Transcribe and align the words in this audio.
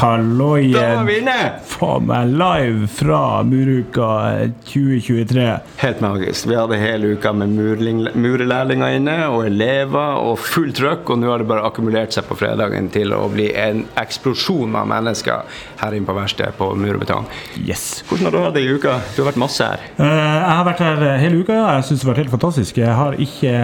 Halloien! 0.00 0.72
Da 0.72 0.94
var 0.96 1.04
vi 1.04 1.18
inne! 1.20 1.36
Faen 1.68 2.06
meg 2.08 2.30
live 2.32 2.86
fra 2.88 3.42
Muruka 3.44 4.06
2023. 4.64 5.42
Helt 5.82 6.00
magisk. 6.00 6.46
Vi 6.48 6.56
hadde 6.56 6.78
hele 6.80 7.10
uka 7.18 7.34
med 7.36 7.52
murelærlinger 8.16 8.96
inne, 8.96 9.16
og 9.28 9.44
elever, 9.50 10.22
og 10.24 10.40
fullt 10.40 10.78
trøkk. 10.80 11.12
Og 11.12 11.20
nå 11.20 11.28
har 11.28 11.44
det 11.44 11.50
bare 11.50 11.66
akkumulert 11.68 12.16
seg 12.16 12.24
på 12.30 12.38
fredagen 12.40 12.88
til 12.94 13.12
å 13.12 13.26
bli 13.28 13.50
en 13.60 13.84
eksplosjon 14.00 14.72
av 14.80 14.88
mennesker 14.88 15.60
her 15.82 15.98
inne 15.98 16.08
på 16.08 16.16
verkstedet 16.16 16.56
på 16.56 16.70
Mur 16.80 16.96
og 16.96 17.04
Betong. 17.04 17.28
Yes. 17.60 18.00
Hvordan 18.08 18.30
har 18.30 18.38
du 18.38 18.40
hatt 18.46 18.56
det 18.56 18.64
i 18.64 18.72
uka? 18.72 18.96
Du 19.12 19.20
har 19.20 19.34
vært 19.34 19.44
masse 19.44 19.68
her. 19.68 19.84
Uh, 20.00 20.08
jeg 20.08 20.56
har 20.56 20.66
vært 20.72 20.84
her 20.86 21.06
hele 21.26 21.44
uka. 21.44 21.60
ja. 21.60 21.68
Jeg 21.76 21.90
syns 21.90 22.00
det 22.00 22.08
har 22.08 22.14
vært 22.14 22.24
helt 22.24 22.36
fantastisk. 22.38 22.80
Jeg 22.80 22.96
har 23.04 23.20
ikke 23.20 23.56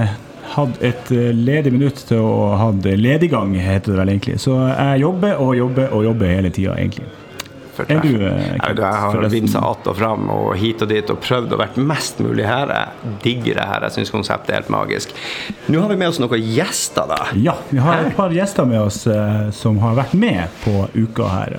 hatt 0.55 0.83
et 0.85 1.13
eh, 1.13 1.31
ledig 1.35 1.73
minutt 1.75 2.03
til 2.09 2.23
å 2.23 2.55
ha 2.61 2.71
lediggang, 2.73 3.55
heter 3.59 3.93
det 3.93 4.01
vel 4.01 4.15
egentlig. 4.15 4.41
Så 4.43 4.57
jeg 4.71 5.05
jobber 5.05 5.41
og 5.43 5.55
jobber 5.59 5.95
og 5.97 6.05
jobber 6.05 6.35
hele 6.37 6.51
tida, 6.55 6.77
egentlig. 6.79 7.07
Er 7.77 8.01
du, 8.01 8.09
eh, 8.25 8.57
Jeg 8.57 8.77
har 8.81 9.13
forresten? 9.13 9.31
vinsa 9.31 9.59
att 9.59 9.87
og 9.87 9.97
fram 9.97 10.31
og 10.31 10.57
hit 10.57 10.83
og 10.83 10.89
dit 10.89 11.11
og 11.11 11.21
prøvd 11.21 11.53
å 11.53 11.59
vært 11.61 11.77
mest 11.77 12.19
mulig 12.21 12.47
her. 12.47 12.67
Jeg 12.67 13.17
digger 13.23 13.55
det 13.55 13.67
her. 13.69 13.81
Jeg 13.83 13.93
syns 13.93 14.11
konseptet 14.11 14.51
er 14.51 14.63
helt 14.63 14.71
magisk. 14.73 15.13
Nå 15.69 15.81
har 15.81 15.89
vi 15.89 15.97
med 15.97 16.09
oss 16.09 16.19
noen 16.19 16.41
gjester, 16.41 17.07
da. 17.09 17.27
Ja, 17.35 17.57
vi 17.71 17.79
har 17.79 18.07
et 18.07 18.17
par 18.17 18.31
gjester 18.31 18.65
med 18.65 18.81
oss 18.81 19.07
eh, 19.07 19.51
som 19.51 19.79
har 19.79 19.95
vært 19.95 20.15
med 20.15 20.49
på 20.65 20.89
uka 20.95 21.29
her. 21.29 21.59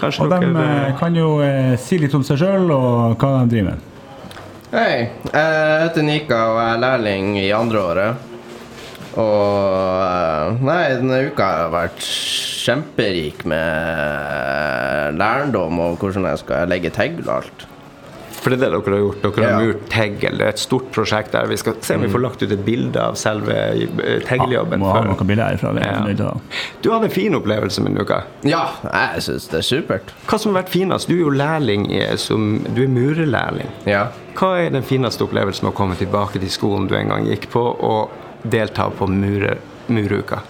Kanskje 0.00 0.24
Og 0.24 0.30
de 0.30 0.50
eh, 0.60 0.98
kan 0.98 1.14
jo 1.16 1.40
eh, 1.40 1.76
si 1.80 1.98
litt 1.98 2.14
om 2.14 2.22
seg 2.26 2.38
sjøl 2.38 2.70
og 2.70 3.16
hva 3.18 3.40
de 3.40 3.54
driver 3.54 3.72
med. 3.72 3.86
Hei, 4.70 5.08
jeg 5.26 5.78
heter 5.82 6.04
Nika 6.06 6.36
og 6.46 6.56
jeg 6.60 6.74
er 6.76 6.82
lærling 6.84 7.30
i 7.40 7.48
andre 7.50 7.80
året. 7.82 8.26
Og 9.18 10.04
eh, 10.04 10.60
Nei, 10.62 10.84
denne 10.94 11.18
uka 11.26 11.48
har 11.48 11.64
jeg 11.64 11.72
vært 11.72 12.04
kjemperik 12.60 13.42
med 13.50 15.18
lærdom 15.18 15.82
og 15.82 15.96
hvordan 15.98 16.28
jeg 16.30 16.42
skal 16.44 16.70
legge 16.70 16.92
tegl 16.94 17.18
og 17.24 17.32
alt. 17.40 17.66
For 18.40 18.50
det 18.50 18.56
er 18.56 18.70
det 18.70 18.70
dere 18.72 18.94
har 18.96 19.02
gjort. 19.04 19.22
Dere 19.22 19.44
har 19.44 19.50
Ja. 19.50 19.66
murt 19.66 19.88
tegl. 19.92 20.38
Det 20.38 20.46
er 20.46 20.48
et 20.54 20.58
stort 20.58 20.86
prosjekt 20.92 21.32
der. 21.32 21.46
Vi 21.46 21.56
skal 21.60 21.74
se 21.84 21.94
om 21.94 22.00
vi 22.02 22.08
får 22.08 22.22
lagt 22.24 22.42
ut 22.42 22.52
et 22.52 22.64
bilde 22.64 22.96
av 23.00 23.14
selve 23.20 23.52
eh, 23.52 24.36
Ja, 24.50 24.62
Må 24.64 24.92
ha 24.94 25.02
noen 25.04 25.26
bilder 25.28 25.44
herfra. 25.50 25.72
Det 25.76 25.82
er 25.84 26.14
Ja. 26.24 26.32
Du 26.82 26.90
hadde 26.90 27.04
en 27.04 27.10
fin 27.10 27.34
opplevelse 27.34 27.82
med 27.84 27.92
Nuka. 27.98 28.22
Ja, 28.42 28.62
jeg 28.84 29.22
syns 29.26 29.48
det 29.50 29.58
er 29.58 29.66
supert. 29.68 30.14
Hva 30.26 30.38
som 30.40 30.54
har 30.54 30.62
vært 30.62 30.70
finest? 30.72 31.08
Du 31.08 31.14
er 31.14 31.20
jo 31.20 31.30
lærling 31.30 31.90
i, 31.92 32.00
som, 32.16 32.64
du 32.74 32.82
er 32.82 32.88
murerlærling. 32.88 33.68
Ja. 33.86 34.06
Hva 34.34 34.54
er 34.66 34.70
den 34.70 34.82
fineste 34.82 35.24
opplevelsen 35.26 35.64
med 35.66 35.74
å 35.74 35.76
komme 35.76 35.96
tilbake 36.00 36.40
til 36.40 36.48
skolen 36.48 36.88
du 36.88 36.94
en 36.96 37.08
gang 37.08 37.26
gikk 37.26 37.50
på, 37.52 37.60
og 37.60 38.10
delta 38.48 38.88
på 38.90 39.06
murer, 39.10 39.58
muruka? 39.88 40.40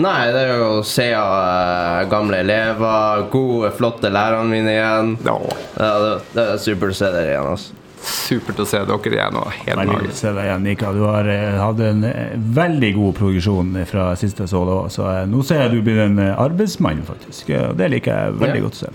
Nei, 0.00 0.30
det 0.32 0.40
er 0.46 0.54
jo 0.56 0.68
å 0.78 0.84
se 0.88 1.10
uh, 1.12 2.00
gamle 2.08 2.38
elever, 2.40 3.26
gode, 3.32 3.68
flotte 3.76 4.08
lærerne 4.08 4.48
mine 4.48 4.72
igjen. 4.72 5.10
Ja, 5.26 5.34
Ja, 5.76 5.90
det, 6.00 6.12
det 6.32 6.44
er 6.54 6.60
supert 6.62 6.94
å 6.94 6.96
se 6.96 7.10
dere 7.12 7.34
igjen. 7.34 7.48
altså. 7.52 7.74
supert 8.02 8.62
å 8.62 8.66
se 8.66 8.80
dere 8.88 9.12
igjen. 9.12 9.36
og 9.36 9.50
helt 9.52 9.76
Veldig 9.82 9.98
godt 9.98 10.14
å 10.14 10.16
se 10.22 10.32
deg 10.32 10.48
igjen, 10.48 10.64
Nika. 10.64 10.92
Du 10.96 11.02
har 11.04 11.28
uh, 11.28 11.60
hatt 11.60 11.82
en 11.90 12.04
eh, 12.08 12.32
veldig 12.56 12.92
god 12.96 13.14
progresjon 13.20 13.76
fra 13.92 14.08
sist 14.16 14.40
jeg 14.40 14.48
så 14.54 14.64
deg. 14.70 14.88
Så 14.96 15.04
uh, 15.04 15.20
nå 15.28 15.44
ser 15.44 15.66
jeg 15.66 15.74
du 15.76 15.82
blir 15.84 16.00
en 16.06 16.18
arbeidsmann, 16.32 17.04
faktisk. 17.12 17.52
Og 17.60 17.76
Det 17.76 17.92
liker 17.92 18.16
jeg 18.16 18.40
veldig 18.40 18.62
Ja. 18.62 18.66
godt 18.70 18.80
å 18.80 18.84
se. 18.86 18.92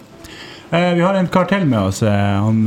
Eh, 0.73 0.91
vi 0.97 1.05
har 1.05 1.15
en 1.21 1.29
kar 1.31 1.45
til 1.47 1.65
med 1.69 1.79
oss. 1.93 2.01
han 2.01 2.65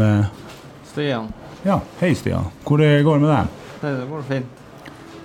Stian. 0.92 1.26
Ja, 1.66 1.80
hei, 2.00 2.14
Stian. 2.14 2.46
Hvor 2.64 2.78
det 2.78 3.02
går 3.04 3.18
med 3.20 3.34
deg? 3.34 3.56
Det 3.82 3.96
går 4.08 4.22
fint. 4.30 4.46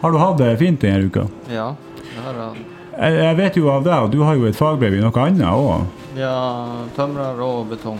Har 0.02 0.12
du 0.12 0.17
hatt 0.19 0.38
det 0.42 0.56
fint 0.59 0.81
denne 0.81 1.06
uka? 1.06 1.30
Ja. 1.53 1.75
Det 2.02 2.23
har 2.25 2.42
jeg. 2.50 2.75
Jeg, 2.95 3.15
jeg 3.19 3.38
vet 3.39 3.57
jo 3.59 3.71
av 3.73 3.83
deg, 3.83 4.05
og 4.05 4.13
du 4.13 4.21
har 4.23 4.38
jo 4.39 4.45
et 4.47 4.55
fagbrev 4.55 4.95
i 4.95 5.01
noe 5.03 5.23
annet 5.25 5.47
òg. 5.50 5.88
Ja, 6.16 6.35
tømrer 6.95 7.41
og 7.44 7.66
betong. 7.73 8.00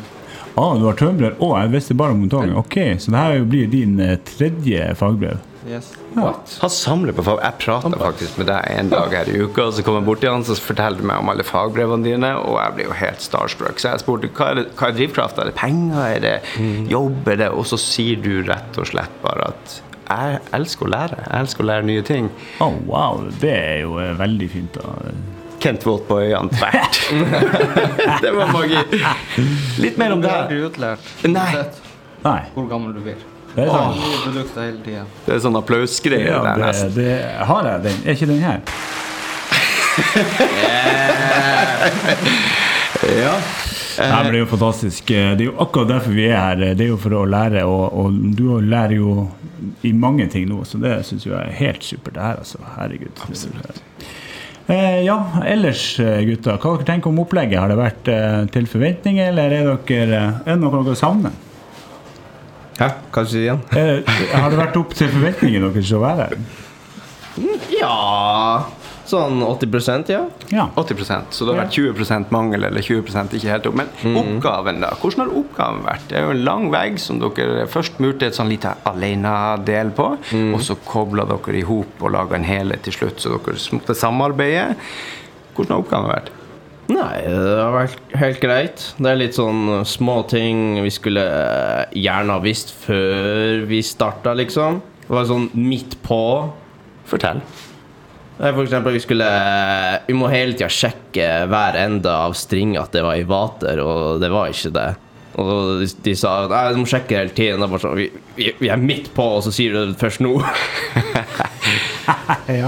Ah, 0.56 0.78
du 0.80 0.86
har 0.88 0.96
tømrer 0.96 1.36
òg? 1.36 1.58
jeg 1.66 1.74
visste 1.74 1.98
bare 2.00 2.16
om 2.16 2.24
betong. 2.24 2.54
Ok, 2.62 2.78
så 3.04 3.12
dette 3.12 3.44
blir 3.52 3.68
din 3.72 4.00
eh, 4.00 4.16
tredje 4.24 4.94
fagbrev. 4.96 5.44
Yes. 5.66 5.96
Han 6.14 6.70
samler 6.70 7.16
på 7.18 7.24
fag. 7.26 7.40
Jeg 7.42 7.58
prata 7.64 7.98
faktisk 7.98 8.38
med 8.38 8.48
deg 8.52 8.68
en 8.70 8.92
dag 8.92 9.14
her 9.18 9.32
i 9.34 9.40
uka, 9.42 9.66
og 9.66 9.74
så 9.74 9.84
kom 9.84 9.98
jeg 9.98 10.06
bort 10.08 10.22
til 10.22 10.30
han 10.32 10.46
og 10.46 10.62
fortalte 10.62 11.08
meg 11.10 11.24
om 11.24 11.32
alle 11.34 11.46
fagbrevene 11.48 12.06
dine, 12.06 12.30
og 12.38 12.60
jeg 12.62 12.76
ble 12.78 12.86
jo 12.86 13.00
helt 13.00 13.26
starstruck. 13.26 13.82
Så 13.82 13.90
jeg 13.90 14.04
spurte 14.04 14.30
hva 14.38 14.52
er, 14.54 14.62
det, 14.62 14.68
hva 14.78 14.92
er 14.92 15.00
drivkrafta? 15.00 15.42
Er 15.42 15.52
det 15.52 15.58
penger? 15.58 16.06
Er 16.06 16.24
det 16.24 16.36
jobb? 16.94 17.18
Er 17.34 17.42
det 17.42 17.50
Og 17.58 17.66
så 17.68 17.82
sier 17.82 18.22
du 18.22 18.46
rett 18.46 18.80
og 18.80 18.88
slett 18.94 19.20
bare 19.26 19.50
at 19.56 19.80
jeg 20.10 20.40
elsker 20.54 20.86
å 20.86 20.90
lære. 20.94 21.16
Jeg 21.26 21.40
elsker 21.46 21.64
å 21.64 21.66
lære 21.70 21.84
nye 21.90 22.02
ting. 22.06 22.26
Å, 22.62 22.64
wow. 22.88 23.24
Det 23.42 23.54
er 23.56 23.80
jo 23.86 23.92
eh, 24.02 24.14
veldig 24.20 24.50
fint. 24.54 24.74
da. 24.78 24.84
Kent 25.66 25.86
våt 25.88 26.04
på 26.08 26.16
øynene 26.22 26.50
tvert. 26.54 26.96
det 28.24 28.32
var 28.36 28.48
magi. 28.54 28.82
Litt 29.82 29.98
mer 29.98 30.12
om 30.14 30.22
Du 30.22 30.28
det. 30.28 30.34
er 30.34 30.38
aldri 30.44 30.58
utlært. 30.68 31.00
Nei. 31.32 31.54
Nei, 32.26 32.42
hvor 32.56 32.66
gammel 32.70 32.94
du 32.98 33.02
blir. 33.06 33.16
det 33.56 33.64
er 33.64 33.68
sånn, 33.72 34.00
produkter 34.26 34.62
hele 34.66 34.82
tiden. 34.86 35.06
Det 35.28 35.34
er 35.36 35.40
sånn 35.46 35.58
applausgreie 35.62 36.28
Ja, 36.28 36.40
der 36.44 36.50
det, 36.60 36.66
nesten. 36.66 36.90
det 36.98 37.16
har 37.52 37.64
jeg 37.72 37.78
den. 37.86 37.98
Er 38.06 38.12
ikke 38.18 38.30
den 38.34 38.44
her? 38.44 38.60
Ja. 43.06 43.36
Nei, 44.00 44.24
men 44.24 44.32
det 44.34 44.40
er 44.40 44.44
jo 44.44 44.52
fantastisk. 44.52 45.08
Det 45.12 45.46
er 45.46 45.48
jo 45.48 45.56
akkurat 45.64 45.94
derfor 45.94 46.16
vi 46.16 46.28
er 46.28 46.38
her. 46.40 46.64
Det 46.76 46.86
er 46.86 46.92
jo 46.92 47.00
for 47.02 47.16
å 47.16 47.24
lære, 47.30 47.64
og, 47.70 47.86
og 47.96 48.20
du 48.38 48.46
lærer 48.64 48.98
jo 48.98 49.16
i 49.88 49.94
mange 49.96 50.28
ting 50.32 50.50
nå, 50.50 50.64
så 50.68 50.80
det 50.82 50.98
syns 51.08 51.28
jeg 51.28 51.36
er 51.38 51.56
helt 51.60 51.86
supert. 51.86 52.18
Det 52.18 52.26
her, 52.26 52.42
altså. 52.44 52.62
Herregud. 52.76 53.24
Eh, 54.66 55.02
ja, 55.06 55.18
ellers 55.46 55.84
gutter, 56.00 56.24
gutta, 56.26 56.58
hva 56.58 56.76
dere 56.80 56.88
tenker 56.88 57.12
om 57.12 57.20
opplegget? 57.22 57.60
Har 57.62 57.70
det 57.70 57.80
vært 57.80 58.08
eh, 58.12 58.38
til 58.54 58.70
forventninger, 58.70 59.30
eller 59.30 59.54
er, 59.54 59.74
dere, 59.88 60.22
eh, 60.22 60.40
er 60.46 60.56
det 60.56 60.62
noe 60.64 60.86
dere 60.88 60.98
savner? 61.00 61.36
Hæ? 62.80 62.90
Kanskje 63.16 63.44
igjen? 63.46 63.62
Eh, 63.78 64.16
har 64.34 64.50
det 64.52 64.60
vært 64.60 64.80
opp 64.82 64.96
til 64.98 65.12
forventningene 65.14 65.70
deres 65.76 65.94
å 65.96 66.02
være 66.02 66.26
her? 66.28 66.64
Ja 67.72 67.96
Sånn 69.06 69.42
80% 69.46 70.10
ja. 70.10 70.24
Ja. 70.50 70.64
80% 70.82 71.36
Så 71.36 71.46
det 71.46 71.54
har 71.54 71.66
vært 71.66 71.76
20% 71.78 72.32
mangel 72.34 72.66
eller 72.66 72.82
20% 72.82 73.36
ikke 73.38 73.52
helt 73.52 73.68
opp. 73.70 73.78
Men 73.78 73.92
oppgaven, 74.18 74.80
da? 74.82 74.94
Hvordan 75.02 75.26
har 75.26 75.36
oppgaven 75.42 75.84
vært? 75.86 76.08
Det 76.10 76.18
er 76.18 76.26
jo 76.26 76.32
en 76.34 76.46
lang 76.48 76.70
vegg 76.74 76.98
som 77.02 77.20
dere 77.22 77.68
først 77.70 78.00
murte 78.02 78.30
et 78.30 78.38
sånn 78.38 78.50
lite 78.50 78.74
alenedel 78.90 79.92
på, 79.98 80.08
og 80.56 80.64
så 80.66 80.78
kobla 80.88 81.28
dere 81.30 81.60
i 81.60 81.66
hop 81.68 82.02
og 82.02 82.16
laga 82.16 82.40
en 82.40 82.48
helhet 82.48 82.82
til 82.88 82.98
slutt, 82.98 83.22
så 83.22 83.36
dere 83.36 83.60
måtte 83.78 83.98
samarbeide. 83.98 84.74
Hvordan 85.56 85.76
har 85.76 85.86
oppgaven 85.86 86.12
vært? 86.12 86.34
Nei, 86.86 87.22
det 87.26 87.54
har 87.58 87.72
vært 87.74 88.12
helt 88.22 88.42
greit. 88.44 88.84
Det 89.02 89.10
er 89.10 89.18
litt 89.18 89.38
sånn 89.38 89.86
små 89.90 90.20
ting 90.30 90.82
vi 90.86 90.92
skulle 90.94 91.24
gjerne 91.98 92.36
ha 92.36 92.44
visst 92.44 92.76
før 92.84 93.64
vi 93.70 93.80
starta, 93.86 94.36
liksom. 94.38 94.82
Det 95.06 95.14
var 95.14 95.26
sånn 95.30 95.50
midt 95.58 95.98
på. 96.06 96.20
Fortell. 97.06 97.42
For 98.36 98.66
eksempel, 98.66 98.98
vi 98.98 99.00
skulle 99.00 99.28
Vi 100.08 100.16
må 100.18 100.28
hele 100.28 100.58
tida 100.58 100.68
sjekke 100.72 101.28
hver 101.48 101.78
ende 101.80 102.12
av 102.12 102.36
string 102.36 102.76
at 102.80 102.92
det 102.96 103.06
var 103.06 103.16
i 103.16 103.28
vater, 103.28 103.80
og 103.80 104.20
det 104.24 104.32
var 104.34 104.52
ikke 104.52 104.74
det. 104.76 104.90
Og 105.36 105.82
de, 105.82 105.88
de 106.06 106.14
sa 106.16 106.48
nei, 106.48 106.62
du 106.72 106.78
må 106.80 106.86
sjekke 106.88 107.18
hele 107.20 107.34
tiden. 107.36 107.60
Det 107.60 107.66
er 107.68 107.72
bare 107.74 107.84
sånn, 107.84 107.98
vi, 108.00 108.06
vi, 108.38 108.52
vi 108.62 108.70
er 108.72 108.80
midt 108.80 109.10
på, 109.18 109.26
og 109.36 109.42
så 109.44 109.52
sier 109.52 109.74
du 109.76 109.82
det 109.92 109.98
først 110.00 110.22
nå. 110.24 110.32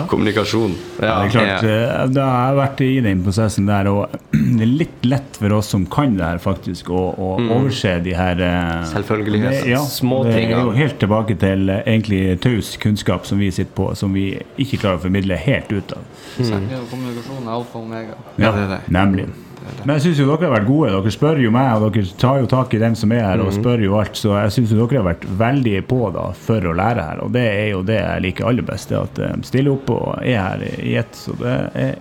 Kommunikasjon. 0.10 0.74
Ja, 1.02 1.20
det 1.22 1.28
er 1.28 1.32
klart. 1.32 1.64
Ja. 1.68 2.06
Da 2.12 2.26
har 2.28 2.48
jeg 2.52 2.58
vært 2.60 2.82
i 2.84 2.90
den 3.06 3.22
prosessen 3.26 3.68
der, 3.70 3.88
og 3.92 4.16
det 4.58 4.66
er 4.66 4.72
litt 4.82 5.08
lett 5.08 5.38
for 5.40 5.56
oss 5.60 5.70
som 5.74 5.86
kan 5.94 6.16
det 6.18 6.26
her, 6.26 6.42
faktisk, 6.44 6.90
å, 6.92 7.04
å 7.14 7.30
overse 7.46 7.94
de 8.06 8.16
her 8.18 8.42
eh, 8.44 8.84
Selvfølgeligheter. 8.92 9.64
det- 9.64 9.72
Ja, 9.76 9.82
Små 9.88 10.24
det 10.28 10.36
er 10.42 10.56
jo 10.58 10.74
helt 10.76 10.98
tilbake 11.02 11.38
til 11.40 11.70
eh, 11.74 11.84
egentlig 11.86 12.22
taus 12.44 12.74
kunnskap 12.82 13.28
som 13.30 13.40
vi 13.42 13.52
sitter 13.54 13.74
på, 13.78 13.92
som 14.00 14.12
vi 14.18 14.30
ikke 14.60 14.82
klarer 14.84 15.00
å 15.00 15.06
formidle 15.08 15.38
helt 15.48 15.72
ut 15.72 15.96
av. 15.98 16.04
Ja, 16.42 16.84
kommunikasjon 16.92 17.46
er 17.48 17.54
alfa 17.60 17.80
og 17.80 17.86
omega. 17.88 18.18
Ja, 18.38 18.52
det 18.52 18.66
er 18.68 18.74
det. 18.76 18.82
Nemlig. 18.94 19.30
Men 19.86 19.96
jeg 19.98 20.04
syns 20.08 20.20
jo 20.22 20.28
dere 20.32 20.48
har 20.50 20.56
vært 20.60 20.68
gode. 20.68 20.90
Dere 20.96 21.14
spør 21.16 21.42
jo 21.44 21.52
meg, 21.56 21.70
og 21.84 21.94
dere 21.96 22.18
tar 22.22 22.40
jo 22.44 22.50
tak 22.52 22.74
i 22.74 22.82
dem 22.82 22.96
som 23.00 23.12
er 23.16 23.24
her, 23.26 23.44
og 23.46 23.54
spør 23.56 23.84
jo 23.86 24.00
alt. 24.00 24.18
Så 24.20 24.34
jeg 24.36 24.56
syns 24.58 24.74
dere 24.76 25.00
har 25.02 25.08
vært 25.12 25.28
veldig 25.40 25.78
på 25.92 26.02
da 26.16 26.28
for 26.48 26.68
å 26.72 26.76
lære 26.78 27.08
her, 27.12 27.24
og 27.26 27.32
det 27.38 27.46
er 27.52 27.70
jo 27.76 27.84
det 27.88 28.00
jeg 28.02 28.26
liker 28.28 28.50
aller 28.52 28.68
best. 28.68 28.90
Det 28.92 29.00
at 29.04 29.16
de 29.22 29.48
stiller 29.48 29.74
opp 29.78 29.90
og 29.96 30.20
er 30.24 30.38
her 30.44 30.68
i 30.84 30.96
ett. 31.00 31.16
Så 31.16 31.38
det 31.40 31.56
er 31.74 31.96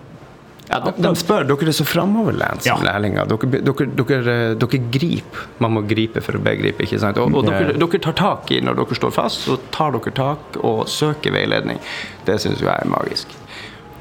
Ja, 0.67 0.81
de, 0.83 0.91
de 0.99 1.11
spør. 1.15 1.45
Dere 1.47 1.69
er 1.71 1.75
så 1.79 1.85
framoverlent 1.87 2.65
som 2.67 2.81
Ja. 2.83 2.93
lærlinger. 2.93 3.29
Dere, 3.31 3.61
dere, 3.63 3.87
dere, 4.01 4.35
dere 4.59 4.81
griper. 4.91 5.45
Man 5.63 5.77
må 5.77 5.83
gripe 5.87 6.19
for 6.27 6.35
å 6.35 6.43
begripe. 6.43 6.83
ikke 6.83 6.99
sant? 6.99 7.19
Og, 7.23 7.31
og 7.39 7.47
dere, 7.47 7.77
dere 7.79 8.01
tar 8.03 8.17
tak 8.19 8.51
i 8.51 8.59
når 8.61 8.81
dere 8.81 8.99
står 8.99 9.13
fast, 9.15 9.47
så 9.47 9.61
tar 9.71 9.95
dere 9.95 10.11
tak 10.17 10.59
og 10.67 10.89
søker 10.91 11.31
veiledning. 11.37 11.79
Det 12.27 12.41
syns 12.43 12.59
jeg 12.67 12.67
er 12.73 12.91
magisk. 12.91 13.31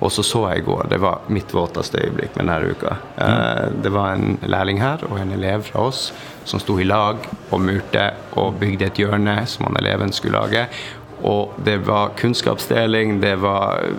Og 0.03 0.12
så 0.12 0.24
så 0.27 0.42
jeg 0.50 0.63
i 0.63 0.65
går, 0.68 0.88
det 0.92 1.00
var 1.01 1.24
mitt 1.31 1.53
våteste 1.56 2.01
øyeblikk 2.03 2.36
med 2.36 2.50
denne 2.50 2.74
uka. 2.75 2.97
Mm. 3.15 3.81
det 3.83 3.92
var 3.94 4.13
en 4.13 4.38
lærling 4.44 4.81
her 4.81 5.03
og 5.07 5.19
en 5.21 5.31
elev 5.31 5.63
fra 5.69 5.88
oss 5.88 6.09
som 6.45 6.59
sto 6.59 6.75
i 6.80 6.86
lag 6.86 7.24
og 7.50 7.62
murte 7.62 8.12
og 8.38 8.59
bygde 8.59 8.89
et 8.89 9.00
hjørne 9.01 9.39
som 9.50 9.69
han 9.69 9.80
eleven 9.80 10.12
skulle 10.13 10.38
lage. 10.42 10.68
Og 11.25 11.53
det 11.65 11.77
var 11.88 12.12
kunnskapsdeling, 12.19 13.21
det 13.21 13.36
var 13.42 13.80
øh, 13.88 13.95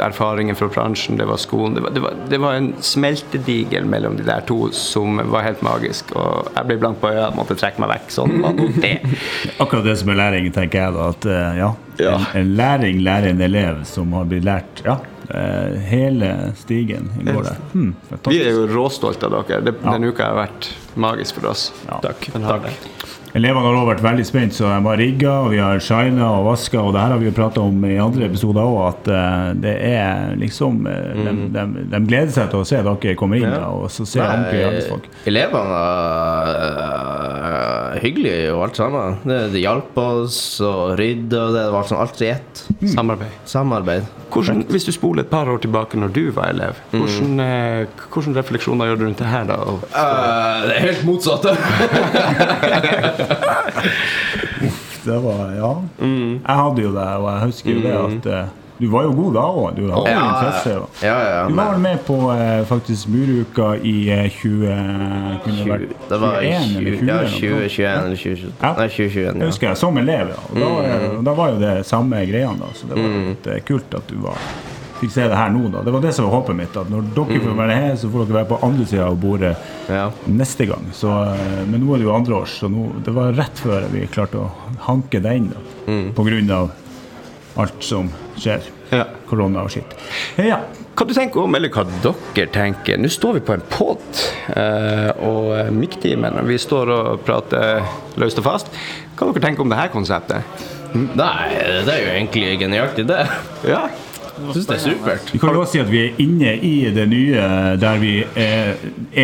erfaringer 0.00 0.54
fra 0.54 0.68
bransjen, 0.72 1.18
det 1.18 1.26
var 1.28 1.36
skolen. 1.36 1.74
Det 1.74 1.82
var, 1.82 1.90
det 1.90 2.02
var, 2.02 2.14
det 2.30 2.40
var 2.40 2.54
en 2.56 2.70
smeltedigel 2.80 3.84
mellom 3.84 4.16
de 4.16 4.24
der 4.24 4.40
to 4.48 4.70
som 4.72 5.20
var 5.32 5.44
helt 5.44 5.62
magisk. 5.62 6.14
Og 6.16 6.52
jeg 6.54 6.70
ble 6.70 6.78
blank 6.80 7.00
på 7.02 7.10
øya 7.12 7.28
måtte 7.36 7.58
trekke 7.58 7.82
meg 7.82 7.96
vekk. 7.96 8.10
Sånn 8.14 8.38
var 8.44 8.56
det. 8.78 8.94
Akkurat 9.62 9.84
det 9.90 9.98
som 10.00 10.14
er 10.14 10.20
læring, 10.22 10.48
tenker 10.54 10.86
jeg 10.86 10.96
da. 10.96 11.10
At 11.12 11.28
eh, 11.28 11.62
ja, 11.64 11.72
Ja. 12.00 12.14
En, 12.32 12.40
en 12.40 12.54
læring 12.56 13.02
lærer 13.04 13.34
en 13.34 13.40
elev 13.44 13.82
som 13.84 14.14
har 14.16 14.24
blitt 14.30 14.46
lært 14.48 14.80
ja, 14.86 14.94
eh, 14.96 15.11
hele 15.88 16.52
stigen 16.56 17.10
i 17.20 17.24
går 17.32 17.42
der. 17.42 17.56
Hmm, 17.72 17.94
Vi 18.28 18.40
er 18.42 18.50
jo 18.50 18.66
råstolte 18.66 19.26
av 19.26 19.44
dere. 19.46 19.60
Det, 19.60 19.74
Ja. 19.84 19.92
Denne 19.92 20.08
uka 20.12 20.24
har 20.24 20.34
vært 20.46 20.68
magisk 20.94 21.34
for 21.40 21.50
oss. 21.50 21.72
Ja. 21.88 22.00
Takk. 22.02 22.30
Det. 22.32 22.76
Elevene 23.32 23.64
har 23.64 23.74
også 23.78 23.88
vært 23.88 24.02
veldig 24.04 24.24
spent, 24.28 24.52
så 24.56 24.66
de 24.68 24.76
har 24.84 24.98
rigga, 25.00 25.30
og 25.46 25.52
vi 25.54 25.60
har 25.62 25.78
shina 25.80 26.26
og 26.36 26.46
vaska. 26.50 26.82
Og 26.82 26.92
det 26.92 27.00
her 27.00 27.14
har 27.14 27.20
vi 27.22 27.28
jo 27.30 27.34
prata 27.36 27.62
om 27.64 27.84
i 27.88 27.94
andre 28.02 28.26
episoder 28.28 28.60
òg, 28.60 28.80
at 28.90 29.08
eh, 29.08 29.46
det 29.64 29.72
er 29.88 30.34
liksom 30.40 30.82
mm. 30.84 31.22
de, 31.24 31.32
de, 31.54 31.84
de 31.94 32.00
gleder 32.10 32.34
seg 32.34 32.50
til 32.52 32.60
å 32.60 32.66
se 32.68 32.82
dere 32.84 33.14
komme 33.18 33.40
inn, 33.40 33.48
Ja. 33.48 33.62
da, 33.64 33.70
og 33.72 33.88
så 33.92 34.04
se 34.08 34.20
ordentlige 34.20 34.68
arbeidsfolk. 34.68 35.08
Elevene 35.32 35.80
er 37.92 37.98
hyggelige 38.02 38.52
og 38.52 38.66
alt 38.66 38.80
sammen. 38.82 39.16
Det, 39.28 39.38
de 39.54 39.62
hjalp 39.64 39.96
oss 40.02 40.38
og 40.64 40.94
rydde, 41.00 41.38
og 41.40 41.56
det 41.56 41.64
var 41.72 41.88
sånn 41.88 42.02
alt 42.04 42.20
i 42.24 42.30
ett. 42.34 42.64
Samarbeid. 42.92 43.32
Samarbeid. 43.48 44.10
Hvordan, 44.32 44.62
hvis 44.72 44.86
du 44.88 44.92
spoler 44.94 45.26
et 45.26 45.32
par 45.32 45.48
år 45.52 45.60
tilbake 45.60 45.98
når 46.00 46.12
du 46.16 46.22
var 46.36 46.52
elev, 46.52 46.78
hvordan, 46.92 47.34
mm. 47.40 48.06
hvordan 48.12 48.36
refleksjoner 48.38 48.88
gjør 48.88 49.00
du 49.02 49.04
rundt 49.08 49.20
det 49.24 49.32
her 49.32 49.48
da? 49.48 49.58
Og- 49.72 49.80
Eh, 49.92 50.66
det 50.66 50.74
er 50.76 50.84
helt 50.86 51.02
motsatte. 51.06 51.52
Det 55.04 55.18
var, 55.18 55.52
ja. 55.56 55.70
Jeg 55.98 56.56
hadde 56.58 56.82
jo 56.84 56.90
det, 56.94 57.06
og 57.18 57.24
jeg 57.32 57.40
husker 57.50 57.72
jo 57.74 57.80
det 57.82 57.94
at 57.98 58.26
uh, 58.30 58.50
du 58.82 58.86
var 58.90 59.02
jo 59.06 59.12
god 59.14 59.34
da 59.34 59.42
òg. 59.46 59.74
Du 59.76 59.82
hadde 59.90 60.10
Ja, 60.10 60.20
interesse. 60.28 60.70
da. 60.78 61.06
ja, 61.06 61.16
ja, 61.32 61.40
Du 61.48 61.54
var 61.58 61.72
vel 61.72 61.80
med 61.82 61.98
på 62.06 62.16
eh, 62.34 62.62
faktisk 62.66 63.08
muruka 63.10 63.72
i 63.82 63.94
eh, 64.10 64.28
20... 64.30 64.72
Kunne 65.44 65.56
det 65.58 65.66
vært 65.72 66.08
Det 66.10 66.20
var 66.22 66.38
i 66.42 66.52
21 66.54 66.78
eller 66.78 66.96
20? 66.98 67.06
ja, 67.06 67.18
eller 67.18 67.28
2021 67.34 67.90
eller 67.90 68.16
2020. 68.16 68.52
Ja. 68.62 68.72
Nei, 68.78 68.88
2021. 68.88 69.32
Det 69.34 69.40
Ja. 69.42 69.46
husker 69.50 69.68
jeg, 69.68 69.76
som 69.82 69.98
elev, 69.98 70.32
ja. 70.34 70.40
Og 70.50 70.60
da, 70.62 70.70
Mm. 71.12 71.24
da 71.24 71.34
var 71.34 71.48
jo 71.50 71.58
det 71.62 71.74
samme 71.86 72.22
greiene, 72.26 72.58
da. 72.58 72.70
Så 72.74 72.86
det 72.90 72.96
var 73.02 73.08
litt 73.28 73.46
eh, 73.46 73.60
kult 73.66 73.94
at 73.94 74.06
du 74.10 74.16
var 74.22 74.38
fikk 75.02 75.12
se 75.14 75.26
det 75.28 75.36
her 75.38 75.50
nå, 75.54 75.66
da. 75.74 75.82
Det 75.86 75.92
var 75.94 76.00
det 76.04 76.12
som 76.16 76.26
var 76.28 76.36
håpet 76.40 76.56
mitt. 76.58 76.76
At 76.80 76.90
når 76.92 77.08
dere 77.16 77.40
får 77.44 77.56
være 77.58 77.76
her, 77.80 77.94
så 78.00 78.10
får 78.12 78.26
dere 78.28 78.38
være 78.40 78.50
på 78.54 78.60
andre 78.68 78.86
sida 78.88 79.06
av 79.10 79.18
bordet 79.22 79.54
Mm. 79.56 79.94
Ja. 79.96 80.04
neste 80.30 80.66
gang. 80.70 80.84
Så, 80.94 81.10
eh, 81.34 81.64
men 81.68 81.82
nå 81.82 81.94
er 81.94 81.98
det 82.02 82.06
jo 82.06 82.14
andreårs, 82.16 82.58
så 82.62 82.70
nå, 82.70 82.88
det 83.04 83.12
var 83.16 83.32
rett 83.36 83.58
før 83.58 83.88
vi 83.92 84.06
klarte 84.06 84.38
å 84.38 84.50
hanke 84.86 85.20
det 85.22 85.34
inn. 85.36 85.50
Da, 85.52 85.60
Mm. 85.90 86.12
På 86.14 86.22
grunn 86.24 86.50
av 86.54 86.70
alt 87.58 87.82
som 87.84 88.08
skjer. 88.38 88.62
Ja. 88.92 89.04
Korona 89.28 89.64
og 89.66 89.70
skitt. 89.74 89.92
Ja. 90.38 90.60
Hva 90.94 91.06
du 91.08 91.14
tenker 91.16 91.40
om, 91.42 91.54
eller 91.56 91.70
hva 91.72 91.82
dere 92.04 92.46
tenker? 92.52 92.98
Nå 93.00 93.08
står 93.10 93.34
vi 93.38 93.40
på 93.40 93.54
en 93.56 93.62
pod, 93.72 93.98
eh, 94.54 95.10
og 95.24 95.48
eh, 95.56 95.70
mikktimen, 95.72 96.36
og 96.38 96.46
vi 96.46 96.58
står 96.60 96.90
og 96.92 97.22
prater 97.24 97.80
løst 98.20 98.38
og 98.38 98.44
fast. 98.44 98.68
Hva 99.16 99.32
dere 99.32 99.40
tenker 99.42 99.64
om 99.64 99.72
det 99.72 99.78
her 99.80 99.88
konseptet? 99.88 100.44
Nei, 100.92 101.48
det 101.86 101.88
er 101.88 102.02
jo 102.04 102.10
egentlig 102.12 102.58
genialt 102.60 102.98
det 103.08 103.22
Ja, 103.64 103.86
syns 104.52 104.66
det 104.66 104.74
er 104.76 104.82
supert. 104.84 105.30
Vi 105.32 105.38
kan 105.38 105.54
jo 105.54 105.60
også 105.62 105.72
si 105.76 105.80
at 105.82 105.90
vi 105.92 106.00
er 106.06 106.20
inne 106.22 106.52
i 106.64 106.72
det 106.94 107.06
nye 107.08 107.44
der 107.80 107.98
vi 108.02 108.12
er, 108.36 108.74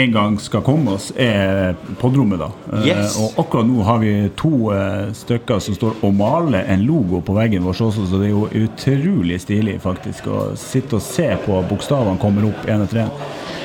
en 0.02 0.12
gang 0.14 0.38
skal 0.40 0.62
komme 0.66 0.94
oss, 0.94 1.10
er 1.16 1.74
podrommet. 2.00 2.38
da. 2.38 2.50
Eh, 2.72 2.86
Yes. 2.88 3.16
og 3.18 3.38
akkurat 3.44 3.66
nå 3.66 3.82
har 3.84 3.98
vi 3.98 4.12
to 4.36 4.70
eh, 4.72 5.12
stykker 5.12 5.58
som 5.60 5.74
står 5.74 5.98
og 6.02 6.14
maler 6.14 6.64
en 6.68 6.86
logo 6.86 7.20
på 7.20 7.34
veggen 7.36 7.64
vår 7.66 7.80
også, 7.88 8.06
så 8.08 8.18
det 8.20 8.30
er 8.30 8.34
jo 8.36 8.48
utrolig 8.64 9.40
stilig 9.40 9.80
faktisk 9.82 10.26
å 10.26 10.56
sitte 10.56 10.96
og 10.96 11.02
se 11.02 11.28
på 11.44 11.60
bokstavene 11.68 12.18
kommer 12.18 12.48
opp 12.48 12.66
én 12.68 12.82
etter 12.84 13.04
én. 13.06 13.10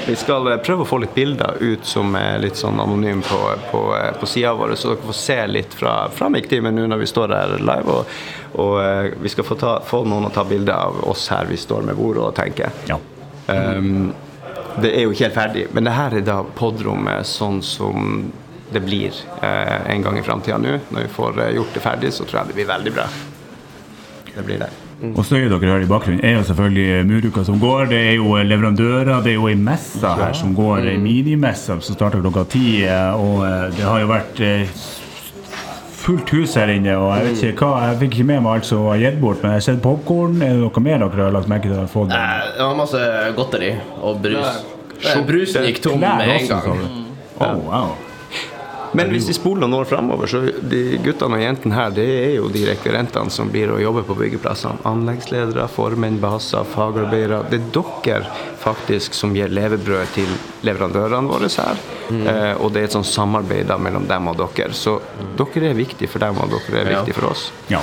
Vi 0.08 0.16
skal 0.16 0.48
eh, 0.52 0.58
prøve 0.58 0.84
å 0.84 0.88
få 0.88 0.98
litt 1.04 1.14
bilder 1.16 1.58
ut 1.60 1.86
som 1.88 2.16
er 2.20 2.42
litt 2.44 2.60
sånn 2.60 2.80
anonym 2.84 3.22
på, 3.24 3.40
på, 3.72 3.84
eh, 3.96 4.12
på 4.20 4.28
sida 4.28 4.54
vår, 4.58 4.76
så 4.76 4.92
dere 4.92 5.08
får 5.08 5.18
se 5.20 5.38
litt 5.48 5.78
fra, 5.80 5.94
fra 6.12 6.30
mikktimen 6.34 6.76
nå 6.76 6.88
når 6.92 7.04
vi 7.06 7.08
står 7.08 7.36
her 7.38 7.56
live. 7.64 7.96
Og, 7.96 8.60
og 8.60 8.76
eh, 8.84 9.16
vi 9.24 9.32
skal 9.32 9.48
få, 9.48 9.58
ta, 9.60 9.78
få 9.88 10.04
noen 10.04 10.28
å 10.28 10.34
ta 10.34 10.44
bilde 10.48 10.76
av 10.76 11.00
oss 11.08 11.30
her 11.32 11.48
vi 11.50 11.60
står 11.60 11.88
med 11.88 12.00
bordet 12.00 12.26
og 12.26 12.36
tenker. 12.36 12.76
Ja. 12.92 13.00
Um, 13.48 14.14
det 14.82 14.94
er 14.96 15.06
jo 15.06 15.12
ikke 15.14 15.28
helt 15.28 15.38
ferdig, 15.38 15.66
men 15.76 15.88
det 15.88 15.96
her 15.96 16.16
er 16.18 16.24
da 16.26 16.40
podrommet 16.58 17.28
sånn 17.30 17.60
som 17.64 18.32
det 18.74 18.82
blir 18.84 19.14
eh, 19.44 19.92
en 19.94 20.04
gang 20.04 20.18
i 20.20 20.26
framtida 20.26 20.58
nå. 20.60 20.80
Når 20.90 21.06
vi 21.08 21.12
får 21.16 21.44
gjort 21.60 21.78
det 21.78 21.84
ferdig, 21.84 22.16
så 22.16 22.26
tror 22.26 22.42
jeg 22.42 22.52
det 22.52 22.60
blir 22.60 22.74
veldig 22.74 22.96
bra. 22.96 23.12
Det 24.34 24.48
blir 24.48 24.66
det. 24.66 24.74
Og 25.04 25.26
støyet 25.28 25.50
dere 25.52 25.60
hører 25.68 25.84
i 25.84 25.90
bakgrunnen, 25.90 26.22
er 26.24 26.38
jo 26.38 26.44
selvfølgelig 26.48 27.06
muruka 27.10 27.44
som 27.44 27.58
går. 27.60 27.90
Det 27.92 27.98
er 28.10 28.14
jo 28.16 28.38
leverandører. 28.48 29.22
Det 29.26 29.34
er 29.34 29.36
jo 29.36 29.48
ei 29.52 29.56
messe 29.60 30.00
her 30.20 30.34
som 30.34 30.54
går, 30.56 30.86
ei 30.94 30.98
minimesse 30.98 31.76
som 31.84 31.96
starter 31.98 32.22
klokka 32.24 32.46
ti. 32.54 32.84
eh, 32.88 33.14
Og 33.14 33.44
eh, 33.46 33.66
det 33.76 33.84
har 33.84 34.00
jo 34.00 34.08
vært 34.08 34.40
eh, 34.40 34.68
fullt 36.04 36.30
hus 36.36 36.56
her 36.60 36.72
inne. 36.72 36.96
Og 37.00 37.12
jeg 37.18 37.26
vet 37.30 37.44
ikke 37.52 37.68
hva, 37.68 37.90
jeg 37.90 38.00
fikk 38.06 38.16
ikke 38.18 38.28
med 38.32 38.42
meg 38.46 38.54
alt 38.58 38.66
som 38.70 38.86
var 38.88 38.98
gitt 39.02 39.20
bort, 39.22 39.44
men 39.44 39.52
jeg 39.54 39.62
har 39.62 39.68
sett 39.68 39.84
popkorn. 39.84 40.40
Er 40.42 40.56
det 40.56 40.64
noe 40.64 40.84
mer 40.88 41.04
dere 41.04 41.28
har 41.28 41.36
lagt 41.36 41.52
merke 41.52 41.68
til? 41.72 41.78
å 41.84 41.88
få 41.92 42.06
det? 42.08 42.16
Eh, 42.16 42.48
Det 42.58 42.64
var 42.70 42.76
masse 42.80 43.04
godteri 43.36 43.74
og 44.02 44.22
brus. 44.24 44.64
Eh, 45.04 45.22
Brusen 45.28 45.66
gikk 45.68 45.82
tom 45.84 46.00
med 46.00 46.28
en 46.30 46.48
gang. 46.48 46.64
du? 46.64 46.88
Oh, 47.44 47.56
wow. 47.68 47.96
Men 48.94 49.10
hvis 49.10 49.28
vi 49.32 49.34
spoler 49.34 49.64
noen 49.66 49.80
år 49.82 49.88
framover, 49.90 50.30
så 50.30 50.42
de 50.70 50.82
guttene 51.04 51.40
og 51.40 51.42
jentene 51.44 51.74
her, 51.78 51.90
det 51.96 52.06
er 52.06 52.36
jo 52.38 52.50
de 52.54 52.64
rekvirentene 52.70 53.34
som 53.34 53.50
blir 53.54 53.72
å 53.74 53.80
jobbe 53.82 54.04
på 54.06 54.16
byggeplassene. 54.20 54.84
Anleggsledere, 54.90 55.66
formenn, 55.74 56.20
baser, 56.22 56.64
fagarbeidere. 56.76 57.42
Det 57.50 57.60
er 57.62 57.68
dere 58.06 58.32
faktisk 58.64 59.18
som 59.18 59.34
gir 59.36 59.50
levebrød 59.54 60.14
til 60.16 60.30
leverandørene 60.68 61.32
våre 61.32 61.50
her. 61.58 61.82
Eh, 62.14 62.54
og 62.62 62.72
det 62.76 62.84
er 62.84 62.90
et 62.92 62.96
sånt 63.00 63.10
samarbeid 63.10 63.72
mellom 63.82 64.06
dem 64.10 64.30
og 64.32 64.38
dere. 64.44 64.74
Så 64.78 65.00
dere 65.40 65.72
er 65.72 65.78
viktige 65.78 66.12
for 66.12 66.24
dem, 66.24 66.38
og 66.44 66.54
dere 66.54 66.84
er 66.86 66.92
Ja. 66.92 67.02
viktige 67.02 67.20
for 67.22 67.32
oss. 67.32 67.52
Ja. 67.70 67.82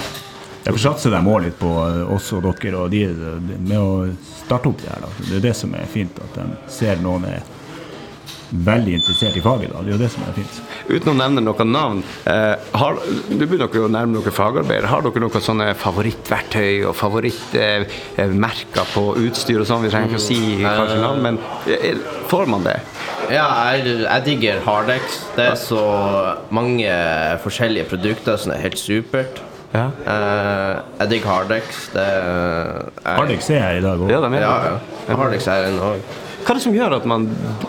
Derfor 0.64 0.78
satser 0.78 1.10
de 1.10 1.16
òg 1.24 1.42
litt 1.42 1.58
på 1.58 1.70
eh, 1.88 2.14
oss 2.14 2.32
og 2.36 2.42
dere 2.60 2.76
og 2.84 2.90
de, 2.92 3.06
de, 3.08 3.56
med 3.58 3.78
å 3.78 4.08
starte 4.44 4.68
opp 4.68 4.82
det 4.82 4.90
her. 4.92 5.00
Da. 5.06 5.08
Det 5.28 5.36
er 5.40 5.46
det 5.48 5.56
som 5.56 5.74
er 5.74 5.86
fint, 5.88 6.18
at 6.20 6.34
de 6.36 6.44
ser 6.68 7.00
noen 7.02 7.24
er 7.24 7.42
veldig 8.50 8.94
interessert 8.98 9.36
i 9.38 9.42
faget. 9.44 9.72
Da. 9.72 9.82
Det 9.84 9.92
er 9.92 9.96
jo 9.96 10.00
det 10.02 10.10
som 10.12 10.24
er 10.26 10.36
fint. 10.36 10.60
Uten 10.90 11.12
å 11.12 11.16
nevne 11.18 11.44
noen 11.44 11.72
navn, 11.72 12.02
eh, 12.30 12.70
har, 12.82 12.98
du 13.28 13.44
begynner 13.44 13.70
dere 13.70 13.86
å 13.86 13.92
nærme 13.92 14.18
dere 14.18 14.34
fagarbeidere. 14.34 14.90
Har 14.90 15.04
dere 15.06 15.22
noen 15.24 15.44
sånne 15.46 15.68
favorittverktøy 15.78 16.86
og 16.88 16.96
favorittmerker 16.98 18.90
på 18.94 19.04
utstyr 19.26 19.62
og 19.62 19.68
sånn? 19.70 19.84
Vi 19.86 19.92
trenger 19.92 20.10
ikke 20.10 20.22
å 20.22 20.26
si 20.26 20.40
kanskje 20.64 20.98
navn, 21.02 21.22
men 21.26 21.38
er, 21.70 22.00
får 22.30 22.50
man 22.50 22.66
det? 22.66 22.78
Ja, 23.30 23.46
jeg, 23.76 24.00
jeg 24.02 24.26
digger 24.26 24.64
Hardex. 24.66 25.20
Det 25.36 25.52
er 25.52 25.60
så 25.60 25.84
mange 26.50 26.90
forskjellige 27.44 27.86
produkter 27.92 28.40
som 28.40 28.56
er 28.56 28.64
helt 28.64 28.80
supert. 28.80 29.44
Ja. 29.70 29.86
Uh, 30.02 30.80
jeg 30.98 31.12
digger 31.12 31.30
Hardex. 31.30 31.84
Det 31.94 32.02
er 32.02 32.88
Hardex 33.06 33.50
er 33.54 33.62
her 33.62 33.78
i 33.78 33.84
dag 33.84 34.02
òg. 34.02 34.10
Ja, 34.10 34.18
Ja, 34.34 34.56
ja. 34.66 35.14
Hardex 35.14 35.46
er 35.46 35.68
en 35.68 35.78
òg. 35.92 36.02
Hva 36.40 36.54
er 36.54 36.58
det 36.58 36.64
som 36.64 36.74
gjør 36.74 36.94
at 36.96 37.06
man 37.08 37.26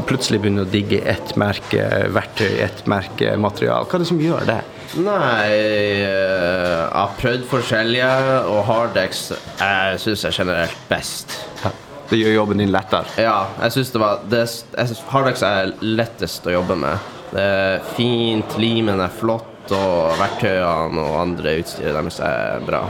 plutselig 0.09 0.39
begynner 0.41 0.65
å 0.65 0.71
digge 0.71 1.01
ett 1.11 1.35
merke 1.39 1.87
verktøy, 2.15 2.49
ett 2.63 2.85
merke 2.89 3.35
material? 3.39 3.85
Hva 3.85 3.97
er 3.97 4.03
det 4.05 4.09
som 4.09 4.21
gjør 4.21 4.47
det? 4.47 4.61
Nei, 4.99 5.51
eh, 5.51 6.01
jeg 6.01 6.89
har 6.95 7.13
prøvd 7.19 7.45
forskjellige, 7.47 8.09
og 8.51 8.65
Hardex 8.67 9.29
jeg 9.31 10.01
syns 10.03 10.25
jeg 10.27 10.37
generelt 10.41 10.81
best. 10.89 11.37
Det 12.11 12.19
gjør 12.19 12.41
jobben 12.41 12.59
din 12.59 12.73
lettere. 12.73 13.07
Ja, 13.23 13.45
jeg 13.61 13.77
synes 13.77 13.93
det 13.93 14.01
var 14.03 14.25
det, 14.27 14.41
jeg 14.75 14.91
synes 14.91 15.05
Hardex 15.13 15.45
er 15.47 15.71
lettest 15.79 16.47
å 16.47 16.57
jobbe 16.57 16.75
med. 16.75 17.11
Det 17.31 17.47
er 17.47 17.87
fint, 17.95 18.57
limen 18.59 18.99
er 18.99 19.13
flott, 19.15 19.71
og 19.71 20.19
verktøyene 20.19 21.05
og 21.05 21.19
andre 21.21 21.59
utstyret 21.61 21.95
deres 21.95 22.19
er 22.27 22.67
bra. 22.67 22.83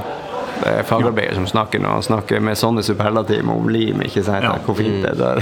Det 0.61 0.71
er 0.77 0.83
fagarbeider 0.85 1.35
som 1.39 1.47
snakker 1.49 1.81
når 1.81 1.95
han 1.97 2.03
snakker 2.05 2.41
med 2.45 2.57
sånne 2.59 2.83
superlativ 2.85 3.47
om 3.49 3.69
lim, 3.73 4.01
ikke 4.05 4.21
sant? 4.27 4.45
Ja. 4.45 4.51
Hvor 4.65 4.77
fint 4.77 5.01
det 5.01 5.13
er. 5.25 5.41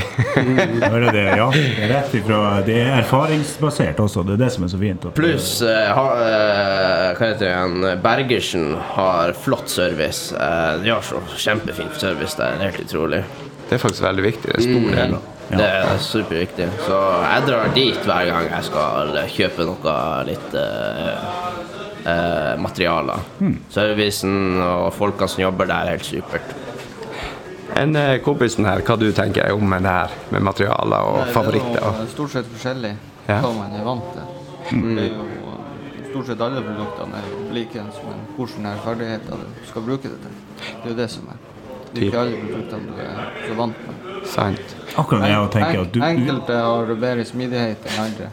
Hører 0.89 1.09
det, 1.15 1.23
ja. 1.39 1.47
Det 1.53 1.63
er 1.83 1.91
rett 1.93 2.13
ifra 2.19 2.39
Det 2.67 2.77
er 2.85 2.93
erfaringsbasert 3.01 3.99
også. 4.03 4.23
Det 4.27 4.37
er 4.37 4.43
det 4.45 4.51
som 4.55 4.63
er 4.67 4.71
så 4.73 4.79
fint. 4.81 5.07
Pluss 5.17 5.49
eh, 5.65 5.89
ha- 5.97 6.13
eh, 6.23 7.09
hva 7.17 7.31
heter 7.33 7.43
det 7.43 7.49
igjen 7.51 8.01
Bergersen 8.05 8.69
har 8.95 9.33
flott 9.43 9.69
service. 9.71 10.31
Eh, 10.35 10.77
de 10.85 10.93
har 10.95 11.03
så 11.05 11.19
kjempefin 11.35 11.91
service 11.99 12.37
der. 12.39 12.55
Er 12.59 12.71
helt 12.71 12.85
utrolig. 12.87 13.23
Det 13.69 13.77
er 13.77 13.83
faktisk 13.83 14.01
veldig 14.07 14.23
viktig. 14.25 14.53
Det 14.53 14.57
er 14.57 14.65
stor 14.69 14.95
del. 14.95 15.17
Ja. 15.19 15.25
Det 15.49 15.65
er 15.65 15.97
superviktig. 16.05 16.65
Så 16.85 16.97
jeg 17.25 17.45
drar 17.47 17.71
dit 17.73 18.03
hver 18.05 18.27
gang 18.29 18.49
jeg 18.51 18.65
skal 18.67 19.15
kjøpe 19.33 19.65
noe 19.65 19.93
litt 20.27 20.57
eh, 20.57 21.29
eh, 22.05 22.55
materialer. 22.61 23.19
Servicen 23.73 24.59
og 24.63 24.93
folkene 24.93 25.27
som 25.31 25.43
jobber 25.43 25.69
der, 25.69 25.85
er 25.89 25.97
helt 25.97 26.05
supert. 26.07 26.55
Enn 27.79 27.95
eh, 27.95 28.17
kompisen 28.25 28.65
her, 28.65 28.81
hva 28.85 28.95
du 28.99 29.09
tenker 29.15 29.51
om 29.53 29.69
det 29.75 29.83
her 29.85 30.15
med 30.33 30.41
materialer 30.47 31.05
og 31.11 31.19
Nei, 31.25 31.33
favoritter? 31.35 31.75
Det 31.79 31.83
er 31.91 32.01
jo 32.07 32.13
stort 32.15 32.33
sett 32.37 32.49
forskjellig 32.55 32.95
Ja. 33.29 33.41
hva 33.43 33.51
man 33.53 33.75
er 33.77 33.83
vant 33.85 34.07
til. 34.15 34.25
Det 34.69 35.03
er 35.03 35.11
jo 35.13 35.27
stort 36.09 36.27
sett 36.31 36.41
alle 36.41 36.63
produktene 36.65 37.19
er 37.21 37.29
jo 37.29 37.43
likeens, 37.53 37.99
men 38.07 38.23
hvordan 38.35 38.65
er 38.71 38.81
ferdigheter 38.83 39.43
du 39.45 39.63
skal 39.69 39.85
bruke 39.85 40.09
det 40.09 40.17
til. 40.23 40.35
Det 40.65 40.83
er 40.83 40.89
jo 40.89 40.97
det 40.97 41.09
som 41.13 41.29
er. 41.29 41.37
Det 41.93 42.01
er 42.01 42.05
ikke 42.07 42.19
alle 42.23 42.41
produktene 42.41 42.89
du 42.89 43.01
er 43.05 43.31
så 43.47 43.57
vant 43.61 43.85
med. 43.85 43.95
Sant. 44.29 44.75
Akkurat 44.99 45.21
det 45.23 45.29
jeg 45.31 45.49
tenker 45.53 46.03
Enkelte 46.09 46.57
har 46.65 46.89
bedre 47.05 47.25
smidighet 47.25 47.85
enn 47.93 48.01
andre. 48.03 48.31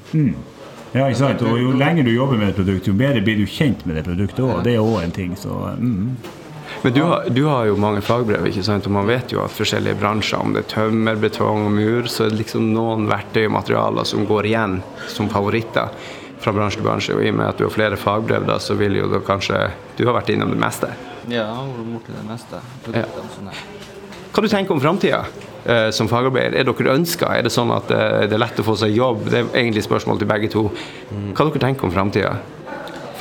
Ja, 0.96 1.10
ikke 1.10 1.20
sant? 1.20 1.44
Og 1.44 1.60
jo 1.60 1.76
lenger 1.76 2.06
du 2.06 2.14
jobber 2.14 2.40
med 2.40 2.54
et 2.54 2.56
produkt, 2.56 2.88
jo 2.88 2.96
bedre 2.96 3.20
blir 3.24 3.36
du 3.36 3.44
kjent 3.44 3.84
med 3.84 3.98
det 3.98 4.06
produktet 4.06 4.40
òg. 4.46 4.60
Det 4.64 4.76
er 4.78 4.84
òg 4.84 5.02
en 5.02 5.14
ting, 5.14 5.36
så 5.36 5.52
mm. 5.76 6.10
Men 6.82 6.92
du 6.92 7.02
har, 7.02 7.24
du 7.30 7.44
har 7.46 7.64
jo 7.68 7.76
mange 7.80 8.00
fagbrev, 8.04 8.46
ikke 8.48 8.62
sant? 8.66 8.86
og 8.88 8.94
man 8.94 9.08
vet 9.08 9.32
jo 9.32 9.40
at 9.42 9.54
forskjellige 9.54 9.98
bransjer, 10.00 10.40
om 10.42 10.54
det 10.54 10.64
er 10.64 10.70
tømmer, 10.70 11.18
betong 11.20 11.66
og 11.68 11.74
mur, 11.76 12.08
så 12.10 12.26
er 12.26 12.32
det 12.32 12.40
liksom 12.42 12.70
noen 12.74 13.08
verktøy 13.10 13.44
og 13.46 13.56
materialer 13.56 14.08
som 14.08 14.26
går 14.28 14.48
igjen 14.50 14.78
som 15.10 15.30
favoritter 15.32 15.92
fra 16.42 16.54
bransje 16.54 16.80
til 16.80 16.86
bransje. 16.86 17.16
Og 17.16 17.24
i 17.24 17.32
og 17.32 17.38
med 17.40 17.48
at 17.48 17.60
du 17.60 17.66
har 17.66 17.74
flere 17.74 17.98
fagbrev, 18.00 18.46
da, 18.48 18.58
så 18.62 18.76
vil 18.78 18.98
jo 19.00 19.10
da 19.12 19.22
kanskje 19.24 19.66
Du 19.96 20.04
har 20.04 20.16
vært 20.18 20.30
innom 20.34 20.52
det 20.52 20.60
meste. 20.60 20.90
Ja, 21.26 21.42
jeg 21.42 21.44
har 21.48 21.68
vært 21.72 21.92
borti 21.94 22.14
det 22.14 22.24
meste. 22.28 22.62
Her. 22.92 23.62
Hva 24.32 24.42
du 24.44 24.48
tenker 24.52 24.76
om 24.76 24.82
framtida 24.82 25.24
eh, 25.66 25.88
som 25.94 26.08
fagarbeider? 26.11 26.56
Er 26.61 26.68
dere 26.68 26.94
ønska? 26.94 27.30
Er 27.35 27.46
det 27.46 27.52
sånn 27.54 27.73
at 27.75 27.90
eh, 27.92 28.25
det 28.30 28.38
er 28.38 28.42
lett 28.42 28.62
å 28.62 28.66
få 28.66 28.76
seg 28.80 28.94
jobb? 28.96 29.26
Det 29.30 29.42
er 29.42 29.50
egentlig 29.52 29.85
spørsmål 29.87 30.23
til 30.23 30.30
begge 30.30 30.50
to. 30.52 30.68
Hva 31.11 31.49
dere 31.49 31.62
tenker 31.66 31.88
om 31.88 31.94
framtida? 31.94 32.37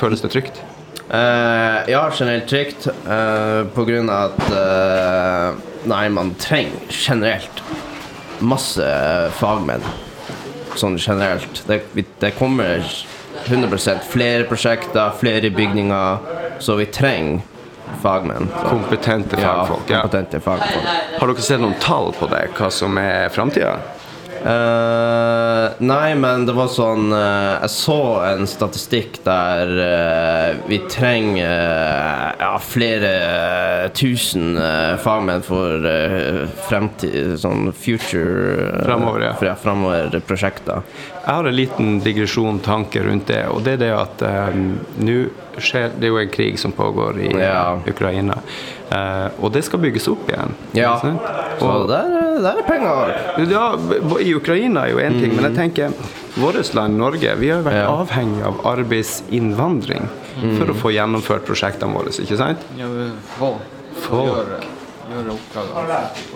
Føles 0.00 0.24
det 0.24 0.32
trygt? 0.34 0.62
Uh, 1.06 1.86
ja, 1.86 2.02
generelt 2.10 2.48
trygt. 2.50 2.88
Uh, 3.06 3.62
på 3.74 3.84
grunn 3.86 4.10
av 4.10 4.34
at 4.34 4.48
uh, 4.50 5.66
Nei, 5.86 6.08
man 6.10 6.32
trenger 6.42 6.82
generelt 6.90 7.62
masse 8.42 8.86
fagmenn. 9.38 9.84
Sånn 10.76 10.98
generelt. 10.98 11.62
Det, 11.68 11.84
det 12.20 12.32
kommer 12.36 12.82
100% 13.46 14.02
flere 14.10 14.48
prosjekter, 14.50 15.14
flere 15.20 15.52
bygninger, 15.54 16.58
så 16.58 16.74
vi 16.80 16.88
trenger 16.90 17.44
fagmenn. 18.02 18.48
Kompetente 18.68 19.36
fagfolk. 19.36 19.90
Ja, 19.90 20.00
kompetente 20.00 20.40
fagfolk. 20.40 20.88
Har 21.20 21.32
dere 21.32 21.46
sett 21.48 21.62
noen 21.62 21.78
tall 21.82 22.12
på 22.16 22.28
det, 22.30 22.46
hva 22.58 22.70
som 22.72 22.98
er 23.00 23.28
framtida? 23.34 23.76
Eh, 24.46 25.70
nei, 25.78 26.14
men 26.14 26.44
det 26.46 26.52
var 26.54 26.68
sånn 26.70 27.08
uh, 27.10 27.56
Jeg 27.64 27.70
så 27.72 27.96
en 28.28 28.46
statistikk 28.46 29.16
der 29.24 29.72
uh, 29.74 30.60
vi 30.70 30.78
trenger 30.86 32.36
ja, 32.38 32.52
flere 32.62 33.10
tusen 33.96 34.54
fagmenn 35.02 35.42
for 35.42 35.82
uh, 35.82 36.44
fremtid 36.68 37.34
Sånn 37.42 37.72
future 37.74 38.68
uh, 38.68 38.84
Fremover, 38.84 39.24
ja. 39.26 39.32
ja, 39.48 39.56
Fremover-prosjekter. 39.58 40.84
Jeg 41.24 41.26
har 41.26 41.50
en 41.50 41.58
liten 41.58 41.98
digresjon, 42.04 42.62
tanke 42.62 43.02
rundt 43.02 43.26
det. 43.32 43.42
Og 43.50 43.64
det 43.66 43.80
er 43.80 43.82
det 43.82 43.92
at 43.96 44.22
nå 45.02 45.16
skjer 45.58 45.96
Det 45.96 46.06
er 46.06 46.12
jo 46.12 46.20
en 46.20 46.30
krig 46.30 46.58
som 46.62 46.74
pågår 46.76 47.18
i 47.24 47.32
Ja. 47.40 47.80
Ukraina. 47.88 48.38
Eh, 48.90 49.28
og 49.42 49.50
det 49.52 49.64
skal 49.66 49.80
bygges 49.82 50.06
opp 50.12 50.28
igjen. 50.30 50.52
Ja. 50.78 50.92
Og. 50.94 51.00
Så 51.58 51.70
der, 51.90 52.12
der 52.44 52.60
er 52.60 52.66
penger. 52.68 53.14
ja, 53.50 53.64
I 54.22 54.34
Ukraina 54.38 54.84
er 54.86 54.92
jo 54.92 54.98
én 55.02 55.18
ting, 55.20 55.34
men 55.34 55.48
jeg 55.48 55.56
tenker 55.56 55.92
vårt 56.36 56.74
land 56.76 56.98
Norge 57.00 57.34
vi 57.40 57.48
har 57.50 57.62
vært 57.66 57.80
Ja. 57.82 57.88
avhengig 58.04 58.44
av 58.46 58.60
arbeidsinnvandring 58.76 60.06
for 60.58 60.70
å 60.70 60.74
få 60.76 60.92
gjennomført 60.94 61.46
prosjektene 61.48 61.92
våre. 61.96 62.12
ikke 62.12 62.36
sant? 62.36 62.58
Ja, 62.78 62.86
vi 62.86 63.10
får 63.38 63.56
Få. 64.04 64.22
gjøre, 64.26 64.60
gjøre. 65.10 65.36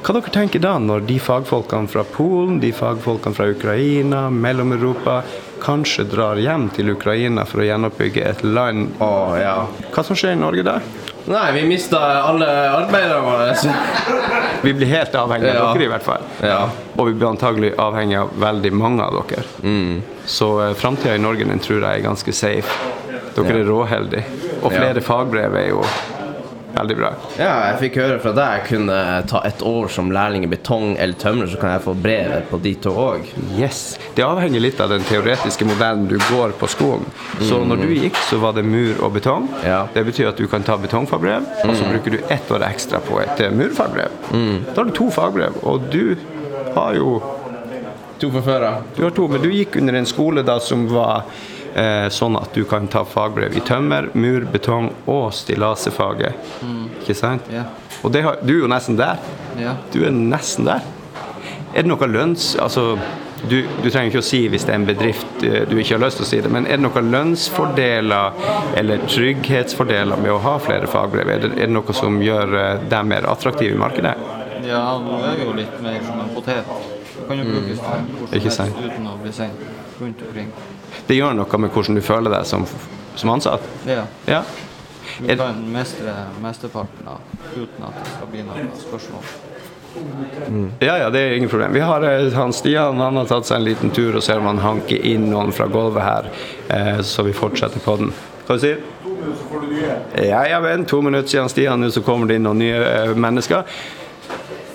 Hva 0.03 0.15
dere 0.17 0.31
tenker 0.33 0.61
da, 0.63 0.79
når 0.79 1.05
de 1.07 1.19
fagfolkene 1.19 1.89
fra 1.91 2.03
Polen, 2.05 2.59
de 2.63 2.73
fagfolkene 2.73 3.35
fra 3.37 3.47
Ukraina, 3.51 4.31
Mellom-Europa, 4.31 5.23
kanskje 5.61 6.07
drar 6.09 6.37
hjem 6.41 6.71
til 6.73 6.91
Ukraina 6.95 7.45
for 7.45 7.61
å 7.61 7.67
gjenoppbygge 7.69 8.25
et 8.31 8.43
land? 8.45 8.95
Å, 8.99 9.11
ja. 9.39 9.57
Hva 9.93 10.05
som 10.07 10.17
skjer 10.17 10.33
i 10.33 10.41
Norge 10.41 10.65
da? 10.65 10.79
Nei, 11.27 11.53
vi 11.53 11.63
mista 11.69 11.99
alle 12.23 12.47
arbeiderne 12.71 13.21
våre. 13.21 13.55
Vi 14.63 14.73
blir 14.77 14.87
helt 14.87 15.15
avhengig 15.15 15.49
av 15.49 15.55
Ja. 15.55 15.67
dere, 15.73 15.85
i 15.85 15.89
hvert 15.89 16.03
fall. 16.05 16.25
Ja. 16.45 16.59
Og 16.97 17.07
vi 17.07 17.13
blir 17.17 17.31
antagelig 17.31 17.71
avhengig 17.81 18.19
av 18.21 18.29
veldig 18.43 18.73
mange 18.77 19.03
av 19.07 19.15
dere. 19.31 19.45
Så 20.29 20.49
uh, 20.61 20.75
framtida 20.77 21.15
i 21.17 21.19
Norge 21.23 21.47
den 21.49 21.59
tror 21.65 21.81
jeg 21.81 22.01
er 22.03 22.05
ganske 22.05 22.33
safe. 22.37 22.69
Dere 23.39 23.63
er 23.63 23.65
råheldige. 23.71 24.25
Og 24.63 24.73
Ja. 24.73 24.83
flere 24.83 25.01
fagbrev 25.01 25.57
er 25.57 25.69
jo 25.71 25.81
veldig 26.75 26.97
bra. 26.99 27.11
Ja, 27.39 27.53
jeg 27.71 27.79
fikk 27.85 27.99
høre 28.03 28.19
fra 28.23 28.33
deg 28.37 28.57
jeg 28.61 28.67
kunne 28.71 28.99
ta 29.31 29.43
et 29.47 29.63
år 29.67 29.89
som 29.93 30.11
lærling 30.15 30.45
i 30.47 30.51
betong 30.51 30.95
eller 30.97 31.19
tømrer, 31.21 31.51
så 31.51 31.61
kan 31.61 31.75
jeg 31.75 31.85
få 31.85 31.95
brevet 31.99 32.49
på 32.51 32.61
de 32.63 32.75
to 32.85 32.93
òg. 32.95 33.27
Yes. 33.59 33.99
Det 34.17 34.25
avhenger 34.27 34.63
litt 34.63 34.81
av 34.83 34.93
den 34.93 35.05
teoretiske 35.09 35.69
modellen 35.69 36.07
du 36.11 36.17
går 36.29 36.55
på 36.61 36.69
skolen. 36.71 37.07
Så 37.41 37.63
når 37.65 37.85
du 37.85 37.89
gikk, 37.95 38.19
så 38.29 38.41
var 38.43 38.57
det 38.59 38.67
mur 38.67 39.01
og 39.05 39.15
betong. 39.19 39.49
Ja. 39.67 39.83
Det 39.95 40.05
betyr 40.09 40.33
at 40.33 40.41
du 40.41 40.47
kan 40.51 40.65
ta 40.67 40.79
betongfagbrev, 40.81 41.49
og 41.65 41.75
så 41.77 41.91
bruker 41.91 42.17
du 42.17 42.21
ett 42.29 42.51
år 42.51 42.67
ekstra 42.71 43.03
på 43.05 43.21
et 43.23 43.45
murfagbrev. 43.55 44.17
Mm. 44.33 44.57
Da 44.71 44.81
har 44.83 44.91
du 44.91 44.97
to 44.97 45.11
fagbrev, 45.15 45.61
og 45.67 45.91
du 45.93 46.17
har 46.77 46.97
jo 46.99 47.21
To 48.21 48.29
fra 48.29 48.41
før 48.45 48.65
av. 48.69 48.83
Du 48.93 48.99
har 49.07 49.15
to, 49.17 49.25
men 49.33 49.41
du 49.41 49.49
gikk 49.49 49.79
under 49.81 49.97
en 49.97 50.09
skole 50.09 50.43
da 50.45 50.59
som 50.61 50.83
var 50.91 51.23
eh, 51.23 51.60
sånn 52.11 52.37
at 52.41 52.55
du 52.57 52.65
kan 52.69 52.89
ta 52.91 53.05
fagbrev 53.07 53.55
i 53.57 53.63
tømmer, 53.67 54.11
mur, 54.19 54.47
betong 54.51 54.91
og 55.07 55.31
stillasefaget. 55.37 56.51
Ikke 57.01 57.15
sant? 57.15 57.47
Ja. 57.53 57.69
Og 58.03 58.13
det 58.15 58.25
har, 58.25 58.41
du 58.43 58.55
er 58.57 58.63
jo 58.65 58.71
nesten 58.71 58.97
der. 58.99 59.21
Ja. 59.61 59.77
Du 59.93 60.01
er 60.07 60.15
nesten 60.15 60.69
der. 60.69 60.87
Er 61.75 61.85
det 61.85 61.91
noe 61.91 62.09
lønns... 62.11 62.55
Altså, 62.61 62.95
du, 63.41 63.63
du 63.81 63.87
trenger 63.89 64.11
ikke 64.11 64.21
å 64.21 64.27
si 64.27 64.43
hvis 64.53 64.67
det 64.69 64.75
er 64.75 64.79
en 64.83 64.85
bedrift 64.85 65.45
eh, 65.49 65.63
du 65.65 65.79
ikke 65.81 65.95
har 65.95 66.03
lyst 66.03 66.19
til 66.21 66.27
å 66.27 66.29
si 66.29 66.41
det, 66.45 66.51
men 66.53 66.67
er 66.69 66.77
det 66.77 66.85
noen 66.85 67.09
lønnsfordeler 67.15 68.43
eller 68.77 69.07
trygghetsfordeler 69.07 70.21
med 70.21 70.35
å 70.35 70.43
ha 70.45 70.59
flere 70.61 70.91
fagbrev? 70.91 71.31
Er 71.33 71.41
det, 71.47 71.51
er 71.57 71.71
det 71.71 71.73
noe 71.73 71.97
som 71.97 72.21
gjør 72.21 72.53
eh, 72.61 72.85
deg 72.91 73.09
mer 73.09 73.31
attraktiv 73.33 73.73
i 73.73 73.81
markedet? 73.81 74.13
ja, 74.71 74.83
nå 75.03 75.21
er 75.25 75.41
jo 75.41 75.55
litt 75.57 75.79
mer 75.83 76.03
som 76.05 76.21
en 76.21 76.35
potet. 76.35 76.69
Du 77.17 77.25
kan 77.29 77.41
jo 77.41 77.49
brukes 77.49 77.81
Mm. 77.91 78.85
Uten 78.85 79.07
å 79.09 79.17
bli 79.23 79.33
sein 79.33 79.57
rundt 80.01 80.23
omkring. 80.27 80.53
Det 81.07 81.19
gjør 81.19 81.37
noe 81.39 81.61
med 81.63 81.73
hvordan 81.75 81.99
du 81.99 82.03
føler 82.05 82.33
deg 82.33 82.49
som, 82.49 82.67
som 83.19 83.33
ansatt? 83.35 83.65
Ja. 83.89 84.05
Ja. 84.31 84.43
Du 85.21 85.37
kan 85.37 85.59
mestre 85.73 86.15
mesteparten 86.41 87.09
av 87.11 87.21
uten 87.57 87.87
at 87.87 87.97
det 87.99 88.13
skal 88.15 88.31
bli 88.31 88.45
noen 88.47 88.71
spørsmål. 88.79 89.33
Ja, 90.79 90.95
ja, 91.01 91.09
det 91.11 91.21
er 91.21 91.33
ingen 91.35 91.51
problem. 91.51 91.73
Vi 91.75 91.81
har 91.83 92.05
eh, 92.07 92.33
han 92.33 92.53
Stian, 92.55 93.01
han 93.03 93.17
har 93.19 93.27
tatt 93.27 93.49
seg 93.49 93.59
en 93.59 93.67
liten 93.67 93.91
tur 93.91 94.15
og 94.15 94.23
ser 94.23 94.39
om 94.39 94.47
han 94.47 94.63
hanker 94.63 95.03
inn 95.03 95.27
noen 95.33 95.51
fra 95.53 95.67
gulvet 95.67 96.07
her, 96.07 96.29
eh, 96.71 97.01
så 97.03 97.27
vi 97.27 97.35
fortsetter 97.35 97.83
på 97.83 97.97
den. 97.99 98.13
Hva 98.47 98.57
du 98.57 98.63
sier 98.63 98.79
du? 98.79 99.01
Ja, 100.15 100.45
ja, 100.47 100.61
men 100.63 100.87
to 100.89 101.03
minutter 101.03 101.29
siden 101.29 101.51
Stian, 101.51 101.83
nå 101.83 101.91
så 101.91 102.05
kommer 102.07 102.31
det 102.31 102.39
inn 102.39 102.47
noen 102.47 102.63
nye 102.63 102.79
eh, 102.79 103.13
mennesker. 103.19 103.67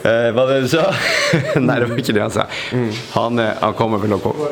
Eh, 0.05 0.29
hva 0.36 0.43
var 0.43 0.51
det 0.53 0.67
du 0.67 0.72
sa? 0.75 0.89
Nei, 1.63 1.79
det 1.81 1.89
var 1.89 2.03
ikke 2.03 2.13
det 2.13 2.25
han 2.27 2.36
sa. 2.36 2.45
Han, 3.15 3.39
eh, 3.41 3.55
han 3.62 3.77
kommer 3.79 4.03
vel 4.03 4.19
å 4.19 4.22
komme. 4.22 4.51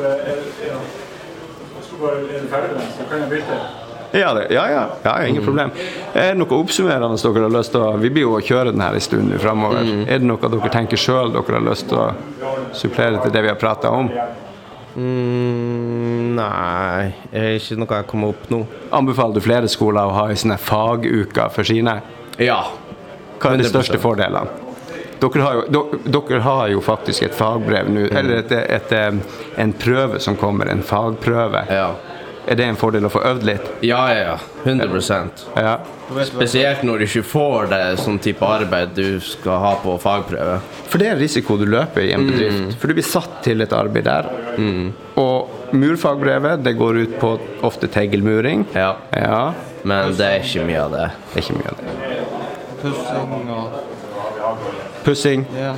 Ja, 4.14 4.34
det, 4.34 4.46
ja, 4.54 4.70
ja, 4.70 4.82
ja, 5.02 5.26
ingen 5.26 5.42
problem. 5.42 5.72
Er 6.14 6.28
det 6.32 6.38
noe 6.38 6.58
oppsummerende 6.60 7.18
dere 7.18 7.48
har 7.48 7.54
lyst 7.56 7.72
til 7.74 7.82
å 7.82 7.88
Vi 7.98 8.12
blir 8.14 8.28
jo 8.28 8.36
å 8.36 8.42
kjøre 8.46 8.70
den 8.70 8.84
her 8.84 8.94
en 8.94 9.02
stund 9.02 9.34
framover. 9.42 9.82
Mm. 9.82 10.04
Er 10.06 10.22
det 10.22 10.28
noe 10.28 10.50
dere 10.52 10.70
tenker 10.70 11.00
sjøl 11.00 11.34
dere 11.34 11.58
har 11.58 11.66
lyst 11.66 11.88
til 11.90 11.98
å 11.98 12.06
supplere 12.76 13.22
til 13.24 13.34
det 13.34 13.42
vi 13.42 13.50
har 13.50 13.58
prata 13.58 13.90
om? 13.90 14.12
Mm, 14.94 16.36
nei, 16.36 17.10
det 17.32 17.42
er 17.42 17.56
ikke 17.58 17.80
noe 17.82 17.98
jeg 17.98 18.08
kommer 18.12 18.36
opp 18.36 18.44
nå. 18.54 18.60
Anbefaler 18.94 19.34
du 19.34 19.42
flere 19.42 19.70
skoler 19.72 20.06
å 20.06 20.14
ha 20.14 20.28
ei 20.30 20.38
sånn 20.38 20.54
faguke 20.62 21.48
for 21.56 21.66
sine? 21.66 21.98
Ja. 22.38 22.60
Hva 23.42 23.56
er 23.56 23.64
de 23.64 23.72
største 23.72 23.98
fordelene? 23.98 24.63
Dere 25.20 25.44
har 25.44 25.54
jo, 25.54 25.84
dere, 26.04 26.40
har 26.44 26.68
jo 26.72 26.80
faktisk 26.84 27.22
et 27.28 27.36
fagbrev 27.36 27.88
nå, 27.92 28.08
eller 28.10 28.42
et, 28.42 28.52
et, 28.52 28.92
en 29.56 29.72
prøve 29.78 30.20
som 30.20 30.36
kommer, 30.36 30.68
en 30.72 30.82
fagprøve. 30.84 31.64
Ja. 31.70 31.92
Er 32.46 32.58
det 32.60 32.64
en 32.68 32.76
fordel 32.76 33.06
å 33.08 33.10
få 33.12 33.22
øvd 33.24 33.46
litt? 33.48 33.68
Ja, 33.86 34.02
ja, 34.12 34.34
ja. 34.34 34.38
100 34.64 35.00
Ja. 35.56 35.78
Spesielt 36.28 36.82
når 36.84 36.98
du 37.00 37.04
ikke 37.06 37.22
får 37.24 37.70
det 37.70 37.78
sånn 38.02 38.18
type 38.20 38.44
arbeid 38.44 38.92
du 38.98 39.20
skal 39.24 39.62
ha 39.62 39.70
på 39.80 39.94
fagprøve. 40.02 40.58
For 40.90 41.00
det 41.00 41.08
er 41.08 41.16
en 41.16 41.22
risiko 41.22 41.56
du 41.56 41.64
løper 41.72 42.04
i 42.04 42.12
en 42.12 42.26
bedrift. 42.28 42.76
For 42.80 42.92
du 42.92 42.98
blir 42.98 43.06
satt 43.08 43.40
til 43.46 43.64
et 43.64 43.72
arbeid 43.72 44.04
der. 44.04 44.28
Og 45.20 45.72
murfagbrevet 45.72 46.60
det 46.66 46.76
går 46.76 47.00
ut 47.06 47.16
på 47.22 47.32
ofte 47.64 47.88
teglmuring. 47.88 48.66
Ja. 48.76 48.92
Ja, 49.16 49.54
Men 49.82 50.12
det 50.18 50.28
er 50.28 50.44
ikke 50.44 50.68
mye 50.68 50.84
av 50.84 50.92
det. 50.98 51.08
det 51.32 51.40
er 51.40 51.48
ikke 51.48 51.58
mye 51.62 51.72
av 51.72 51.80
det. 51.80 51.96
Pussing 52.84 53.50
og 53.56 53.93
Pussing. 55.04 55.46
Ja. 55.58 55.74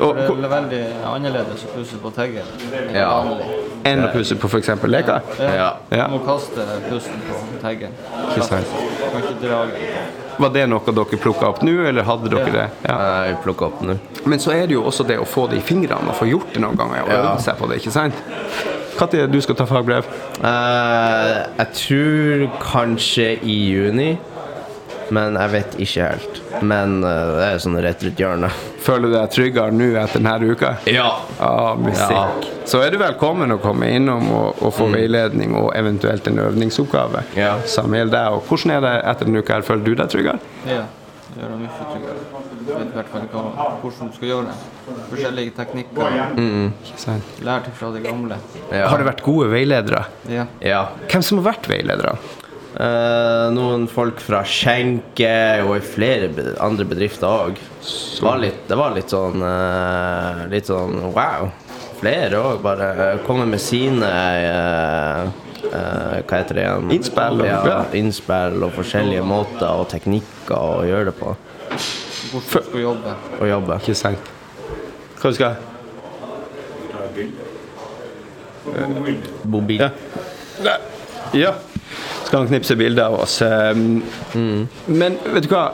Og 0.00 0.16
det 0.16 0.24
er 0.30 0.48
veldig 0.48 0.80
annerledes 1.04 1.64
å 1.66 1.74
pusse 1.74 1.98
på 2.00 2.10
teggen. 2.16 2.46
enn 2.72 2.94
Ja. 2.96 3.10
Enn 3.84 4.04
å 4.04 4.08
pusse 4.12 4.36
på 4.40 4.48
f.eks. 4.48 4.70
leker. 4.88 5.20
Ja. 5.38 5.68
Ja. 5.90 6.06
Du 6.08 6.16
må 6.16 6.22
kaste 6.24 6.64
pusten 6.88 7.20
på 7.28 7.40
teggen. 7.60 7.92
Ikke 8.30 8.46
sant. 8.48 8.66
Kan 9.12 9.20
ikke 9.22 9.36
dra. 9.42 9.60
Var 10.40 10.52
det 10.54 10.66
noe 10.72 10.94
dere 10.96 11.20
plukka 11.20 11.48
opp 11.52 11.62
nå, 11.62 11.74
eller 11.90 12.06
hadde 12.08 12.30
dere 12.32 12.52
det? 12.54 12.66
Ja. 12.88 12.96
Jeg 13.26 13.40
plukka 13.44 13.68
opp 13.68 13.82
nå. 13.84 13.98
Men 14.24 14.40
så 14.40 14.54
er 14.56 14.66
det 14.66 14.78
jo 14.78 14.84
også 14.88 15.04
det 15.08 15.18
å 15.20 15.26
få 15.28 15.46
det 15.50 15.60
i 15.60 15.64
fingrene 15.64 16.08
og 16.08 16.16
få 16.16 16.30
gjort 16.30 16.54
det 16.54 16.62
noen 16.64 16.76
ganger 16.80 17.02
og 17.04 17.10
Ja. 17.12 17.20
øve 17.34 17.40
seg 17.44 17.58
på 17.60 17.68
det. 17.68 17.80
ikke 17.82 17.92
sant? 17.92 18.14
Når 19.00 19.14
er 19.14 19.26
det 19.26 19.32
du 19.32 19.40
skal 19.40 19.54
ta 19.56 19.64
fagbrev? 19.64 20.04
Uh, 20.44 21.44
jeg 21.56 21.68
tror 21.74 22.42
kanskje 22.60 23.28
i 23.42 23.56
juni, 23.72 24.18
men 25.14 25.36
jeg 25.38 25.52
vet 25.54 25.76
ikke 25.86 26.08
helt. 26.12 26.40
Men 26.62 27.00
uh, 27.04 27.36
det 27.38 27.46
er 27.46 27.62
sånn 27.62 27.78
rett 27.82 28.04
rundt 28.06 28.22
hjørnet. 28.22 28.62
Føler 28.80 29.10
du 29.10 29.16
deg 29.16 29.32
tryggere 29.34 29.74
nå 29.74 29.90
etter 30.00 30.22
denne 30.22 30.52
uka? 30.54 30.72
Ja. 30.90 31.08
Ah, 31.38 31.74
musikk. 31.78 32.48
Så 32.70 32.80
er 32.84 32.94
du 32.94 33.00
velkommen 33.02 33.52
å 33.54 33.58
komme 33.62 33.90
innom 33.92 34.28
og, 34.30 34.62
og 34.62 34.74
få 34.76 34.88
veiledning 34.92 35.56
og 35.58 35.72
eventuelt 35.76 36.26
en 36.30 36.40
øvingsoppgave. 36.46 37.24
Ja. 37.38 37.56
Som 37.68 37.94
gjelder 37.96 38.16
deg. 38.16 38.38
Og 38.38 38.48
hvordan 38.48 38.76
er 38.76 38.86
det 38.86 38.94
etter 39.12 39.28
denne 39.30 39.44
uka? 39.44 39.58
her? 39.58 39.66
Føler 39.66 39.86
du 39.86 39.94
deg 39.98 40.12
tryggere? 40.12 40.52
Ja, 40.68 40.84
det 41.30 41.42
gjør 41.42 41.54
det 41.54 41.60
mye 41.64 41.88
tryggere. 41.92 42.18
Jeg 42.60 42.76
vet 42.76 42.90
i 42.90 42.98
hvert 42.98 43.08
fall 43.10 43.24
hva, 43.32 43.68
hvordan 43.80 44.10
du 44.10 44.16
skal 44.18 44.30
gjøre 44.30 44.50
det. 44.50 44.98
Forskjellige 45.10 45.54
teknikker. 45.56 46.18
Mm. 46.36 46.68
Lært 47.46 47.70
fra 47.78 47.90
de 47.94 48.04
gamle. 48.04 48.38
Ja. 48.70 48.84
Har 48.92 49.00
det 49.00 49.08
vært 49.08 49.24
gode 49.26 49.48
veiledere? 49.52 50.04
Ja. 50.30 50.46
ja. 50.62 50.84
Hvem 51.10 51.24
som 51.26 51.40
har 51.40 51.50
vært 51.52 51.70
veiledere? 51.70 52.14
Eh, 52.70 53.46
noen 53.50 53.88
folk 53.90 54.20
fra 54.22 54.44
Skjenke 54.46 55.32
og 55.64 55.72
i 55.74 55.82
flere 55.82 56.28
be 56.30 56.52
andre 56.62 56.86
bedrifter 56.86 57.26
òg. 57.26 57.58
Det, 57.58 58.52
det 58.68 58.78
var 58.78 58.94
litt 58.94 59.10
sånn 59.10 59.42
uh, 59.42 60.44
Litt 60.52 60.68
sånn 60.68 61.00
wow. 61.10 61.48
Flere 62.00 62.38
òg 62.40 62.60
bare 62.64 62.90
eh, 62.94 63.18
kommer 63.26 63.48
med 63.48 63.60
sine 63.60 64.08
eh, 64.08 65.24
eh, 65.68 66.14
Hva 66.24 66.38
heter 66.38 66.56
det 66.56 66.62
igjen? 66.64 66.92
Innspill 66.96 67.42
ja, 67.44 67.58
ja. 67.68 67.80
innspill 67.98 68.62
og 68.64 68.72
forskjellige 68.78 69.24
måter 69.26 69.68
og 69.68 69.88
teknikker 69.92 70.56
å 70.56 70.86
gjøre 70.88 71.10
det 71.10 71.16
på. 71.18 71.34
Hvorfor 72.30 72.64
du 72.70 72.78
vi 72.78 72.84
jobbe. 72.86 73.16
Å 73.40 73.50
jobbe. 73.50 73.80
Ikke 73.82 73.98
sant? 73.98 74.30
Hva 75.20 75.32
du 75.32 75.36
skal 75.36 75.58
Mobil. 79.50 79.82
Ja. 80.64 80.76
ja. 81.34 81.52
Skal 82.26 82.44
han 82.44 82.50
knipse 82.50 82.76
bilder 82.78 83.10
av 83.10 83.20
oss. 83.24 83.40
Mm. 83.42 84.68
Men 84.86 85.16
vet 85.34 85.48
du 85.48 85.50
hva? 85.50 85.64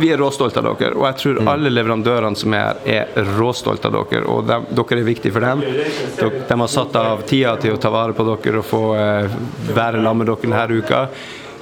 Vi 0.00 0.08
er 0.12 0.20
råstolte 0.20 0.62
av 0.62 0.70
dere, 0.80 0.94
og 0.96 1.04
jeg 1.10 1.18
tror 1.20 1.42
alle 1.52 1.72
leverandørene 1.72 2.38
som 2.38 2.54
er 2.56 2.80
her, 2.84 3.10
er 3.18 3.34
råstolte 3.36 3.90
av 3.90 3.98
dere. 3.98 4.24
Og 4.30 4.46
de, 4.48 4.60
dere 4.78 5.00
er 5.00 5.06
viktige 5.08 5.34
for 5.34 5.44
dem. 5.44 5.64
De, 5.64 6.30
de 6.48 6.60
har 6.62 6.72
satt 6.72 6.96
av 7.00 7.26
tida 7.28 7.56
til 7.60 7.76
å 7.76 7.82
ta 7.82 7.92
vare 7.92 8.16
på 8.16 8.26
dere 8.28 8.62
og 8.62 8.66
få 8.66 8.82
uh, 8.96 9.38
være 9.74 10.00
sammen 10.00 10.24
med 10.24 10.32
dere 10.32 10.50
denne 10.50 10.80
uka. 10.80 11.04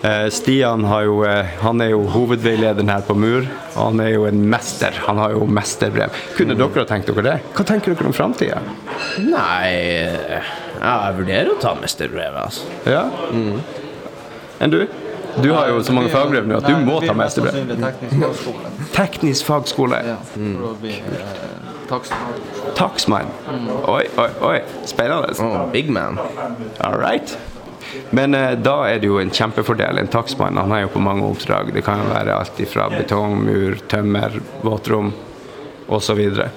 Eh, 0.02 0.28
Stian 0.30 0.84
har 0.84 1.02
jo, 1.02 1.24
eh, 1.26 1.46
han 1.58 1.80
er 1.82 1.90
jo 1.90 2.04
hovedveilederen 2.12 2.90
her 2.92 3.02
på 3.02 3.16
Mur, 3.18 3.48
og 3.74 3.80
han 3.80 4.00
er 4.04 4.12
jo 4.12 4.28
en 4.28 4.44
mester. 4.50 4.94
Han 5.08 5.18
har 5.18 5.34
jo 5.34 5.48
mesterbrev. 5.50 6.14
Kunne 6.36 6.54
dere 6.54 6.84
ha 6.84 6.86
tenkt 6.86 7.10
dere 7.10 7.24
det? 7.26 7.34
Hva 7.56 7.66
tenker 7.66 7.96
dere 7.96 8.06
om 8.06 8.14
framtida? 8.14 8.60
Nei 9.18 9.74
Jeg 10.78 11.18
vurderer 11.18 11.50
å 11.50 11.58
ta 11.58 11.74
mesterbrevet, 11.74 12.38
altså. 12.38 12.70
Ja? 12.86 13.08
Enn 14.58 14.70
du? 14.74 14.80
Du 15.42 15.52
har 15.52 15.68
jo 15.70 15.82
så 15.86 15.92
mange 15.94 16.10
fagbrev 16.10 16.48
nå 16.48 16.58
at 16.58 16.66
du 16.66 16.74
må 16.82 16.98
ta 17.02 17.12
er 17.12 17.18
mest 17.18 17.38
mesterbrev. 17.38 17.76
teknisk 17.84 18.24
fagskole. 18.24 18.72
Teknisk 18.96 19.46
fagskole. 19.46 20.00
Ja, 20.08 20.16
for 20.32 20.70
å 20.70 20.72
bli 20.80 20.96
taksmann. 21.88 22.40
takstmann. 22.78 22.80
Takstmann. 22.80 23.30
Oi, 23.88 24.02
oi, 24.18 24.28
oi. 24.50 24.56
Spennende. 24.88 25.30
Oh, 25.44 25.68
big 25.72 25.90
man. 25.94 26.18
All 26.80 26.98
right. 26.98 27.36
Men 28.10 28.34
eh, 28.34 28.56
da 28.60 28.82
er 28.88 28.98
det 29.00 29.08
jo 29.08 29.20
en 29.22 29.30
kjempefordel. 29.32 30.00
En 30.02 30.10
takstmann 30.12 30.58
han 30.60 30.74
er 30.74 30.84
jo 30.86 30.92
på 30.96 31.02
mange 31.04 31.24
oppdrag. 31.28 31.72
Det 31.76 31.84
kan 31.86 32.02
jo 32.02 32.10
være 32.10 32.34
alt 32.34 32.60
fra 32.72 32.88
betong, 32.92 33.38
mur, 33.44 33.78
tømmer, 33.88 34.40
våtrom 34.66 35.12
osv. 35.88 36.20
Eh, 36.38 36.50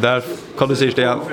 der 0.00 0.24
Hva 0.58 0.66
du 0.70 0.74
sier 0.78 0.94
Stian? 0.94 1.26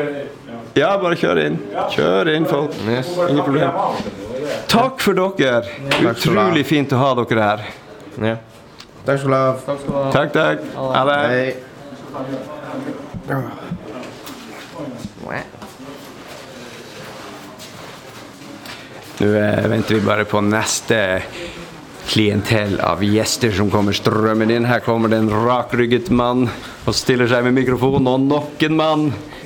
Ja, 0.76 0.96
bare 1.00 1.16
kjør 1.20 1.40
inn. 1.46 1.62
Kjør 1.94 2.34
inn, 2.36 2.46
folk. 2.50 2.76
Ingen 2.84 3.44
problem. 3.46 4.24
Takk 4.68 5.02
for 5.02 5.14
dere. 5.18 5.64
Utrolig 6.10 6.66
fint 6.68 6.94
å 6.94 7.00
ha 7.02 7.14
dere 7.22 7.48
her. 7.50 7.60
Ja. 8.22 8.36
Takk 9.06 9.20
skal 9.22 9.30
du 9.30 9.38
ha. 9.38 9.54
Takk 9.66 9.80
skal 9.82 9.92
du 9.92 9.98
ha. 9.98 10.12
Takk, 10.16 10.30
takk. 10.34 10.60
Ha 10.76 11.06
det. 11.10 11.20
Hei. 11.30 11.66
Nå 19.16 19.26
eh, 19.32 19.68
venter 19.72 19.96
vi 19.96 20.02
bare 20.04 20.26
på 20.28 20.42
neste 20.44 20.98
klientell 22.08 22.80
av 22.80 23.04
gjester 23.04 23.52
som 23.56 23.70
kommer 23.74 23.96
strømmen 23.96 24.52
inn. 24.54 24.66
Her 24.70 24.82
kommer 24.86 25.12
det 25.12 25.20
en 25.24 25.32
rakrygget 25.32 26.10
mann 26.14 26.48
og 26.86 26.96
stiller 26.96 27.30
seg 27.30 27.46
med 27.48 27.56
mikrofon, 27.58 28.08
og 28.08 28.28
nok 28.28 28.66
en 28.68 28.78
mann. 28.78 29.06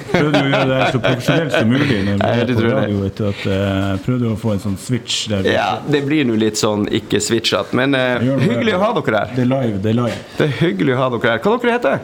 Prøvde 0.09 0.41
å 0.41 0.47
gjøre 0.49 0.69
det 0.69 0.79
så 0.93 1.01
profesjonelt 1.03 1.53
som 1.55 1.69
mulig. 1.71 1.99
Når 2.07 2.21
Nei, 2.21 2.31
er 2.41 2.53
på 2.53 2.63
radio, 2.65 3.03
etter 3.07 3.29
at, 3.29 3.43
uh, 3.45 3.91
prøvde 4.05 4.31
å 4.31 4.39
få 4.39 4.55
en 4.55 4.63
sånn 4.63 4.79
switch 4.81 5.19
der. 5.31 5.49
Ja, 5.53 5.67
det 5.85 6.01
blir 6.07 6.25
nå 6.27 6.37
litt 6.39 6.59
sånn 6.59 6.87
ikke 6.99 7.21
switchet, 7.23 7.75
men 7.77 7.97
uh, 7.97 8.17
hyggelig 8.41 8.75
å 8.77 8.81
ha 8.83 8.89
dere 8.99 9.23
her. 9.23 9.35
Det 9.37 9.45
er 9.45 9.51
live. 9.53 9.83
det 9.83 9.93
er 9.93 9.99
live. 10.01 10.19
Det 10.39 10.49
er 10.49 10.57
hyggelig 10.63 10.97
å 10.97 11.03
ha 11.03 11.11
dere 11.15 11.35
her. 11.35 11.43
Hva 11.45 11.55
dere 11.55 11.77
heter 11.77 12.01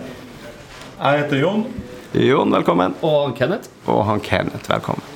Jeg 0.96 1.24
heter 1.24 1.44
Jon. 1.44 1.68
Jon, 2.16 2.54
velkommen. 2.56 2.96
Og 3.04 3.36
Kenneth. 3.38 3.72
Og 3.92 4.06
han 4.08 4.22
Kenneth, 4.24 4.70
velkommen. 4.72 5.12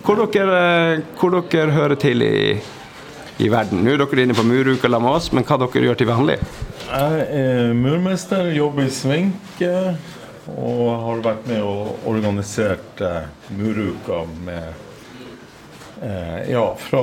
Hvor 0.00 0.16
dere, 0.32 0.60
eh, 0.94 1.02
hvor 1.20 1.34
dere 1.36 1.74
hører 1.74 1.98
til 2.00 2.24
i, 2.24 2.54
i 3.40 3.48
verden? 3.52 3.82
Nå 3.84 3.94
er 3.94 4.02
dere 4.02 4.24
inne 4.26 4.36
på 4.36 4.44
muruka 4.46 4.88
sammen 4.88 5.06
med 5.08 5.16
oss, 5.16 5.30
men 5.32 5.46
hva 5.48 5.58
dere 5.64 5.88
gjør 5.88 6.00
til 6.00 6.10
vanlig? 6.10 6.38
Jeg 6.90 7.26
er 7.40 7.74
murmester, 7.78 8.50
jobber 8.54 8.88
i 8.88 8.92
Svinke 8.94 9.74
og 10.50 10.86
har 11.04 11.24
vært 11.24 11.46
med 11.48 11.62
og 11.62 12.08
organisert 12.10 13.02
eh, 13.04 13.28
muruka 13.54 14.24
med 14.46 14.66
eh, 16.02 16.50
Ja, 16.50 16.64
fra 16.80 17.02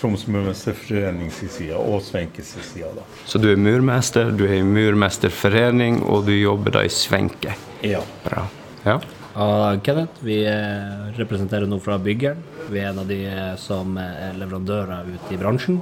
Troms 0.00 0.26
Murmesterforenings 0.26 1.38
side 1.54 1.78
og 1.78 2.02
Svenkes 2.02 2.56
side, 2.56 2.90
da. 2.96 3.04
Så 3.28 3.38
du 3.38 3.52
er 3.52 3.60
murmester, 3.60 4.32
du 4.34 4.48
er 4.48 4.58
i 4.58 4.66
murmesterforening, 4.66 6.00
og 6.02 6.26
du 6.26 6.34
jobber 6.34 6.80
da 6.80 6.86
i 6.86 6.90
Svenke. 6.90 7.54
Ja. 7.86 8.02
Bra. 8.26 8.48
Ja. 8.82 8.98
Og 9.32 9.84
Kenneth, 9.86 10.18
vi 10.26 10.42
eh, 10.48 11.12
representerer 11.20 11.70
nå 11.70 11.78
fra 11.80 12.00
Byggeren. 12.02 12.42
Vi 12.72 12.80
er 12.80 12.88
en 12.92 13.02
av 13.02 13.08
de 13.10 13.18
eh, 13.28 13.54
som 13.60 13.96
er 14.00 14.36
leverandører 14.40 15.08
ute 15.12 15.34
i 15.34 15.38
bransjen. 15.40 15.80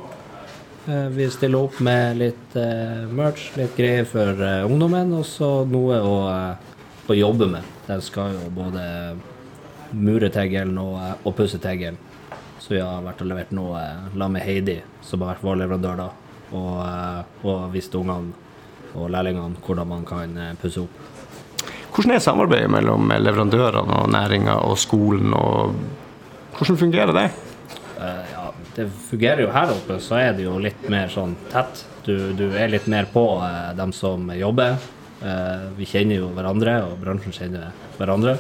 Eh, 0.89 1.09
Vi 1.15 1.29
stiller 1.31 1.67
opp 1.69 1.79
med 1.85 2.19
litt 2.19 2.57
eh, 2.59 3.05
merch, 3.15 3.51
litt 3.59 3.77
greier 3.79 4.07
for 4.09 4.35
eh, 4.43 4.65
ungdommen, 4.67 5.13
og 5.21 5.27
så 5.29 5.51
noe 5.71 6.01
å, 6.03 6.15
eh, 6.35 6.81
å 7.11 7.17
jobbe 7.19 7.47
med. 7.53 7.69
Den 7.87 8.03
skal 8.03 8.35
jo 8.35 8.49
både 8.55 8.83
mure 9.93 10.31
teglen 10.35 10.77
og, 10.83 10.97
eh, 11.03 11.15
og 11.27 11.37
pusse 11.39 11.61
teglen. 11.63 11.99
Så 12.61 12.75
vi 12.75 12.83
har 12.83 13.03
vært 13.07 13.23
og 13.25 13.31
levert 13.31 13.55
noe 13.57 13.79
sammen 14.11 14.35
med 14.37 14.45
Heidi, 14.45 14.81
som 15.07 15.23
har 15.23 15.35
vært 15.35 15.47
vår 15.47 15.63
leverandør 15.63 16.03
da, 16.03 16.11
og, 16.51 16.75
eh, 16.89 17.47
og 17.47 17.71
vist 17.75 17.95
ungene 17.95 18.35
og 18.99 19.07
lærlingene 19.15 19.63
hvordan 19.63 19.87
man 19.95 20.05
kan 20.05 20.37
eh, 20.37 20.53
pusse 20.61 20.83
opp. 20.83 21.07
Hvordan 21.91 22.15
er 22.15 22.23
samarbeidet 22.23 22.71
mellom 22.71 23.11
leverandørene 23.11 23.97
og 24.03 24.11
næringa 24.15 24.59
og 24.67 24.77
skolen, 24.79 25.33
og 25.35 25.75
hvordan 26.61 26.79
fungerer 26.81 27.17
det? 27.17 27.27
Uh, 27.97 28.23
ja, 28.33 28.47
det 28.77 28.87
fungerer 29.09 29.45
jo 29.47 29.51
her 29.55 29.75
oppe, 29.75 29.99
så 30.05 30.21
er 30.21 30.33
det 30.37 30.47
jo 30.47 30.57
litt 30.63 30.87
mer 30.93 31.11
sånn 31.13 31.35
tett. 31.53 31.85
Du, 32.07 32.15
du 32.37 32.47
er 32.53 32.73
litt 32.73 32.89
mer 32.89 33.09
på 33.13 33.25
uh, 33.41 33.73
dem 33.77 33.93
som 33.97 34.29
jobber. 34.37 34.79
Uh, 35.21 35.69
vi 35.77 35.89
kjenner 35.89 36.23
jo 36.23 36.31
hverandre, 36.37 36.79
og 36.89 37.01
bransjen 37.03 37.35
kjenner 37.37 37.73
hverandre. 37.99 38.39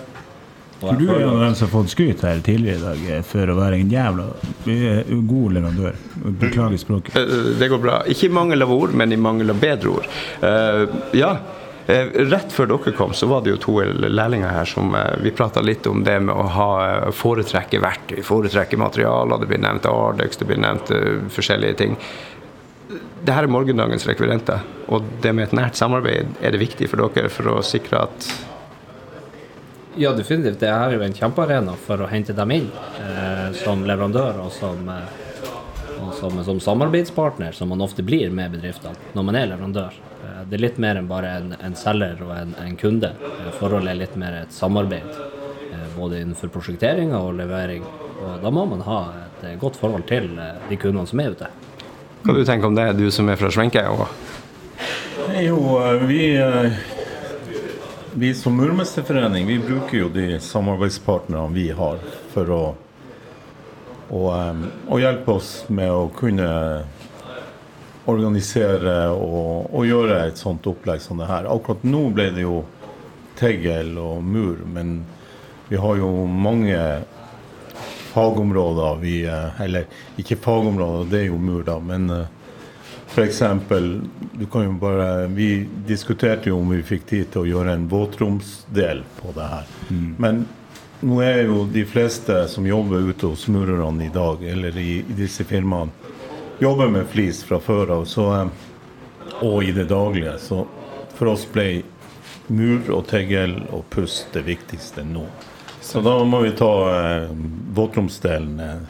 For 0.80 0.96
Du 0.96 1.11
er 1.12 1.20
jo 1.20 1.33
dem 1.37 1.54
som 1.54 1.68
har 1.68 1.72
fått 1.74 1.92
skryt 1.92 2.22
her 2.24 2.38
tidligere 2.44 2.78
i 2.78 2.85
dag 2.85 3.24
for 3.28 3.52
å 3.52 3.56
være 3.59 3.80
en 3.83 3.90
jævla 3.92 4.26
god 4.64 5.56
leverandør. 5.56 5.98
Beklager 6.40 6.80
språket. 6.80 7.16
Eh, 7.20 7.50
Det 7.61 7.68
går 7.68 7.83
bra. 7.83 7.98
Ikke 8.09 8.30
i 8.30 8.33
mangel 8.33 8.64
av 8.64 8.72
ord, 8.72 8.94
men 8.96 9.12
i 9.12 9.18
mangel 9.20 9.52
av 9.52 9.61
bedre 9.61 9.92
ord. 9.92 10.09
Eh, 10.40 10.85
ja, 11.20 11.35
rett 12.31 12.53
før 12.53 12.66
dere 12.70 12.92
kom, 12.96 13.12
så 13.16 13.26
var 13.26 13.44
det 13.44 13.55
jo 13.55 13.61
to 13.61 13.76
lærlinger 13.83 14.53
her 14.53 14.68
som 14.68 14.94
eh, 14.94 15.16
Vi 15.24 15.33
prata 15.35 15.62
litt 15.64 15.87
om 15.87 16.05
det 16.05 16.18
med 16.20 16.35
å 16.35 16.48
ha 16.57 16.68
eh, 16.87 17.07
foretrekke 17.16 17.81
verktøy, 17.83 18.20
foretrekke 18.26 18.79
materialer. 18.81 19.40
Det 19.40 19.48
blir 19.50 19.62
nevnt 19.62 19.88
Ardex, 19.88 20.40
det 20.40 20.48
blir 20.50 20.61
nevnt 20.61 20.92
eh, 20.94 21.22
forskjellige 21.33 21.79
ting. 21.81 21.96
Det 23.22 23.35
her 23.37 23.46
er 23.46 23.53
morgendagens 23.53 24.07
rekvirenter, 24.09 24.62
og 24.88 25.07
det 25.22 25.33
med 25.37 25.48
et 25.48 25.57
nært 25.57 25.79
samarbeid 25.79 26.40
er 26.42 26.55
det 26.55 26.62
viktig 26.62 26.88
for 26.90 27.05
dere 27.05 27.31
for 27.33 27.53
å 27.53 27.59
sikre 27.64 28.07
at 28.07 28.31
Ja, 29.98 30.12
definitivt. 30.14 30.61
Det 30.62 30.70
er 30.70 30.94
jo 30.94 31.03
en 31.03 31.14
kjempearena 31.14 31.74
for 31.87 32.00
å 32.00 32.09
hente 32.11 32.37
dem 32.37 32.55
inn 32.55 32.68
eh, 33.03 33.48
som 33.59 33.83
leverandør 33.87 34.44
og 34.44 34.53
som, 34.55 34.87
eh, 34.88 35.18
som, 36.20 36.38
som 36.46 36.61
samarbeidspartner, 36.62 37.53
som 37.57 37.72
man 37.72 37.83
ofte 37.85 38.05
blir 38.07 38.31
med 38.31 38.55
bedriftene 38.55 39.14
når 39.16 39.26
man 39.26 39.40
er 39.40 39.50
leverandør. 39.55 39.98
Det 40.48 40.57
er 40.57 40.62
litt 40.62 40.79
mer 40.81 40.98
enn 41.00 41.09
bare 41.11 41.31
en, 41.40 41.55
en 41.61 41.74
selger 41.76 42.20
og 42.24 42.33
en, 42.37 42.55
en 42.62 42.76
kunde. 42.81 43.12
Eh, 43.16 43.50
forholdet 43.59 43.92
er 43.92 44.00
litt 44.03 44.16
mer 44.20 44.38
et 44.42 44.55
samarbeid, 44.55 45.16
eh, 45.70 45.88
både 45.96 46.22
innenfor 46.22 46.53
prosjektering 46.55 47.12
og 47.16 47.35
levering. 47.38 47.85
Og 48.20 48.40
da 48.44 48.53
må 48.55 48.64
man 48.70 48.85
ha 48.87 49.00
et 49.24 49.44
eh, 49.48 49.59
godt 49.61 49.81
forhold 49.81 50.07
til 50.09 50.33
de 50.37 50.79
kundene 50.81 51.09
som 51.11 51.22
er 51.22 51.35
ute. 51.35 51.50
Hva 52.24 52.37
du 52.37 52.44
tenker 52.44 52.68
om 52.68 52.76
det, 52.76 52.92
du 52.98 53.09
som 53.12 53.29
er 53.33 53.40
fra 53.40 53.50
Svenke? 53.53 53.85
Og 53.88 54.07
Jo, 55.40 55.59
vi, 56.09 56.22
vi 58.20 58.31
som 58.35 58.57
murmesterforening 58.57 59.46
vi 59.48 59.59
bruker 59.62 59.98
jo 59.98 60.09
de 60.12 60.40
samarbeidspartnerne 60.42 61.53
vi 61.55 61.68
har 61.76 62.00
for 62.33 62.55
å, 62.55 62.62
å, 64.11 64.22
å 64.88 65.00
hjelpe 65.00 65.37
oss 65.37 65.53
med 65.68 65.92
å 65.92 66.09
kunne 66.16 66.48
organisere 68.11 68.96
og, 69.14 69.70
og 69.75 69.87
gjøre 69.88 70.20
et 70.27 70.40
sånt 70.40 70.66
opplegg 70.70 71.03
som 71.05 71.20
det 71.20 71.31
her. 71.31 71.49
Akkurat 71.51 71.87
nå 71.87 72.03
ble 72.14 72.29
det 72.37 72.44
jo 72.44 72.64
teggel 73.40 73.94
og 74.01 74.25
mur, 74.27 74.61
men 74.68 75.01
vi 75.70 75.79
har 75.81 75.96
jo 76.01 76.11
mange 76.27 76.77
fagområder 78.11 78.96
vi 79.01 79.20
eh, 79.23 79.61
Eller 79.62 79.87
ikke 80.18 80.37
fagområder, 80.42 81.07
det 81.12 81.20
er 81.20 81.29
jo 81.31 81.38
mur, 81.38 81.62
da, 81.64 81.79
men 81.79 82.11
F.eks. 83.11 83.42
Du 84.33 84.46
kan 84.46 84.64
jo 84.64 84.73
bare 84.73 85.27
Vi 85.27 85.66
diskuterte 85.87 86.51
jo 86.51 86.61
om 86.61 86.70
vi 86.70 86.83
fikk 86.87 87.07
tid 87.07 87.31
til 87.33 87.42
å 87.42 87.49
gjøre 87.49 87.75
en 87.75 87.88
våtromsdel 87.90 89.03
på 89.18 89.35
det 89.35 89.49
her. 89.55 89.70
Men 90.23 90.44
nå 91.01 91.18
er 91.25 91.46
jo 91.49 91.64
de 91.73 91.83
fleste 91.88 92.37
som 92.53 92.66
jobber 92.66 93.09
ute 93.09 93.27
hos 93.27 93.46
murerne 93.49 94.05
i 94.05 94.12
dag, 94.14 94.42
eller 94.44 94.77
i, 94.79 95.01
i 95.01 95.16
disse 95.16 95.46
firmaene, 95.49 95.90
jobber 96.61 96.88
med 96.88 97.09
flis 97.09 97.44
fra 97.44 97.61
før 97.61 97.90
av, 97.90 98.07
eh, 98.07 98.49
og 99.40 99.64
i 99.64 99.73
det 99.73 99.85
daglige. 99.90 100.38
Så 100.38 100.66
for 101.16 101.33
oss 101.33 101.46
ble 101.53 101.83
mur 102.46 102.90
og 102.90 103.07
tegel 103.09 103.62
og 103.70 103.87
puss 103.90 104.25
det 104.33 104.44
viktigste 104.49 105.05
nå. 105.07 105.25
Så 105.81 106.03
da 106.05 106.18
må 106.25 106.42
vi 106.44 106.53
ta 106.59 106.73
eh, 106.92 107.31
våtromsdelen 107.75 108.61
eh, 108.61 108.83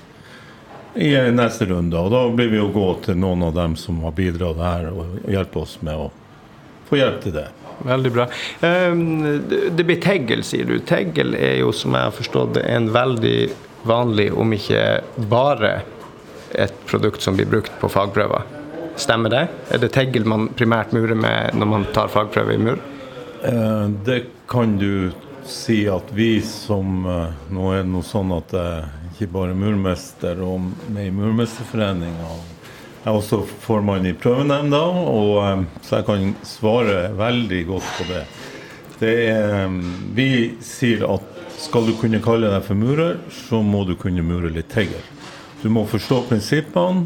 i 0.94 1.12
neste 1.30 1.68
runde. 1.70 1.98
Og 1.98 2.10
da 2.10 2.24
blir 2.34 2.50
vi 2.50 2.60
å 2.60 2.72
gå 2.74 2.88
til 3.06 3.20
noen 3.22 3.46
av 3.46 3.54
dem 3.54 3.76
som 3.78 4.02
har 4.02 4.16
bidratt 4.18 4.58
her, 4.58 4.90
og 4.90 5.30
hjelpe 5.30 5.62
oss 5.62 5.78
med 5.86 5.94
å 5.94 6.10
få 6.90 6.98
hjelp 6.98 7.22
til 7.22 7.36
det. 7.38 7.46
Veldig 7.86 8.12
bra. 8.12 8.26
Ehm, 8.66 9.22
det 9.76 9.84
blir 9.86 10.00
tegel, 10.02 10.42
sier 10.44 10.66
du. 10.68 10.78
Teggel 10.84 11.32
er 11.38 11.60
jo, 11.62 11.70
som 11.72 11.94
jeg 11.96 12.10
har 12.10 12.16
forstått 12.16 12.58
en 12.60 12.90
veldig 12.92 13.38
vanlig, 13.88 14.28
om 14.36 14.52
ikke 14.52 14.82
bare, 15.30 15.78
et 16.54 16.74
produkt 16.86 17.22
som 17.22 17.36
blir 17.36 17.48
brukt 17.50 17.72
på 17.80 17.88
fagprøver. 17.88 18.42
Stemmer 19.00 19.32
det? 19.32 19.46
Er 19.70 19.80
det 19.80 19.92
teggel 19.94 20.26
man 20.28 20.48
primært 20.56 20.92
murer 20.92 21.16
med 21.16 21.56
når 21.56 21.68
man 21.70 21.86
tar 21.94 22.10
fagprøve 22.12 22.54
i 22.54 22.60
mur? 22.60 22.80
Eh, 23.44 23.88
Det 24.04 24.24
kan 24.50 24.76
du 24.78 25.12
si 25.46 25.86
at 25.88 26.10
vi 26.12 26.40
som 26.44 27.06
eh, 27.06 27.36
Nå 27.54 27.72
er 27.72 27.84
det 27.84 27.92
noe 27.92 28.04
sånn 28.06 28.32
at 28.36 28.52
jeg 28.52 28.88
ikke 29.14 29.32
bare 29.32 29.54
er 29.54 29.60
murmester 29.62 30.40
og 30.44 30.68
med 30.92 31.08
i 31.08 31.14
Murmesterforeninga. 31.14 32.28
Jeg 33.00 33.08
er 33.08 33.16
også 33.16 33.40
formann 33.62 34.04
i 34.08 34.12
prøvenemnda, 34.12 34.80
og 35.08 35.34
eh, 35.44 35.64
så 35.86 36.00
jeg 36.00 36.08
kan 36.10 36.34
svare 36.44 37.10
veldig 37.16 37.62
godt 37.70 37.94
på 37.98 38.08
det. 38.10 38.24
Det 39.00 39.14
er, 39.32 39.70
vi 40.12 40.28
sier 40.60 41.06
at 41.08 41.24
skal 41.60 41.86
du 41.88 41.94
kunne 41.96 42.20
kalle 42.24 42.50
deg 42.52 42.64
for 42.66 42.76
murer, 42.76 43.16
så 43.32 43.62
må 43.64 43.86
du 43.88 43.94
kunne 43.96 44.24
mure 44.24 44.52
litt 44.52 44.68
teggel. 44.72 45.00
Du 45.62 45.68
må 45.68 45.82
forstå 45.88 46.22
prinsippene, 46.30 47.02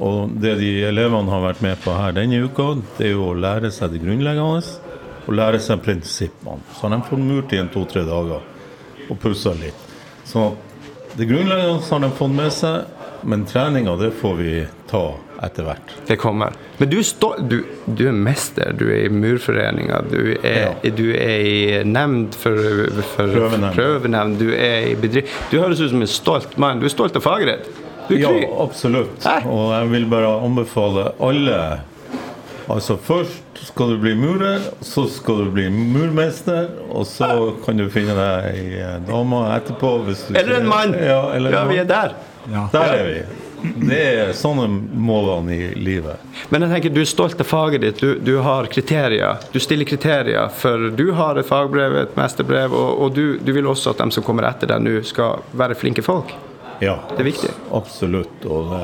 og 0.00 0.30
det 0.40 0.54
de 0.62 0.70
elevene 0.88 1.28
har 1.28 1.42
vært 1.44 1.60
med 1.64 1.80
på 1.84 1.92
her 1.92 2.14
denne 2.16 2.38
uka, 2.46 2.70
det 2.96 3.10
er 3.10 3.16
jo 3.16 3.26
å 3.32 3.36
lære 3.36 3.68
seg 3.74 3.92
det 3.92 4.00
grunnleggende 4.04 4.62
og 5.28 5.34
lære 5.36 5.60
seg 5.60 5.82
prinsippene. 5.84 6.62
Så 6.72 6.86
har 6.86 6.94
de 6.96 7.02
fått 7.04 7.20
murt 7.20 7.52
i 7.52 7.60
en 7.60 7.68
to-tre 7.72 8.06
dager 8.08 8.40
og 9.08 9.18
pussa 9.20 9.52
litt. 9.60 9.76
Så 10.28 10.54
det 11.18 11.28
grunnleggende 11.28 11.84
har 11.84 12.00
de 12.06 12.10
fått 12.16 12.32
med 12.38 12.54
seg, 12.56 12.94
men 13.28 13.42
treninga 13.50 13.96
det 14.00 14.12
får 14.20 14.36
vi 14.38 14.52
ta 14.88 15.02
etter 15.44 15.66
hvert. 15.66 15.92
Det 16.08 16.16
kommer. 16.22 16.54
Men 16.78 16.88
du, 16.90 16.96
stå, 17.04 17.32
du, 17.50 17.58
du 17.84 18.04
er 18.08 18.14
mester. 18.16 18.72
Du 18.78 18.86
er 18.88 19.04
i 19.04 19.10
murforeninga. 19.12 20.00
Du, 20.10 20.20
Ja. 20.46 20.72
du 20.82 21.04
er 21.12 21.44
i 21.44 21.82
nemnd 21.84 22.34
for, 22.38 22.56
for 23.12 23.34
prøvenemnd. 23.76 24.38
Du 24.40 24.48
er 24.54 24.88
i 24.92 24.96
bedrift. 24.98 25.34
Du 25.50 25.58
høres 25.60 25.82
ut 25.82 25.90
som 25.92 26.02
en 26.02 26.10
stolt 26.10 26.56
mann. 26.58 26.80
Du 26.80 26.86
er 26.88 26.94
stolt 26.94 27.18
av 27.18 27.26
faget 27.26 27.52
ditt. 27.52 27.84
Ja, 28.16 28.32
absolutt. 28.62 29.24
Hæ? 29.24 29.40
Og 29.48 29.72
jeg 29.74 29.90
vil 29.92 30.08
bare 30.10 30.32
anbefale 30.44 31.12
alle 31.20 31.60
Altså 32.68 32.98
først 33.00 33.62
skal 33.64 33.94
du 33.94 33.98
bli 34.02 34.12
murer, 34.14 34.60
så 34.84 35.06
skal 35.08 35.38
du 35.46 35.50
bli 35.54 35.70
murmester, 35.72 36.68
og 36.92 37.06
så 37.08 37.28
kan 37.64 37.80
du 37.80 37.86
finne 37.92 38.12
deg 38.12 38.48
ei 38.50 38.64
eh, 38.76 38.98
dame 39.08 39.40
etterpå 39.54 39.94
hvis 40.04 40.26
du 40.28 40.36
Eller 40.36 40.60
en 40.60 40.68
mann. 40.68 40.92
Ja, 40.92 41.22
eller 41.32 41.56
Ja, 41.56 41.62
vi 41.70 41.78
er 41.80 41.88
der. 41.88 42.12
Ja. 42.52 42.66
Der 42.72 42.92
er 42.98 43.06
vi. 43.08 43.22
Det 43.88 43.98
er 43.98 44.32
sånne 44.36 44.68
målene 44.68 45.56
i 45.56 45.70
livet. 45.74 46.20
Men 46.52 46.62
jeg 46.66 46.74
tenker, 46.76 46.92
du 46.94 47.00
er 47.02 47.08
stolt 47.10 47.40
av 47.40 47.48
faget 47.48 47.82
ditt. 47.82 48.02
Du, 48.04 48.20
du 48.22 48.36
har 48.44 48.68
kriterier. 48.70 49.40
Du 49.52 49.58
stiller 49.60 49.88
kriterier, 49.88 50.52
for 50.54 50.90
du 50.94 51.08
har 51.18 51.40
et 51.40 51.48
fagbrev, 51.48 51.96
et 52.04 52.14
mesterbrev, 52.20 52.74
og, 52.76 52.92
og 53.02 53.16
du, 53.16 53.24
du 53.42 53.50
vil 53.56 53.66
også 53.66 53.96
at 53.96 54.04
de 54.04 54.12
som 54.14 54.26
kommer 54.26 54.46
etter 54.46 54.70
deg 54.70 54.84
nå, 54.84 55.00
skal 55.08 55.42
være 55.58 55.78
flinke 55.78 56.04
folk. 56.06 56.36
Ja, 56.80 56.98
Det 57.10 57.20
er 57.20 57.24
viktig. 57.24 57.50
Absolutt. 57.72 58.44
Og 58.46 58.74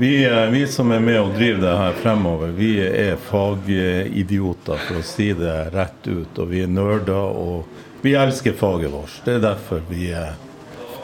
vi, 0.00 0.24
eh, 0.24 0.46
vi 0.50 0.66
som 0.66 0.92
er 0.92 1.00
med 1.00 1.20
og 1.20 1.34
driver 1.36 1.60
det 1.60 1.76
her 1.78 1.92
fremover, 2.02 2.52
vi 2.56 2.70
er 2.80 3.16
fagidioter, 3.20 4.78
for 4.86 5.00
å 5.00 5.04
si 5.04 5.32
det 5.36 5.56
rett 5.74 6.06
ut. 6.08 6.38
Og 6.38 6.48
vi 6.48 6.62
er 6.64 6.70
nerder, 6.72 7.14
og 7.14 7.66
vi 8.00 8.14
elsker 8.16 8.56
faget 8.56 8.94
vårt. 8.94 9.18
Det 9.24 9.34
er 9.36 9.42
derfor 9.44 9.82
vi 9.90 10.10
eh, 10.16 10.32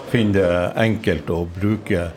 finner 0.09 0.41
det 0.41 0.73
enkelt 0.87 1.31
å 1.31 1.43
bruke 1.59 2.09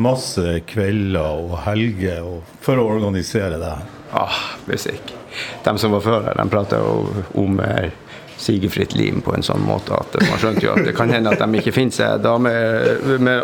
masse 0.00 0.60
kvelder 0.70 1.42
og 1.42 1.58
helger 1.66 2.28
for 2.62 2.80
å 2.80 2.86
organisere 2.94 3.58
det 3.60 3.72
her. 3.74 3.90
Ah, 4.12 4.38
musikk. 4.68 5.12
De 5.64 5.74
som 5.80 5.92
var 5.92 6.04
før 6.04 6.28
her, 6.28 6.38
de 6.38 6.48
prater 6.52 6.80
jo 6.80 7.24
om 7.42 7.60
eh, 7.64 7.90
sigefritt 8.42 8.94
lim 8.98 9.20
på 9.24 9.34
en 9.36 9.44
sånn 9.46 9.62
måte 9.64 9.94
at 9.94 10.16
man 10.26 10.40
skjønte 10.42 10.64
jo 10.66 10.72
at 10.74 10.84
det 10.88 10.94
kan 10.98 11.10
hende 11.14 11.30
at 11.32 11.38
de 11.42 11.60
ikke 11.60 11.72
finner 11.76 11.94
seg 11.96 12.22
dame, 12.24 12.50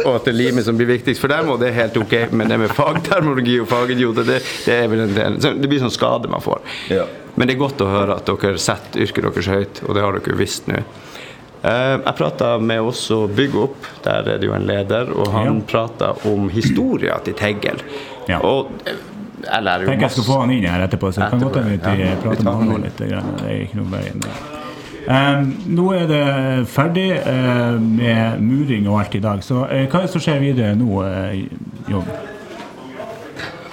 og 0.04 0.11
at 0.16 0.26
det 0.26 0.32
er 0.34 0.38
limet 0.40 0.66
som 0.66 0.76
blir 0.78 0.90
viktigst 0.90 1.22
for 1.22 1.30
dem, 1.32 1.48
og 1.54 1.61
det 1.62 1.70
er 1.70 1.78
helt 1.84 1.96
ok. 2.02 2.14
Men 2.32 2.50
det 2.50 2.58
med 2.64 2.74
fagtermologi 2.74 3.58
og 3.62 3.68
fagidioter, 3.70 4.26
det, 4.28 4.40
det 4.66 4.78
er 4.84 4.90
vel 4.92 5.04
en 5.06 5.14
del 5.16 5.38
Det 5.62 5.70
blir 5.70 5.82
sånn 5.82 5.94
skade 5.94 6.30
man 6.32 6.42
får. 6.44 6.61
Ja. 6.92 7.06
Men 7.38 7.46
det 7.48 7.54
er 7.54 7.61
godt 7.62 7.82
å 7.84 7.90
høre 7.92 8.16
at 8.18 8.26
dere 8.26 8.58
setter 8.58 9.04
yrket 9.06 9.28
deres 9.30 9.50
høyt, 9.54 9.82
og 9.87 9.94
det 9.94 10.02
har 10.02 10.18
dere 10.18 10.38
visst 10.40 10.66
nå. 10.70 10.82
Eh, 11.62 11.94
Jeg 12.04 12.14
prata 12.18 12.52
med 12.62 12.80
også 12.87 13.24
Bygg 13.34 13.54
opp, 13.58 13.87
der 14.04 14.28
er 14.34 14.38
det 14.42 14.46
jo 14.46 14.54
en 14.54 14.66
leder, 14.66 15.11
og 15.14 15.30
han 15.34 15.46
Ja. 15.46 15.62
prata 15.66 16.12
om 16.30 16.48
historia 16.50 17.18
til 17.24 17.34
Teggel. 17.38 17.82
Ja. 18.28 18.38
Og 18.42 18.70
eh, 18.87 18.94
jeg 19.44 19.62
lærer 19.62 19.84
jo 19.84 19.90
Tenker 19.92 20.08
jeg 20.08 20.16
skal 20.18 20.24
få 20.26 20.40
han 20.40 20.50
inn 20.50 20.64
her 20.66 20.87
etterpå, 20.88 21.12
så 21.14 21.22
jeg 21.22 21.30
kan 21.30 21.40
godt 21.46 21.56
hende 21.62 21.96
vi 21.96 22.06
ja. 22.08 22.14
prater 22.22 22.44
med 22.44 22.72
han 22.74 22.82
litt. 22.82 22.98
Det 22.98 23.12
er 23.14 23.61
ikke 23.64 23.78
noe 23.78 23.92
veien 23.94 24.22
der. 24.26 24.58
Um, 25.09 25.55
nå 25.73 25.87
er 25.97 26.03
det 26.05 26.25
ferdig 26.68 27.07
eh, 27.16 27.77
med 27.81 28.42
muring 28.44 28.85
og 28.90 28.99
alt 29.01 29.14
i 29.16 29.23
dag, 29.25 29.40
så 29.40 29.62
eh, 29.73 29.87
hva 29.88 30.03
er 30.03 30.05
det 30.05 30.12
som 30.12 30.21
skjer 30.21 30.42
videre 30.42 30.75
nå, 30.77 30.99
uh, 31.01 31.88
Jon? 31.88 32.11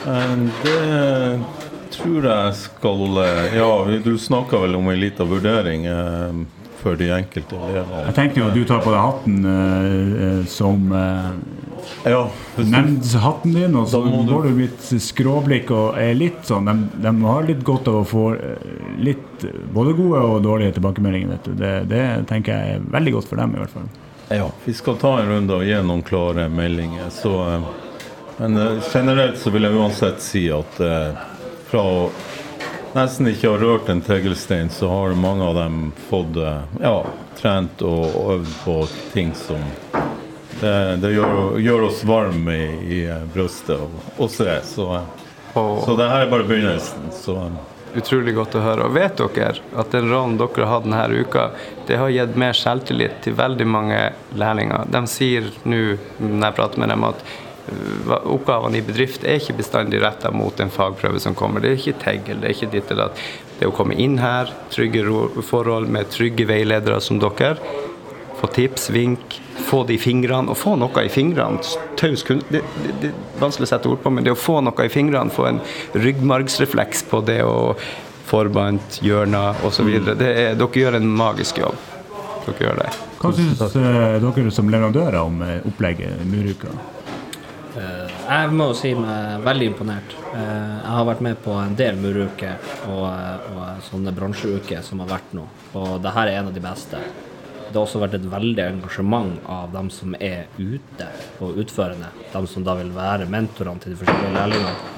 Eh, 0.07 0.45
Det 0.63 0.77
tror 1.97 2.29
jeg 2.29 2.55
skal 2.61 3.03
Ja, 3.51 3.67
du 4.05 4.13
snakka 4.15 4.61
vel 4.63 4.79
om 4.79 4.87
en 4.87 4.99
liten 5.01 5.27
vurdering 5.27 5.83
eh, 5.91 6.39
for 6.79 6.95
de 6.95 7.11
enkelte 7.17 7.59
elevene. 7.67 8.05
Jeg 8.07 8.15
tenkte 8.21 8.39
jo 8.39 8.47
at 8.47 8.55
du 8.55 8.63
tar 8.69 8.79
på 8.85 8.95
deg 8.95 9.03
hatten 9.03 10.45
som 10.47 10.87
uh, 10.95 11.33
Ja, 12.05 12.29
nemndshatten 12.55 13.53
din, 13.53 13.75
og 13.75 13.87
så 13.89 14.01
får 14.05 14.43
du 14.43 14.59
litt 14.59 14.89
skråblikk 15.01 15.71
og 15.73 15.97
er 15.97 16.13
litt 16.17 16.43
sånn 16.45 16.67
de, 16.69 16.75
de 17.01 17.13
har 17.25 17.47
litt 17.47 17.63
godt 17.65 17.89
av 17.89 18.03
å 18.03 18.05
få 18.05 18.25
eh, 18.35 18.67
litt 19.01 19.45
eh, 19.47 19.55
både 19.73 19.95
gode 19.97 20.21
og 20.21 20.43
dårlige 20.45 20.75
tilbakemeldinger. 20.77 21.31
Vet 21.33 21.49
du. 21.49 21.55
Det, 21.57 21.73
det 21.89 22.03
tenker 22.29 22.53
jeg 22.53 22.75
er 22.75 22.85
veldig 22.93 23.15
godt 23.17 23.31
for 23.31 23.41
dem, 23.41 23.55
i 23.55 23.63
hvert 23.63 23.73
fall. 23.73 23.89
Ja, 24.29 24.47
vi 24.65 24.73
skal 24.77 24.99
ta 25.01 25.15
en 25.21 25.31
runde 25.33 25.57
og 25.57 25.65
gi 25.65 25.81
noen 25.81 26.05
klare 26.05 26.45
meldinger. 26.53 27.09
Så, 27.13 27.33
eh, 27.55 27.67
men 28.37 28.61
generelt 28.93 29.41
så 29.41 29.53
vil 29.53 29.65
jeg 29.65 29.79
uansett 29.79 30.21
si 30.21 30.45
at 30.53 30.81
fra 31.69 31.81
å 31.81 32.09
nesten 32.93 33.29
ikke 33.31 33.53
ha 33.53 33.59
rørt 33.59 33.89
en 33.91 34.03
teglstein, 34.03 34.69
så 34.69 34.91
har 34.91 35.15
mange 35.19 35.43
av 35.43 35.55
dem 35.57 35.79
fått 36.09 36.37
ja, 36.83 36.97
trent 37.39 37.81
og 37.87 38.35
øvd 38.35 38.51
på 38.65 38.75
ting 39.15 39.33
som 39.39 39.63
det, 40.65 40.73
det 41.05 41.13
gjør, 41.15 41.59
gjør 41.61 41.85
oss 41.91 42.01
varme 42.09 42.57
i, 42.57 42.67
i 42.97 42.99
eh, 43.05 43.23
brystet 43.33 43.77
og, 43.77 43.95
og 44.17 44.29
se. 44.33 44.49
Så, 44.73 44.89
eh, 44.97 45.23
Og- 45.55 45.85
så 45.85 45.95
det 45.99 46.09
her 46.11 46.25
er 46.25 46.33
bare 46.33 46.43
begynnelsen. 46.49 47.07
Så 47.15 47.37
eh, 47.45 47.63
Utrolig 47.95 48.33
godt 48.35 48.57
å 48.59 48.61
høre. 48.65 48.89
Og 48.89 48.95
vet 48.97 49.21
dere 49.21 49.53
at 49.79 49.93
den 49.93 50.09
rollen 50.11 50.33
dere 50.41 50.65
har 50.67 50.73
hatt 50.81 50.83
denne 50.83 51.21
uka, 51.23 51.45
det 51.87 51.95
har 52.01 52.09
gitt 52.11 52.33
mer 52.41 52.51
selvtillit 52.59 53.21
til 53.23 53.37
veldig 53.37 53.67
mange 53.71 54.01
lærlinger. 54.35 54.83
De 54.91 54.99
sier 55.07 55.47
nå, 55.63 55.79
når 56.19 56.49
jeg 56.49 56.57
prater 56.57 56.81
med 56.83 56.91
dem, 56.91 57.05
at 57.07 57.23
oppgavene 58.27 58.77
i 58.77 58.83
bedrift 58.85 59.23
er 59.25 59.39
ikke 59.39 59.55
bestandig 59.61 60.01
retta 60.03 60.29
mot 60.35 60.59
en 60.61 60.69
fagprøve 60.75 61.21
som 61.23 61.33
kommer. 61.39 61.63
Det 61.63 61.71
er 61.71 61.79
ikke 61.79 62.01
teggel, 62.03 62.41
det 62.43 62.49
er 62.51 62.57
ikke 62.57 62.71
ditt 62.75 62.91
eller 62.91 63.07
datt. 63.13 63.23
Det 63.61 63.69
å 63.71 63.73
komme 63.79 63.95
inn 63.95 64.19
her, 64.19 64.51
trygge 64.75 65.05
forhold 65.47 65.87
med 65.95 66.11
trygge 66.13 66.45
veiledere 66.51 66.99
som 67.01 67.17
dere, 67.23 67.55
få 68.45 68.53
tips, 68.53 68.89
vink, 68.89 69.41
få 69.65 69.83
det 69.83 69.97
i 69.97 69.97
fingrene, 69.97 70.51
og 70.51 70.57
få 70.59 70.75
noe 70.77 71.05
i 71.05 71.09
fingrene. 71.09 71.61
Taus 71.97 72.23
kunst... 72.23 72.45
Det, 72.53 72.61
det, 72.83 72.95
det 73.01 73.11
er 73.11 73.41
vanskelig 73.41 73.67
å 73.67 73.71
sette 73.73 73.89
ord 73.89 74.01
på, 74.03 74.11
men 74.13 74.25
det 74.25 74.33
å 74.35 74.39
få 74.39 74.59
noe 74.61 74.85
i 74.85 74.91
fingrene, 74.91 75.33
få 75.33 75.47
en 75.49 75.61
ryggmargsrefleks 75.93 77.07
på 77.09 77.23
det 77.25 77.41
å 77.45 77.75
Forband, 78.25 78.81
hjørner 79.05 79.59
osv. 79.67 79.85
Dere 80.17 80.55
gjør 80.57 80.97
en 80.97 81.11
magisk 81.13 81.59
jobb. 81.61 81.77
Dere 82.47 82.63
gjør 82.65 82.79
det. 82.81 82.87
Hva 83.21 83.31
syns 83.37 83.61
uh, 83.61 84.17
dere 84.17 84.53
som 84.53 84.71
leverandører 84.73 85.19
om 85.21 85.43
uh, 85.45 85.59
opplegget 85.69 86.23
Muruka? 86.25 86.73
Uh, 87.75 88.09
Jeg 88.25 88.49
må 88.57 88.71
si 88.73 88.95
meg 88.97 89.45
veldig 89.45 89.69
imponert. 89.69 90.17
Eh, 90.33 90.41
Jeg 90.81 90.89
har 90.95 91.05
vært 91.05 91.21
med 91.21 91.37
på 91.45 91.53
en 91.61 91.77
del 91.77 92.01
muruker 92.01 92.57
og, 92.89 93.05
og 93.53 93.85
sånne 93.85 94.13
bransjeuker 94.15 94.81
som 94.81 95.03
har 95.03 95.11
vært 95.13 95.37
nå, 95.37 95.45
og 95.77 95.99
det 96.01 96.13
her 96.17 96.31
er 96.31 96.39
en 96.39 96.49
av 96.49 96.57
de 96.57 96.63
beste. 96.65 97.01
Det 97.67 97.75
har 97.75 97.83
også 97.83 98.01
vært 98.03 98.17
et 98.19 98.27
veldig 98.31 98.63
engasjement 98.65 99.39
av 99.51 99.71
dem 99.73 99.89
som 99.93 100.15
er 100.19 100.45
ute 100.57 101.07
og 101.43 101.57
utførende. 101.63 102.11
De 102.33 102.43
som 102.49 102.65
da 102.65 102.77
vil 102.79 102.93
være 102.95 103.27
mentorene 103.31 103.81
til 103.83 103.95
de 103.95 103.99
forskjellige 104.01 104.35
lærlingene. 104.35 104.93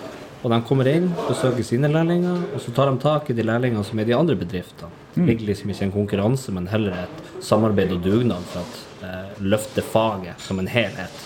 Og 0.45 0.51
de 0.53 0.59
kommer 0.67 0.87
inn, 0.91 1.07
besøker 1.25 1.65
sine 1.65 1.89
lærlinger, 1.89 2.43
og 2.53 2.61
så 2.61 2.71
tar 2.75 2.91
de 2.91 3.01
tak 3.01 3.31
i 3.31 3.35
de 3.37 3.45
lærlingene 3.47 3.83
som 3.83 3.97
er 3.97 4.05
i 4.05 4.11
de 4.11 4.17
andre 4.17 4.35
bedriftene. 4.37 4.91
Det 5.15 5.25
ligger 5.25 5.49
liksom 5.49 5.71
ikke 5.73 5.87
en 5.87 5.95
konkurranse, 5.95 6.53
men 6.53 6.69
heller 6.69 6.93
et 7.07 7.23
samarbeid 7.43 7.95
og 7.95 8.03
dugnad 8.05 8.45
for 8.51 8.61
å 8.61 9.07
eh, 9.07 9.41
løfte 9.41 9.81
faget 9.81 10.43
som 10.45 10.61
en 10.61 10.69
helhet 10.69 11.25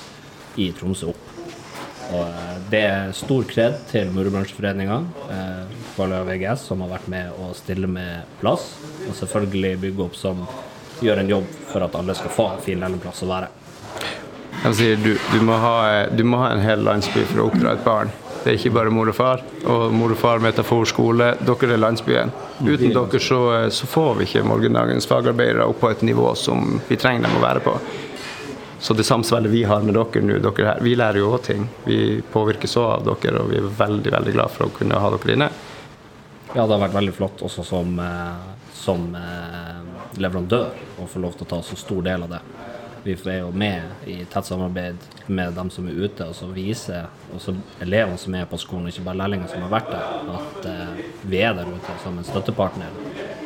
i 0.61 0.69
Tromsø 0.77 1.11
opp. 1.11 1.27
Og 2.11 2.23
eh, 2.23 2.55
det 2.71 2.81
er 2.87 3.13
stor 3.15 3.43
kred 3.51 3.77
til 3.91 4.09
Murbransjeforeninga, 4.15 5.01
eh, 5.35 5.75
Kvaløya 5.97 6.23
VGS, 6.31 6.65
som 6.71 6.83
har 6.85 6.93
vært 6.95 7.11
med 7.11 7.35
å 7.35 7.51
stille 7.57 7.91
med 7.91 8.31
plass. 8.39 8.71
Og 9.09 9.15
selvfølgelig 9.19 9.75
Bygge 9.83 10.07
opp, 10.07 10.15
som 10.19 10.45
gjør 11.01 11.21
en 11.21 11.29
jobb 11.29 11.51
for 11.71 11.85
at 11.85 11.95
alle 11.99 12.15
skal 12.17 12.33
få 12.33 12.47
en 12.55 12.63
fin 12.63 12.85
plass 13.01 13.23
å 13.25 13.29
være. 13.29 13.49
Jeg 14.61 14.77
sier 14.77 14.99
du, 15.01 15.15
du, 15.15 15.39
må 15.41 15.55
ha, 15.57 15.77
du 16.13 16.23
må 16.27 16.37
ha 16.43 16.51
en 16.53 16.61
hel 16.61 16.83
landsby 16.85 17.23
for 17.31 17.41
å 17.41 17.47
oppdra 17.49 17.73
et 17.73 17.85
barn. 17.85 18.11
Det 18.41 18.49
er 18.49 18.57
ikke 18.57 18.73
bare 18.73 18.93
mor 18.93 19.09
og 19.09 19.15
far. 19.15 19.41
Og 19.69 19.93
mor 19.93 20.13
og 20.13 20.17
far 20.17 20.41
metafor 20.41 20.85
skole. 20.89 21.31
Dere 21.45 21.73
er 21.75 21.81
landsbyen. 21.81 22.31
Uten 22.61 22.93
dere 22.93 23.21
så, 23.21 23.41
så 23.73 23.89
får 23.89 24.15
vi 24.19 24.29
ikke 24.29 24.45
morgendagens 24.45 25.09
fagarbeidere 25.09 25.67
opp 25.69 25.81
på 25.81 25.91
et 25.93 26.01
nivå 26.05 26.31
som 26.37 26.79
vi 26.87 26.97
trenger 26.97 27.27
dem 27.27 27.37
å 27.37 27.43
være 27.43 27.61
på. 27.65 27.75
Så 28.81 28.95
det 28.97 29.05
samspillet 29.05 29.53
vi 29.53 29.61
har 29.69 29.83
med 29.85 29.93
dere 29.93 30.23
nå, 30.25 30.39
dere 30.41 30.71
her, 30.71 30.79
vi 30.81 30.95
lærer 30.97 31.21
jo 31.21 31.33
òg 31.35 31.43
ting. 31.45 31.67
Vi 31.85 32.21
påvirkes 32.33 32.73
òg 32.81 32.87
av 32.95 33.03
dere, 33.11 33.43
og 33.43 33.51
vi 33.51 33.59
er 33.61 33.69
veldig 33.77 34.13
veldig 34.17 34.33
glad 34.33 34.55
for 34.55 34.65
å 34.65 34.73
kunne 34.73 35.01
ha 35.01 35.11
dere 35.13 35.37
inne. 35.37 35.51
Ja, 36.55 36.65
det 36.65 36.73
har 36.73 36.81
vært 36.87 36.97
veldig 36.97 37.13
flott 37.15 37.43
også 37.45 37.63
som, 37.63 37.93
eh, 38.01 38.49
som 38.75 39.05
eh, 39.15 39.80
leverandør 40.19 40.71
og 40.99 41.09
får 41.09 41.23
lov 41.23 41.33
til 41.37 41.45
å 41.47 41.49
ta 41.55 41.61
så 41.63 41.77
stor 41.79 42.01
del 42.03 42.23
av 42.27 42.29
det. 42.35 42.41
Vi 43.01 43.15
er 43.31 43.39
jo 43.41 43.49
med 43.57 44.05
i 44.05 44.19
tett 44.29 44.45
samarbeid 44.45 44.95
med 45.33 45.55
dem 45.57 45.71
som 45.73 45.87
er 45.89 45.95
ute, 46.03 46.27
og 46.29 46.35
så 46.37 46.45
viser 46.53 47.07
også 47.33 47.55
elevene 47.81 48.17
som 48.21 48.35
er 48.37 48.45
på 48.45 48.59
skolen, 48.61 48.91
ikke 48.91 49.01
bare 49.07 49.17
lærlinger 49.23 49.49
som 49.49 49.63
har 49.65 49.71
vært 49.73 49.89
der, 49.89 50.33
at 50.35 50.67
eh, 50.69 50.99
vi 51.31 51.39
er 51.41 51.55
der 51.57 51.71
ute 51.71 51.95
som 52.03 52.19
en 52.21 52.27
støttepartner, 52.27 52.91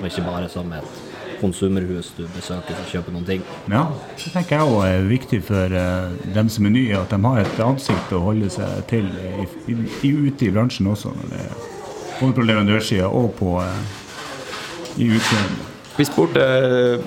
og 0.01 0.07
ikke 0.09 0.25
bare 0.27 0.49
som 0.51 0.73
et 0.75 0.97
konsumerhus 1.39 2.09
du 2.17 2.25
besøker 2.35 2.75
for 2.75 2.83
å 2.83 2.89
kjøpe 2.91 3.13
noen 3.15 3.25
ting. 3.27 3.45
Ja, 3.71 3.85
det 4.19 4.33
tenker 4.33 4.57
jeg 4.57 4.67
også 4.73 4.81
er 4.89 5.07
viktig 5.07 5.39
for 5.47 5.75
eh, 5.79 6.17
dem 6.35 6.51
som 6.51 6.67
er 6.67 6.73
nye, 6.75 6.97
at 6.99 7.15
de 7.15 7.21
har 7.23 7.39
et 7.45 7.61
ansikt 7.63 8.11
å 8.15 8.23
holde 8.27 8.49
seg 8.51 8.81
til 8.91 9.07
i, 9.07 9.47
i, 9.71 9.77
i, 10.09 10.11
ute 10.27 10.49
i 10.49 10.51
bransjen 10.55 10.91
også. 10.91 11.13
Når 11.15 11.31
det, 11.31 11.45
er- 11.45 11.71
både 12.19 12.35
på 12.37 12.43
leverandørsida 12.47 13.07
og 13.11 13.31
på, 13.39 13.55
eh, 13.63 14.99
i 15.03 15.09
utførende. 15.15 15.71
Vi 15.95 16.05
spurte 16.05 16.41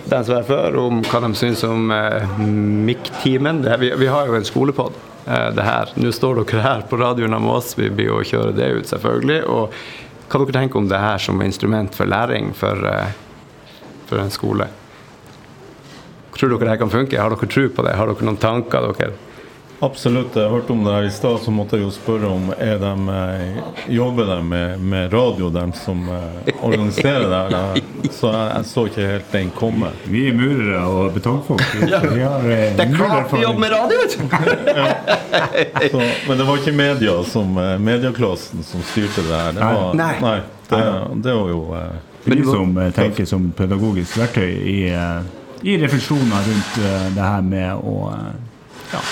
den 0.09 0.25
som 0.25 0.35
var 0.39 0.47
før 0.49 0.77
om 0.81 1.03
hva 1.05 1.21
de 1.27 1.35
syns 1.37 1.61
om 1.69 1.91
eh, 1.93 2.41
MIK-timen. 2.41 3.61
Vi, 3.81 3.93
vi 4.01 4.09
har 4.09 4.31
jo 4.31 4.39
en 4.39 4.49
skolepod. 4.49 4.97
Eh, 5.29 5.51
det 5.55 5.63
her. 5.63 5.91
Nå 6.01 6.13
står 6.13 6.41
dere 6.41 6.63
her 6.65 6.85
på 6.89 6.97
radioen 6.97 7.37
med 7.37 7.53
oss, 7.53 7.75
vi 7.77 7.91
blir 7.93 8.09
jo 8.09 8.21
å 8.23 8.25
kjøre 8.25 8.55
det 8.57 8.69
ut 8.79 8.89
selvfølgelig. 8.89 9.43
Og 9.45 9.75
hva 10.29 10.41
dere 10.41 10.57
tenker 10.57 10.81
om 10.81 10.89
det 10.89 11.01
her 11.03 11.21
som 11.21 11.43
instrument 11.45 11.97
for 11.97 12.09
læring 12.09 12.55
for, 12.57 12.81
eh, 12.89 13.13
for 14.09 14.23
en 14.23 14.33
skole? 14.33 14.71
Tror 16.33 16.55
dere 16.55 16.65
det 16.65 16.73
her 16.73 16.81
kan 16.81 16.95
funke? 16.95 17.21
Har 17.21 17.35
dere 17.35 17.51
tro 17.51 17.69
på 17.69 17.85
det? 17.85 17.97
Har 17.99 18.09
dere 18.09 18.25
noen 18.25 18.41
tanker? 18.41 18.89
dere? 18.97 19.13
Absolutt. 19.81 20.35
Jeg 20.35 20.51
hørte 20.51 20.73
om 20.75 20.81
det 20.83 20.93
her 20.93 21.05
i 21.07 21.11
stad, 21.15 21.37
så 21.45 21.53
måtte 21.55 21.79
jeg 21.79 21.85
jo 21.85 21.91
spørre 21.95 22.27
om 22.35 22.49
er 22.59 22.81
de, 22.83 22.93
eh, 23.15 23.59
jobber 23.95 24.27
de 24.27 24.39
med, 24.43 24.81
med 24.83 25.13
radio, 25.15 25.51
de 25.55 25.63
som 25.79 26.01
eh, 26.11 26.51
organiserer 26.67 27.29
det 27.31 27.43
her. 27.53 27.79
Så 28.11 28.33
jeg, 28.33 28.49
jeg 28.57 28.67
så 28.73 28.85
ikke 28.91 29.07
helt 29.07 29.31
den 29.37 29.53
komme. 29.55 29.93
Vi 30.11 30.25
er 30.33 30.35
murere 30.35 30.83
og 30.83 31.13
betongfolk. 31.15 31.63
Vi 31.79 32.25
har, 32.25 32.49
eh, 32.51 32.75
jobber 33.43 33.63
med 33.63 33.71
radio! 33.77 33.99
Så, 35.91 36.03
men 36.29 36.39
det 36.39 36.45
var 36.49 36.59
ikke 36.59 36.73
media 36.75 37.15
som 37.25 37.55
eh, 37.63 37.77
medieklassen 37.79 38.67
som 38.67 38.83
styrte 38.91 39.23
det 39.29 39.41
her. 39.45 39.55
Det 39.55 39.63
var, 39.63 39.95
Nei. 39.95 40.37
det, 40.69 40.83
det 41.23 41.39
var 41.39 41.55
jo 41.55 41.63
eh, 41.79 41.97
Vi 42.27 42.43
som 42.45 42.75
eh, 42.83 42.91
tenker 42.99 43.31
som 43.31 43.51
pedagogisk 43.57 44.19
verktøy 44.19 44.51
i, 44.51 44.79
eh, 44.91 45.23
i 45.63 45.79
refleksjoner 45.85 46.51
rundt 46.51 46.79
eh, 46.83 47.09
det 47.15 47.31
her 47.31 47.47
med 47.47 47.79
å 47.79 47.97
eh, 48.17 48.31
ja, 48.97 49.03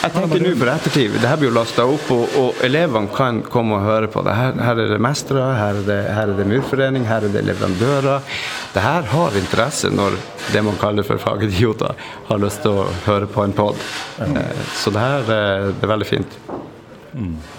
Jeg 0.00 0.14
tenker 0.14 0.40
nå 0.40 0.50
på 0.56 0.66
ettertid, 0.72 1.16
det 1.20 1.28
her 1.28 1.36
blir 1.36 1.50
jo 1.50 1.56
lasta 1.58 1.84
opp, 1.84 2.06
og, 2.14 2.36
og 2.40 2.60
elevene 2.64 3.10
kan 3.12 3.42
komme 3.44 3.76
og 3.76 3.84
høre 3.84 4.08
på 4.08 4.22
det. 4.24 4.32
Her, 4.32 4.54
her 4.64 4.80
er 4.80 4.94
det 4.94 5.00
mestere, 5.04 5.42
her 5.58 5.80
er 5.82 5.84
det, 5.84 5.98
her 6.16 6.32
er 6.32 6.38
det 6.38 6.46
murforening, 6.48 7.04
her 7.04 7.26
er 7.28 7.34
det 7.34 7.42
leverandører. 7.44 8.24
Det 8.72 8.84
her 8.84 9.10
har 9.12 9.36
interesse 9.36 9.90
når 9.92 10.16
det 10.54 10.64
man 10.64 10.80
kaller 10.80 11.04
for 11.04 11.20
fagidioter 11.20 12.00
har 12.30 12.40
lyst 12.40 12.64
til 12.64 12.80
å 12.80 12.88
høre 13.04 13.28
på 13.28 13.44
en 13.44 13.52
pod. 13.56 13.76
Ja. 14.22 14.46
Så 14.72 14.94
det 14.94 15.04
her 15.04 15.34
eh, 15.36 15.68
det 15.74 15.84
er 15.84 15.92
veldig 15.92 16.08
fint. 16.08 16.40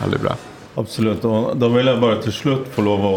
Veldig 0.02 0.26
bra. 0.26 0.38
Absolutt. 0.82 1.26
Og 1.28 1.54
da 1.62 1.70
vil 1.70 1.94
jeg 1.94 2.02
bare 2.02 2.22
til 2.24 2.34
slutt 2.34 2.70
få 2.74 2.88
lov 2.88 3.06
å, 3.06 3.16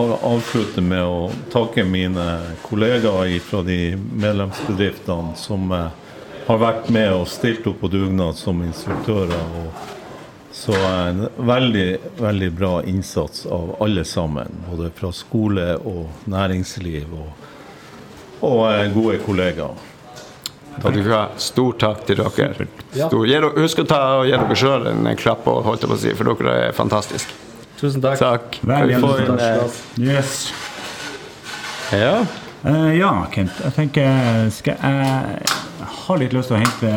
å 0.00 0.04
avslutte 0.32 0.80
med 0.80 1.02
å 1.04 1.26
takke 1.52 1.84
mine 1.84 2.28
kollegaer 2.64 3.36
fra 3.44 3.60
de 3.66 3.82
medlemsbedriftene 3.98 5.36
som 5.36 5.68
eh, 5.76 5.90
har 6.50 6.58
vært 6.58 6.88
med 6.90 7.12
og 7.14 7.28
stilt 7.30 7.66
opp 7.70 7.78
på 7.84 7.90
dugnad 7.92 8.38
som 8.38 8.62
instruktører. 8.64 9.42
Og 9.60 10.54
så 10.54 10.74
en 10.74 11.28
veldig, 11.36 11.86
veldig 12.18 12.48
bra 12.58 12.72
innsats 12.90 13.46
av 13.46 13.76
alle 13.82 14.04
sammen. 14.04 14.58
Både 14.66 14.90
fra 14.96 15.12
skole 15.14 15.76
og 15.76 16.26
næringsliv 16.30 17.14
og, 17.14 17.46
og 18.40 18.64
eh, 18.72 18.88
gode 18.94 19.20
kollegaer. 19.22 19.86
Takk 20.80 20.82
skal 20.82 20.98
du 21.04 21.12
ha. 21.12 21.22
Stor 21.36 21.78
takk 21.78 22.02
til 22.08 22.20
dere. 22.22 22.66
Stor. 22.96 23.46
Husk 23.60 23.84
å 23.84 23.86
ta 23.86 24.02
og 24.18 24.26
gi 24.26 24.34
dere 24.34 24.58
sjøl 24.58 24.90
en 24.90 25.08
klapp, 25.18 25.46
og 25.50 25.64
holdt 25.66 25.86
jeg 25.86 25.92
på 25.92 25.98
å 25.98 26.02
si, 26.02 26.14
for 26.18 26.34
dere 26.34 26.58
er 26.66 26.76
fantastiske. 26.76 27.38
Tusen 27.80 28.02
takk. 28.02 28.20
Takk. 28.20 28.60
Veldig 28.66 28.96
Vi 28.96 29.02
får 29.06 29.24
en, 29.24 29.40
Jens. 29.40 29.80
Yes. 29.98 30.36
eh, 31.92 32.02
ja. 32.02 32.14
Uh, 32.60 32.90
ja, 32.92 33.14
Kent. 33.32 33.56
Jeg 33.64 33.72
tenker 33.72 34.50
skal 34.52 34.76
Jeg 34.76 35.59
har 35.80 36.20
litt 36.20 36.36
lyst 36.36 36.52
til 36.52 36.58
å 36.58 36.60
hente 36.60 36.92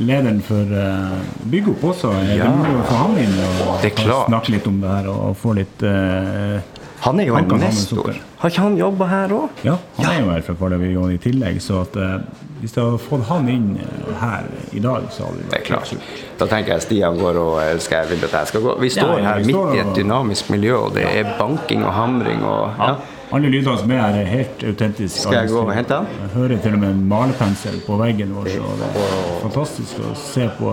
lederen 0.00 0.40
for 0.44 0.74
uh, 0.74 1.16
Bygg 1.50 1.70
opp 1.74 1.86
også. 1.92 2.12
Ja. 2.28 2.44
det 2.46 2.50
mulig 2.56 2.76
å 2.78 2.84
få 2.88 2.98
han 3.04 3.16
inn 3.20 3.38
og, 3.44 3.72
Det 3.82 3.94
snakke 4.00 4.54
litt 4.54 4.68
om 4.70 4.82
det 4.82 4.92
her 4.92 5.08
og 5.12 5.32
få 5.40 5.54
litt 5.58 5.82
uh, 5.86 6.60
Han 7.06 7.20
er 7.20 7.30
jo 7.30 7.40
en 7.40 7.50
nestor. 7.60 8.20
Har 8.40 8.52
ikke 8.52 8.68
han 8.68 8.78
jobba 8.78 9.08
her 9.10 9.34
òg? 9.36 9.64
Ja, 9.66 9.76
han 9.98 10.12
er 10.12 10.22
jo 10.22 10.30
her 10.32 10.46
fra 10.46 10.56
Kvaløyvågen 10.56 11.16
i 11.16 11.20
tillegg, 11.20 11.60
så 11.64 11.82
at 11.84 11.98
uh, 12.00 12.20
hvis 12.60 12.74
jeg 12.76 12.84
hadde 12.84 13.00
fått 13.00 13.22
han 13.30 13.46
inn 13.48 13.68
eh, 13.80 14.08
her 14.20 14.48
i 14.76 14.82
dag, 14.84 15.06
så 15.14 15.30
hadde 15.30 15.46
Det 15.48 15.60
er 15.62 15.64
klart. 15.64 15.92
Da 16.40 16.48
tenker 16.48 16.74
jeg 16.74 16.84
Stian 16.84 17.16
går 17.20 17.38
og 17.40 17.54
elsker 17.62 18.02
jeg 18.02 18.10
vil 18.12 18.26
at 18.28 18.34
jeg 18.36 18.50
skal 18.52 18.64
gå. 18.66 18.74
Vi 18.82 18.90
står 18.92 19.14
ja, 19.14 19.22
her 19.30 19.40
vi 19.40 19.48
midt 19.48 19.56
står 19.56 19.72
i 19.72 19.80
et 19.80 19.92
dynamisk 19.96 20.50
miljø, 20.52 20.74
og 20.76 20.92
det 20.96 21.06
er 21.08 21.30
banking 21.38 21.86
og 21.86 21.94
hamring 21.96 22.44
og 22.44 22.82
ja. 22.82 22.90
Alle 23.30 23.46
lydene 23.46 23.76
som 23.78 23.92
er 23.94 24.00
her, 24.02 24.16
er 24.18 24.26
helt 24.26 24.62
autentiske. 24.66 25.20
Skal 25.22 25.36
jeg 25.36 25.50
gå 25.52 25.60
og 25.62 25.68
hente 25.70 25.94
den? 25.94 26.06
Jeg 26.18 26.30
hører 26.32 26.62
til 26.64 26.72
og 26.74 26.80
med 26.82 26.88
en 26.96 27.04
malerpensel 27.12 27.76
på 27.86 27.98
veggen 28.00 28.32
vår. 28.34 28.48
Så 28.56 28.72
det 28.80 28.88
er 28.88 29.36
fantastisk 29.44 30.00
å 30.02 30.14
se 30.18 30.48
på 30.56 30.72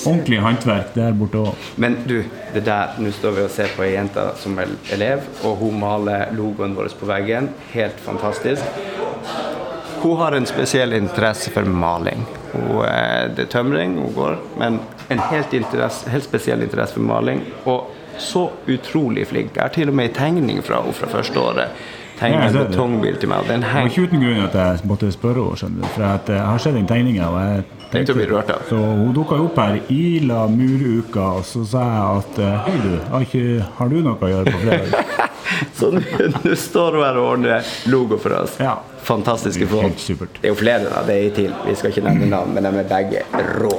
ordentlig 0.00 0.40
håndverk 0.42 0.90
der 0.96 1.14
borte 1.20 1.44
òg. 1.44 1.68
Men 1.78 2.00
du, 2.10 2.16
det 2.50 2.64
der, 2.66 2.98
nå 2.98 3.14
står 3.14 3.38
vi 3.38 3.44
og 3.46 3.54
ser 3.54 3.70
på 3.76 3.86
ei 3.86 3.92
jente 3.94 4.26
som 4.42 4.58
er 4.58 4.74
elev, 4.96 5.22
og 5.46 5.62
hun 5.62 5.78
maler 5.84 6.34
logoen 6.34 6.74
vår 6.74 6.90
på 6.98 7.06
veggen. 7.12 7.52
Helt 7.76 8.02
fantastisk. 8.02 8.82
Hun 10.02 10.18
har 10.18 10.34
en 10.36 10.50
spesiell 10.50 10.98
interesse 10.98 11.54
for 11.54 11.64
maling. 11.64 12.26
Hun, 12.52 12.82
eh, 12.88 13.30
det 13.38 13.46
er 13.46 13.52
tømring 13.54 13.94
hun 14.02 14.16
går, 14.18 14.40
men 14.58 14.82
en 15.14 15.28
helt, 15.30 15.54
interesse, 15.54 16.10
helt 16.10 16.26
spesiell 16.26 16.66
interesse 16.66 16.98
for 16.98 17.06
maling. 17.06 17.46
Og 17.70 17.86
så 18.18 18.48
utrolig 18.68 19.26
flink. 19.26 19.54
Jeg 19.56 19.62
har 19.62 19.74
til 19.74 19.88
og 19.88 19.94
med 19.94 20.10
en 20.10 20.16
tegning 20.16 20.64
fra 20.64 20.80
henne 20.82 20.96
fra 20.96 21.10
første 21.12 21.40
året. 21.40 21.84
Tegnet 22.18 22.54
en 22.54 22.66
betongbil 22.68 23.16
til 23.18 23.28
meg. 23.28 23.38
og 23.38 23.48
Den 23.48 23.60
Det 23.60 23.68
var 23.68 23.72
henger 23.74 23.90
ikke 23.90 24.02
uten 24.02 24.20
grunn 24.22 24.44
at 24.44 24.54
jeg 24.54 24.88
måtte 24.90 25.12
spørre 25.12 25.56
henne. 25.62 25.88
For 25.94 26.04
at 26.06 26.28
jeg 26.28 26.40
har 26.40 26.58
sett 26.58 26.74
den 26.74 26.86
tegninga. 26.86 27.62
Så 28.68 28.76
hun 28.76 29.14
dukka 29.14 29.34
opp 29.34 29.58
her 29.58 29.78
Ila 29.90 30.46
muruka, 30.50 31.20
og 31.20 31.44
så 31.44 31.64
sa 31.64 31.82
jeg 31.82 32.22
at 32.22 32.38
eh, 32.38 32.56
hei, 32.66 32.78
du, 32.82 32.96
har, 33.10 33.20
ikke, 33.20 33.66
har 33.78 33.88
du 33.88 34.00
noe 34.02 34.18
å 34.18 34.32
gjøre 34.32 34.50
på 34.50 34.62
fredag? 34.64 35.30
Så 35.78 35.90
nå 35.94 36.56
står 36.58 36.98
hun 36.98 37.04
her 37.04 37.20
og 37.20 37.30
ordner 37.34 37.70
logo 37.90 38.18
for 38.18 38.36
oss. 38.42 38.58
Ja. 38.62 38.76
Fantastiske 39.04 39.66
folk. 39.68 39.98
Det 40.40 40.48
er 40.48 40.52
jo 40.52 40.58
flere, 40.58 40.88
er 40.88 41.10
en 41.28 41.34
til. 41.36 41.54
Vi 41.66 41.74
skal 41.76 41.92
ikke 41.92 42.06
nevne 42.06 42.30
navn, 42.30 42.54
men 42.56 42.64
de 42.64 42.72
er 42.80 42.88
begge 42.88 43.24
rå. 43.60 43.74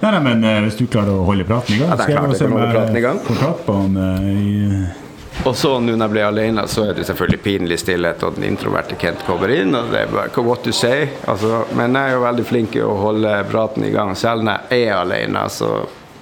Nei, 0.00 0.10
nei, 0.10 0.20
men 0.20 0.44
eh, 0.44 0.60
hvis 0.64 0.76
du 0.76 0.84
klarer 0.90 1.14
å 1.16 1.24
holde 1.24 1.46
praten 1.48 1.76
i 1.76 1.80
gang 1.80 1.92
Ja, 1.92 1.96
skal 1.96 2.12
jeg 2.12 3.02
gang. 3.04 3.20
får 3.24 3.38
tak 3.40 3.62
på 3.64 3.76
han 3.78 3.94
eh, 3.96 4.26
i 4.28 5.44
Og 5.48 5.54
så 5.56 5.70
nå 5.80 5.94
når 5.94 6.02
jeg 6.04 6.12
blir 6.12 6.26
alene, 6.26 6.64
så 6.68 6.84
er 6.88 6.98
det 6.98 7.06
selvfølgelig 7.08 7.40
pinlig 7.44 7.78
stillhet, 7.80 8.22
og 8.26 8.36
den 8.36 8.48
introverte 8.50 8.98
Kent 9.00 9.24
kommer 9.26 9.52
inn, 9.54 9.74
og 9.76 9.92
det 9.92 10.02
er 10.04 10.12
bare 10.12 10.44
what 10.44 10.64
to 10.64 10.72
say. 10.72 11.08
Altså, 11.28 11.64
men 11.76 11.96
jeg 11.96 12.10
er 12.12 12.18
jo 12.18 12.24
veldig 12.24 12.46
flink 12.48 12.76
i 12.76 12.84
å 12.84 12.92
holde 13.00 13.32
praten 13.50 13.86
i 13.86 13.92
gang, 13.94 14.12
selv 14.18 14.44
når 14.46 14.68
jeg 14.70 14.90
er 14.90 14.98
alene. 14.98 15.46
Altså, 15.46 15.70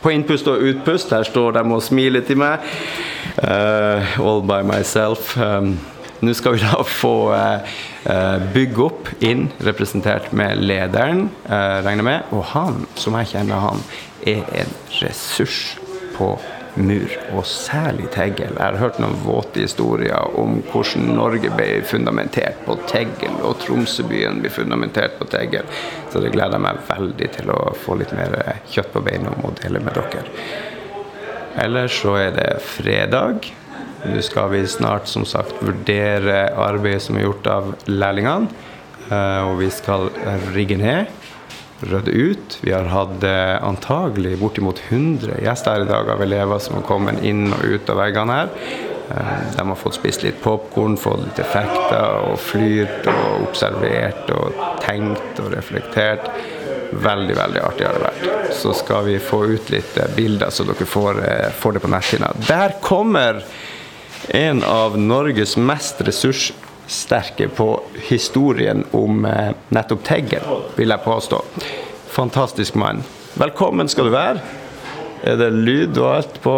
på 0.03 0.11
innpust 0.15 0.49
og 0.51 0.63
utpust, 0.67 1.13
her 1.15 1.27
står 1.29 1.59
de 1.59 1.67
og 1.77 1.83
smiler 1.85 2.25
til 2.27 2.41
meg. 2.43 2.65
Eh, 3.37 4.21
all 4.21 4.43
by 4.43 4.63
myself. 4.63 5.37
Um, 5.39 5.79
nå 6.23 6.35
skal 6.35 6.55
vi 6.55 6.63
da 6.63 6.85
få 6.87 7.33
eh, 7.35 8.43
bygge 8.55 8.83
opp 8.85 9.09
inn, 9.25 9.49
representert 9.67 10.29
med 10.37 10.61
lederen, 10.63 11.25
eh, 11.49 11.79
regner 11.83 12.07
med. 12.07 12.29
Og 12.31 12.45
han, 12.53 12.85
som 12.95 13.17
jeg 13.19 13.33
kjenner 13.33 13.63
han, 13.65 13.81
er 14.23 14.45
en 14.61 14.71
ressurs 15.01 15.79
på 16.15 16.37
mur, 16.79 17.17
og 17.35 17.43
særlig 17.49 18.07
teggel. 18.15 18.55
Jeg 18.55 18.63
har 18.63 18.79
hørt 18.79 19.01
noen 19.03 19.19
våte 19.25 19.65
historier 19.65 20.39
om 20.39 20.61
hvordan 20.71 21.11
Norge 21.17 21.51
ble 21.57 21.83
fundamentert 21.89 22.63
på 22.69 22.77
teggel, 22.87 23.35
og 23.43 23.59
Tromsøbyen 23.65 24.39
ble 24.45 24.53
fundamentert 24.53 25.19
på 25.19 25.27
teggel. 25.33 25.67
Så 26.13 26.23
det 26.23 26.31
gleder 26.37 26.61
jeg 26.61 26.67
meg 26.69 26.85
veldig 26.87 27.33
til 27.41 27.51
å 27.51 27.59
få 27.83 27.99
litt 27.99 28.15
mer 28.15 28.39
kjøtt 28.71 28.95
på 28.95 29.03
beina 29.09 29.35
om 29.35 29.51
å 29.51 29.57
dele 29.59 29.83
med 29.83 29.99
dere. 29.99 30.72
Ellers 31.61 31.99
så 32.03 32.15
er 32.21 32.31
det 32.37 32.51
fredag. 32.65 33.51
Nå 34.03 34.21
skal 34.25 34.49
vi 34.51 34.63
snart 34.67 35.07
som 35.11 35.25
sagt 35.29 35.61
vurdere 35.63 36.47
arbeidet 36.59 37.05
som 37.05 37.19
er 37.21 37.27
gjort 37.29 37.47
av 37.53 37.73
lærlingene. 37.87 38.49
Eh, 39.11 39.43
Og 39.47 39.59
vi 39.61 39.69
skal 39.71 40.09
rigge 40.55 40.77
ned, 40.81 41.07
rydde 41.83 42.13
ut. 42.15 42.57
Vi 42.63 42.73
har 42.73 42.89
hatt 42.91 43.23
eh, 43.27 43.59
antagelig 43.67 44.39
bortimot 44.41 44.81
100 44.89 45.39
gjester 45.45 45.85
i 45.85 45.91
dag 45.91 46.09
av 46.17 46.23
elever 46.25 46.59
som 46.63 46.79
har 46.81 46.87
kommet 46.89 47.23
inn 47.27 47.53
og 47.53 47.63
ut 47.67 47.91
av 47.93 48.01
veggene 48.03 48.39
her. 48.41 48.49
Eh, 49.13 49.45
De 49.59 49.67
har 49.69 49.77
fått 49.79 49.99
spist 50.01 50.23
litt 50.27 50.41
popkorn, 50.43 50.97
fått 50.97 51.23
litt 51.27 51.39
effekter 51.45 52.31
og 52.33 52.39
flyrt 52.41 53.07
og 53.13 53.49
observert 53.51 54.31
og 54.35 54.57
tenkt 54.83 55.43
og 55.45 55.53
reflektert. 55.55 56.27
Veldig, 56.93 57.37
veldig 57.37 57.61
artig 57.65 57.87
har 57.87 57.97
det 57.97 58.03
vært. 58.05 58.55
Så 58.57 58.75
skal 58.77 59.07
vi 59.09 59.19
få 59.23 59.45
ut 59.55 59.71
litt 59.73 59.97
eh, 59.97 60.11
bilder, 60.17 60.51
så 60.53 60.67
dere 60.69 60.87
får, 60.89 61.23
eh, 61.25 61.47
får 61.57 61.77
det 61.77 61.83
på 61.85 61.91
netthinna. 61.93 62.33
Der 62.49 62.77
kommer 62.85 63.41
en 64.29 64.63
av 64.63 64.99
Norges 65.01 65.57
mest 65.57 66.03
ressurssterke 66.05 67.49
på 67.49 67.71
historien 68.11 68.85
om 68.93 69.25
eh, 69.25 69.55
nettopp 69.73 70.05
Teggen, 70.05 70.45
vil 70.77 70.93
jeg 70.93 71.05
påstå. 71.07 71.41
Fantastisk 72.13 72.77
mann. 72.77 73.01
Velkommen 73.41 73.89
skal 73.89 74.11
du 74.11 74.13
være. 74.13 74.43
Er 75.25 75.39
det 75.41 75.53
lyd 75.55 75.97
og 75.97 76.09
alt 76.13 76.41
på 76.45 76.57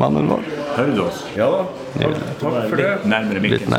mannen 0.00 0.28
vår? 0.30 0.46
Hører 0.78 0.94
du 0.96 1.02
oss? 1.04 1.24
Ja 1.36 1.48
da. 1.50 1.64
Takk, 1.98 2.16
Takk 2.40 2.56
for 2.70 2.76
det. 2.78 2.88
Litt 2.94 3.06
nærmere 3.10 3.42
mikken. 3.42 3.76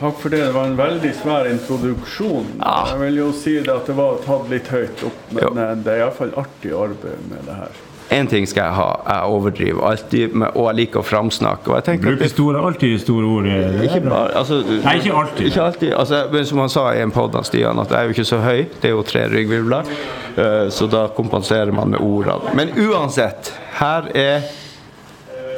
Takk 0.00 0.20
for 0.20 0.28
det. 0.34 0.40
Det 0.44 0.52
var 0.56 0.68
en 0.70 0.76
veldig 0.78 1.14
svær 1.22 1.48
introduksjon. 1.52 2.46
Ja. 2.60 2.76
Jeg 2.92 3.00
vil 3.06 3.18
jo 3.22 3.30
si 3.36 3.56
det 3.62 3.72
at 3.74 3.86
det 3.90 3.96
var 3.98 4.20
tatt 4.26 4.48
litt 4.52 4.70
høyt 4.74 5.04
opp, 5.08 5.24
men 5.30 5.42
Jo. 5.44 5.50
eh, 5.54 5.74
det 5.84 5.92
er 5.98 6.04
iallfall 6.04 6.32
artig 6.44 6.72
arbeid 6.74 7.28
med 7.30 7.44
det 7.46 7.58
her. 7.62 7.82
Én 8.14 8.28
ting 8.28 8.44
skal 8.46 8.66
jeg 8.68 8.74
ha, 8.76 8.88
jeg 9.08 9.30
overdriver 9.32 9.84
alltid, 9.88 10.34
med, 10.36 10.50
og 10.54 10.66
jeg 10.68 10.76
liker 10.82 11.00
å 11.00 11.04
framsnakke. 11.08 11.70
Og 11.72 11.78
jeg 11.88 12.00
Bruker 12.02 12.28
store, 12.28 12.60
alltid 12.68 12.98
store 13.00 13.26
ord. 13.26 13.46
eh, 13.48 13.70
det 13.78 13.86
ikke 13.88 14.02
bare, 14.10 14.34
altså, 14.38 14.58
Nei, 14.84 14.96
ikke 15.00 15.14
alltid. 15.22 15.46
Ikke 15.48 15.62
alltid. 15.64 15.92
Altså, 16.02 16.20
men 16.32 16.44
som 16.46 16.58
han 16.58 16.68
sa 16.68 16.84
i 16.94 17.00
en 17.02 17.10
podd 17.14 17.34
av 17.34 17.46
Stian, 17.48 17.78
at 17.80 17.90
jeg 17.90 17.98
er 17.98 18.04
jo 18.10 18.14
ikke 18.18 18.26
så 18.28 18.42
høy. 18.44 18.66
Det 18.82 18.90
er 18.90 18.94
jo 18.94 19.02
tre 19.02 19.24
ryggvirvler. 19.32 19.88
eh, 20.36 20.68
Så 20.70 20.86
da 20.90 21.06
kompenserer 21.16 21.72
man 21.72 21.90
med 21.90 22.00
ordene. 22.00 22.54
Men 22.54 22.68
uansett, 22.76 23.52
her 23.80 24.10
er 24.14 24.42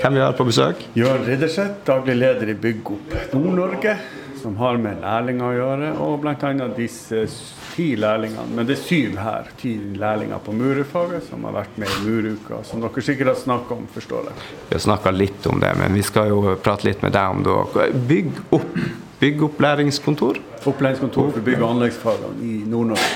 hvem 0.06 0.14
vi 0.14 0.22
har 0.22 0.36
på 0.38 0.46
besøk. 0.46 0.86
Jørn 0.94 1.24
Ridderseth, 1.26 1.82
daglig 1.86 2.14
leder 2.20 2.52
i 2.52 2.54
Bygg 2.54 2.90
opp 2.94 3.14
Nord-Norge, 3.34 3.96
som 4.38 4.54
har 4.60 4.76
med 4.78 5.00
lærlinger 5.02 5.46
å 5.48 5.54
gjøre, 5.56 5.88
og 6.04 6.20
bl.a. 6.22 6.66
disse 6.76 7.24
ti 7.72 7.88
lærlingene. 7.98 8.46
Men 8.54 8.68
det 8.68 8.76
er 8.76 8.82
syv 8.84 9.16
her. 9.18 9.48
Ti 9.58 9.72
lærlinger 9.98 10.38
på 10.44 10.54
murerfaget 10.54 11.26
som 11.26 11.42
har 11.48 11.56
vært 11.56 11.80
med 11.82 11.90
i 11.90 12.04
muruka, 12.04 12.60
som 12.68 12.84
dere 12.84 13.02
sikkert 13.02 13.32
har 13.32 13.40
snakka 13.40 13.74
om, 13.74 13.88
forstår 13.96 14.28
jeg. 14.30 14.44
Vi 14.68 14.76
har 14.76 14.84
snakka 14.84 15.12
litt 15.16 15.48
om 15.50 15.58
det, 15.64 15.72
men 15.80 15.96
vi 15.98 16.04
skal 16.06 16.30
jo 16.30 16.54
prate 16.62 16.86
litt 16.86 17.02
med 17.02 17.16
deg 17.16 17.34
om 17.34 17.42
det. 17.46 17.88
Bygg 18.12 18.38
opp. 18.54 18.78
Byggopplæringskontor. 19.16 20.38
Opplæringskontor 20.66 21.32
for 21.32 21.42
bygg- 21.42 21.64
og 21.64 21.72
anleggsfagene 21.72 22.46
i 22.46 22.60
Nord-Norge. 22.68 23.10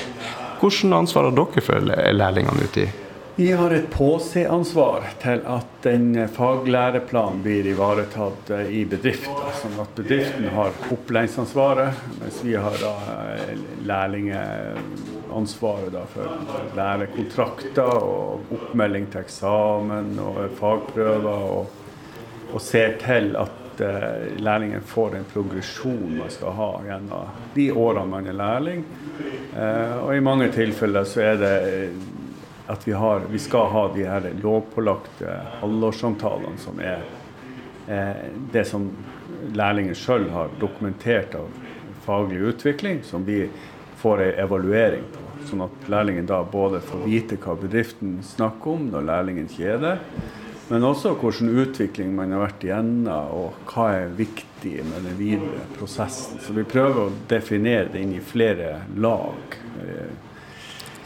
Hvordan 0.61 0.98
ansvar 1.03 1.29
har 1.29 1.38
dere 1.38 1.64
for 1.64 1.87
lærlingene 2.18 2.66
ute 2.66 2.88
i? 2.88 2.88
Vi 3.40 3.53
har 3.53 3.70
et 3.70 3.90
påseansvar 3.90 5.03
til 5.22 5.40
at 5.48 5.66
den 5.81 6.29
faglæreplanen 6.29 7.40
blir 7.40 7.64
ivaretatt 7.70 8.50
eh, 8.53 8.68
i 8.83 8.85
bedriften. 8.85 9.33
Sånn 9.62 9.79
at 9.81 9.94
bedriften 9.96 10.44
har 10.53 10.68
opplæringsansvaret, 10.92 11.94
mens 12.20 12.44
vi 12.44 12.55
har 12.61 12.76
da 12.83 12.92
eh, 13.14 13.57
lærlingeansvaret 13.88 15.88
da 15.96 16.05
for 16.12 16.29
lærekontrakter 16.76 18.05
og 18.11 18.53
oppmelding 18.59 19.09
til 19.09 19.24
eksamen 19.24 20.20
og 20.20 20.44
fagprøver. 20.61 21.40
Og, 21.57 21.64
og 22.53 22.61
ser 22.61 23.00
til 23.00 23.40
at 23.40 23.81
eh, 23.88 24.37
lærlingen 24.37 24.85
får 24.85 25.16
en 25.16 25.24
progresjon 25.33 26.20
man 26.20 26.29
skal 26.37 26.53
ha 26.61 26.72
gjennom 26.92 27.33
de 27.57 27.72
årene 27.72 28.05
man 28.18 28.29
er 28.29 28.37
lærling. 28.44 28.85
Og 29.57 30.12
i 30.12 30.26
mange 30.29 30.53
tilfeller 30.53 31.09
så 31.09 31.33
er 31.33 31.40
det 31.40 31.57
at 32.70 32.88
vi, 32.88 32.92
har, 32.92 33.22
vi 33.30 33.38
skal 33.38 33.70
ha 33.72 33.87
de 33.94 34.04
her 34.06 34.28
lovpålagte 34.42 35.33
halvårssamtalene 35.61 36.61
som 36.62 36.78
er 36.83 37.02
eh, 37.90 38.28
det 38.52 38.64
som 38.68 38.87
lærlingen 39.56 39.96
sjøl 39.98 40.28
har 40.30 40.52
dokumentert 40.61 41.35
av 41.35 41.48
faglig 42.04 42.40
utvikling, 42.52 43.02
som 43.02 43.24
vi 43.26 43.42
får 44.00 44.22
ei 44.26 44.30
evaluering 44.44 45.02
på. 45.12 45.26
Sånn 45.48 45.64
at 45.64 45.88
lærlingen 45.90 46.28
da 46.28 46.42
både 46.44 46.83
får 46.85 47.02
vite 47.09 47.40
hva 47.40 47.56
bedriften 47.59 48.20
snakker 48.24 48.76
om 48.76 48.87
når 48.92 49.09
lærlingen 49.09 49.50
kjeder, 49.50 49.98
men 50.70 50.87
også 50.87 51.16
hvilken 51.18 51.50
utvikling 51.64 52.12
man 52.14 52.30
har 52.37 52.44
vært 52.44 52.64
igjennom, 52.68 53.09
og 53.35 53.70
hva 53.72 53.88
er 53.96 54.12
viktig 54.14 54.76
med 54.87 55.09
den 55.09 55.16
videre 55.18 55.64
prosessen. 55.74 56.38
Så 56.44 56.54
vi 56.54 56.62
prøver 56.68 57.09
å 57.09 57.14
definere 57.30 57.88
det 57.90 58.04
inn 58.04 58.14
i 58.14 58.22
flere 58.22 58.76
lag. 58.94 59.59
eh, 59.83 60.30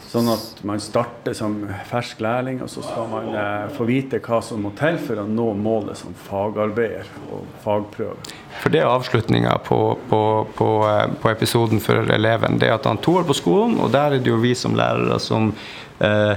Sånn 0.05 0.29
at 0.31 0.59
man 0.67 0.79
starter 0.79 1.33
som 1.35 1.57
fersk 1.89 2.21
lærling, 2.23 2.61
og 2.63 2.69
så 2.71 2.83
skal 2.85 3.07
man 3.11 3.29
eh, 3.35 3.65
få 3.75 3.87
vite 3.89 4.21
hva 4.23 4.39
som 4.45 4.61
må 4.63 4.71
til 4.77 4.99
for 5.01 5.19
å 5.19 5.25
nå 5.27 5.47
målet 5.57 5.99
som 5.99 6.13
fagarbeider 6.27 7.09
og 7.33 7.47
fagprøve. 7.63 8.17
For 8.61 8.73
det 8.73 8.83
er 8.83 8.89
avslutninga 8.91 9.57
på, 9.65 9.79
på, 10.09 10.21
på, 10.55 10.69
eh, 10.87 11.15
på 11.21 11.31
episoden 11.33 11.81
for 11.83 12.13
eleven. 12.15 12.59
Det 12.61 12.69
er 12.69 12.77
at 12.77 12.87
han 12.89 13.01
to 13.03 13.17
år 13.19 13.27
på 13.27 13.37
skolen, 13.41 13.79
og 13.81 13.91
der 13.95 14.15
er 14.15 14.23
det 14.23 14.31
jo 14.31 14.41
vi 14.43 14.53
som 14.57 14.77
lærere 14.77 15.19
som 15.19 15.51
eh, 15.99 16.35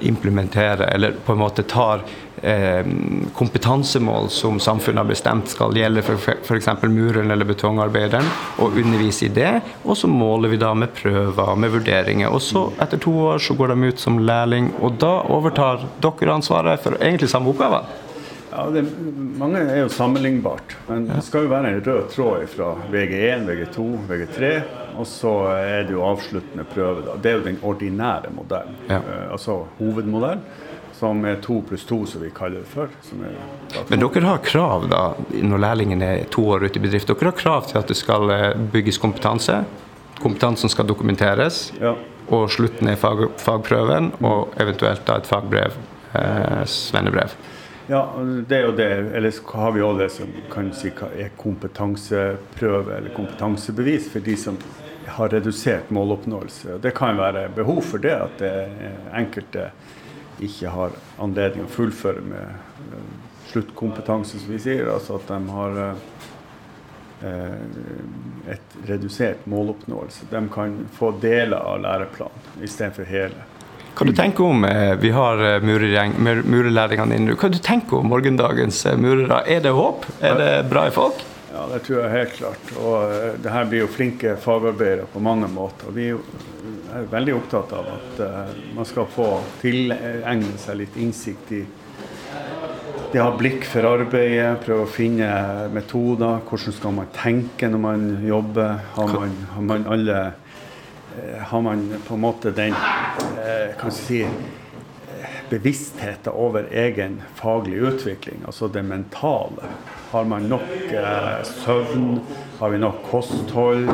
implementerer, 0.00 0.88
eller 0.94 1.14
på 1.24 1.36
en 1.36 1.42
måte 1.44 1.62
tar 1.68 2.02
kompetansemål 3.34 4.28
som 4.30 4.60
samfunnet 4.60 5.04
har 5.04 5.08
bestemt 5.08 5.48
skal 5.48 5.76
gjelde 5.76 6.02
for 6.02 6.18
f.eks. 6.18 6.68
mureren 6.82 7.30
eller 7.30 7.48
betongarbeideren, 7.48 8.26
og 8.58 8.78
undervise 8.80 9.28
i 9.28 9.32
det. 9.34 9.60
Og 9.84 9.96
så 9.96 10.10
måler 10.10 10.52
vi 10.52 10.60
da 10.60 10.74
med 10.74 10.92
prøver, 10.96 11.54
med 11.56 11.72
vurderinger. 11.74 12.32
Og 12.34 12.42
så, 12.42 12.66
etter 12.82 13.00
to 13.00 13.14
år, 13.30 13.38
så 13.38 13.54
går 13.54 13.74
de 13.74 13.92
ut 13.92 14.00
som 14.00 14.18
lærling, 14.18 14.72
og 14.82 14.98
da 15.00 15.16
overtar 15.30 15.86
dere 16.02 16.34
ansvaret 16.34 16.82
for 16.82 16.98
egentlig 17.00 17.30
samme 17.32 17.54
oppgaver. 17.54 18.03
Ja, 18.54 18.68
det, 18.70 18.84
mange 19.38 19.58
er 19.58 19.80
jo 19.80 19.88
sammenlignbart, 19.90 20.76
men 20.86 21.08
det 21.08 21.24
skal 21.26 21.46
jo 21.46 21.50
være 21.50 21.72
en 21.72 21.80
rød 21.82 22.04
tråd 22.12 22.44
fra 22.52 22.68
VG1, 22.92 23.48
VG2, 23.48 23.86
VG3, 24.06 24.50
og 24.94 25.08
så 25.10 25.32
er 25.56 25.88
det 25.88 25.96
jo 25.96 26.04
avsluttende 26.06 26.66
prøve. 26.70 27.02
Da. 27.02 27.16
Det 27.18 27.32
er 27.32 27.40
jo 27.40 27.48
den 27.48 27.58
ordinære 27.66 28.30
modellen, 28.36 28.76
Ja. 28.88 29.00
Uh, 29.02 29.32
altså 29.34 29.56
hovedmodell, 29.80 30.44
som 30.94 31.24
er 31.26 31.40
to 31.42 31.56
pluss 31.66 31.82
to, 31.88 32.04
som 32.06 32.22
vi 32.22 32.30
kaller 32.30 32.62
det 32.62 32.70
for. 32.70 32.94
Men 33.90 34.04
dere 34.04 34.22
har 34.28 34.44
krav 34.46 34.86
da, 34.92 35.02
når 35.34 35.64
lærlingen 35.64 36.04
er 36.06 36.22
to 36.30 36.46
år 36.54 36.68
ute 36.68 36.78
i 36.78 36.84
bedrift. 36.84 37.10
Dere 37.10 37.32
har 37.32 37.40
krav 37.40 37.66
til 37.66 37.80
at 37.82 37.90
det 37.90 37.98
skal 37.98 38.30
eh, 38.30 38.52
bygges 38.72 39.02
kompetanse. 39.02 39.64
Kompetansen 40.22 40.70
skal 40.70 40.86
dokumenteres. 40.86 41.72
ja. 41.80 41.96
Og 42.32 42.46
slutten 42.48 42.88
er 42.88 42.96
fag, 42.96 43.26
fagprøven, 43.36 44.06
og 44.24 44.54
eventuelt 44.62 45.02
da 45.04 45.18
et 45.20 45.26
fagbrev. 45.28 45.74
Eh, 46.14 46.62
svennebrev. 46.64 47.34
Ja, 47.86 48.14
det 48.48 48.56
er 48.56 48.62
jo 48.64 48.72
det. 48.76 48.88
Ellers 49.16 49.42
har 49.52 49.72
vi 49.72 49.80
jo 49.82 49.90
det 49.98 50.08
som 50.14 50.30
kan 50.52 50.70
si 50.72 50.88
er 50.88 51.34
kompetanseprøve 51.36 52.96
eller 52.96 53.12
kompetansebevis 53.12 54.08
for 54.12 54.24
de 54.24 54.36
som 54.40 54.56
har 55.06 55.28
redusert 55.28 55.90
måloppnåelse. 55.92 56.78
Det 56.80 56.94
kan 56.96 57.18
være 57.20 57.48
behov 57.54 57.82
for 57.84 58.00
det, 58.00 58.14
at 58.16 58.40
det 58.40 58.54
enkelte 59.12 59.68
ikke 60.42 60.72
har 60.72 60.96
anledning 61.20 61.66
å 61.66 61.70
fullføre 61.70 62.24
med 62.24 62.56
eh, 62.96 63.04
sluttkompetanse, 63.52 64.40
som 64.40 64.54
vi 64.54 64.62
sier. 64.64 64.88
Altså 64.90 65.20
at 65.20 65.28
de 65.28 65.38
har 65.52 65.80
eh, 65.84 67.58
et 68.56 68.78
redusert 68.88 69.44
måloppnåelse. 69.50 70.30
De 70.32 70.42
kan 70.52 70.80
få 70.96 71.12
deler 71.20 71.60
av 71.60 71.84
læreplanen 71.84 72.64
istedenfor 72.64 73.12
hele. 73.12 73.44
Hva 73.94 74.06
du 74.08 74.12
tenker 74.16 74.44
om 74.48 74.64
eh, 74.66 74.94
Vi 74.98 75.10
har 75.14 75.38
eh, 75.38 75.60
dine, 75.62 76.08
mur- 76.18 76.42
murerlærlingene 76.50 77.14
inne. 77.20 77.36
Hva 77.38 77.50
du 77.52 77.60
tenker 77.62 78.00
om 78.00 78.08
morgendagens 78.10 78.80
eh, 78.90 78.96
murere? 78.98 79.42
Er 79.46 79.62
det 79.62 79.70
håp? 79.76 80.06
Er 80.20 80.34
det 80.40 80.50
bra 80.72 80.88
i 80.88 80.94
folk? 80.94 81.22
Ja, 81.54 81.68
det 81.70 81.84
tror 81.86 82.00
jeg 82.02 82.10
helt 82.10 82.32
klart. 82.40 82.72
Og 82.82 83.38
det 83.44 83.52
her 83.54 83.68
blir 83.70 83.84
jo 83.84 83.92
flinke 83.94 84.34
fagarbeidere 84.42 85.06
på 85.12 85.22
mange 85.22 85.46
måter. 85.46 85.92
Vi 85.94 86.08
er 86.10 87.06
veldig 87.12 87.36
opptatt 87.38 87.70
av 87.78 87.92
at 87.94 88.18
man 88.74 88.86
skal 88.90 89.06
få 89.14 89.28
tilegne 89.62 90.56
seg 90.58 90.80
litt 90.82 90.98
innsikt 90.98 91.52
i 91.54 91.62
det 93.14 93.20
å 93.22 93.28
ha 93.28 93.36
blikk 93.38 93.62
for 93.70 93.86
arbeidet, 93.86 94.64
prøve 94.64 94.88
å 94.88 94.90
finne 94.90 95.28
metoder. 95.70 96.40
Hvordan 96.48 96.74
skal 96.74 96.94
man 96.96 97.12
tenke 97.14 97.68
når 97.70 97.82
man 97.84 98.06
jobber? 98.26 98.80
Har 98.96 99.12
man, 99.14 99.36
har 99.54 99.68
man 99.68 99.86
alle 99.94 100.16
Har 101.46 101.62
man 101.62 101.86
på 102.06 102.14
en 102.14 102.20
måte 102.20 102.50
den 102.50 102.74
eh, 102.74 103.74
kan 103.80 103.92
si, 103.94 104.24
bevisstheten 105.50 106.32
over 106.32 106.66
egen 106.72 107.20
faglig 107.38 107.76
utvikling, 107.76 108.42
altså 108.46 108.68
det 108.68 108.82
mentale. 108.82 109.68
Har 110.10 110.24
man 110.24 110.48
nok 110.50 110.92
eh, 110.92 111.42
søvn? 111.64 112.20
Har 112.58 112.72
vi 112.74 112.80
nok 112.82 113.02
kosthold? 113.10 113.88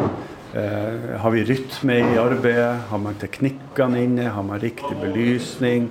Eh, 0.54 1.18
har 1.20 1.30
vi 1.30 1.44
rytme 1.44 1.98
i 1.98 2.18
arbeidet? 2.18 2.86
Har 2.88 2.98
man 2.98 3.18
teknikkene 3.20 4.04
inne? 4.04 4.30
Har 4.34 4.42
man 4.42 4.60
riktig 4.60 4.96
belysning? 5.00 5.90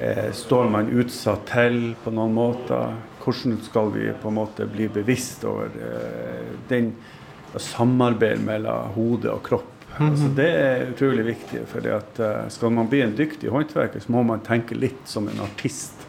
Eh, 0.00 0.30
står 0.32 0.70
man 0.70 0.88
utsatt 0.90 1.46
til 1.50 1.92
på 2.04 2.14
noen 2.14 2.34
måter? 2.36 2.94
Hvordan 3.22 3.58
skal 3.62 3.92
vi 3.94 4.08
på 4.22 4.32
en 4.32 4.38
måte 4.40 4.66
bli 4.66 4.88
bevisst 4.90 5.44
over 5.46 5.70
eh, 5.76 6.56
den 6.70 6.94
samarbeid 7.54 8.42
mellom 8.42 8.96
hode 8.96 9.30
og 9.30 9.44
kropp? 9.46 9.71
Altså, 9.98 10.28
det 10.36 10.48
er 10.48 10.86
utrolig 10.92 11.26
viktig. 11.32 11.64
For 11.70 11.88
uh, 11.88 12.46
skal 12.52 12.72
man 12.72 12.88
bli 12.92 13.02
en 13.04 13.16
dyktig 13.18 13.50
håndverker, 13.52 14.00
så 14.00 14.14
må 14.14 14.22
man 14.26 14.44
tenke 14.46 14.78
litt 14.78 15.04
som 15.10 15.28
en 15.28 15.44
artist. 15.44 16.02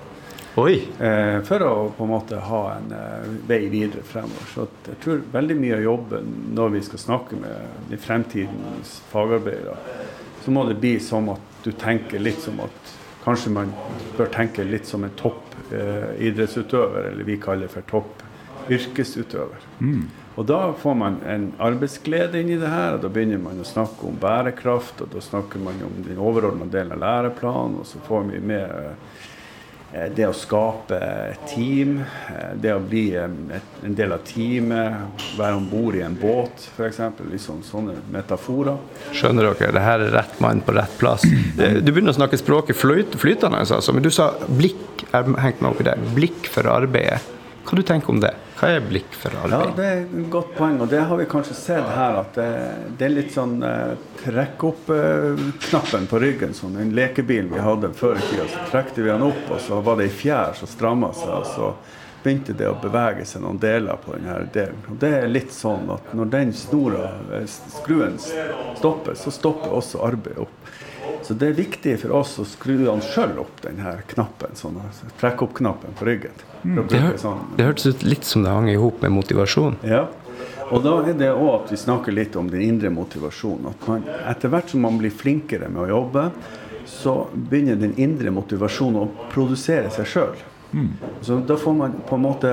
Eh, 1.00 1.40
for 1.42 1.64
å 1.66 1.70
på 1.98 2.06
en 2.06 2.12
måte 2.12 2.38
ha 2.46 2.60
en 2.76 2.92
eh, 2.94 3.30
vei 3.50 3.64
videre 3.74 4.04
fremover. 4.06 4.50
Så 4.54 4.68
jeg 4.86 5.00
tror 5.02 5.24
veldig 5.34 5.56
mye 5.58 5.80
av 5.80 5.86
jobben 5.88 6.28
når 6.54 6.76
vi 6.76 6.82
skal 6.86 7.02
snakke 7.02 7.40
med 7.42 7.88
de 7.90 7.98
fremtidens 7.98 9.00
fagarbeidere, 9.10 9.74
så 10.44 10.54
må 10.54 10.68
det 10.70 10.78
bli 10.78 11.00
som 11.02 11.32
at 11.34 11.66
du 11.66 11.72
tenker 11.72 12.22
litt 12.22 12.44
som 12.44 12.62
at 12.62 12.94
kanskje 13.24 13.54
man 13.56 13.72
bør 14.18 14.30
tenke 14.30 14.66
litt 14.68 14.86
som 14.86 15.08
en 15.08 15.16
topp 15.18 15.56
eh, 15.74 16.22
eller 16.22 17.24
vi 17.26 17.40
kaller 17.42 17.66
det 17.66 17.74
for 17.74 17.90
topp 17.90 18.22
yrkesutøver. 18.70 19.66
Og 20.36 20.46
da 20.50 20.74
får 20.74 20.96
man 20.98 21.20
en 21.30 21.52
arbeidsglede 21.62 22.40
inn 22.42 22.56
i 22.56 22.58
det 22.58 22.70
her, 22.72 22.96
og 22.96 23.04
da 23.04 23.10
begynner 23.14 23.42
man 23.42 23.60
å 23.62 23.68
snakke 23.68 24.08
om 24.10 24.16
bærekraft, 24.22 25.04
og 25.06 25.12
da 25.14 25.22
snakker 25.22 25.62
man 25.62 25.78
om 25.86 26.00
den 26.08 26.18
overordna 26.18 26.66
delen 26.74 26.96
av 26.96 27.04
læreplanen, 27.04 27.78
og 27.84 27.86
så 27.86 28.02
får 28.08 28.24
vi 28.32 28.40
med 28.42 28.66
eh, 29.94 30.08
det 30.16 30.26
å 30.26 30.34
skape 30.34 30.98
team, 31.52 32.00
eh, 32.34 32.56
det 32.58 32.74
å 32.74 32.82
bli 32.82 33.04
en, 33.22 33.36
del 33.84 34.16
av 34.16 34.24
teamet, 34.26 35.22
være 35.38 35.60
om 35.60 35.68
bord 35.70 36.00
i 36.00 36.02
en 36.02 36.18
båt 36.18 36.66
f.eks. 36.72 37.04
Liksom 37.30 37.62
sånne 37.68 38.00
metaforer. 38.16 38.80
Skjønner 39.14 39.52
dere, 39.52 39.70
det 39.78 39.84
her 39.86 40.02
er 40.08 40.16
rett 40.18 40.42
mann 40.42 40.64
på 40.66 40.74
rett 40.74 40.98
plass. 40.98 41.28
Eh, 41.30 41.78
Du 41.78 41.92
begynner 41.92 42.16
å 42.16 42.18
snakke 42.18 42.42
språket 42.42 42.80
flyt, 42.80 43.20
flytende, 43.22 43.62
altså, 43.62 43.94
men 43.94 44.02
du 44.02 44.10
sa 44.10 44.32
blikk. 44.50 44.82
Jeg 45.14 45.38
hengte 45.38 45.62
meg 45.62 45.76
opp 45.76 45.86
i 45.86 45.86
det. 45.92 45.94
Blikk 46.18 46.50
for 46.50 46.66
arbeidet. 46.74 47.22
Hva 47.68 47.78
du 47.78 47.86
tenker 47.86 48.10
om 48.10 48.18
det? 48.24 48.34
Hva 48.64 48.78
er 48.78 48.86
blikk 48.88 49.16
for 49.20 49.34
arbeid? 49.36 49.52
Ja, 49.52 49.72
det 49.76 49.86
er 49.86 49.98
et 50.06 50.28
godt 50.32 50.54
poeng, 50.56 50.78
og 50.80 50.88
det 50.88 51.02
har 51.04 51.18
vi 51.20 51.26
kanskje 51.28 51.56
sett 51.58 51.88
her. 51.92 52.22
At 52.22 52.38
det, 52.38 52.46
det 52.96 53.10
er 53.10 53.12
litt 53.12 53.34
sånn 53.34 53.58
eh, 53.68 53.98
trekk 54.22 54.64
opp-knappen 54.70 56.08
på 56.08 56.22
ryggen, 56.24 56.54
Sånn 56.56 56.78
en 56.80 56.94
lekebil 56.96 57.50
vi 57.52 57.60
hadde 57.60 57.90
før 57.98 58.16
i 58.22 58.24
tida. 58.30 58.46
Så 58.48 58.62
trekte 58.70 59.04
vi 59.04 59.12
den 59.12 59.26
opp, 59.28 59.42
og 59.52 59.60
så 59.66 59.82
var 59.84 60.00
det 60.00 60.08
ei 60.08 60.14
fjær 60.16 60.56
som 60.56 60.72
stramma 60.72 61.10
seg. 61.18 61.34
og 61.42 61.50
så 61.50 61.74
begynte 62.24 62.56
det 62.56 62.70
å 62.72 62.78
bevege 62.80 63.28
seg 63.28 63.44
noen 63.44 63.60
deler 63.60 64.00
på 64.00 64.16
denne 64.16 64.38
delen. 64.56 64.80
Og 64.88 64.96
det 65.04 65.12
er 65.18 65.28
litt 65.28 65.52
sånn 65.52 65.92
at 65.92 66.16
når 66.16 66.32
den 66.38 66.56
snora, 66.56 67.12
eh, 67.36 67.44
skruen, 67.52 68.16
stopper, 68.80 69.20
så 69.20 69.36
stopper 69.42 69.76
også 69.76 70.06
arbeidet 70.08 70.48
opp. 70.48 70.72
Så 71.28 71.36
det 71.36 71.52
er 71.52 71.60
viktig 71.60 71.98
for 72.00 72.16
oss 72.24 72.38
å 72.40 72.48
skru 72.48 72.78
den 72.86 73.04
sjøl 73.12 73.36
opp, 73.44 73.60
denne 73.68 73.98
knappen. 74.16 74.56
sånn, 74.56 74.80
altså, 74.88 75.12
Trekk 75.20 75.50
opp-knappen 75.50 76.00
på 76.00 76.08
ryggen. 76.08 76.53
Å 76.64 76.84
Det, 76.88 77.00
hør, 77.00 77.16
sånn 77.20 77.40
det 77.58 77.66
hørtes 77.68 77.86
ut 77.92 78.04
litt 78.08 78.24
som 78.28 78.44
det 78.46 78.52
hang 78.56 78.70
i 78.72 78.76
hop 78.80 79.02
med 79.04 79.12
motivasjon. 79.12 79.80
ja. 79.84 80.08
Og 80.74 80.80
da 80.82 80.94
er 81.04 81.14
det 81.14 81.28
òg 81.30 81.50
at 81.54 81.72
vi 81.74 81.78
snakker 81.78 82.16
litt 82.16 82.36
om 82.40 82.48
den 82.50 82.62
indre 82.66 82.90
motivasjonen. 82.90 83.68
At 83.70 83.84
man, 83.88 84.06
etter 84.32 84.50
hvert 84.50 84.72
som 84.72 84.82
man 84.82 84.96
blir 84.98 85.12
flinkere 85.14 85.68
med 85.70 85.84
å 85.84 85.90
jobbe, 85.92 86.24
så 86.90 87.28
begynner 87.34 87.76
den 87.78 87.94
indre 88.02 88.32
motivasjonen 88.34 89.04
å 89.04 89.28
produsere 89.30 89.92
seg 89.94 90.08
sjøl. 90.10 90.40
Så 91.22 91.38
da 91.46 91.60
får 91.60 91.76
man 91.78 92.00
på 92.08 92.18
en 92.18 92.24
måte 92.26 92.50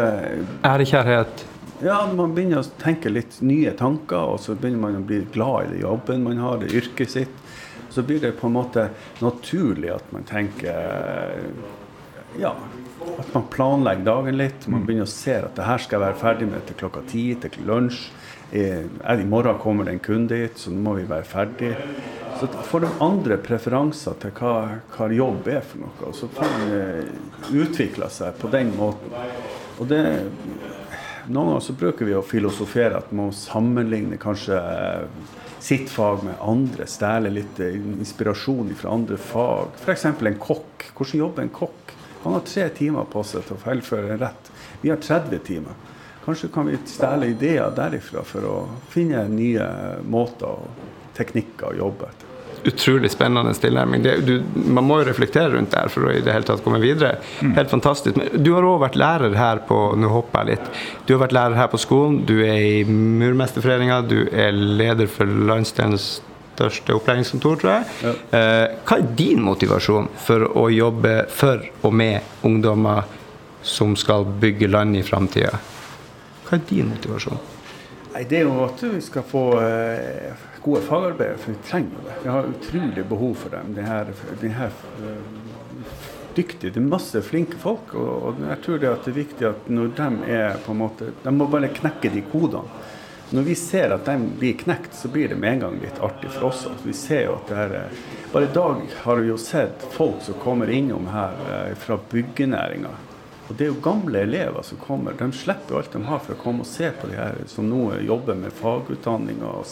Ærekjærhet. 0.66 1.46
Ja, 1.80 2.02
man 2.12 2.34
begynner 2.36 2.60
å 2.60 2.66
tenke 2.82 3.08
litt 3.08 3.38
nye 3.40 3.72
tanker, 3.78 4.34
og 4.34 4.42
så 4.44 4.52
begynner 4.58 4.82
man 4.82 4.98
å 5.00 5.06
bli 5.06 5.22
glad 5.32 5.70
i 5.70 5.76
det 5.76 5.80
jobben 5.86 6.26
man 6.26 6.42
har, 6.44 6.60
det 6.60 6.74
yrket 6.76 7.14
sitt. 7.14 7.40
Så 7.88 8.04
blir 8.04 8.20
det 8.20 8.34
på 8.36 8.50
en 8.50 8.58
måte 8.58 8.90
naturlig 9.24 9.94
at 9.94 10.12
man 10.12 10.28
tenker 10.28 11.40
ja, 12.38 12.52
at 13.18 13.34
man 13.34 13.48
planlegger 13.52 14.06
dagen 14.06 14.38
litt. 14.38 14.68
Man 14.70 14.86
begynner 14.86 15.08
å 15.08 15.12
se 15.12 15.36
at 15.40 15.56
det 15.58 15.66
her 15.66 15.82
skal 15.82 15.98
jeg 15.98 16.06
være 16.06 16.20
ferdig 16.20 16.50
med 16.50 16.66
til 16.68 16.78
klokka 16.84 17.04
ti, 17.10 17.24
til 17.42 17.66
lunsj. 17.68 18.08
Eh, 18.52 18.86
I 18.86 19.26
morgen 19.30 19.58
kommer 19.62 19.86
det 19.86 19.96
en 19.96 20.04
kunde 20.04 20.38
hit, 20.38 20.58
så 20.58 20.72
nå 20.74 20.82
må 20.84 20.96
vi 20.98 21.08
være 21.10 21.28
ferdig. 21.28 21.74
Så 22.40 22.48
får 22.70 22.86
de 22.86 22.90
andre 23.04 23.36
preferanser 23.42 24.16
til 24.22 24.32
hva, 24.38 24.54
hva 24.94 25.10
jobb 25.12 25.50
er 25.52 25.60
for 25.66 25.84
noe. 25.84 25.96
Og 26.08 26.16
så 26.16 26.30
får 26.34 26.54
man 26.54 26.72
utvikla 27.50 27.80
utvikle 27.80 28.10
seg 28.12 28.36
på 28.40 28.50
den 28.52 28.72
måten. 28.76 29.12
Og 29.80 29.88
det 29.88 30.02
noen 31.30 31.52
ganger 31.52 31.62
så 31.62 31.76
bruker 31.78 32.08
vi 32.08 32.16
å 32.16 32.24
filosofere 32.26 32.98
at 32.98 33.12
man 33.12 33.30
må 33.30 33.36
sammenligne 33.36 34.18
kanskje 34.20 34.56
eh, 34.56 35.36
sitt 35.62 35.90
fag 35.92 36.24
med 36.26 36.40
andre. 36.42 36.88
Stjele 36.90 37.30
litt 37.32 37.60
eh, 37.62 37.76
inspirasjon 37.76 38.72
fra 38.78 38.94
andre 38.96 39.18
fag. 39.20 39.76
F.eks. 39.84 40.08
en 40.10 40.40
kokk. 40.40 40.88
Hvordan 40.96 41.22
jobber 41.22 41.46
en 41.46 41.52
kokk? 41.54 41.79
Han 42.22 42.36
har 42.36 42.40
tre 42.44 42.68
timer 42.76 43.06
på 43.12 43.22
seg 43.24 43.46
til 43.46 43.56
å 43.56 43.62
fullføre 43.62 44.14
en 44.14 44.20
rett. 44.20 44.50
Vi 44.82 44.92
har 44.92 45.00
30 45.00 45.44
timer. 45.46 45.78
Kanskje 46.24 46.50
kan 46.52 46.68
vi 46.68 46.78
stjele 46.84 47.30
ideer 47.32 47.70
derifra 47.76 48.24
for 48.28 48.44
å 48.46 48.56
finne 48.92 49.24
nye 49.32 49.68
måter 50.04 50.50
og 50.50 50.90
teknikker 51.16 51.72
å 51.72 51.78
jobbe 51.78 52.10
etter. 52.10 52.26
Utrolig 52.68 53.08
spennende 53.08 53.54
tilnærming. 53.56 54.02
Det, 54.04 54.18
du, 54.28 54.34
man 54.68 54.84
må 54.84 54.98
jo 55.00 55.06
reflektere 55.08 55.54
rundt 55.54 55.72
det 55.72 55.80
her 55.80 55.92
for 55.92 56.10
å 56.10 56.12
i 56.12 56.20
det 56.20 56.34
hele 56.34 56.44
tatt 56.44 56.60
komme 56.60 56.80
videre. 56.82 57.14
Helt 57.40 57.72
fantastisk. 57.72 58.18
Men 58.20 58.44
du 58.44 58.50
har 58.52 58.66
òg 58.68 58.82
vært 58.82 58.98
lærer 59.00 59.36
her 59.38 59.62
på 59.64 59.78
Nå 59.96 60.10
hopper 60.12 60.44
jeg 60.44 60.58
litt. 60.58 60.82
Du 61.08 61.14
har 61.14 61.22
vært 61.24 61.36
lærer 61.38 61.56
her 61.56 61.70
på 61.72 61.80
skolen. 61.80 62.20
Du 62.28 62.36
er 62.44 62.60
i 62.60 62.84
Murmesterforeninga. 62.84 64.02
Du 64.10 64.18
er 64.28 64.52
leder 64.52 65.08
for 65.08 65.24
landsdelens 65.24 66.18
største 66.60 66.94
opplæringskontor, 66.94 67.60
tror 67.64 67.72
jeg. 67.78 67.88
Ja. 68.04 68.14
hva 68.84 69.00
er 69.00 69.08
din 69.18 69.42
motivasjon 69.42 70.12
for 70.20 70.46
å 70.60 70.68
jobbe 70.70 71.16
for 71.32 71.64
og 71.82 71.96
med 71.96 72.44
ungdommer 72.46 73.08
som 73.62 73.96
skal 73.96 74.28
bygge 74.40 74.68
land 74.70 74.96
i 74.96 75.02
framtida? 75.02 75.56
Hva 76.46 76.58
er 76.58 76.68
din 76.68 76.92
motivasjon? 76.92 77.40
Nei, 78.12 78.24
Det 78.24 78.40
er 78.40 78.48
jo 78.48 78.64
at 78.64 78.82
vi 78.82 79.00
skal 79.00 79.22
få 79.22 79.44
eh, 79.62 80.46
gode 80.64 80.82
fagarbeidere, 80.82 81.38
for 81.38 81.54
vi 81.54 81.68
trenger 81.68 82.06
det. 82.06 82.16
Vi 82.24 82.32
har 82.34 82.48
utrolig 82.48 83.04
behov 83.08 83.34
for 83.44 83.54
dem. 83.54 83.74
De 83.76 83.84
her, 83.86 84.10
de 84.40 84.50
her 84.56 84.72
eh, 84.98 85.20
dyktige, 86.34 86.72
det 86.74 86.80
er 86.82 86.88
masse 86.88 87.22
flinke 87.22 87.58
folk. 87.60 87.94
Og, 87.94 88.10
og 88.30 88.42
jeg 88.48 88.62
tror 88.64 88.82
det, 88.82 88.94
det 89.04 89.12
er 89.12 89.18
viktig 89.20 89.48
at 89.52 89.70
når 89.70 89.92
de 90.00 90.08
er 90.40 90.58
på 90.64 90.74
en 90.74 90.82
måte 90.82 91.12
De 91.22 91.34
må 91.34 91.46
bare 91.50 91.70
knekke 91.74 92.10
de 92.10 92.24
kodene. 92.32 92.82
Når 93.30 93.42
vi 93.46 93.54
ser 93.54 93.92
at 93.94 94.08
de 94.08 94.16
blir 94.40 94.56
knekt, 94.58 94.94
så 94.94 95.08
blir 95.08 95.28
det 95.30 95.36
med 95.38 95.52
en 95.52 95.60
gang 95.60 95.76
litt 95.82 96.00
artig 96.02 96.32
for 96.34 96.48
oss. 96.48 96.64
Vi 96.82 96.92
ser 96.92 97.28
jo 97.28 97.36
at 97.36 97.46
det 97.48 97.58
er- 97.58 97.90
Bare 98.32 98.44
i 98.44 98.54
dag 98.54 98.76
har 99.02 99.16
vi 99.16 99.28
jo 99.28 99.36
sett 99.36 99.82
folk 99.90 100.22
som 100.22 100.34
kommer 100.34 100.70
innom 100.70 101.06
her 101.06 101.32
eh, 101.50 101.74
fra 101.74 101.98
byggenæringa. 102.10 102.90
Og 103.48 103.56
det 103.56 103.64
er 103.64 103.72
jo 103.72 103.80
gamle 103.82 104.20
elever 104.22 104.62
som 104.62 104.78
kommer. 104.78 105.12
De 105.18 105.32
slipper 105.32 105.74
jo 105.74 105.78
alt 105.78 105.92
de 105.92 106.02
har 106.06 106.18
for 106.18 106.34
å 106.34 106.42
komme 106.42 106.60
og 106.60 106.66
se 106.66 106.90
på 106.90 107.08
de 107.10 107.16
her 107.18 107.34
som 107.46 107.66
nå 107.70 108.00
jobber 108.06 108.34
med 108.34 108.52
fagutdanninga. 108.52 109.64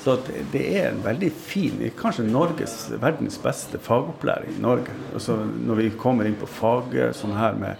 Så 0.00 0.16
det 0.52 0.62
er 0.78 0.88
en 0.90 1.02
veldig 1.04 1.28
fin, 1.32 1.90
kanskje 1.96 2.24
Norges, 2.24 2.90
verdens 3.00 3.36
beste 3.42 3.78
fagopplæring 3.78 4.56
i 4.56 4.62
Norge. 4.62 4.94
Altså 5.12 5.36
når 5.66 5.74
vi 5.82 5.90
kommer 5.90 6.24
inn 6.24 6.38
på 6.40 6.48
fag 6.48 6.96
sånn 7.12 7.36
her 7.36 7.52
med 7.52 7.76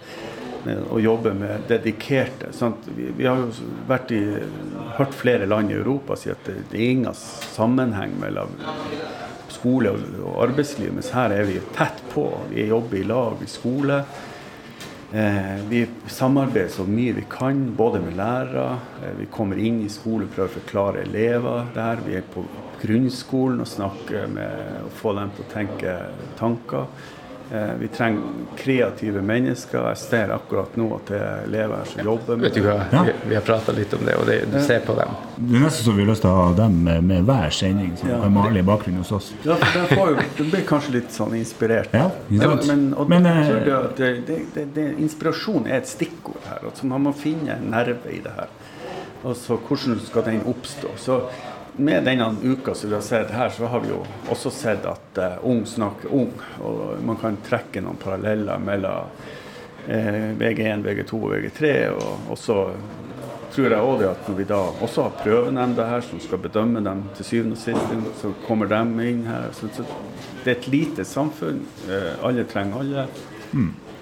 å 0.67 0.99
jobbe 1.01 1.33
med 1.33 1.67
dedikerte. 1.69 2.51
Sant? 2.53 2.85
Vi, 2.95 3.25
har 3.25 3.39
jo 3.41 3.49
vært 3.89 4.11
i, 4.15 4.21
hørt 4.97 5.15
flere 5.17 5.47
land 5.49 5.71
i 5.71 5.79
Europa 5.79 6.17
si 6.19 6.31
at 6.33 6.43
det, 6.45 6.59
det 6.71 6.79
er 6.79 6.95
ingen 6.97 7.17
sammenheng 7.17 8.17
mellom 8.21 8.53
skole 9.51 9.93
og, 9.93 10.35
arbeidsliv, 10.41 10.93
mens 10.95 11.11
her 11.15 11.33
er 11.35 11.47
vi 11.49 11.61
tett 11.75 12.03
på. 12.13 12.27
Vi 12.51 12.67
jobber 12.69 12.99
i 13.01 13.07
lag 13.07 13.41
i 13.43 13.49
skole. 13.49 14.01
Eh, 15.11 15.55
vi 15.67 15.83
samarbeider 16.07 16.71
så 16.71 16.85
mye 16.87 17.13
vi 17.17 17.25
kan, 17.29 17.65
både 17.75 17.99
med 17.99 18.15
lærere. 18.15 18.79
Eh, 19.03 19.15
vi 19.19 19.27
kommer 19.31 19.59
inn 19.59 19.81
i 19.83 19.89
skolen 19.91 20.29
prøver 20.31 20.53
å 20.53 20.59
forklare 20.61 21.03
elever 21.03 21.71
der. 21.75 22.03
Vi 22.05 22.15
er 22.15 22.27
på 22.31 22.45
grunnskolen 22.81 23.61
og 23.61 23.69
snakker 23.69 24.29
med 24.31 24.85
å 24.87 24.91
få 25.01 25.13
dem 25.19 25.33
til 25.35 25.45
å 25.45 25.51
tenke 25.51 25.97
tanker. 26.39 26.87
Eh, 27.53 27.73
vi 27.79 27.87
trenger 27.87 28.21
kreative 28.57 29.21
mennesker. 29.21 29.83
Jeg 29.89 29.97
ser 29.97 30.29
akkurat 30.31 30.75
nå 30.79 30.85
at 30.95 31.09
det 31.11 31.17
er 31.19 31.41
elever 31.49 31.81
som 31.89 32.05
jobber 32.05 32.37
med 32.39 32.45
Vet 32.47 32.53
du 32.55 32.61
hva, 32.63 32.75
Ja. 32.93 33.01
vi, 33.03 33.11
vi 33.27 33.35
har 33.35 33.43
prata 33.43 33.73
litt 33.75 33.93
om 33.93 34.05
det, 34.07 34.15
og 34.15 34.25
det, 34.29 34.37
du 34.53 34.55
ser 34.63 34.79
på 34.85 34.95
dem. 34.95 35.17
Det 35.35 35.57
er 35.59 35.65
nesten 35.65 35.83
så 35.89 35.95
vi 35.97 36.05
har 36.05 36.11
lyst 36.13 36.23
til 36.23 36.31
å 36.31 36.37
ha 36.37 36.53
dem 36.61 36.77
med, 36.85 37.03
med 37.09 37.25
hver 37.27 37.49
sending, 37.51 37.91
som 37.99 38.09
Ja. 38.09 38.21
kan 38.21 38.33
male 38.33 38.59
i 38.59 38.63
bakgrunnen 38.63 39.03
hos 39.03 39.11
oss. 39.11 39.33
Ja, 39.43 39.57
for 39.59 39.81
de, 39.81 39.95
får 39.99 40.13
jo, 40.13 40.23
de 40.37 40.47
blir 40.53 40.63
kanskje 40.69 40.95
litt 40.95 41.11
sånn 41.11 41.35
inspirert. 41.35 41.91
Ja, 41.91 42.07
ikke 42.31 42.53
sant? 42.53 42.67
men, 42.71 42.93
og 42.93 43.09
Men, 43.11 43.25
eh, 43.25 43.43
tror 43.49 43.65
det, 43.65 43.75
at 43.81 43.97
det, 43.97 44.13
det, 44.31 44.39
det, 44.55 44.65
det, 44.79 44.87
inspirasjon 45.03 45.67
er 45.67 45.81
et 45.81 45.91
stikkord 45.91 46.39
her. 46.47 46.63
Altså 46.71 46.87
man 46.87 47.03
må 47.03 47.11
finne 47.11 47.57
en 47.59 47.67
nerve 47.75 48.15
i 48.15 48.21
det 48.23 48.31
her. 48.31 48.47
Altså 49.27 49.59
hvordan 49.59 49.99
skal 50.07 50.23
den 50.23 50.39
oppstå? 50.47 50.95
Så 50.97 51.19
med 51.77 52.03
denne 52.03 52.35
uka 52.43 52.73
som 52.75 52.89
vi 52.89 52.95
har 52.95 53.01
sett 53.01 53.31
her, 53.31 53.49
så 53.49 53.65
har 53.65 53.79
vi 53.79 53.91
jo 53.93 54.01
også 54.29 54.51
sett 54.51 54.85
at 54.85 55.17
uh, 55.17 55.37
ung 55.47 55.65
snakker 55.65 56.11
ung. 56.13 56.33
Og 56.63 56.97
man 57.05 57.19
kan 57.21 57.37
trekke 57.45 57.83
noen 57.83 57.99
paralleller 58.01 58.59
mellom 58.59 59.11
uh, 59.87 60.27
VG1, 60.39 60.83
VG2 60.83 61.21
og 61.21 61.35
VG3. 61.35 61.71
Og, 61.95 62.31
og 62.31 62.39
så 62.39 62.57
tror 63.51 63.67
jeg 63.75 63.99
det 63.99 64.09
at 64.09 64.27
når 64.29 64.37
vi 64.37 64.47
da 64.47 64.59
også 64.83 65.07
har 65.07 65.17
prøvenemnda 65.23 65.87
her 65.89 66.03
som 66.07 66.21
skal 66.23 66.39
bedømme 66.43 66.83
dem 66.85 67.03
til 67.17 67.27
syvende 67.27 67.59
og 67.59 67.63
sist, 67.63 67.95
så 68.21 68.33
kommer 68.47 68.71
de 68.71 68.81
inn 69.07 69.25
her. 69.27 69.51
Så, 69.55 69.71
så 69.75 69.87
det 70.43 70.53
er 70.53 70.57
et 70.57 70.71
lite 70.71 71.07
samfunn. 71.07 71.63
Uh, 71.87 72.13
alle 72.27 72.47
trenger 72.51 72.83
alle. 72.83 73.07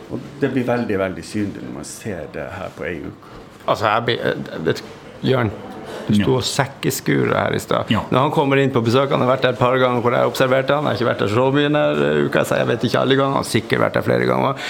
Og 0.09 0.19
det 0.41 0.49
blir 0.53 0.65
veldig, 0.65 0.97
veldig 0.99 1.23
synlig 1.25 1.63
når 1.63 1.73
man 1.73 1.85
ser 1.85 2.29
det 2.33 2.47
her 2.55 2.71
på 2.73 2.85
ei 2.89 2.97
uke. 3.05 3.35
Altså, 3.69 3.85
jeg 3.85 4.05
blir 4.07 4.23
eh, 4.25 4.81
Jørn, 5.29 5.51
du 6.09 6.17
sto 6.17 6.35
og 6.39 6.45
sekkeskura 6.45 7.45
her 7.45 7.55
i 7.55 7.61
stad. 7.61 7.91
Ja. 7.93 8.01
Når 8.09 8.25
han 8.25 8.33
kommer 8.33 8.61
inn 8.61 8.73
på 8.73 8.81
besøk, 8.85 9.11
han 9.13 9.23
har 9.23 9.31
vært 9.31 9.45
der 9.45 9.55
et 9.55 9.61
par 9.61 9.77
ganger 9.81 10.03
hvor 10.03 10.15
jeg 10.17 10.29
observerte 10.31 10.75
han, 10.75 10.87
jeg 10.89 10.97
har 10.97 10.99
ikke 10.99 11.09
vært 11.09 11.23
der 11.23 11.33
så 11.35 11.45
mye 11.53 11.67
denne 11.67 12.11
uka, 12.25 12.43
så 12.45 12.59
jeg 12.59 12.69
vet 12.71 12.85
ikke 12.89 13.03
alle 13.03 13.17
ganger, 13.19 13.35
han 13.37 13.43
har 13.43 13.49
sikkert 13.49 13.83
vært 13.85 13.99
der 13.99 14.07
flere 14.07 14.29
ganger. 14.29 14.69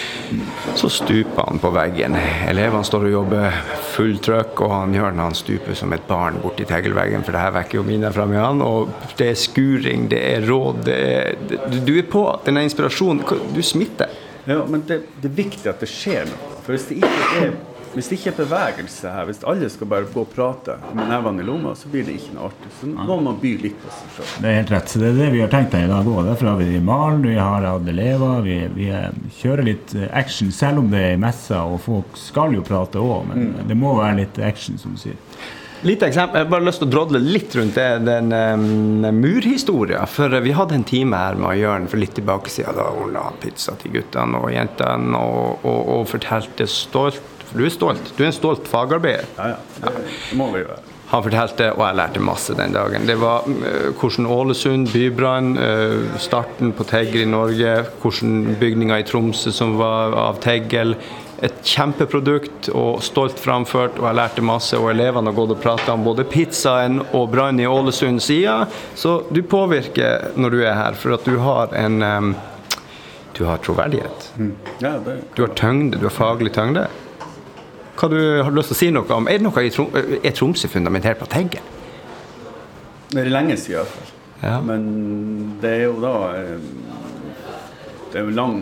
Så 0.79 0.91
stuper 0.99 1.47
han 1.47 1.61
på 1.63 1.73
veggen. 1.75 2.17
Elevene 2.49 2.87
står 2.87 3.07
og 3.09 3.15
jobber 3.15 3.59
full 3.93 4.19
trøkk, 4.25 4.63
og 4.65 4.75
han 4.75 4.95
gjør 4.97 5.15
når 5.15 5.29
han 5.31 5.39
stuper 5.39 5.79
som 5.79 5.95
et 5.95 6.07
barn 6.09 6.39
borti 6.43 6.67
teglveggen, 6.69 7.25
for 7.25 7.35
det 7.35 7.43
her 7.45 7.55
vekker 7.55 7.79
jo 7.79 7.85
minner 7.87 8.15
fram 8.15 8.35
i 8.35 8.41
han. 8.41 8.63
Og 8.65 8.91
det 9.19 9.31
er 9.31 9.39
skuring, 9.39 10.09
det 10.11 10.23
er 10.33 10.47
råd, 10.49 10.83
det 10.89 10.99
er 10.99 11.77
Du 11.85 11.93
er 11.95 12.07
på, 12.09 12.25
denne 12.45 12.65
inspirasjonen, 12.67 13.23
du 13.55 13.61
smitter. 13.65 14.11
Ja, 14.49 14.63
men 14.65 14.83
det, 14.87 15.03
det 15.21 15.29
er 15.29 15.35
viktig 15.37 15.67
at 15.69 15.81
det 15.83 15.89
skjer 15.91 16.25
noe. 16.29 16.55
For 16.65 16.75
hvis 16.75 16.87
det 16.89 16.99
ikke 16.99 17.43
er, 17.43 17.51
hvis 17.93 18.09
det 18.09 18.17
ikke 18.19 18.31
er 18.31 18.37
bevegelse 18.37 19.11
her, 19.13 19.25
hvis 19.29 19.39
alle 19.49 19.69
skal 19.73 19.89
bare 19.89 20.07
gå 20.13 20.21
og 20.21 20.29
prate 20.33 20.75
med 20.93 21.09
nevene 21.09 21.41
i 21.41 21.47
lomma, 21.47 21.73
så 21.77 21.89
blir 21.89 22.05
det 22.05 22.17
ikke 22.19 22.35
noe 22.35 22.49
artig. 22.51 22.71
Så 22.79 22.89
noen 22.91 23.25
må 23.25 23.33
by 23.41 23.53
litt 23.63 23.77
på 23.81 23.93
seg 23.93 24.15
sjøl. 24.15 24.33
Det 24.43 24.49
er 24.51 24.57
helt 24.59 24.73
rett. 24.75 24.91
så 24.91 25.01
Det 25.01 25.09
er 25.09 25.19
det 25.19 25.29
vi 25.33 25.43
har 25.43 25.53
tenkt 25.53 25.73
deg 25.73 25.87
i 25.87 25.91
dag 25.91 26.09
òg. 26.13 26.19
Derfor 26.29 26.51
har 26.51 26.59
vi 26.61 26.81
malen, 26.91 27.23
vi 27.25 27.37
har 27.39 27.65
hatt 27.65 27.93
elever. 27.93 28.43
Vi, 28.45 28.57
vi 28.75 28.89
kjører 29.39 29.69
litt 29.71 29.95
action, 30.09 30.51
selv 30.55 30.83
om 30.83 30.91
det 30.93 31.01
er 31.05 31.15
i 31.15 31.21
messa, 31.21 31.63
og 31.65 31.81
folk 31.87 32.19
skal 32.19 32.53
jo 32.57 32.65
prate 32.65 33.01
òg. 33.01 33.31
Men 33.31 33.63
det 33.69 33.79
må 33.79 33.95
være 33.97 34.21
litt 34.21 34.43
action, 34.51 34.77
som 34.81 34.93
du 34.93 35.01
sier. 35.01 35.17
Lite 35.81 36.09
eksempel, 36.09 36.35
Jeg 36.35 36.45
har 36.45 36.51
bare 36.51 36.65
lyst 36.67 36.81
til 36.81 36.89
å 36.89 36.91
drodle 36.91 37.19
litt 37.23 37.53
rundt 37.55 37.77
det, 37.79 37.87
den 38.03 38.33
um, 38.35 39.05
murhistoria. 39.15 40.03
For 40.11 40.33
vi 40.43 40.51
hadde 40.51 40.75
en 40.75 40.83
time 40.83 41.15
her 41.15 41.39
med 41.39 41.55
Jørn 41.55 41.87
for 41.87 42.01
litt 42.01 42.17
tilbake 42.19 42.51
siden. 42.51 42.75
Da 42.75 42.89
ordna 42.91 43.29
han 43.29 43.39
pizza 43.39 43.77
til 43.79 43.95
guttene 43.95 44.41
og 44.43 44.51
jentene 44.51 45.21
og, 45.23 45.63
og, 45.63 45.79
og 45.95 46.09
fortalte 46.11 46.67
stolt 46.67 47.38
For 47.49 47.57
du 47.57 47.65
er 47.65 47.73
stolt. 47.73 48.13
Du 48.15 48.23
er 48.23 48.29
en 48.29 48.35
stolt 48.35 48.69
fagarbeider. 48.69 49.25
Ja, 49.37 49.55
ja. 49.55 49.59
Det, 49.81 50.37
må 50.37 50.51
vi 50.53 50.61
være. 50.61 50.81
Han 51.09 51.23
fortalte, 51.25 51.71
og 51.73 51.81
jeg 51.81 51.97
lærte 51.97 52.21
masse 52.21 52.53
den 52.53 52.75
dagen, 52.75 53.07
det 53.09 53.15
var 53.17 53.47
eh, 53.49 53.87
hvordan 53.97 54.27
Ålesund, 54.29 54.91
bybrann, 54.93 55.55
eh, 55.57 56.19
starten 56.21 56.69
på 56.77 56.85
Tegger 56.85 57.23
i 57.23 57.29
Norge, 57.29 57.71
hvordan 58.03 58.59
bygninger 58.61 59.01
i 59.01 59.07
Tromsø 59.09 59.49
som 59.55 59.73
var 59.79 60.13
av 60.13 60.37
teggel. 60.43 60.93
Et 61.41 61.63
kjempeprodukt 61.65 62.69
og 62.75 63.01
stolt 63.01 63.41
framført, 63.41 63.97
og 63.97 64.05
jeg 64.05 64.19
lærte 64.19 64.45
masse. 64.45 64.77
Og 64.77 64.91
elevene 64.91 65.31
har 65.31 65.39
gått 65.39 65.55
og 65.55 65.61
prata 65.63 65.95
om 65.95 66.05
både 66.05 66.27
pizzaen 66.29 67.01
og 67.07 67.29
brann 67.33 67.57
i 67.63 67.65
Ålesund 67.65 68.21
sida. 68.21 68.59
Så 68.93 69.23
du 69.33 69.41
påvirker 69.41 70.35
når 70.37 70.53
du 70.53 70.61
er 70.61 70.77
her, 70.77 70.99
for 70.99 71.17
at 71.17 71.25
du 71.25 71.39
har 71.41 71.73
en 71.79 72.01
em, 72.03 72.31
Du 73.39 73.45
har 73.45 73.57
troverdighet. 73.63 74.33
Du 75.35 75.41
har 75.45 75.53
tyngde, 75.55 75.97
du 75.97 76.09
har 76.09 76.11
faglig 76.11 76.51
tyngde. 76.51 76.89
Hva 77.99 78.07
du, 78.07 78.19
har 78.43 78.53
lyst 78.55 78.71
til 78.71 78.77
å 78.77 78.79
si 78.79 78.89
noe 78.95 79.11
om? 79.11 79.27
Er 79.27 79.41
det 79.41 79.47
noe 79.47 79.65
i 79.65 79.71
Trom 79.73 79.91
er 79.97 80.31
Tromsø 80.35 80.71
fundamentert 80.71 81.19
på 81.19 81.27
teggen? 81.31 81.75
det 83.09 83.23
er 83.23 83.31
lenge 83.33 83.57
siden 83.57 83.79
iallfall. 83.79 84.11
Ja. 84.43 84.59
Men 84.63 84.83
det 85.61 85.71
er 85.79 85.81
jo 85.89 85.95
da 85.99 86.13
eh, 86.37 86.59
Det 88.09 88.21
er 88.21 88.27
jo 88.29 88.35
lang 88.37 88.61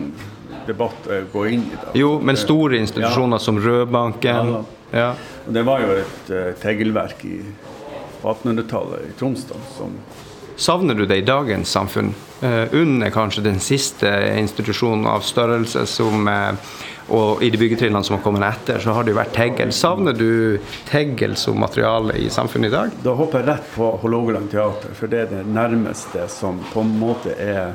debatt 0.66 1.06
å 1.06 1.18
gå 1.32 1.44
inn 1.52 1.66
i 1.68 1.76
da. 1.76 1.92
Jo, 1.96 2.16
men 2.20 2.36
store 2.36 2.80
institusjoner 2.82 3.40
som 3.40 3.60
Rødbanken 3.62 4.50
Ja, 4.50 4.62
ja. 4.92 5.10
Og 5.46 5.54
det 5.56 5.62
var 5.68 5.84
jo 5.84 5.94
et 6.00 6.32
uh, 6.32 6.50
teglverk 6.60 7.22
i, 7.28 7.38
på 8.20 8.32
1800-tallet 8.34 9.06
i 9.08 9.14
Troms 9.20 9.46
da, 9.48 9.60
som 9.76 9.94
Savner 10.58 10.94
du 10.94 11.06
det 11.06 11.16
i 11.16 11.22
dagens 11.22 11.70
samfunn? 11.70 12.14
Eh, 12.42 12.74
UNN 12.74 13.02
er 13.06 13.12
kanskje 13.14 13.44
den 13.44 13.60
siste 13.62 14.10
institusjonen 14.40 15.06
av 15.06 15.22
størrelse 15.22 15.84
som 15.86 16.26
eh, 16.28 16.72
Og 17.14 17.42
i 17.42 17.48
de 17.48 17.56
byggetrinnene 17.60 18.04
som 18.04 18.16
har 18.18 18.24
kommet 18.24 18.42
etter, 18.44 18.82
så 18.82 18.92
har 18.92 19.06
det 19.06 19.14
jo 19.14 19.16
vært 19.20 19.32
teggel. 19.32 19.70
Savner 19.72 20.12
du 20.12 20.58
teggel 20.90 21.38
som 21.40 21.56
materiale 21.62 22.18
i 22.20 22.26
samfunnet 22.28 22.68
i 22.68 22.74
dag? 22.74 22.98
Da 23.06 23.14
hopper 23.16 23.40
jeg 23.40 23.48
rett 23.48 23.70
på 23.72 23.88
Hålogaland 24.02 24.50
teater, 24.52 24.92
for 24.98 25.08
det 25.08 25.22
er 25.22 25.30
det 25.30 25.46
nærmeste 25.46 26.26
som 26.28 26.58
på 26.74 26.82
en 26.84 26.92
måte 27.00 27.32
er 27.38 27.70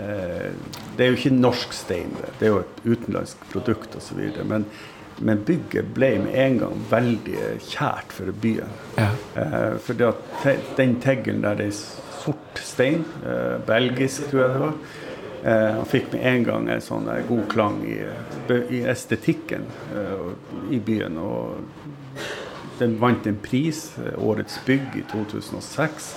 eh, 0.00 0.48
Det 0.96 1.04
er 1.04 1.12
jo 1.12 1.20
ikke 1.20 1.36
norsk 1.36 1.76
stein, 1.76 2.16
det. 2.16 2.32
det 2.40 2.48
er 2.48 2.54
jo 2.56 2.62
et 2.64 2.82
utenlandsk 2.88 3.44
produkt 3.52 3.94
osv. 4.00 4.24
Men, 4.48 4.64
men 5.20 5.44
bygget 5.46 5.94
ble 5.94 6.14
med 6.24 6.34
en 6.34 6.58
gang 6.64 6.86
veldig 6.90 7.50
kjært 7.68 8.16
for 8.16 8.32
byen. 8.42 8.72
Ja. 8.96 9.12
Eh, 9.36 9.74
for 9.84 10.00
det 10.00 10.10
at 10.10 10.32
te, 10.42 10.56
den 10.80 10.98
teggelen 11.04 11.44
der 11.44 11.60
det 11.60 11.70
er 12.22 12.28
sort 12.28 12.62
stein, 12.62 13.04
eh, 13.26 13.58
belgisk 13.66 14.30
tror 14.30 14.42
jeg 14.42 14.52
det 14.52 14.60
var, 14.62 14.74
eh, 15.44 15.70
han 15.78 15.90
fikk 15.90 16.12
med 16.12 16.26
en 16.32 16.44
gang 16.44 16.68
en 16.70 16.80
sånn 16.80 17.10
god 17.28 17.48
klang 17.48 17.82
i, 17.86 17.98
i 18.70 18.84
estetikken 18.86 19.66
eh, 19.94 20.30
i 20.70 20.80
byen. 20.80 21.18
og 21.18 21.82
den 22.82 22.98
vant 23.00 23.26
en 23.26 23.38
pris, 23.42 23.92
eh, 23.98 24.14
Årets 24.18 24.60
bygg, 24.66 24.96
i 24.96 25.04
2006. 25.12 26.14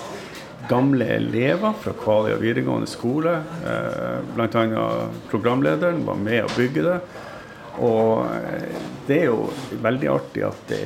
Gamle 0.69 1.05
elever 1.17 1.75
fra 1.81 1.93
Kvaløya 1.93 2.39
videregående 2.41 2.89
skole, 2.89 3.35
eh, 3.69 4.21
bl.a. 4.35 4.87
programlederen, 5.29 6.05
var 6.07 6.17
med 6.17 6.45
å 6.45 6.53
bygge 6.55 6.85
det. 6.87 6.97
Og 7.83 8.25
eh, 8.25 8.79
det 9.07 9.19
er 9.21 9.27
jo 9.29 9.49
veldig 9.83 10.09
artig 10.09 10.43
at 10.47 10.71
det 10.71 10.81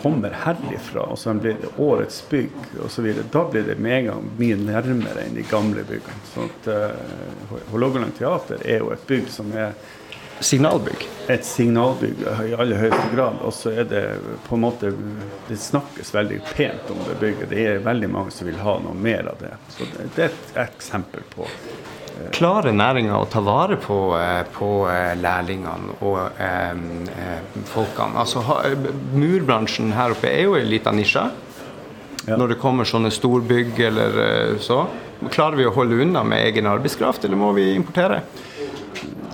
kommer 0.00 0.34
herifra, 0.44 1.04
og 1.12 1.18
så 1.20 1.34
blir 1.38 1.58
det 1.60 1.70
årets 1.78 2.22
bygg 2.30 2.82
osv. 2.86 3.06
Da 3.30 3.44
blir 3.50 3.68
det 3.68 3.78
med 3.78 3.98
en 3.98 4.10
gang 4.10 4.28
mye 4.40 4.58
nærmere 4.58 5.26
enn 5.26 5.38
de 5.38 5.46
gamle 5.46 5.84
byggene. 5.86 6.26
Så 6.32 6.48
at 6.48 6.68
uh, 6.72 7.54
Hålogaland 7.70 8.16
teater 8.18 8.64
er 8.64 8.82
jo 8.82 8.90
et 8.94 9.06
bygg 9.06 9.30
som 9.30 9.52
er 9.54 9.76
Signalbygg. 10.40 11.02
et 11.28 11.44
signalbygg 11.44 12.22
i 12.24 12.54
aller 12.56 12.78
høyeste 12.80 13.10
grad. 13.14 13.42
Og 13.44 13.52
så 13.54 13.74
er 13.82 13.84
det 13.84 14.04
på 14.46 14.56
en 14.56 14.62
måte 14.64 14.92
Det 15.48 15.58
snakkes 15.60 16.14
veldig 16.14 16.40
pent 16.56 16.90
om 16.90 17.02
det 17.06 17.18
bygget. 17.20 17.50
Det 17.50 17.66
er 17.66 17.84
veldig 17.84 18.08
mange 18.08 18.32
som 18.32 18.48
vil 18.48 18.58
ha 18.64 18.78
noe 18.80 18.96
mer 18.96 19.28
av 19.28 19.36
det. 19.44 19.52
Så 19.68 19.84
det, 19.92 20.08
det 20.16 20.24
er 20.24 20.32
et 20.32 20.56
eksempel 20.64 21.26
på 21.34 21.46
Klarer 22.34 22.74
næringa 22.76 23.16
å 23.16 23.26
ta 23.30 23.40
vare 23.44 23.76
på, 23.80 23.98
eh, 24.18 24.42
på 24.52 24.70
eh, 24.90 25.14
lærlingene 25.16 25.96
og 26.04 26.18
eh, 26.36 26.74
eh, 27.16 27.60
folkene? 27.70 28.20
Altså, 28.20 28.42
murbransjen 29.16 29.94
her 29.96 30.12
oppe 30.14 30.28
er 30.28 30.44
jo 30.44 30.58
en 30.58 30.68
liten 30.68 31.00
nisje. 31.00 31.24
Ja. 32.26 32.36
Når 32.36 32.52
det 32.52 32.60
kommer 32.60 32.84
sånne 32.84 33.08
storbygg 33.14 33.78
eller 33.80 34.58
så. 34.60 34.82
Klarer 35.32 35.56
vi 35.56 35.64
å 35.68 35.72
holde 35.72 36.02
unna 36.04 36.20
med 36.24 36.44
egen 36.50 36.68
arbeidskraft, 36.68 37.24
eller 37.24 37.40
må 37.40 37.54
vi 37.56 37.70
importere? 37.72 38.20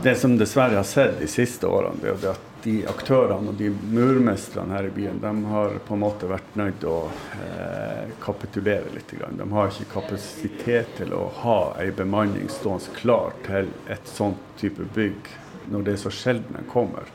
Det 0.03 0.15
som 0.19 0.37
dessverre 0.39 0.79
har 0.79 0.87
sett 0.87 1.19
de 1.19 1.27
siste 1.31 1.67
årene, 1.67 1.99
det 1.99 2.13
er 2.15 2.31
at 2.31 2.56
de 2.67 2.81
aktørene 2.91 3.53
og 3.53 3.59
de 3.61 3.69
murmestrene 3.71 4.75
her 4.75 4.89
i 4.89 4.95
byen, 4.95 5.21
de 5.23 5.33
har 5.53 5.77
på 5.87 5.95
en 5.95 6.03
måte 6.03 6.27
vært 6.27 6.57
nødt 6.59 6.87
å 6.91 6.97
eh, 7.39 8.09
kapitulere 8.23 8.91
litt. 8.95 9.15
De 9.15 9.47
har 9.53 9.71
ikke 9.71 9.93
kapasitet 9.93 10.97
til 10.99 11.15
å 11.15 11.29
ha 11.45 11.59
ei 11.83 11.93
bemanning 11.95 12.51
stående 12.51 12.97
klar 12.99 13.37
til 13.47 13.71
et 13.93 14.11
sånt 14.11 14.43
type 14.59 14.83
bygg 14.97 15.31
når 15.71 15.87
det 15.87 15.95
er 15.95 16.03
så 16.03 16.15
sjelden 16.15 16.59
den 16.59 16.67
kommer. 16.73 17.07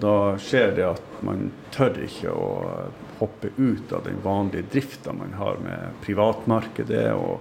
Da 0.00 0.38
skjer 0.40 0.72
det 0.76 0.88
at 0.88 1.22
man 1.24 1.50
tør 1.74 2.00
ikke 2.04 2.32
å 2.32 2.48
hoppe 3.20 3.52
ut 3.56 3.92
av 3.92 4.04
den 4.08 4.20
vanlige 4.24 4.70
drifta 4.72 5.12
man 5.12 5.36
har 5.36 5.60
med 5.64 6.00
privatmarkedet 6.04 7.10
og 7.12 7.40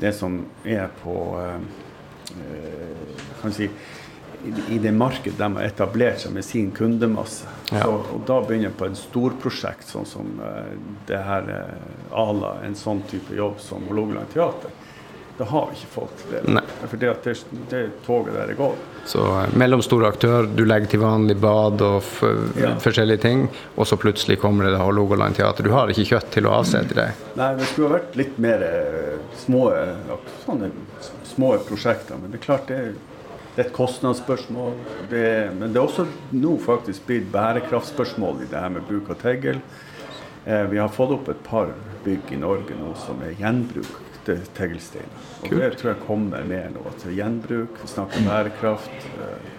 det 0.00 0.12
som 0.16 0.40
er 0.64 0.88
på 1.02 1.16
eh, 1.36 1.58
eh, 2.40 3.18
kan 3.42 3.52
si, 3.52 3.68
i, 4.68 4.78
det 4.78 4.92
markedet 4.92 5.38
de 5.38 5.48
har 5.56 5.64
etablert 5.64 6.20
seg 6.24 6.34
med 6.34 6.44
sin 6.44 6.70
kundemasse. 6.74 7.48
Ja. 7.70 7.84
Så, 7.84 7.96
og 8.14 8.22
da 8.26 8.40
begynner 8.46 8.74
på 8.76 8.88
en 8.88 8.98
storprosjekt, 8.98 9.86
sånn 9.88 10.08
som 10.08 10.34
uh, 10.42 10.72
det 11.08 11.20
her 11.26 11.48
uh, 11.48 12.22
Ala, 12.24 12.56
en 12.66 12.74
sånn 12.78 13.04
type 13.10 13.34
jobb 13.38 13.60
som 13.62 13.86
Hålogaland 13.88 14.32
Teater. 14.34 14.78
Da 15.38 15.46
har 15.48 15.70
vi 15.70 15.78
ikke 15.78 15.92
folk 15.94 16.16
til 16.20 16.34
det. 16.34 16.62
For 16.90 17.00
det, 17.00 17.12
det, 17.24 17.32
det 17.70 17.78
toget 18.04 18.34
der 18.36 18.50
er 18.52 18.58
går. 18.58 18.74
Så 19.08 19.22
eh, 19.40 19.54
mellomstor 19.58 20.04
aktør, 20.06 20.44
du 20.46 20.60
legger 20.68 20.92
til 20.92 21.00
vanlig 21.02 21.38
bad 21.40 21.80
og 21.82 22.04
Ja. 22.60 22.74
forskjellige 22.78 23.22
ting, 23.24 23.46
og 23.74 23.88
så 23.88 23.96
plutselig 23.96 24.36
kommer 24.42 24.68
det 24.68 24.76
Hålogaland 24.78 25.34
Teater. 25.34 25.64
Du 25.64 25.72
har 25.72 25.90
ikke 25.90 26.04
kjøtt 26.12 26.28
til 26.36 26.46
å 26.46 26.52
avse 26.58 26.84
til 26.84 27.00
deg. 27.00 27.24
Nei, 27.40 27.48
det 27.58 27.70
skulle 27.70 27.88
ha 27.88 27.96
vært 27.96 28.20
litt 28.20 28.36
mer 28.44 28.62
uh, 28.62 29.16
små, 29.40 29.64
sånne 30.44 30.70
små 31.32 31.54
prosjekter. 31.66 32.20
Men 32.20 32.34
det 32.34 32.42
er 32.42 32.44
klart 32.44 32.68
det 32.68 32.78
er, 32.82 32.92
det 33.54 33.60
er 33.60 33.66
et 33.66 33.74
kostnadsspørsmål. 33.76 34.76
Det 35.10 35.24
men 35.58 35.72
det 35.72 35.80
er 35.80 35.84
også 35.84 36.06
nå 36.32 36.56
faktisk 36.62 37.04
blitt 37.08 37.26
bærekraftspørsmål 37.32 38.44
i 38.44 38.50
det 38.50 38.60
her 38.60 38.72
med 38.72 38.86
bruk 38.88 39.10
av 39.12 39.18
tegl. 39.20 39.60
Eh, 40.44 40.62
vi 40.72 40.78
har 40.80 40.88
fått 40.88 41.12
opp 41.18 41.28
et 41.28 41.42
par 41.44 41.74
bygg 42.04 42.32
i 42.32 42.40
Norge 42.40 42.76
nå 42.78 42.94
som 42.98 43.20
er 43.22 43.36
gjenbruk 43.38 43.90
til 44.26 44.40
teglsteiner. 44.56 45.26
Og 45.42 45.52
det 45.58 45.72
tror 45.78 45.92
jeg 45.92 46.04
kommer 46.06 46.46
mer 46.48 46.70
nå. 46.72 46.84
At 46.88 47.04
gjenbruk, 47.06 47.76
vi 47.82 47.90
snakker 47.90 48.24
bærekraft. 48.26 49.10
Eh, 49.20 49.50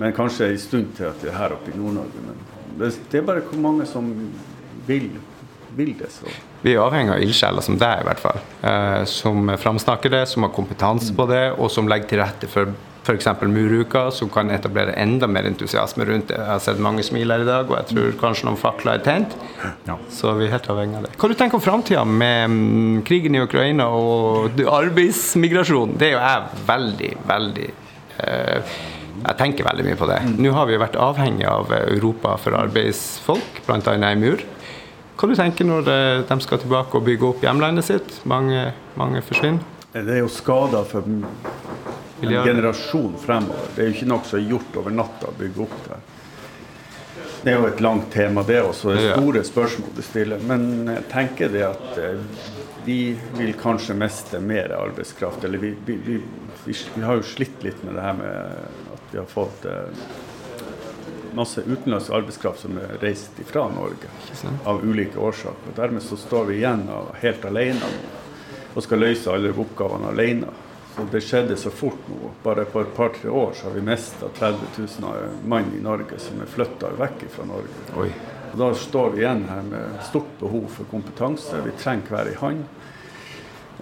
men 0.00 0.14
kanskje 0.16 0.48
en 0.48 0.62
stund 0.62 0.96
til 0.96 1.10
at 1.10 1.20
det 1.22 1.30
er 1.30 1.38
her 1.38 1.54
oppe 1.54 1.70
i 1.70 1.76
Nord-Norge. 1.76 2.24
Men 2.24 2.40
det, 2.80 2.94
det 3.10 3.20
er 3.20 3.26
bare 3.28 3.44
hvor 3.46 3.60
mange 3.60 3.86
som 3.86 4.08
vil, 4.86 5.10
vil 5.76 5.92
det. 5.98 6.08
så... 6.14 6.32
Vi 6.62 6.72
er 6.72 6.80
avhengig 6.82 7.16
av 7.16 7.22
ildsjeler 7.22 7.64
som 7.64 7.76
deg, 7.78 8.00
i 8.00 8.08
hvert 8.08 8.22
fall. 8.22 8.40
Eh, 8.64 9.02
som 9.10 9.52
framsnakker 9.58 10.14
det, 10.14 10.24
som 10.30 10.46
har 10.46 10.54
kompetanse 10.56 11.14
på 11.14 11.28
det, 11.30 11.44
og 11.58 11.70
som 11.74 11.90
legger 11.90 12.10
til 12.10 12.22
rette 12.22 12.50
for 12.50 12.72
f.eks. 13.02 13.26
muruka, 13.42 14.10
som 14.10 14.30
kan 14.30 14.50
etablere 14.54 14.94
enda 14.98 15.26
mer 15.26 15.46
entusiasme 15.48 16.04
rundt 16.06 16.28
det. 16.30 16.38
Jeg 16.38 16.46
har 16.48 16.62
sett 16.62 16.82
mange 16.82 17.02
smiler 17.06 17.42
i 17.42 17.48
dag, 17.48 17.70
og 17.70 17.76
jeg 17.80 17.90
tror 17.90 18.14
kanskje 18.20 18.46
noen 18.46 18.60
fakler 18.60 19.00
er 19.00 19.04
tent. 19.06 19.36
Ja. 19.88 19.98
Så 20.12 20.36
vi 20.38 20.46
er 20.46 20.54
helt 20.54 20.70
avhengig 20.70 21.00
av 21.00 21.08
det. 21.08 21.12
Hva 21.18 21.30
du 21.32 21.36
tenker 21.38 21.58
om 21.58 21.64
framtida 21.64 22.04
med 22.06 22.54
mm, 22.54 23.02
krigen 23.08 23.38
i 23.38 23.42
Ukraina 23.42 23.88
og 23.90 24.52
arbeidsmigrasjonen? 24.62 24.92
arbeidsmigrasjon? 24.92 25.96
Det 25.98 26.08
er 26.08 26.14
jo 26.14 26.22
jeg 26.22 26.64
veldig, 26.68 27.12
veldig 27.28 27.68
eh, 28.26 28.72
Jeg 29.22 29.38
tenker 29.38 29.66
veldig 29.66 29.84
mye 29.86 29.98
på 29.98 30.08
det. 30.10 30.18
Nå 30.38 30.54
har 30.56 30.66
vi 30.66 30.74
jo 30.76 30.82
vært 30.82 30.98
avhengig 30.98 31.46
av 31.46 31.70
Europa 31.82 32.36
for 32.42 32.56
arbeidsfolk, 32.58 33.62
bl.a. 33.66 33.94
i 33.94 34.18
mur. 34.18 34.42
Hva 35.18 35.28
du 35.30 35.36
tenker 35.38 35.68
når 35.68 35.90
eh, 35.92 36.22
de 36.26 36.38
skal 36.42 36.62
tilbake 36.62 36.98
og 36.98 37.06
bygge 37.06 37.28
opp 37.28 37.44
hjemlandet 37.44 37.86
sitt? 37.86 38.16
Mange, 38.26 38.72
mange 38.98 39.22
forsvinner. 39.26 39.62
Det 39.92 40.08
er 40.08 40.22
jo 40.22 40.30
skader 40.32 40.86
for 40.88 41.04
en 42.22 42.46
generasjon 42.46 43.14
fremover. 43.18 43.70
Det 43.74 43.82
er 43.82 43.90
jo 43.90 43.96
ikke 43.96 44.10
noe 44.12 44.26
som 44.28 44.38
er 44.38 44.50
gjort 44.50 44.80
over 44.80 44.94
natta 44.94 45.30
å 45.30 45.36
bygge 45.38 45.64
opp 45.66 45.78
det. 45.88 46.00
Det 47.42 47.50
er 47.50 47.58
jo 47.58 47.66
et 47.66 47.80
langt 47.82 48.12
tema, 48.14 48.44
det 48.46 48.60
også. 48.62 48.92
Det 48.94 49.02
er 49.02 49.16
store 49.16 49.42
spørsmål 49.46 49.94
du 49.96 50.02
stiller. 50.06 50.42
Men 50.46 50.68
jeg 50.92 51.06
tenker 51.10 51.50
det 51.50 51.64
at 51.66 51.98
eh, 51.98 52.20
vi 52.86 52.98
vil 53.34 53.54
kanskje 53.58 53.96
miste 53.98 54.38
mer 54.40 54.74
arbeidskraft. 54.76 55.44
Eller 55.44 55.58
vi, 55.58 55.72
vi, 55.86 55.96
vi, 56.06 56.20
vi, 56.64 57.02
har 57.02 57.18
jo 57.18 57.26
slitt 57.26 57.64
litt 57.66 57.82
med 57.82 57.98
det 57.98 58.06
her 58.06 58.20
med 58.20 58.94
at 58.94 59.10
vi 59.10 59.18
har 59.18 59.26
fått 59.30 59.66
eh, 59.66 60.06
masse 61.34 61.64
utenlandsk 61.66 62.14
arbeidskraft 62.14 62.62
som 62.62 62.78
er 62.78 62.98
reist 63.02 63.38
ifra 63.42 63.66
Norge 63.74 64.10
av 64.64 64.84
ulike 64.84 65.18
årsaker. 65.18 65.74
Dermed 65.76 66.02
så 66.02 66.16
står 66.16 66.50
vi 66.50 66.60
igjen 66.60 66.86
helt 67.22 67.44
alene 67.48 67.90
og 68.72 68.84
skal 68.84 69.02
løse 69.02 69.32
alle 69.32 69.52
oppgavene 69.52 70.12
alene. 70.12 70.52
Så 70.96 71.06
Det 71.10 71.20
skjedde 71.24 71.56
så 71.56 71.70
fort 71.70 72.08
nå. 72.08 72.30
Bare 72.42 72.64
på 72.64 72.80
et 72.80 72.94
par-tre 72.96 73.30
år 73.30 73.52
så 73.56 73.68
har 73.68 73.74
vi 73.78 73.84
mista 73.86 74.28
30 74.38 74.58
000 74.76 75.48
mann 75.48 75.72
i 75.78 75.80
Norge 75.82 76.18
som 76.20 76.40
er 76.44 76.50
flytta 76.52 76.92
vekk 76.98 77.24
fra 77.32 77.46
Norge. 77.48 77.80
Oi. 77.96 78.10
Og 78.52 78.58
Da 78.60 78.68
står 78.76 79.14
vi 79.14 79.22
igjen 79.22 79.46
her 79.48 79.62
med 79.64 80.02
stort 80.04 80.34
behov 80.40 80.66
for 80.68 80.90
kompetanse. 80.90 81.62
Vi 81.64 81.72
trenger 81.80 82.12
hver 82.12 82.32
i 82.32 82.36
hand. 82.36 82.66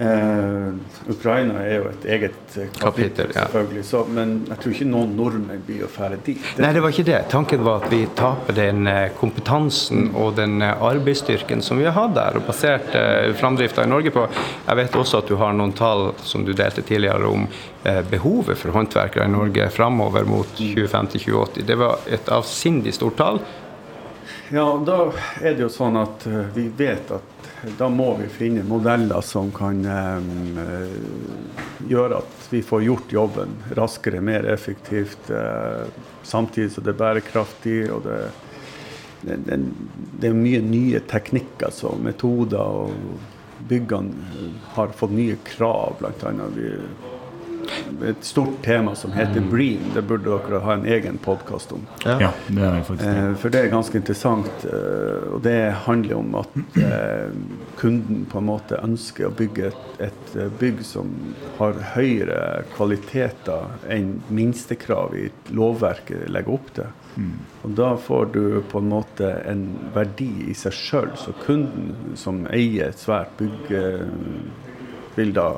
Eh, 0.00 0.72
Ukraina 1.12 1.58
er 1.60 1.74
jo 1.82 1.88
et 1.90 2.04
eget 2.08 2.36
eh, 2.56 2.68
kapittel, 2.72 2.80
Kapittel, 2.80 3.26
ja. 3.34 3.42
selvfølgelig. 3.42 3.82
Så, 3.84 3.98
men 4.08 4.30
jeg 4.48 4.56
tror 4.62 4.72
ikke 4.72 4.86
noen 4.88 5.10
nordmenn 5.18 5.60
blir 5.66 5.82
å 5.84 5.90
fære 5.92 6.16
dit. 6.24 6.38
Det- 6.56 6.62
Nei, 6.64 6.70
det 6.72 6.80
var 6.80 6.94
ikke 6.94 7.04
det. 7.04 7.18
Tanken 7.28 7.60
var 7.66 7.82
at 7.82 7.90
vi 7.92 7.98
taper 8.16 8.56
den 8.56 8.86
eh, 8.88 9.10
kompetansen 9.18 10.06
og 10.16 10.38
den 10.38 10.62
eh, 10.64 10.72
arbeidsstyrken 10.88 11.60
som 11.66 11.76
vi 11.82 11.84
har 11.84 11.92
hatt 11.98 12.14
der, 12.16 12.38
og 12.40 12.46
basert 12.48 12.94
eh, 12.96 13.34
framdrifta 13.36 13.84
i 13.84 13.90
Norge 13.92 14.14
på. 14.14 14.24
Jeg 14.70 14.80
vet 14.80 14.96
også 15.02 15.20
at 15.20 15.28
du 15.28 15.36
har 15.42 15.52
noen 15.58 15.74
tall 15.76 16.14
som 16.24 16.46
du 16.48 16.54
delte 16.56 16.80
tidligere 16.88 17.28
om 17.28 17.44
eh, 17.84 18.00
behovet 18.08 18.56
for 18.56 18.72
håndverkere 18.78 19.28
i 19.28 19.34
Norge 19.34 19.68
framover 19.76 20.24
mot 20.24 20.48
2050-2080. 20.56 21.66
Det 21.68 21.76
var 21.76 22.00
et 22.08 22.32
avsindig 22.32 22.94
stort 22.96 23.20
tall. 23.20 23.42
Ja, 24.50 24.64
da 24.80 24.96
er 25.44 25.52
det 25.54 25.62
jo 25.62 25.68
sånn 25.70 26.00
at 26.00 26.24
vi 26.56 26.70
vet 26.74 27.12
at 27.14 27.39
da 27.78 27.88
må 27.92 28.14
vi 28.16 28.28
finne 28.32 28.62
modeller 28.64 29.20
som 29.24 29.50
kan 29.52 29.82
eh, 29.84 30.94
gjøre 31.90 32.20
at 32.22 32.46
vi 32.50 32.62
får 32.64 32.86
gjort 32.86 33.12
jobben 33.12 33.52
raskere, 33.76 34.22
mer 34.24 34.48
effektivt, 34.48 35.30
eh, 35.30 35.84
samtidig 36.22 36.72
som 36.72 36.86
det 36.86 36.94
er 36.94 37.02
bærekraftig. 37.02 37.80
og 37.92 38.06
det, 38.08 38.20
det, 39.20 39.36
det, 39.44 39.60
det 40.20 40.30
er 40.30 40.40
mye 40.40 40.62
nye 40.64 41.04
teknikker, 41.10 41.68
altså 41.68 41.92
metoder, 42.00 42.64
og 42.64 43.68
byggene 43.68 44.48
har 44.74 44.96
fått 44.96 45.12
nye 45.12 45.36
krav, 45.44 46.00
bl.a. 46.00 47.09
Et 48.06 48.24
stort 48.24 48.62
tema 48.64 48.94
som 48.96 49.12
heter 49.12 49.40
Bream, 49.50 49.90
det 49.94 50.02
burde 50.08 50.24
dere 50.30 50.60
ha 50.64 50.74
en 50.74 50.86
egen 50.88 51.18
podkast 51.22 51.72
om. 51.76 51.82
Ja, 52.04 52.30
det 52.48 52.62
er 52.64 52.82
faktisk 52.86 53.04
det. 53.08 53.16
Eh, 53.28 53.34
For 53.42 53.48
det 53.54 53.60
er 53.64 53.70
ganske 53.72 53.98
interessant. 54.00 54.64
eh, 54.64 55.32
Og 55.34 55.42
det 55.42 55.56
handler 55.86 56.16
om 56.16 56.34
at 56.40 56.56
eh, 56.80 57.30
kunden 57.80 58.24
på 58.30 58.38
en 58.40 58.46
måte 58.48 58.80
ønsker 58.84 59.28
å 59.28 59.34
bygge 59.36 59.70
et, 59.70 59.82
et 60.10 60.34
bygg 60.60 60.82
som 60.84 61.12
har 61.58 61.78
høyere 61.94 62.64
kvaliteter 62.76 63.68
enn 63.88 64.20
minstekrav 64.30 65.14
i 65.16 65.28
lovverket 65.54 66.28
legger 66.30 66.56
opp 66.56 66.72
til. 66.74 66.90
Og 67.64 67.74
da 67.76 67.90
får 68.00 68.30
du 68.32 68.42
på 68.70 68.78
en 68.80 68.88
måte 68.88 69.28
en 69.50 69.64
verdi 69.94 70.46
i 70.48 70.54
seg 70.56 70.72
sjøl. 70.72 71.10
Så 71.20 71.34
kunden 71.44 72.14
som 72.16 72.46
eier 72.48 72.88
et 72.88 72.98
svært 73.02 73.34
bygg, 73.38 73.70
eh, 73.76 74.06
vil 75.16 75.32
da 75.36 75.48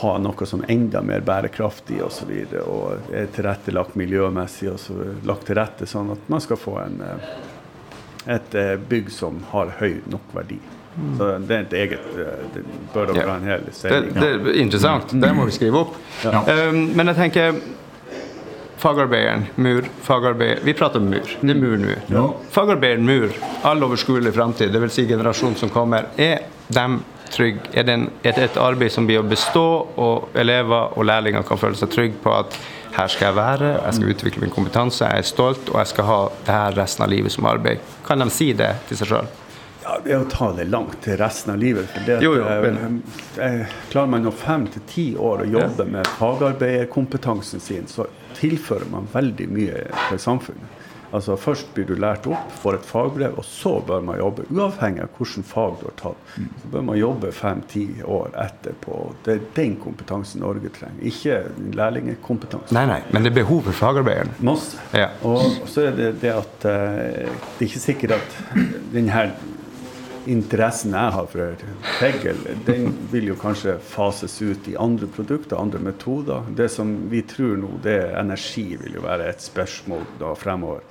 ha 0.00 0.16
noe 0.20 0.46
som 0.46 0.62
er 0.64 0.72
enda 0.74 1.02
mer 1.02 1.24
bærekraftig 1.26 2.00
osv. 2.02 2.06
Og, 2.06 2.12
så 2.12 2.28
videre, 2.30 2.62
og 2.62 3.12
er 3.14 3.28
tilrettelagt 3.34 3.96
miljømessig 3.98 4.70
og 4.72 4.80
så 4.80 4.96
lagt 5.28 5.46
til 5.48 5.58
rette 5.58 5.88
sånn 5.88 6.14
at 6.16 6.32
man 6.32 6.42
skal 6.44 6.60
få 6.60 6.78
en, 6.82 6.98
eh, 7.04 7.28
et 8.36 8.56
eh, 8.58 8.74
bygg 8.76 9.12
som 9.12 9.40
har 9.52 9.76
høy 9.80 10.02
nok 10.12 10.34
verdi. 10.36 10.60
Så 11.18 11.26
det 11.44 11.56
er 11.56 11.64
et 11.66 11.74
eget 11.76 12.04
eh, 12.16 12.44
Det 12.54 12.62
bør 12.94 13.10
dere 13.10 13.26
ha 13.28 13.34
en 13.36 13.44
hel 13.44 13.64
Det, 13.66 13.74
sending. 13.76 14.14
det 14.16 14.28
er 14.30 14.60
interessant. 14.62 15.10
Det 15.12 15.32
må 15.36 15.44
vi 15.44 15.52
skrive 15.52 15.82
opp. 15.84 15.98
Ja. 16.24 16.40
Um, 16.40 16.86
men 16.96 17.12
jeg 17.12 17.18
tenker 17.18 17.58
Fagarbeideren, 18.80 19.46
mur, 19.60 19.84
fagarbeider 20.04 20.62
Vi 20.64 20.72
prater 20.76 21.00
om 21.00 21.10
mur. 21.10 21.36
Det 21.40 21.52
er 21.52 21.60
mur 21.60 21.76
nå. 21.80 21.92
Ja. 22.12 22.24
Fagarbeideren, 22.52 23.06
mur, 23.08 23.32
all 23.64 23.84
overskuelig 23.84 24.32
framtid, 24.36 24.72
dvs. 24.72 24.92
Si 24.92 25.06
generasjonen 25.08 25.56
som 25.56 25.72
kommer, 25.72 26.10
er 26.16 26.44
dem 26.68 27.00
trygg? 27.32 27.60
Er 27.72 27.86
det, 27.86 27.94
en, 27.98 28.08
et, 28.22 28.38
et 28.38 28.58
arbeid 28.60 28.92
som 28.94 29.06
blir 29.08 29.22
å 29.22 29.26
bestå, 29.26 29.66
og 29.96 30.36
elever 30.38 30.96
og 30.96 31.08
lærlinger 31.08 31.46
kan 31.46 31.60
føle 31.60 31.78
seg 31.78 31.92
trygge 31.94 32.20
på 32.24 32.34
at 32.34 32.58
her 32.96 33.10
skal 33.12 33.28
jeg 33.28 33.36
være, 33.36 33.72
jeg 33.76 33.96
skal 33.98 34.12
utvikle 34.14 34.44
min 34.46 34.52
kompetanse, 34.54 35.04
jeg 35.04 35.24
er 35.24 35.28
stolt, 35.28 35.68
og 35.72 35.80
jeg 35.82 35.90
skal 35.92 36.08
ha 36.08 36.20
det 36.46 36.54
her 36.54 36.78
resten 36.78 37.04
av 37.04 37.10
livet 37.12 37.34
som 37.34 37.48
arbeid? 37.50 37.82
Kan 38.06 38.24
de 38.24 38.30
si 38.32 38.52
det 38.56 38.70
til 38.88 39.00
seg 39.02 39.10
sjøl? 39.10 39.34
Ja, 39.86 39.98
det 40.02 40.14
er 40.16 40.22
å 40.24 40.30
ta 40.30 40.48
det 40.56 40.64
langt 40.66 40.96
til 41.04 41.14
resten 41.20 41.52
av 41.52 41.60
livet. 41.62 41.86
For 41.92 42.06
det, 42.08 42.16
at, 42.18 42.24
Jo, 42.24 42.32
jo, 42.40 42.46
men... 42.64 43.02
eh, 43.38 43.74
klarer 43.92 44.10
man 44.16 44.24
nå 44.26 44.32
fem 44.34 44.64
til 44.72 44.82
ti 44.90 45.04
år 45.14 45.44
å 45.44 45.50
jobbe 45.52 45.86
med 45.92 46.08
fagarbeiderkompetansen 46.18 47.62
sin, 47.62 47.86
så 47.86 48.08
tilfører 48.34 48.88
man 48.90 49.06
veldig 49.12 49.46
mye 49.52 49.84
til 50.08 50.18
samfunnet. 50.22 50.75
Altså 51.14 51.36
Først 51.40 51.68
blir 51.74 51.86
du 51.88 51.94
lært 52.00 52.26
opp, 52.30 52.52
får 52.62 52.78
et 52.78 52.86
fagbrev, 52.88 53.36
og 53.38 53.46
så 53.46 53.76
bør 53.86 54.04
man 54.06 54.18
jobbe. 54.20 54.46
Uavhengig 54.50 55.04
av 55.04 55.18
hvilket 55.18 55.46
fag 55.48 55.76
du 55.80 55.86
har 55.88 55.96
tatt. 56.00 56.36
Så 56.62 56.70
bør 56.72 56.86
man 56.90 56.98
jobbe 56.98 57.32
fem-ti 57.34 57.86
år 58.02 58.34
etterpå. 58.46 59.00
Det 59.26 59.36
er 59.36 59.44
den 59.58 59.76
kompetansen 59.82 60.42
Norge 60.44 60.70
trenger, 60.74 61.02
ikke 61.06 61.40
lærlingkompetanse. 61.76 62.74
Nei, 62.76 62.86
nei, 62.90 63.00
men 63.12 63.26
det 63.26 63.32
er 63.32 63.40
behov 63.40 63.64
for 63.68 63.80
fagarbeideren. 63.84 64.34
Masse. 64.46 64.80
Ja. 64.96 65.10
Og 65.26 65.68
så 65.70 65.88
er 65.90 65.98
det 65.98 66.12
det 66.22 66.32
at 66.34 66.66
eh, 66.68 67.26
det 67.26 67.60
er 67.60 67.68
ikke 67.68 67.84
sikkert 67.84 68.18
at 68.18 68.40
den 68.94 69.10
her 69.12 69.34
interessen 70.26 70.94
jeg 70.96 71.14
har 71.14 71.26
for 71.30 71.66
Hegel, 72.00 72.38
den 72.66 72.88
vil 73.12 73.30
jo 73.32 73.36
kanskje 73.40 73.76
fases 73.82 74.36
ut 74.42 74.68
i 74.68 74.76
andre 74.80 75.08
produkter, 75.10 75.58
andre 75.60 75.80
metoder. 75.82 76.46
Det 76.56 76.68
som 76.72 76.94
vi 77.10 77.22
tror 77.26 77.56
nå, 77.60 77.76
det 77.84 77.98
er 78.04 78.16
energi 78.20 78.68
vil 78.80 78.98
jo 78.98 79.04
være 79.06 79.30
et 79.30 79.44
spørsmål 79.44 80.06
da 80.20 80.34
fremover. 80.38 80.82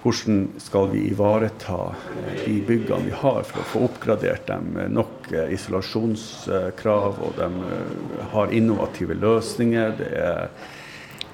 Hvordan 0.00 0.46
skal 0.56 0.86
vi 0.94 1.02
ivareta 1.10 1.90
eh, 1.92 2.44
de 2.46 2.54
byggene 2.64 3.10
vi 3.10 3.16
har 3.20 3.42
for 3.44 3.60
å 3.60 3.68
få 3.68 3.82
oppgradert 3.84 4.46
dem 4.48 4.78
nok 4.94 5.28
eh, 5.34 5.52
isolasjonskrav, 5.52 7.20
og 7.20 7.34
de 7.36 7.48
eh, 7.68 8.22
har 8.32 8.54
innovative 8.56 9.18
løsninger. 9.20 9.92
Det 9.98 10.08
er 10.16 10.48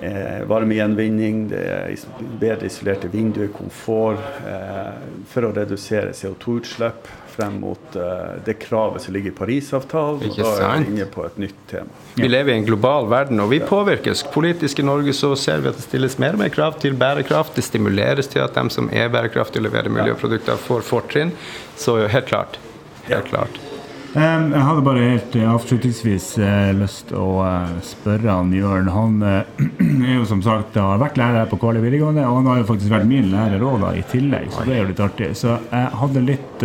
eh, 0.01 0.42
varmegjenvinning, 0.49 1.47
det 1.53 1.62
er 1.62 1.94
bedre 2.40 2.68
isolerte 2.70 3.11
vinduer, 3.12 3.49
komfort, 3.55 4.22
eh, 4.47 4.97
for 5.30 5.49
å 5.49 5.53
redusere 5.57 6.14
CO2-utslipp 6.16 7.09
frem 7.36 7.59
mot 7.61 7.97
eh, 7.97 8.36
det 8.44 8.57
kravet 8.62 9.03
som 9.03 9.14
ligger 9.14 9.32
i 9.32 9.36
Parisavtalen. 9.36 10.24
Og 10.30 10.38
da 10.40 10.53
er 10.57 10.84
vi 10.84 10.94
inne 10.94 11.09
på 11.12 11.26
et 11.26 11.38
nytt 11.44 11.62
tema. 11.70 12.03
Vi 12.16 12.28
lever 12.30 12.55
i 12.55 12.59
en 12.61 12.66
global 12.68 13.11
verden, 13.12 13.40
og 13.44 13.53
vi 13.53 13.61
påvirkes. 13.61 14.24
Politisk 14.34 14.80
i 14.80 14.88
Norge 14.88 15.14
så 15.16 15.34
ser 15.40 15.64
vi 15.64 15.72
at 15.72 15.80
det 15.80 15.86
stilles 15.86 16.18
mer 16.22 16.38
og 16.38 16.44
mer 16.44 16.53
krav 16.55 16.80
til 16.82 16.97
bærekraft. 16.99 17.57
Det 17.57 17.66
stimuleres 17.66 18.32
til 18.32 18.44
at 18.44 18.57
de 18.57 18.68
som 18.72 18.90
er 18.92 19.12
bærekraftige 19.12 19.64
og 19.64 19.70
leverer 19.70 19.92
miljøprodukter, 19.92 20.61
får 20.68 20.86
fortrinn. 20.88 21.34
Så 21.76 22.01
helt 22.07 22.32
klart. 22.32 22.61
Helt 23.07 23.28
klart. 23.32 23.76
Um, 24.15 24.53
Jeg 24.55 24.63
hadde 24.65 24.83
bare 24.87 25.03
helt 25.03 25.35
uh, 25.37 25.47
avslutningsvis 25.51 26.27
uh, 26.39 26.71
lyst 26.79 27.11
å 27.17 27.25
uh, 27.43 27.73
spørre 27.85 28.31
han 28.31 28.53
Jørn. 28.55 28.91
Han 28.95 29.19
er 29.27 30.15
jo 30.15 30.27
som 30.29 30.41
sagt 30.45 30.79
har 30.79 31.01
vært 31.03 31.19
lærer 31.21 31.43
her 31.43 31.51
på 31.51 31.59
Kvaløy 31.61 31.83
videregående, 31.83 32.25
og 32.29 32.39
han 32.39 32.51
har 32.53 32.61
jo 32.61 32.69
faktisk 32.71 32.95
vært 32.95 33.09
min 33.11 33.29
lærer 33.33 33.65
òg 33.67 33.85
i 33.99 34.05
tillegg, 34.13 34.49
så 34.55 34.65
det 34.65 34.77
er 34.77 34.83
jo 34.83 34.89
litt 34.93 35.03
artig. 35.05 35.31
Så 35.37 35.57
jeg 35.59 35.93
hadde 36.01 36.25
litt 36.25 36.65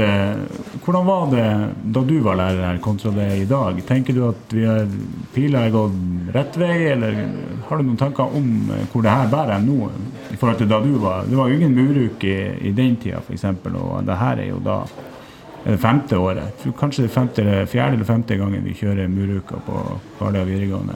Hvordan 0.82 1.06
var 1.06 1.26
det 1.34 1.46
da 1.96 2.02
du 2.08 2.16
var 2.24 2.38
lærer 2.40 2.64
her, 2.70 2.80
kontra 2.84 3.12
det 3.16 3.28
i 3.42 3.48
dag? 3.50 3.82
Tenker 3.90 4.16
du 4.16 4.24
at 4.30 4.56
vi 4.56 4.64
har 4.66 4.88
pila 5.36 5.66
er 5.66 5.74
gått 5.76 6.32
rett 6.36 6.58
vei, 6.62 6.76
eller 6.94 7.20
har 7.68 7.80
du 7.80 7.88
noen 7.90 8.00
tanker 8.00 8.38
om 8.38 8.48
hvor 8.94 9.04
det 9.04 9.12
her 9.14 9.32
bærer 9.32 9.64
nå? 9.66 9.92
I 10.32 10.40
forhold 10.40 10.62
til 10.62 10.70
da 10.72 10.80
du 10.80 10.94
var 11.02 11.26
Det 11.28 11.36
var 11.36 11.50
jo 11.52 11.58
ingen 11.60 11.76
muruk 11.76 12.24
i, 12.24 12.38
i 12.70 12.72
den 12.76 12.96
tida, 13.02 13.20
f.eks., 13.20 13.50
og 13.72 14.06
det 14.08 14.20
her 14.22 14.40
er 14.40 14.54
jo 14.54 14.62
da 14.64 14.84
femte 15.78 16.18
året. 16.18 16.64
Kanskje 16.80 17.04
det 17.06 17.10
er 17.12 17.14
femte, 17.14 17.44
fjerde 17.70 17.94
eller 18.00 18.06
femte 18.08 18.38
gangen 18.40 18.64
vi 18.66 18.74
kjører 18.74 19.08
muruka 19.12 19.60
på 19.66 19.82
Hvaler 20.20 20.46
videregående. 20.48 20.96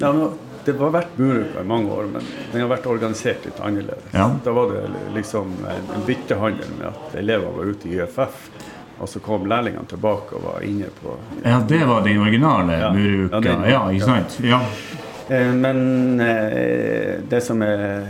Ja, 0.00 0.12
nå, 0.16 0.30
det 0.64 0.74
har 0.78 0.90
vært 0.94 1.18
muruka 1.20 1.60
i 1.60 1.66
mange 1.68 1.92
år, 1.92 2.06
men 2.12 2.24
den 2.52 2.60
har 2.64 2.70
vært 2.72 2.86
organisert 2.88 3.44
litt 3.44 3.60
annerledes. 3.60 4.06
Ja. 4.16 4.30
Da 4.44 4.52
var 4.56 4.72
det 4.72 4.86
liksom 5.14 5.52
en 5.68 6.06
byttehandel 6.06 6.72
med 6.78 6.86
at 6.92 7.14
elever 7.20 7.52
var 7.56 7.64
ute 7.74 7.88
i 7.88 7.98
YFF, 7.98 8.48
og 9.00 9.08
så 9.08 9.20
kom 9.24 9.46
lærlingene 9.48 9.86
tilbake 9.88 10.36
og 10.36 10.42
var 10.44 10.64
inne 10.64 10.88
på 11.00 11.14
Ja, 11.44 11.60
det 11.68 11.82
var 11.88 12.02
den 12.04 12.18
originale 12.20 12.80
Ja. 12.80 12.90
muruka. 12.92 13.40
Ja, 13.44 13.68
Ja, 13.68 13.82
ikke 13.92 14.04
sant? 14.04 14.38
Ja. 14.44 14.60
Eh, 15.28 15.52
Men 15.52 16.20
eh, 16.20 17.20
det 17.28 17.40
som 17.42 17.62
er 17.62 18.06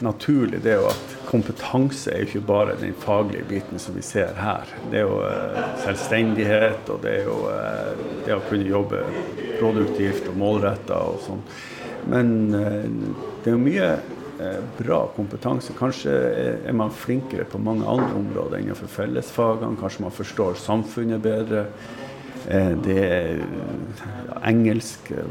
naturlig, 0.00 0.62
det 0.62 0.72
er 0.72 0.80
jo 0.82 0.88
at 0.90 1.15
kompetanse 1.26 2.12
er 2.12 2.22
jo 2.22 2.28
ikke 2.30 2.46
bare 2.48 2.76
den 2.80 2.94
faglige 3.02 3.46
biten 3.48 3.80
som 3.82 3.96
vi 3.96 4.02
ser 4.04 4.36
her. 4.38 4.70
Det 4.90 5.00
er 5.00 5.06
jo 5.06 5.20
eh, 5.26 5.62
selvstendighet, 5.84 6.90
og 6.92 7.00
det 7.04 7.14
er 7.20 7.26
jo 7.28 7.38
eh, 7.52 8.04
det 8.26 8.36
å 8.36 8.44
kunne 8.48 8.68
jobbe 8.68 9.02
produktivt 9.58 10.28
og 10.30 10.38
målretta 10.40 11.00
og 11.10 11.18
sånn. 11.26 11.42
Men 12.12 12.36
eh, 12.54 12.86
det 13.42 13.50
er 13.50 13.58
jo 13.58 13.64
mye 13.64 13.90
bra 14.76 14.98
kompetanse. 15.16 15.72
Kanskje 15.78 16.12
er 16.68 16.74
man 16.76 16.90
flinkere 16.92 17.46
på 17.48 17.56
mange 17.56 17.86
andre 17.88 18.18
områder 18.18 18.60
innenfor 18.60 18.90
fellesfagene. 18.92 19.78
Kanskje 19.80 20.04
man 20.04 20.12
forstår 20.12 20.58
samfunnet 20.60 21.24
bedre. 21.24 21.62
Eh, 22.48 22.72
Det 22.84 22.98
er 22.98 23.38
engelsk. 24.46 25.10
eh, 25.10 25.24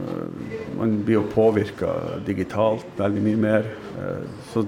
Man 0.77 1.03
blir 1.05 1.13
jo 1.21 1.21
påvirka 1.33 1.87
digitalt 2.25 2.85
veldig 2.97 3.21
mye 3.23 3.37
mer. 3.37 3.65
Eh, 3.99 4.25
Så 4.53 4.65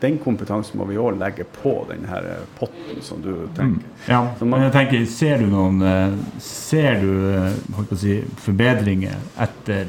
den, 0.00 0.18
kompetansen 0.18 0.76
må 0.78 0.84
vi 0.86 0.96
òg 0.96 1.18
legge 1.18 1.44
på 1.62 1.86
den 1.88 2.04
her 2.04 2.22
potten 2.58 3.02
som 3.02 3.20
du 3.22 3.48
tenker. 3.54 3.84
ja. 4.08 4.28
Så 4.38 4.44
man- 4.46 4.60
Men 4.60 4.70
jeg 4.70 4.72
tenker, 4.72 5.06
ser 5.06 5.38
du 5.38 5.46
noen 5.46 6.18
Ser 6.38 7.00
du 7.00 7.96
si, 7.96 8.22
forbedringer 8.36 9.16
etter 9.38 9.86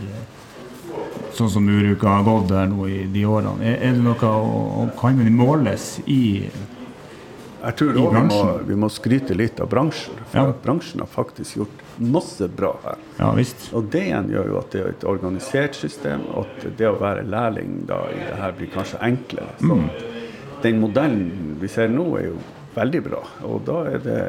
sånn 1.34 1.50
som 1.50 1.68
Uruka 1.68 2.08
har 2.08 2.24
gått 2.24 2.48
der 2.48 2.68
nå 2.68 2.88
i 2.88 3.06
de 3.12 3.24
årene? 3.26 3.62
Er, 3.62 3.92
det 3.92 4.04
noe 4.04 4.90
Kan 5.00 5.18
måles 5.36 6.00
i 6.08 6.50
Jeg 7.66 7.76
tror 7.80 7.96
også 7.98 8.12
vi 8.14 8.24
må, 8.30 8.42
vi 8.70 8.76
må 8.86 8.90
skryte 8.94 9.36
litt 9.38 9.60
av 9.64 9.70
bransjen. 9.72 10.14
For 10.32 10.38
Ja. 10.52 10.54
bransjen 10.64 11.00
har 11.02 11.08
faktisk 11.10 11.58
gjort 11.58 11.86
masse 11.98 12.48
bra 12.48 12.74
her. 12.84 12.98
Ja 13.20 13.32
visst. 13.34 13.72
Og 13.74 13.90
det 13.90 14.04
igjen 14.10 14.30
gjør 14.30 14.48
jo 14.52 14.58
at 14.60 14.70
det 14.72 14.82
er 14.84 14.90
et 14.92 15.04
organisert 15.10 15.76
system, 15.76 16.28
at 16.38 16.68
det 16.78 16.88
å 16.92 17.00
være 17.00 17.24
lærling 17.26 17.86
da 17.90 18.04
i 18.12 18.20
det 18.20 18.36
her 18.42 18.52
blir 18.60 18.70
kanskje 18.76 19.00
enklere. 19.02 19.56
Så 19.60 19.80
den 20.62 20.80
modellen 20.80 21.58
vi 21.62 21.68
ser 21.68 21.88
nå, 21.90 22.06
er 22.20 22.28
jo 22.30 22.38
veldig 22.76 23.02
bra. 23.06 23.22
Og 23.48 23.62
da 23.66 23.78
er 23.88 24.00
det 24.04 24.22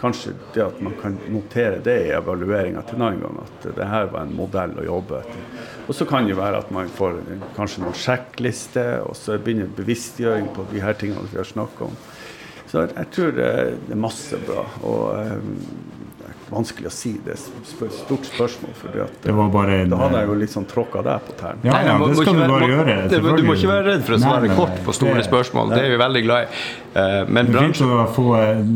kanskje 0.00 0.32
det 0.54 0.62
at 0.64 0.78
man 0.80 0.94
kan 1.02 1.18
notere 1.28 1.78
det 1.84 1.96
i 2.06 2.12
evalueringa 2.16 2.82
til 2.88 2.96
en 2.96 3.02
annen 3.10 3.20
gang, 3.20 3.38
at 3.44 3.66
det 3.76 3.86
her 3.90 4.06
var 4.06 4.22
en 4.24 4.34
modell 4.36 4.72
å 4.80 4.84
jobbe 4.86 5.20
etter. 5.20 5.42
Og 5.86 5.94
så 5.94 6.06
kan 6.08 6.26
det 6.26 6.38
være 6.38 6.62
at 6.64 6.70
man 6.74 6.88
får 6.88 7.20
kanskje 7.54 7.82
noen 7.84 7.98
sjekklister, 8.00 9.04
og 9.06 9.14
så 9.18 9.36
begynner 9.38 9.68
bevisstgjøring 9.76 10.48
på 10.56 10.64
de 10.72 10.80
her 10.80 10.96
tingene 10.98 11.28
vi 11.30 11.36
har 11.36 11.44
snakka 11.44 11.84
om. 11.90 11.96
Så 12.76 12.82
jeg, 12.92 13.10
tror 13.16 13.30
det, 13.32 13.50
er 13.90 13.96
masse 13.96 14.36
bra. 14.44 14.62
Og 14.84 15.04
eh, 15.16 15.30
det 16.20 16.26
er 16.28 16.34
vanskelig 16.52 16.90
å 16.90 16.92
si. 16.92 17.12
Det 17.24 17.32
er 17.32 17.38
et 17.38 17.94
stort 17.96 18.26
spørsmål. 18.28 18.74
For 18.76 18.92
det, 18.92 19.06
at, 19.06 19.14
Det 19.24 19.34
var 19.38 19.48
bare 19.54 19.78
en, 19.82 19.92
da 19.94 20.00
hadde 20.02 20.18
jeg 20.20 20.28
jo 20.28 20.34
litt 20.42 20.52
sånn 20.52 20.66
tråkka 20.68 21.04
deg 21.06 21.22
på 21.28 21.36
tærne. 21.40 21.64
Ja, 21.64 21.78
ja, 21.86 21.94
det 22.02 22.18
skal 22.18 22.36
du 22.36 22.42
bare 22.42 22.68
gjøre. 22.68 22.96
det- 23.08 23.20
Du 23.22 23.28
må 23.46 23.54
ikke 23.56 23.70
være 23.70 23.86
redd 23.86 24.04
for 24.04 24.16
å 24.16 24.18
Nei, 24.20 24.26
svare 24.28 24.50
nei, 24.50 24.56
kort 24.58 24.82
på 24.84 24.94
store 24.98 25.14
det- 25.22 25.28
spørsmål. 25.30 25.72
Det 25.72 25.78
er 25.84 25.88
vi 25.94 26.00
veldig 26.02 26.22
glad 26.26 26.42
i. 26.42 26.58
Eh, 27.00 27.24
Men 27.38 27.46
bransjen 27.54 27.88
det, 27.94 28.08
få, 28.14 28.26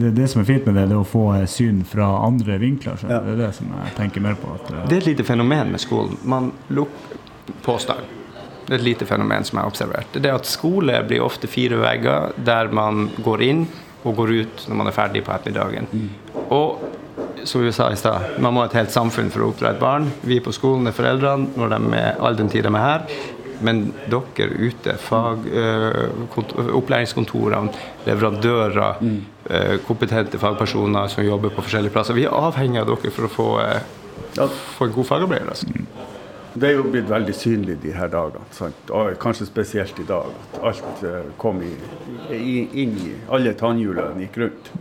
det, 0.01 0.15
det 0.15 0.31
som 0.31 0.41
er 0.41 0.45
fint 0.49 0.65
med 0.67 0.75
det, 0.81 0.87
det 0.89 0.97
er 0.97 1.03
å 1.03 1.07
få 1.07 1.27
eh, 1.43 1.45
syn 1.47 1.85
fra 1.85 2.07
andre 2.27 2.57
vinkler. 2.59 2.97
Så 2.97 3.11
Ja. 3.11 3.21
Det 3.21 3.35
er 3.37 3.47
det 3.47 3.55
som 3.55 3.67
jeg 3.85 3.95
tenker 3.97 4.21
mer 4.25 4.35
på. 4.41 4.55
At, 4.55 4.89
Det 4.89 4.97
er 4.97 4.97
et 5.05 5.07
lite 5.13 5.25
fenomen 5.29 5.71
med 5.71 5.81
skolen. 5.81 6.17
Man 6.25 6.53
lukker 6.71 7.21
påstand. 7.63 8.01
Det 8.67 8.77
er 8.77 8.83
et 8.85 8.85
lite 8.87 9.07
fenomen 9.07 9.45
som 9.45 9.59
jeg 9.59 9.65
har 9.65 9.71
observert. 9.71 10.13
Det 10.13 10.27
er 10.31 10.35
at 10.37 10.47
skole 10.47 11.03
blir 11.09 11.21
ofte 11.25 11.49
fire 11.51 11.75
vegger 11.81 12.33
der 12.45 12.69
man 12.69 13.09
går 13.25 13.43
inn 13.43 13.65
og 14.05 14.17
går 14.17 14.33
ut 14.41 14.65
når 14.69 14.77
man 14.81 14.87
er 14.91 14.97
ferdig 14.97 15.25
på 15.27 15.33
ettermiddagen. 15.35 15.89
Og 16.51 16.81
som 17.45 17.63
vi 17.65 17.73
sa 17.73 17.91
i 17.93 17.97
stad, 17.97 18.39
man 18.39 18.55
må 18.55 18.63
ha 18.65 18.69
et 18.71 18.79
helt 18.79 18.93
samfunn 18.93 19.31
for 19.33 19.45
å 19.45 19.51
oppdra 19.53 19.75
et 19.75 19.81
barn. 19.81 20.11
Vi 20.27 20.41
på 20.45 20.53
skolen 20.53 20.89
er 20.89 20.97
foreldrene 20.97 21.53
når 21.57 21.75
de 21.77 22.01
er 22.01 22.19
all 22.21 22.37
den 22.39 22.51
tid 22.53 22.67
de 22.67 22.73
er 22.75 22.85
her. 22.85 23.07
Men 23.61 23.91
dere 24.09 24.47
ute, 24.57 24.95
fag, 24.97 25.45
øh, 25.53 26.75
opplæringskontorene, 26.79 27.73
leverandører, 28.07 29.03
øh, 29.51 29.75
kompetente 29.85 30.41
fagpersoner 30.41 31.09
som 31.13 31.25
jobber 31.25 31.53
på 31.53 31.67
forskjellige 31.67 31.93
plasser, 31.93 32.17
vi 32.17 32.25
er 32.25 32.33
avhengig 32.33 32.81
av 32.81 32.89
dere 32.89 33.13
for 33.13 33.29
å 33.29 33.35
få, 33.35 33.49
Ja. 34.37 34.47
få 34.79 34.85
en 34.87 34.93
god 34.93 35.05
fagarbeider. 35.05 35.49
Altså. 35.49 35.67
Det 36.55 36.67
er 36.69 36.75
jo 36.75 36.87
blitt 36.91 37.07
veldig 37.11 37.35
synlig 37.37 37.77
de 37.83 37.93
her 37.95 38.11
dagene. 38.11 38.43
Sant? 38.55 38.91
Og 38.91 39.15
kanskje 39.23 39.47
spesielt 39.47 39.99
i 40.03 40.07
dag. 40.09 40.33
At 40.59 40.65
alt 40.73 41.05
eh, 41.07 41.29
kom 41.39 41.61
i, 41.63 41.71
i, 42.35 42.57
inn 42.83 42.97
i 42.99 43.13
Alle 43.31 43.55
tannhjulene 43.59 44.27
gikk 44.27 44.41
rundt. 44.43 44.73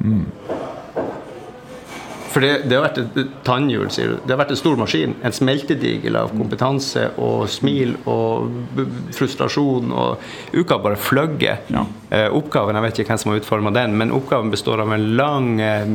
For 2.30 2.46
det, 2.46 2.52
det 2.70 2.78
har 2.78 2.86
vært 2.86 3.00
et 3.02 3.32
tannhjul, 3.48 3.88
sier 3.94 4.14
du. 4.14 4.18
Det 4.24 4.34
har 4.34 4.42
vært 4.44 4.54
en 4.54 4.60
stor 4.60 4.78
maskin. 4.80 5.16
En 5.26 5.34
smeltedigel 5.36 6.18
av 6.20 6.34
kompetanse 6.36 7.08
og 7.18 7.48
smil 7.50 7.96
og 8.10 8.78
frustrasjon. 9.18 9.90
Og 9.90 10.60
uka 10.62 10.78
bare 10.84 11.00
fløgger. 11.00 11.64
Ja. 11.74 11.86
Eh, 12.10 12.28
oppgaven, 12.34 12.78
jeg 12.78 12.86
vet 12.86 13.02
ikke 13.02 13.14
hvem 13.14 13.22
som 13.22 13.34
har 13.34 13.42
utforma 13.42 13.74
den, 13.74 13.98
men 13.98 14.14
oppgaven 14.14 14.54
består 14.54 14.82
av 14.82 14.94
en 14.94 15.08
lang, 15.18 15.50
eh, 15.62 15.90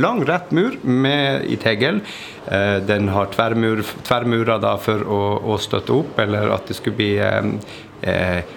lang 0.00 0.22
rett 0.28 0.52
mur 0.56 0.76
med, 0.84 1.44
i 1.48 1.56
tegel. 1.60 2.00
Eh, 2.46 2.78
den 2.84 3.08
har 3.12 3.32
tverrmur, 3.32 3.84
tverrmurer 4.04 4.60
da 4.60 4.76
for 4.80 5.04
å, 5.04 5.20
å 5.52 5.58
støtte 5.60 5.96
opp, 5.96 6.18
eller 6.20 6.52
at 6.54 6.68
det 6.68 6.76
skulle 6.78 7.00
bli 7.00 7.12
eh, 7.20 7.76
eh, 8.02 8.56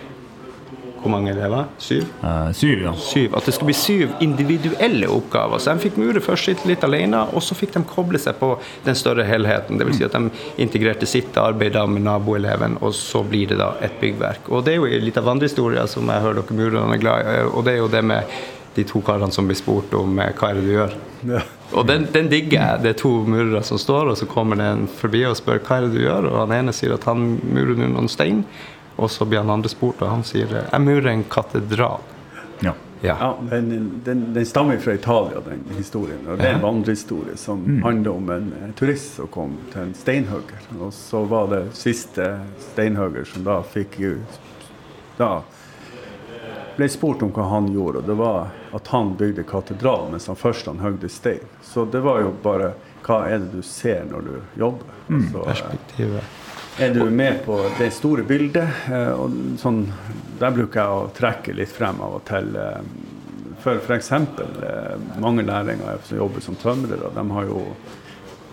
Hvor 1.03 1.11
mange 1.11 1.33
elever? 1.33 1.67
Syv? 1.83 2.05
eh, 2.23 2.51
syv, 2.55 2.83
ja. 2.85 2.93
syv, 2.95 3.35
at 3.35 3.45
det 3.45 3.53
skulle 3.55 3.73
bli 3.73 3.77
syv 3.77 4.15
individuelle 4.23 5.09
oppgaver. 5.11 5.59
Så 5.59 5.73
de 5.73 5.83
fikk 5.83 5.99
mure 5.99 6.23
først 6.23 6.49
sitt 6.49 6.65
litt 6.69 6.85
alene, 6.87 7.25
og 7.35 7.43
så 7.43 7.57
fikk 7.59 7.75
de 7.75 7.83
koble 7.89 8.21
seg 8.21 8.39
på 8.39 8.53
den 8.85 8.95
større 8.95 9.27
helheten. 9.27 9.81
Dvs. 9.81 9.99
Si 9.99 10.07
at 10.07 10.15
de 10.15 10.63
integrerte 10.63 11.09
sitt 11.09 11.37
arbeid 11.37 11.75
med 11.91 12.05
naboeleven, 12.07 12.79
og 12.81 12.95
så 12.95 13.23
blir 13.27 13.51
det 13.51 13.59
da 13.59 13.73
et 13.83 13.99
byggverk. 14.01 14.49
Og 14.49 14.63
det 14.65 14.77
er 14.77 14.81
jo 14.81 15.03
litt 15.03 15.19
av 15.19 15.27
vandrehistoria 15.27 15.87
som 15.91 16.09
jeg 16.09 16.23
hører 16.23 16.41
dere 16.41 16.59
murerne 16.59 16.95
er 16.95 17.01
glad 17.03 17.27
i, 17.27 17.39
og 17.51 17.65
det 17.67 17.75
er 17.75 17.81
jo 17.83 17.91
det 17.91 18.03
med 18.13 18.35
de 18.73 18.83
to 18.89 19.01
karene 19.05 19.31
som 19.31 19.45
blir 19.49 19.57
spurt 19.57 19.93
om 19.97 20.17
eh, 20.19 20.31
hva 20.37 20.49
er 20.49 20.57
det 20.57 20.63
du 20.65 20.71
gjør. 20.73 20.95
Ja. 21.29 21.41
Og 21.73 21.87
den, 21.89 22.05
den 22.13 22.29
digger 22.29 22.57
jeg. 22.59 22.81
Det 22.83 22.91
er 22.91 22.99
to 23.01 23.11
murere 23.25 23.63
som 23.65 23.79
står, 23.81 24.11
og 24.11 24.19
så 24.19 24.27
kommer 24.29 24.59
det 24.59 24.69
en 24.69 24.85
forbi 24.99 25.23
og 25.29 25.37
spør 25.39 25.61
hva 25.63 25.77
er 25.79 25.87
det 25.87 25.95
du 25.95 26.03
gjør, 26.03 26.29
og 26.29 26.39
han 26.43 26.55
ene 26.59 26.75
sier 26.75 26.93
at 26.95 27.05
han 27.09 27.35
murer 27.41 27.79
nå 27.79 27.89
noen 27.93 28.11
stein, 28.11 28.43
og 28.95 29.11
så 29.11 29.25
blir 29.25 29.41
han 29.41 29.49
andre 29.49 29.69
spurt, 29.69 30.01
og 30.01 30.09
han 30.09 30.23
sier 30.23 30.47
jeg 30.71 30.81
murer 30.81 31.11
en 31.13 31.23
katedral. 31.23 32.01
ja. 32.61 32.73
Ja. 33.03 33.17
Ja, 33.19 33.37
den, 33.49 34.01
den, 34.05 34.33
den 34.33 34.45
stammer 34.45 34.77
fra 34.79 34.93
Italia, 34.95 35.41
den 35.43 35.63
historien. 35.75 36.21
Og 36.23 36.37
det 36.39 36.45
er 36.47 36.53
en 36.55 36.61
vandrehistorie 36.63 37.35
som 37.35 37.65
handler 37.83 38.11
om 38.15 38.29
en 38.31 38.73
turist 38.79 39.17
som 39.17 39.27
kom 39.27 39.57
til 39.73 39.81
en 39.81 39.91
steinhugger. 39.93 40.61
Og 40.79 40.93
så 40.95 41.25
var 41.27 41.49
det 41.51 41.65
siste 41.75 42.29
steinhugger 42.71 43.27
som 43.27 43.43
da 43.43 43.57
fikk 43.73 43.97
Da 45.17 45.41
ble 46.77 46.87
spurt 46.89 47.21
om 47.27 47.33
hva 47.35 47.49
han 47.51 47.67
gjorde, 47.73 47.99
og 47.99 48.07
det 48.07 48.15
var 48.17 48.55
at 48.73 48.87
han 48.95 49.11
bygde 49.19 49.43
katedral 49.51 50.07
mens 50.11 50.29
han 50.31 50.39
først 50.39 50.71
han 50.71 50.79
høgde 50.79 51.09
stein. 51.11 51.43
Så 51.61 51.83
det 51.85 51.99
var 52.07 52.23
jo 52.23 52.31
bare 52.43 52.71
hva 53.03 53.25
er 53.27 53.43
det 53.43 53.51
du 53.51 53.61
ser 53.67 54.07
når 54.07 54.21
du 54.29 54.33
jobber? 54.63 54.95
Altså, 55.11 55.37
eh, 55.37 55.45
Perspektivet. 55.51 56.23
Er 56.79 56.93
du 56.93 57.09
med 57.09 57.45
på 57.45 57.69
det 57.77 57.91
store 57.93 58.23
bildet. 58.23 58.69
eh, 58.91 59.11
Og 59.11 59.31
sånn, 59.59 59.85
der 60.39 60.51
bruker 60.51 60.79
jeg 60.79 60.89
å 60.89 61.09
trekke 61.15 61.55
litt 61.55 61.71
frem 61.71 62.01
av 62.01 62.19
og 62.19 62.25
til. 62.25 62.55
eh, 62.55 62.81
For 63.63 63.79
f.eks. 63.79 64.09
mange 65.19 65.43
lærlinger 65.43 66.01
som 66.03 66.17
jobber 66.17 66.41
som 66.41 66.55
tømrere, 66.55 67.13
de 67.15 67.31
har 67.31 67.45
jo 67.45 67.61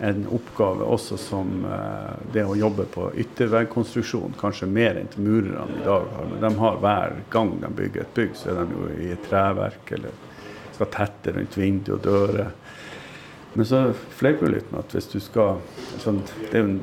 en 0.01 0.21
oppgave 0.31 0.85
også 0.87 1.17
som 1.19 1.65
eh, 1.65 2.13
det 2.33 2.45
å 2.45 2.55
jobbe 2.55 2.85
på 2.85 3.11
ytterveggkonstruksjon, 3.19 4.37
kanskje 4.39 4.67
mer 4.67 4.95
enn 4.97 5.07
til 5.11 5.25
murerne 5.25 5.81
i 5.81 5.85
dag 5.85 6.07
har. 6.15 6.29
Men 6.31 6.41
de 6.41 6.59
har 6.59 6.79
hver 6.79 7.17
gang 7.29 7.51
de 7.59 7.67
bygger 7.67 8.01
et 8.01 8.13
bygg, 8.15 8.31
så 8.35 8.49
er 8.49 8.63
de 8.63 8.79
jo 8.79 8.87
i 9.01 9.11
et 9.11 9.27
treverk 9.27 9.91
eller 9.91 10.15
skal 10.71 10.89
tette 10.95 11.35
rundt 11.35 11.57
vindu 11.57 11.93
og 11.97 12.01
dører. 12.01 12.51
Men 13.53 13.65
så 13.67 13.93
fleiper 14.15 14.47
vi 14.47 14.53
litt 14.55 14.71
med 14.71 14.85
at 14.85 14.95
hvis 14.95 15.11
du 15.11 15.19
skal 15.19 15.59
sånn, 15.99 16.21
Det 16.49 16.55
er 16.55 16.63
jo 16.63 16.69
en 16.69 16.81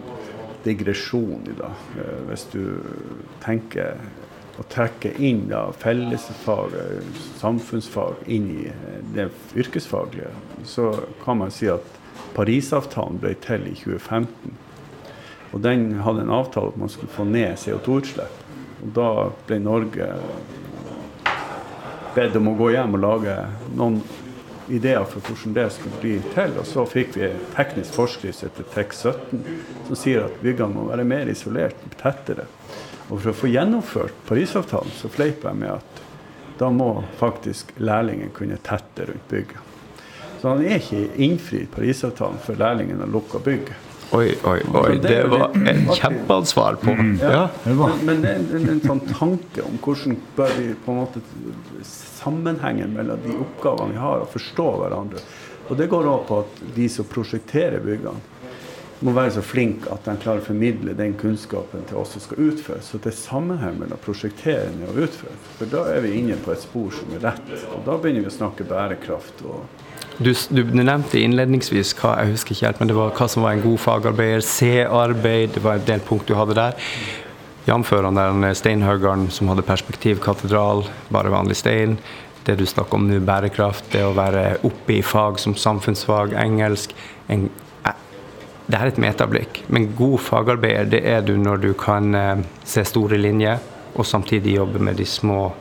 digresjon 0.69 1.49
i 1.49 1.57
dag. 1.59 1.85
Eh, 1.99 2.17
Hvis 2.29 2.47
du 2.53 2.63
tenker 3.45 3.99
å 4.59 4.65
trekke 4.69 5.13
inn 5.23 5.47
da 5.51 5.69
fellesfag, 5.79 6.75
samfunnsfag, 7.39 8.25
inn 8.27 8.49
i 8.57 8.67
eh, 8.71 8.99
det 9.15 9.29
yrkesfaglige, 9.59 10.33
så 10.69 10.91
kan 11.25 11.41
man 11.43 11.55
si 11.55 11.71
at 11.73 11.95
Parisavtalen 12.35 13.19
ble 13.23 13.33
til 13.43 13.65
i 13.71 13.75
2015. 13.79 14.57
Og 15.55 15.63
den 15.65 15.89
hadde 16.05 16.27
en 16.27 16.35
avtale 16.35 16.75
at 16.75 16.81
man 16.81 16.91
skulle 16.93 17.11
få 17.15 17.25
ned 17.27 17.57
CO2-utslipp. 17.59 18.45
Og 18.85 18.91
da 18.95 19.09
ble 19.49 19.59
Norge 19.63 20.09
bedt 22.15 22.37
om 22.39 22.51
å 22.51 22.57
gå 22.59 22.73
hjem 22.75 22.97
og 22.99 23.03
lage 23.03 23.35
noen 23.79 24.01
ideer 24.69 25.05
for 25.09 25.25
hvordan 25.25 25.55
det 25.57 25.67
skulle 25.75 26.01
bli 26.03 26.15
til. 26.35 26.55
Og 26.61 26.67
så 26.69 26.85
fikk 26.89 27.17
vi 27.17 27.31
teknisk 27.55 27.97
forskrift 27.97 28.45
etter 28.47 28.69
TEK17 28.75 29.43
som 29.89 29.99
sier 29.99 30.27
at 30.27 30.41
byggene 30.43 30.75
må 30.75 30.89
være 30.91 31.07
mer 31.09 31.31
isolert, 31.33 31.81
tettere. 32.01 32.49
Og 33.09 33.23
for 33.23 33.33
å 33.33 33.39
få 33.41 33.51
gjennomført 33.53 34.17
Parisavtalen, 34.29 34.93
så 34.99 35.09
fleiper 35.13 35.51
jeg 35.51 35.63
med 35.63 35.79
at 35.79 36.05
da 36.59 36.69
må 36.75 36.91
faktisk 37.21 37.71
lærlingen 37.79 38.33
kunne 38.35 38.59
tette 38.67 39.07
rundt 39.09 39.29
bygget. 39.31 39.65
Så 40.39 40.53
han 40.53 40.63
er 40.63 40.79
ikke 40.79 41.23
innfridd 41.25 41.71
Parisavtalen 41.73 42.41
før 42.43 42.61
lærlingen 42.61 43.01
har 43.03 43.11
lukka 43.11 43.41
bygget. 43.43 43.88
Oi, 44.17 44.29
oi, 44.45 44.61
oi. 44.75 44.99
Det 45.03 45.19
var 45.29 45.53
et 45.69 45.91
kjempeansvar 45.99 46.79
på. 46.81 46.95
Ja. 47.21 47.43
Det 47.65 47.75
var. 47.77 47.93
Men, 47.99 48.07
men 48.07 48.23
det 48.23 48.31
er 48.31 48.39
en, 48.41 48.49
en, 48.57 48.71
en 48.73 48.81
sånn 48.87 49.03
tanke 49.11 49.65
om 49.67 49.77
hvordan 49.85 50.17
bør 50.39 50.55
vi 50.57 50.71
på 50.85 50.95
en 50.95 51.01
måte 51.03 51.23
sammenhengen 51.85 52.97
mellom 52.97 53.21
de 53.27 53.37
oppgavene 53.37 53.97
vi 53.97 54.01
har, 54.01 54.25
og 54.25 54.33
forstå 54.33 54.69
hverandre. 54.81 55.23
Og 55.69 55.77
det 55.77 55.91
går 55.93 56.09
òg 56.09 56.25
på 56.29 56.41
at 56.45 56.61
de 56.77 56.89
som 56.93 57.09
prosjekterer 57.09 57.85
byggene, 57.85 58.37
må 58.99 59.13
være 59.15 59.37
så 59.37 59.43
flinke 59.47 59.93
at 59.95 60.09
de 60.09 60.17
klarer 60.19 60.43
å 60.43 60.47
formidle 60.49 60.95
den 60.99 61.13
kunnskapen 61.21 61.85
til 61.87 62.01
oss 62.01 62.17
som 62.17 62.25
skal 62.25 62.49
utføre. 62.49 62.81
Så 62.83 62.99
det 62.99 63.13
er 63.13 63.19
sammenheng 63.21 63.77
mellom 63.79 64.01
prosjekterende 64.03 64.89
og 64.91 65.05
utføre. 65.05 65.37
For 65.59 65.71
da 65.71 65.85
er 65.93 66.03
vi 66.03 66.17
inne 66.19 66.39
på 66.43 66.51
et 66.55 66.65
spor 66.65 66.91
som 66.97 67.13
er 67.15 67.23
rett. 67.29 67.53
Og 67.77 67.85
da 67.87 67.95
begynner 67.95 68.27
vi 68.27 68.33
å 68.33 68.39
snakke 68.41 68.67
bærekraft. 68.67 69.45
og 69.47 69.87
Du, 70.19 70.33
du 70.51 70.65
nevnte 70.75 71.21
innledningsvis 71.23 71.93
hva 72.01 72.17
jeg 72.19 72.33
husker 72.33 72.55
ikke 72.55 72.67
helt, 72.67 72.81
men 72.83 72.91
det 72.91 72.97
var 72.97 73.13
hva 73.15 73.27
som 73.31 73.45
var 73.47 73.55
en 73.55 73.63
god 73.63 73.79
fagarbeider. 73.79 74.43
C-arbeid, 74.43 75.53
det 75.55 75.63
var 75.63 75.79
en 75.79 75.87
del 75.87 76.03
punkt 76.03 76.27
du 76.27 76.35
hadde 76.35 76.57
der. 76.59 76.75
Jf. 77.69 77.93
han 77.93 78.49
steinhuggeren 78.57 79.29
som 79.31 79.53
hadde 79.53 79.63
perspektivkatedral, 79.63 80.83
bare 81.15 81.31
vanlig 81.31 81.61
stein. 81.61 81.99
Det 82.45 82.57
du 82.59 82.67
snakker 82.67 82.99
om 82.99 83.07
nå, 83.07 83.21
bærekraft, 83.21 83.93
det 83.93 84.03
å 84.03 84.17
være 84.17 84.57
oppe 84.67 84.97
i 84.97 85.05
fag 85.07 85.39
som 85.39 85.55
samfunnsfag, 85.55 86.35
engelsk. 86.35 86.97
En, 87.29 87.47
eh, 87.87 88.03
det 88.67 88.81
er 88.81 88.91
et 88.91 88.99
metablikk, 88.99 89.63
men 89.69 89.93
god 89.95 90.19
fagarbeider 90.19 90.91
det 90.97 91.05
er 91.07 91.23
du 91.23 91.37
når 91.37 91.63
du 91.63 91.73
kan 91.79 92.15
eh, 92.15 92.45
se 92.65 92.83
store 92.89 93.21
linjer, 93.21 93.63
og 93.95 94.07
samtidig 94.07 94.59
jobbe 94.59 94.83
med 94.83 94.99
de 94.99 95.07
små 95.07 95.53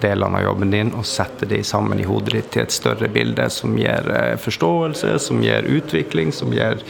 delene 0.00 0.38
av 0.38 0.44
jobben 0.44 0.70
din 0.70 0.92
og 0.96 1.06
sette 1.08 1.48
de 1.50 1.62
sammen 1.66 2.00
i 2.00 2.06
hodet 2.08 2.34
ditt 2.36 2.50
til 2.54 2.62
et 2.66 2.74
større 2.74 3.08
bilde 3.12 3.46
som 3.52 3.76
gir 3.78 4.10
eh, 4.14 4.36
forståelse, 4.40 5.16
som 5.22 5.42
gir 5.44 5.66
utvikling, 5.66 6.32
som 6.32 6.52
gir 6.54 6.82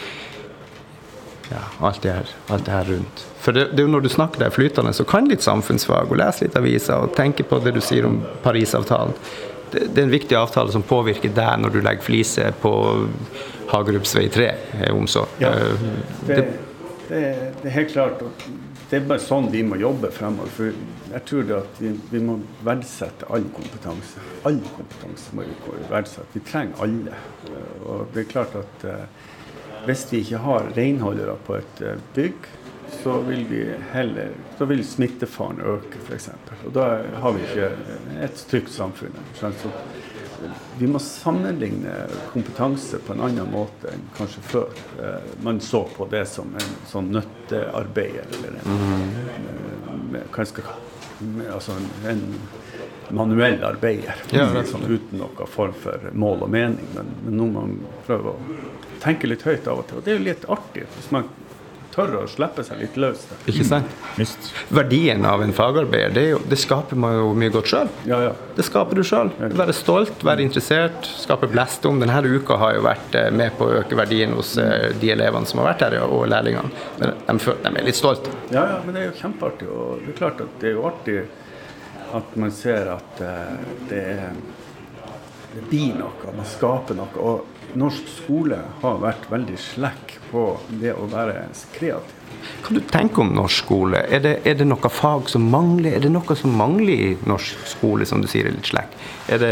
ja, 1.51 1.62
alt, 1.80 2.03
det 2.03 2.14
her, 2.14 2.32
alt 2.48 2.66
det 2.66 2.74
her 2.74 2.90
rundt. 2.92 3.24
For 3.40 3.57
det, 3.57 3.70
det 3.72 3.82
er 3.82 3.88
jo 3.88 3.94
når 3.96 4.05
du 4.05 4.11
snakker 4.12 4.44
deg 4.44 4.55
flytende 4.55 4.92
og 4.92 5.11
kan 5.11 5.28
litt 5.30 5.42
samfunnsfag 5.42 6.12
og 6.12 6.20
leser 6.20 6.46
litt 6.46 6.59
aviser 6.61 7.07
og 7.07 7.14
tenker 7.16 7.48
på 7.48 7.59
det 7.64 7.74
du 7.76 7.80
sier 7.84 8.07
om 8.07 8.20
Parisavtalen. 8.44 9.16
Det, 9.70 9.86
det 9.94 10.03
er 10.03 10.07
en 10.09 10.14
viktig 10.14 10.36
avtale 10.38 10.74
som 10.74 10.84
påvirker 10.86 11.32
deg 11.34 11.62
når 11.62 11.74
du 11.74 11.80
legger 11.82 12.07
fliser 12.07 12.55
på 12.62 12.72
Hagerups 13.70 14.16
vei 14.18 14.26
3, 14.34 14.48
om 14.94 15.07
så. 15.11 15.26
Ja. 15.42 15.55
Eh, 15.55 15.86
Det, 16.26 16.42
det, 17.11 17.20
det 17.62 17.70
er 17.70 17.74
helt 17.80 17.92
klart 17.94 18.22
det 18.90 18.98
er 18.98 19.07
bare 19.07 19.22
sånn 19.22 19.46
vi 19.53 19.62
må 19.62 19.78
jobbe 19.78 20.11
fremover. 20.11 20.51
For 20.51 20.74
jeg 21.11 21.24
tror 21.26 21.42
det 21.48 21.56
at 21.56 21.80
vi, 21.82 21.90
vi 22.11 22.20
må 22.22 22.36
verdsette 22.66 23.26
all 23.34 23.46
kompetanse. 23.56 24.22
All 24.46 24.61
kompetanse 24.76 25.34
må 25.36 25.46
vi 25.48 25.84
verdsette. 25.90 26.28
Vi 26.36 26.42
trenger 26.46 26.84
alle. 26.86 27.18
Og 27.84 28.06
det 28.14 28.24
er 28.24 28.30
klart 28.30 28.56
at 28.61 28.86
eh, 28.86 29.04
hvis 29.88 30.06
vi 30.12 30.22
ikke 30.24 30.42
har 30.44 30.70
renholdere 30.76 31.36
på 31.46 31.58
et 31.58 31.82
eh, 31.86 32.02
bygg, 32.14 32.50
så 33.02 33.20
vil 33.22 33.44
vi 33.46 33.62
heller 33.92 34.32
så 34.58 34.66
vil 34.66 34.82
smittefaren 34.84 35.61
øke, 35.62 36.00
f.eks. 36.08 36.28
Og 36.66 36.72
da 36.74 36.86
har 37.22 37.36
vi 37.36 37.44
ikke 37.46 37.68
et 38.26 38.46
trygt 38.50 38.72
samfunn. 38.74 39.14
Så 39.38 39.52
vi 40.78 40.88
må 40.88 40.98
sammenligne 40.98 41.92
kompetanse 42.32 42.98
på 43.04 43.12
en 43.14 43.22
annen 43.26 43.50
måte 43.52 43.92
enn 43.92 44.06
kanskje 44.16 44.44
før. 44.52 44.78
Eh, 45.00 45.32
Man 45.44 45.61
så 45.61 45.84
på 45.96 46.06
det 46.12 46.24
som 46.30 46.54
en 46.56 46.72
sånn 46.88 47.11
nøttearbeider 47.14 48.30
eller 48.38 48.56
en, 48.62 48.80
med, 49.44 49.70
hva 50.11 50.44
jeg 50.44 50.50
skal, 50.52 50.72
altså 51.50 51.76
en, 51.76 51.88
en 52.11 52.24
manuell 53.16 53.64
arbeider. 53.66 54.22
Ja, 54.34 54.48
sånn, 54.66 54.86
uten 54.88 55.20
noen 55.20 55.50
form 55.50 55.74
for 55.82 56.11
mål 56.12 56.46
og 56.46 56.52
mening. 56.54 56.90
Men, 56.96 57.12
men 57.24 57.38
nå 57.38 57.48
må 57.50 57.64
man 57.66 57.76
prøve 58.06 58.34
å 58.34 58.58
tenke 59.02 59.30
litt 59.30 59.44
høyt 59.46 59.68
av 59.68 59.82
og 59.82 59.88
til. 59.88 60.00
Og 60.00 60.06
det 60.06 60.14
er 60.14 60.20
jo 60.20 60.26
litt 60.28 60.46
artig 60.56 60.86
hvis 60.96 61.11
man 61.14 61.28
tør 61.95 62.12
å 62.20 62.22
slippe 62.30 62.62
seg 62.66 62.80
litt 62.82 62.97
løs. 63.01 63.24
der. 63.30 63.41
Ikke 63.53 63.66
sant? 63.66 63.95
Visst. 64.18 64.51
Verdien 64.74 65.24
av 65.26 65.43
en 65.45 65.53
fagarbeider, 65.57 66.14
det, 66.14 66.22
er 66.22 66.32
jo, 66.36 66.41
det 66.51 66.59
skaper 66.61 66.99
man 67.01 67.16
jo 67.18 67.32
mye 67.38 67.53
godt 67.55 67.70
sjøl. 67.72 67.91
Ja, 68.09 68.20
ja. 68.28 68.32
Det 68.57 68.66
skaper 68.66 69.01
du 69.01 69.05
sjøl. 69.07 69.32
Være 69.59 69.74
stolt, 69.76 70.24
være 70.26 70.45
interessert, 70.47 71.09
skape 71.24 71.49
blest 71.51 71.86
om. 71.88 72.01
Denne 72.03 72.20
uka 72.30 72.59
har 72.61 72.76
jo 72.76 72.84
vært 72.86 73.18
eh, 73.18 73.30
med 73.34 73.57
på 73.59 73.66
å 73.66 73.80
øke 73.80 73.99
verdien 73.99 74.34
hos 74.38 74.55
eh, 74.61 74.91
de 75.01 75.12
elevene 75.16 75.49
som 75.51 75.62
har 75.62 75.72
vært 75.72 75.86
her, 75.88 75.99
og 76.07 76.26
lærlingene. 76.30 76.70
Men 77.01 77.14
De, 77.41 77.57
de 77.64 77.74
er 77.74 77.86
litt 77.91 77.99
stolte. 77.99 78.32
Ja, 78.55 78.66
ja, 78.76 78.80
men 78.84 78.95
det 78.97 79.05
er 79.05 79.11
jo 79.11 79.18
kjempeartig. 79.20 79.70
Og 79.70 80.05
det 80.05 80.14
er 80.14 80.18
klart 80.22 80.43
at 80.47 80.57
det 80.62 80.70
er 80.72 80.76
jo 80.78 80.88
artig 80.91 81.20
at 82.11 82.36
man 82.43 82.51
ser 82.55 82.91
at 82.97 83.22
eh, 83.22 83.74
det, 83.91 84.05
er, 84.14 84.38
det 85.55 85.66
blir 85.70 85.99
noe, 85.99 86.34
man 86.36 86.49
skaper 86.49 86.99
noe. 86.99 87.11
Og 87.18 87.76
norsk 87.78 88.09
skole 88.20 88.59
har 88.82 89.03
vært 89.03 89.28
veldig 89.30 89.59
slekk 89.62 90.20
på 90.31 90.45
det 90.81 90.95
å 90.95 91.07
være 91.11 91.45
kreativ. 91.74 92.16
Hva 92.64 92.74
du 92.76 92.81
tenker 92.89 93.24
om 93.24 93.33
norsk 93.35 93.64
skole? 93.64 94.01
Er 94.09 94.22
det, 94.24 94.35
er 94.49 94.57
det 94.61 94.66
noe 94.68 94.91
fag 94.93 95.28
som 95.33 95.45
mangler? 95.53 95.97
Er 95.97 96.05
det 96.05 96.12
noe 96.12 96.37
som 96.39 96.55
mangler 96.57 96.93
i 96.93 97.09
norsk 97.28 97.64
skole, 97.68 98.07
som 98.09 98.22
du 98.22 98.28
sier 98.31 98.49
er 98.49 98.55
litt 98.55 98.70
slekk? 98.70 98.95
Er 99.33 99.43
det, 99.43 99.51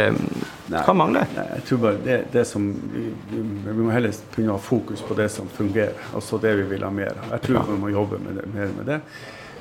hva 0.72 0.95
mangler? 0.97 1.26
Nei, 1.35 1.47
jeg 1.57 1.66
tror 1.68 1.83
bare 1.85 2.03
det, 2.05 2.18
det 2.33 2.45
som 2.49 2.68
vi, 2.93 3.09
vi, 3.33 3.74
må 3.81 3.91
heller 3.95 4.14
begynne 4.35 4.55
å 4.55 4.59
ha 4.59 4.62
fokus 4.62 5.03
på 5.05 5.16
det 5.18 5.29
som 5.35 5.51
fungerer, 5.53 5.97
altså 6.14 6.41
det 6.43 6.55
vi 6.62 6.68
vil 6.74 6.87
ha 6.87 6.93
mer 6.95 7.16
av. 7.16 7.35
Jeg 7.37 7.47
tror 7.49 7.68
vi 7.72 7.81
må 7.83 7.93
jobbe 7.93 8.22
med 8.24 8.41
det, 8.41 8.47
mer 8.55 8.72
med 8.76 8.89
det. 8.93 9.01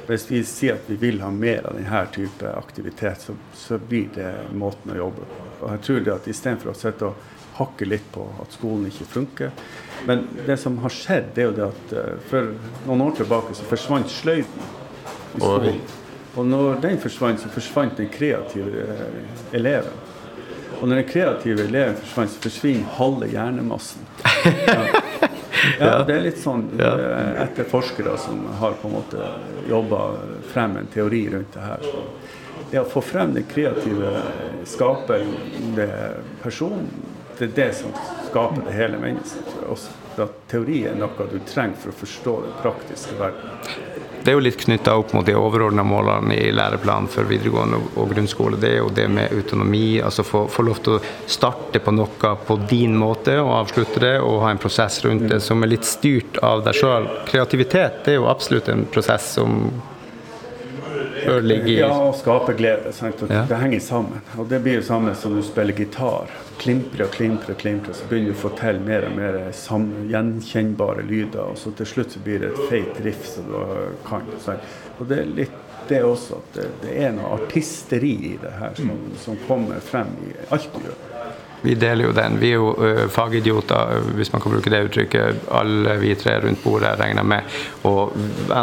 Hvis 0.07 0.29
vi 0.29 0.39
sier 0.47 0.77
at 0.77 0.85
vi 0.87 0.95
vil 1.01 1.19
ha 1.19 1.31
mer 1.33 1.65
av 1.67 1.75
denne 1.75 2.03
type 2.15 2.51
aktivitet, 2.55 3.25
så, 3.27 3.35
så 3.57 3.79
blir 3.79 4.07
det 4.15 4.29
måten 4.55 4.93
å 4.93 5.01
jobbe 5.01 5.25
på. 5.27 5.49
Og 5.57 5.73
jeg 5.73 5.83
tror 5.87 6.05
det 6.05 6.13
at 6.13 6.29
Istedenfor 6.31 6.71
å 6.71 6.77
sitte 6.77 7.09
og 7.09 7.33
hakke 7.57 7.87
litt 7.89 8.05
på 8.13 8.23
at 8.43 8.53
skolen 8.53 8.87
ikke 8.87 9.09
funker 9.09 9.51
Men 10.05 10.27
det 10.45 10.57
som 10.57 10.77
har 10.83 10.93
skjedd, 10.93 11.31
det 11.35 11.43
er 11.43 11.49
jo 11.49 11.55
det 11.57 11.67
at 11.67 11.95
eh, 11.97 12.19
for 12.29 12.51
noen 12.87 13.05
år 13.07 13.15
tilbake 13.21 13.55
så 13.57 13.65
forsvant 13.67 14.11
sløyden 14.11 14.67
i 15.37 15.41
skolen. 15.41 15.81
Og 16.37 16.45
når 16.45 16.81
den 16.83 16.99
forsvant, 17.01 17.41
så 17.41 17.49
forsvant 17.49 17.97
den 17.97 18.09
kreative 18.13 18.85
eh, 18.85 19.57
eleven. 19.57 20.05
Og 20.77 20.85
når 20.87 21.01
den 21.01 21.09
kreative 21.09 21.65
eleven 21.65 21.97
forsvant, 21.97 22.35
så 22.35 22.43
forsvinner 22.49 22.97
halve 22.99 23.31
hjernemassen. 23.33 24.07
Ja. 25.79 25.87
ja, 25.87 25.93
det 26.05 26.13
er 26.13 26.21
litt 26.21 26.37
sånn 26.39 26.67
eh, 26.79 27.39
etter 27.41 27.65
forskere 27.67 28.11
som 28.21 28.43
har 28.59 28.75
på 28.77 28.87
en 28.87 28.93
måte 28.93 29.29
jobba 29.67 30.01
frem 30.51 30.75
en 30.79 30.89
teori 30.93 31.23
rundt 31.33 31.55
det 31.57 31.63
her. 31.65 31.81
Så 31.81 32.03
det 32.71 32.79
å 32.83 32.85
få 32.87 33.01
frem 33.03 33.33
den 33.35 33.47
kreative 33.49 34.21
skapende 34.69 35.87
personen, 36.43 36.87
det 37.39 37.49
er 37.51 37.55
det 37.55 37.71
som 37.77 37.93
skaper 38.29 38.65
det 38.67 38.75
hele 38.77 38.99
mennesket, 39.01 39.45
tror 39.51 39.63
jeg 39.63 39.71
også. 39.77 39.95
At 40.17 40.37
teori 40.49 40.79
er 40.89 40.95
noe 40.97 41.27
du 41.29 41.37
trenger 41.45 41.77
for 41.77 41.93
å 41.93 41.99
forstå 41.99 42.35
den 42.47 42.55
praktiske 42.63 43.17
verden. 43.19 43.51
Det 44.23 44.31
er 44.33 44.35
jo 44.35 44.41
litt 44.43 44.57
knytta 44.59 44.95
opp 44.97 45.13
mot 45.15 45.23
de 45.23 45.35
overordna 45.37 45.85
målene 45.87 46.35
i 46.35 46.49
læreplanen 46.51 47.07
for 47.07 47.29
videregående 47.29 47.77
og- 47.95 48.09
grunnskole. 48.11 48.57
Det 48.59 48.71
er 48.73 48.77
jo 48.81 48.89
det 48.89 49.05
med 49.07 49.31
autonomi, 49.31 50.01
altså 50.01 50.25
få, 50.25 50.47
få 50.51 50.65
lov 50.67 50.81
til 50.83 50.97
å 50.97 51.03
starte 51.27 51.79
på 51.79 51.93
noe 51.95 52.33
på 52.47 52.57
din 52.67 52.97
måte 52.97 53.37
og 53.39 53.53
avslutte 53.61 54.01
det, 54.03 54.19
og 54.19 54.41
ha 54.41 54.49
en 54.51 54.57
prosess 54.57 54.99
rundt 55.05 55.29
det 55.29 55.39
som 55.45 55.63
er 55.63 55.71
litt 55.71 55.85
styrt 55.85 56.41
av 56.43 56.65
deg 56.65 56.75
sjøl. 56.75 57.07
Kreativitet 57.29 58.03
det 58.03 58.17
er 58.17 58.19
jo 58.19 58.27
absolutt 58.27 58.67
en 58.73 58.83
prosess 58.91 59.35
som 59.37 59.71
bør 61.27 61.45
ligge 61.45 61.69
i 61.73 61.77
Ja, 61.79 61.91
å 62.07 62.13
skape 62.15 62.55
glede. 62.57 62.93
Sant? 62.95 63.21
At 63.23 63.33
Ja. 63.33 63.43
Det 63.49 63.59
henger 63.61 63.83
sammen. 63.83 64.21
Og 64.37 64.49
det 64.49 64.61
blir 64.63 64.79
jo 64.79 64.85
samme 64.87 65.13
som 65.15 65.35
du 65.35 65.43
spiller 65.45 65.73
gitar. 65.77 66.31
Klimprer 66.57 67.05
og 67.05 67.11
klimprer, 67.13 67.53
og 67.53 67.61
klimprer, 67.61 67.93
så 67.93 68.09
begynner 68.09 68.33
du 68.33 68.37
å 68.37 68.41
få 68.41 68.53
til 68.57 68.79
mer 68.79 69.05
og 69.05 69.15
mer 69.15 69.39
sam 69.53 69.87
gjenkjennbare 70.09 71.05
lyder. 71.07 71.51
Og 71.51 71.57
så 71.57 71.75
til 71.77 71.85
slutt 71.93 72.17
så 72.17 72.23
blir 72.23 72.39
det 72.43 72.53
et 72.53 72.65
feit 72.71 73.05
riff 73.05 73.27
som 73.35 73.51
du 73.51 73.57
kan. 74.07 74.25
Sant? 74.43 74.75
Og 74.99 75.07
det 75.07 75.21
er 75.21 75.33
litt 75.43 75.63
det 75.87 76.01
også 76.03 76.41
at 76.41 76.57
det, 76.57 76.65
det 76.81 76.95
er 77.05 77.13
noe 77.15 77.37
artisteri 77.37 78.33
i 78.33 78.37
det 78.41 78.51
her 78.59 78.73
som, 78.75 78.91
som 79.23 79.37
kommer 79.47 79.79
frem 79.79 80.09
i 80.25 80.33
alt 80.51 80.67
du 80.73 80.81
gjør. 80.83 81.16
Vi 81.63 81.73
deler 81.73 82.05
jo 82.05 82.11
den. 82.13 82.35
Vi 82.39 82.51
er 82.53 82.59
jo 82.59 82.67
ø, 82.77 83.07
fagidioter, 83.09 83.97
hvis 84.15 84.29
man 84.33 84.41
kan 84.43 84.53
bruke 84.53 84.69
det 84.69 84.81
uttrykket, 84.85 85.39
alle 85.57 85.95
vi 86.01 86.11
tre 86.19 86.35
rundt 86.43 86.61
bordet, 86.63 86.91
regner 86.99 87.25
med. 87.25 87.49
Og 87.89 88.13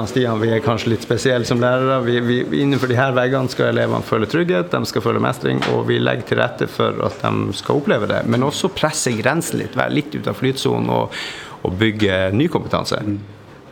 Stian 0.08 0.38
vi 0.40 0.52
er 0.54 0.62
kanskje 0.62 0.92
litt 0.92 1.02
spesielle 1.02 1.44
som 1.48 1.58
lærere. 1.62 1.98
Vi, 2.06 2.20
vi, 2.22 2.38
innenfor 2.62 2.86
de 2.92 2.98
her 2.98 3.12
veggene 3.16 3.50
skal 3.50 3.72
elevene 3.72 4.06
føle 4.06 4.28
trygghet, 4.30 4.70
de 4.70 4.86
skal 4.86 5.02
føle 5.04 5.22
mestring, 5.24 5.58
og 5.74 5.88
vi 5.90 5.98
legger 5.98 6.28
til 6.30 6.38
rette 6.40 6.70
for 6.70 7.02
at 7.08 7.18
de 7.24 7.52
skal 7.58 7.82
oppleve 7.82 8.06
det. 8.14 8.22
Men 8.30 8.46
også 8.46 8.70
presse 8.78 9.10
grensen 9.18 9.58
litt, 9.64 9.74
være 9.78 9.96
litt 9.98 10.14
ute 10.14 10.30
av 10.30 10.38
flytsonen 10.38 10.90
og, 10.94 11.18
og 11.66 11.78
bygge 11.80 12.28
ny 12.38 12.46
kompetanse. 12.52 13.02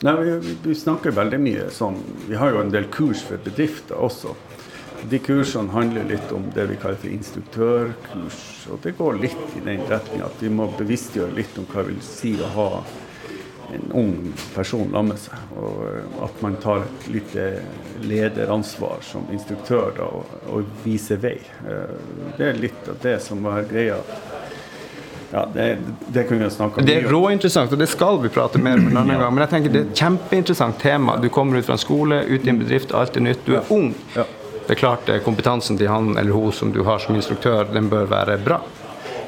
Nei, 0.02 0.16
vi, 0.18 0.32
vi- 0.42 0.56
vi 0.64 0.74
snakker 0.74 1.14
veldig 1.14 1.38
mye 1.38 1.68
sånn 1.70 2.00
Vi 2.26 2.34
har 2.34 2.50
jo 2.50 2.58
en 2.64 2.72
del 2.74 2.88
kurs 2.90 3.20
for 3.22 3.38
bedrifter 3.44 3.94
også. 4.02 4.34
De 5.10 5.18
kursene 5.18 5.72
handler 5.74 6.04
litt 6.08 6.32
om 6.32 6.44
det 6.54 6.66
vi 6.70 6.76
kaller 6.80 6.96
for 7.02 7.10
instruktørkurs. 7.10 8.42
Og 8.72 8.78
det 8.84 8.94
går 8.98 9.18
litt 9.22 9.56
i 9.58 9.62
den 9.64 9.82
retning 9.90 10.22
at 10.24 10.36
vi 10.42 10.50
må 10.52 10.68
bevisstgjøre 10.78 11.34
litt 11.36 11.58
om 11.58 11.66
hva 11.72 11.82
det 11.82 11.94
vil 11.94 12.04
si 12.06 12.34
å 12.38 12.50
ha 12.54 12.68
en 13.72 13.86
ung 13.96 14.12
person 14.54 14.84
sammen 14.92 15.14
med 15.14 15.20
seg. 15.22 15.46
Og 15.56 15.78
eh, 15.88 16.18
at 16.26 16.42
man 16.44 16.58
tar 16.62 16.84
et 16.84 17.06
lite 17.14 17.46
lederansvar 18.04 19.00
som 19.06 19.24
instruktør 19.32 19.94
da, 19.96 20.08
og, 20.20 20.36
og 20.52 20.70
viser 20.84 21.20
vei. 21.22 21.38
Eh, 21.66 21.96
Det 22.38 22.50
er 22.50 22.60
litt 22.60 22.88
av 22.92 23.00
det 23.02 23.16
som 23.24 23.42
var 23.44 23.64
greia. 23.70 23.96
Ja, 25.32 25.46
det, 25.54 25.78
det 26.12 26.26
kunne 26.28 26.44
vi 26.44 26.50
snakka 26.52 26.82
Det 26.84 26.98
er 27.00 27.08
råinteressant, 27.08 27.72
og 27.72 27.80
det 27.80 27.88
skal 27.88 28.18
vi 28.20 28.28
prate 28.28 28.60
mer 28.60 28.76
om 28.76 28.90
en 28.90 28.98
annen 29.00 29.16
gang. 29.22 29.32
Men 29.32 29.46
jeg 29.46 29.52
tenker 29.54 29.72
det 29.72 29.80
er 29.80 29.88
et 29.88 30.02
kjempeinteressant 30.04 30.76
tema. 30.82 31.16
Du 31.22 31.30
kommer 31.32 31.56
ut 31.58 31.64
fra 31.64 31.78
en 31.78 31.80
skole, 31.80 32.18
ut 32.28 32.44
i 32.44 32.52
en 32.52 32.60
bedrift, 32.60 32.92
alt 32.92 33.16
er 33.16 33.24
nytt. 33.24 33.40
Du 33.48 33.56
er 33.56 33.72
ung. 33.72 33.94
Det 34.66 34.76
er 34.76 34.78
klart 34.78 35.08
eh, 35.10 35.22
kompetansen 35.24 35.78
til 35.78 35.90
han 35.90 36.14
eller 36.16 36.32
hun 36.36 36.52
som 36.54 36.70
du 36.72 36.82
har 36.86 37.02
som 37.02 37.18
instruktør, 37.18 37.66
den 37.72 37.90
bør 37.92 38.06
være 38.10 38.38
bra. 38.44 38.60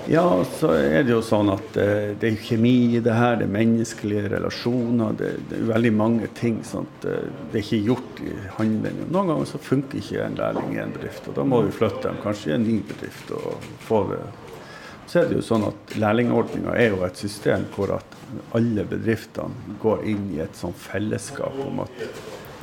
Ja, 0.07 0.45
så 0.59 0.68
er 0.76 1.07
det 1.07 1.14
jo 1.14 1.22
sånn 1.24 1.49
at 1.49 1.76
eh, 1.80 2.12
det 2.20 2.28
er 2.28 2.43
kjemi 2.45 2.74
i 2.99 3.01
det 3.03 3.14
her, 3.16 3.39
det 3.41 3.47
er 3.47 3.55
menneskelige 3.55 4.28
relasjoner, 4.35 5.14
det, 5.16 5.30
er 5.57 5.64
veldig 5.70 5.93
mange 5.97 6.28
ting. 6.37 6.59
Sånn 6.68 6.89
eh, 7.09 7.24
det 7.51 7.59
er 7.59 7.62
ikke 7.62 7.80
gjort 7.87 8.20
i 8.20 8.35
handelen. 8.59 9.07
Noen 9.09 9.32
ganger 9.32 9.49
så 9.49 9.61
funker 9.64 10.03
ikke 10.03 10.26
en 10.26 10.37
lærling 10.37 10.74
i 10.76 10.82
en 10.82 10.93
bedrift, 10.93 11.30
og 11.30 11.39
da 11.39 11.47
må 11.49 11.62
vi 11.64 11.72
flytte 11.72 12.05
dem 12.11 12.20
kanskje 12.24 12.53
i 12.53 12.57
en 12.59 12.66
ny 12.68 12.76
bedrift. 12.91 13.32
og 13.39 13.70
få. 13.89 14.03
Så 15.09 15.22
er 15.22 15.30
det 15.30 15.39
jo 15.39 15.47
sånn 15.47 15.64
at 15.70 15.97
Lærlingordninga 16.01 16.76
er 16.80 16.93
jo 16.93 17.03
et 17.07 17.18
system 17.20 17.64
hvor 17.74 17.97
at 17.97 18.14
alle 18.57 18.85
bedriftene 18.89 19.78
går 19.80 20.05
inn 20.12 20.30
i 20.37 20.41
et 20.45 20.57
sånn 20.59 20.76
fellesskap 20.76 21.59
om 21.64 21.85
at 21.85 22.07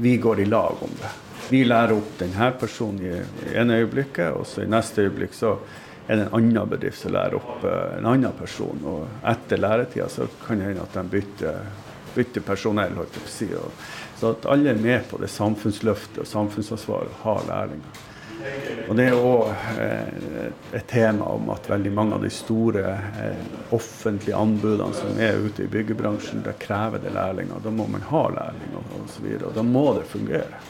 vi 0.02 0.16
går 0.22 0.46
i 0.46 0.50
lag 0.50 0.78
om 0.82 0.94
det. 1.02 1.12
Vi 1.52 1.66
lærer 1.68 1.98
opp 1.98 2.14
denne 2.16 2.52
personen 2.56 3.02
i 3.04 3.56
ene 3.60 3.82
øyeblikket, 3.82 4.30
og 4.40 4.46
så 4.48 4.64
i 4.64 4.70
neste 4.72 5.04
øyeblikk 5.04 5.34
så 5.36 5.58
er 6.08 6.16
det 6.16 6.28
en 6.30 6.36
annen 6.38 6.70
bedrift 6.72 7.02
som 7.02 7.12
lærer 7.12 7.36
opp 7.36 7.66
eh, 7.68 7.98
en 7.98 8.08
annen 8.08 8.38
person. 8.38 8.86
Og 8.88 9.28
etter 9.28 9.60
læretida 9.60 10.08
så 10.10 10.30
kan 10.46 10.62
det 10.62 10.70
hende 10.70 10.86
at 10.86 10.96
de 10.96 11.04
bytter, 11.12 11.66
bytter 12.16 12.46
personell, 12.48 12.96
holdt 12.96 13.20
jeg 13.20 13.26
på 13.26 13.32
å 13.32 13.34
si. 13.34 13.50
Og, 13.60 13.84
så 14.22 14.32
at 14.36 14.48
alle 14.54 14.72
er 14.72 14.80
med 14.80 15.04
på 15.10 15.20
det 15.20 15.28
samfunnsløftet 15.34 16.24
og 16.24 16.30
samfunnsansvaret 16.30 17.12
å 17.18 17.22
ha 17.26 17.36
lærlinger. 17.50 18.00
Og 18.90 18.96
det 18.98 19.06
er 19.12 19.18
òg 19.18 19.52
eh, 19.84 20.46
et 20.80 20.88
tema 20.90 21.28
om 21.36 21.52
at 21.54 21.68
veldig 21.70 21.92
mange 21.94 22.16
av 22.16 22.24
de 22.24 22.32
store 22.34 22.86
eh, 23.22 23.44
offentlige 23.76 24.40
anbudene 24.40 24.96
som 24.98 25.20
er 25.20 25.44
ute 25.44 25.66
i 25.66 25.72
byggebransjen, 25.72 26.46
der 26.48 26.56
krever 26.62 27.04
det 27.04 27.12
lærlinger. 27.16 27.60
Da 27.64 27.76
må 27.76 27.88
man 27.92 28.08
ha 28.08 28.24
lærlinger 28.40 28.96
osv. 29.02 29.28
Og, 29.36 29.50
og 29.52 29.60
da 29.60 29.66
må 29.68 29.86
det 30.00 30.08
fungere. 30.16 30.64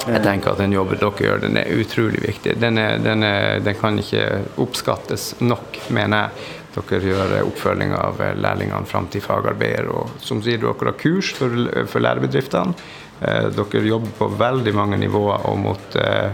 Jeg 0.00 0.22
tenker 0.24 0.54
at 0.54 0.60
den 0.62 0.72
jobben 0.72 0.98
dere 1.00 1.26
gjør, 1.26 1.42
den 1.42 1.58
er 1.60 1.74
utrolig 1.76 2.22
viktig. 2.24 2.54
Den, 2.60 2.78
er, 2.80 2.96
den, 3.04 3.22
er, 3.26 3.60
den 3.60 3.76
kan 3.76 3.98
ikke 4.00 4.24
oppskattes 4.62 5.34
nok, 5.44 5.76
mener 5.92 6.24
jeg. 6.24 6.56
Dere 6.70 7.00
gjør 7.02 7.34
oppfølging 7.42 7.92
av 7.98 8.20
lærlingene 8.38 8.88
fram 8.88 9.08
til 9.12 9.22
fagarbeider. 9.24 9.90
Og 9.92 10.14
som 10.22 10.40
sier, 10.42 10.60
dere 10.62 10.92
har 10.92 10.98
kurs 11.00 11.32
for, 11.36 11.56
for 11.90 12.02
lærebedriftene. 12.02 12.76
Eh, 13.20 13.50
Dere 13.52 13.82
jobber 13.84 14.14
på 14.16 14.30
veldig 14.40 14.72
mange 14.74 15.00
nivåer 15.02 15.44
og 15.50 15.58
mot 15.60 15.98
eh, 16.00 16.30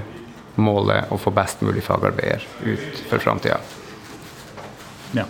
målet 0.63 1.11
å 1.11 1.19
få 1.19 1.33
best 1.35 1.65
mulig 1.67 1.83
fagarbeider 1.85 2.47
ut 2.63 3.03
for 3.09 3.23
framtida. 3.25 3.59
Ja. 5.17 5.27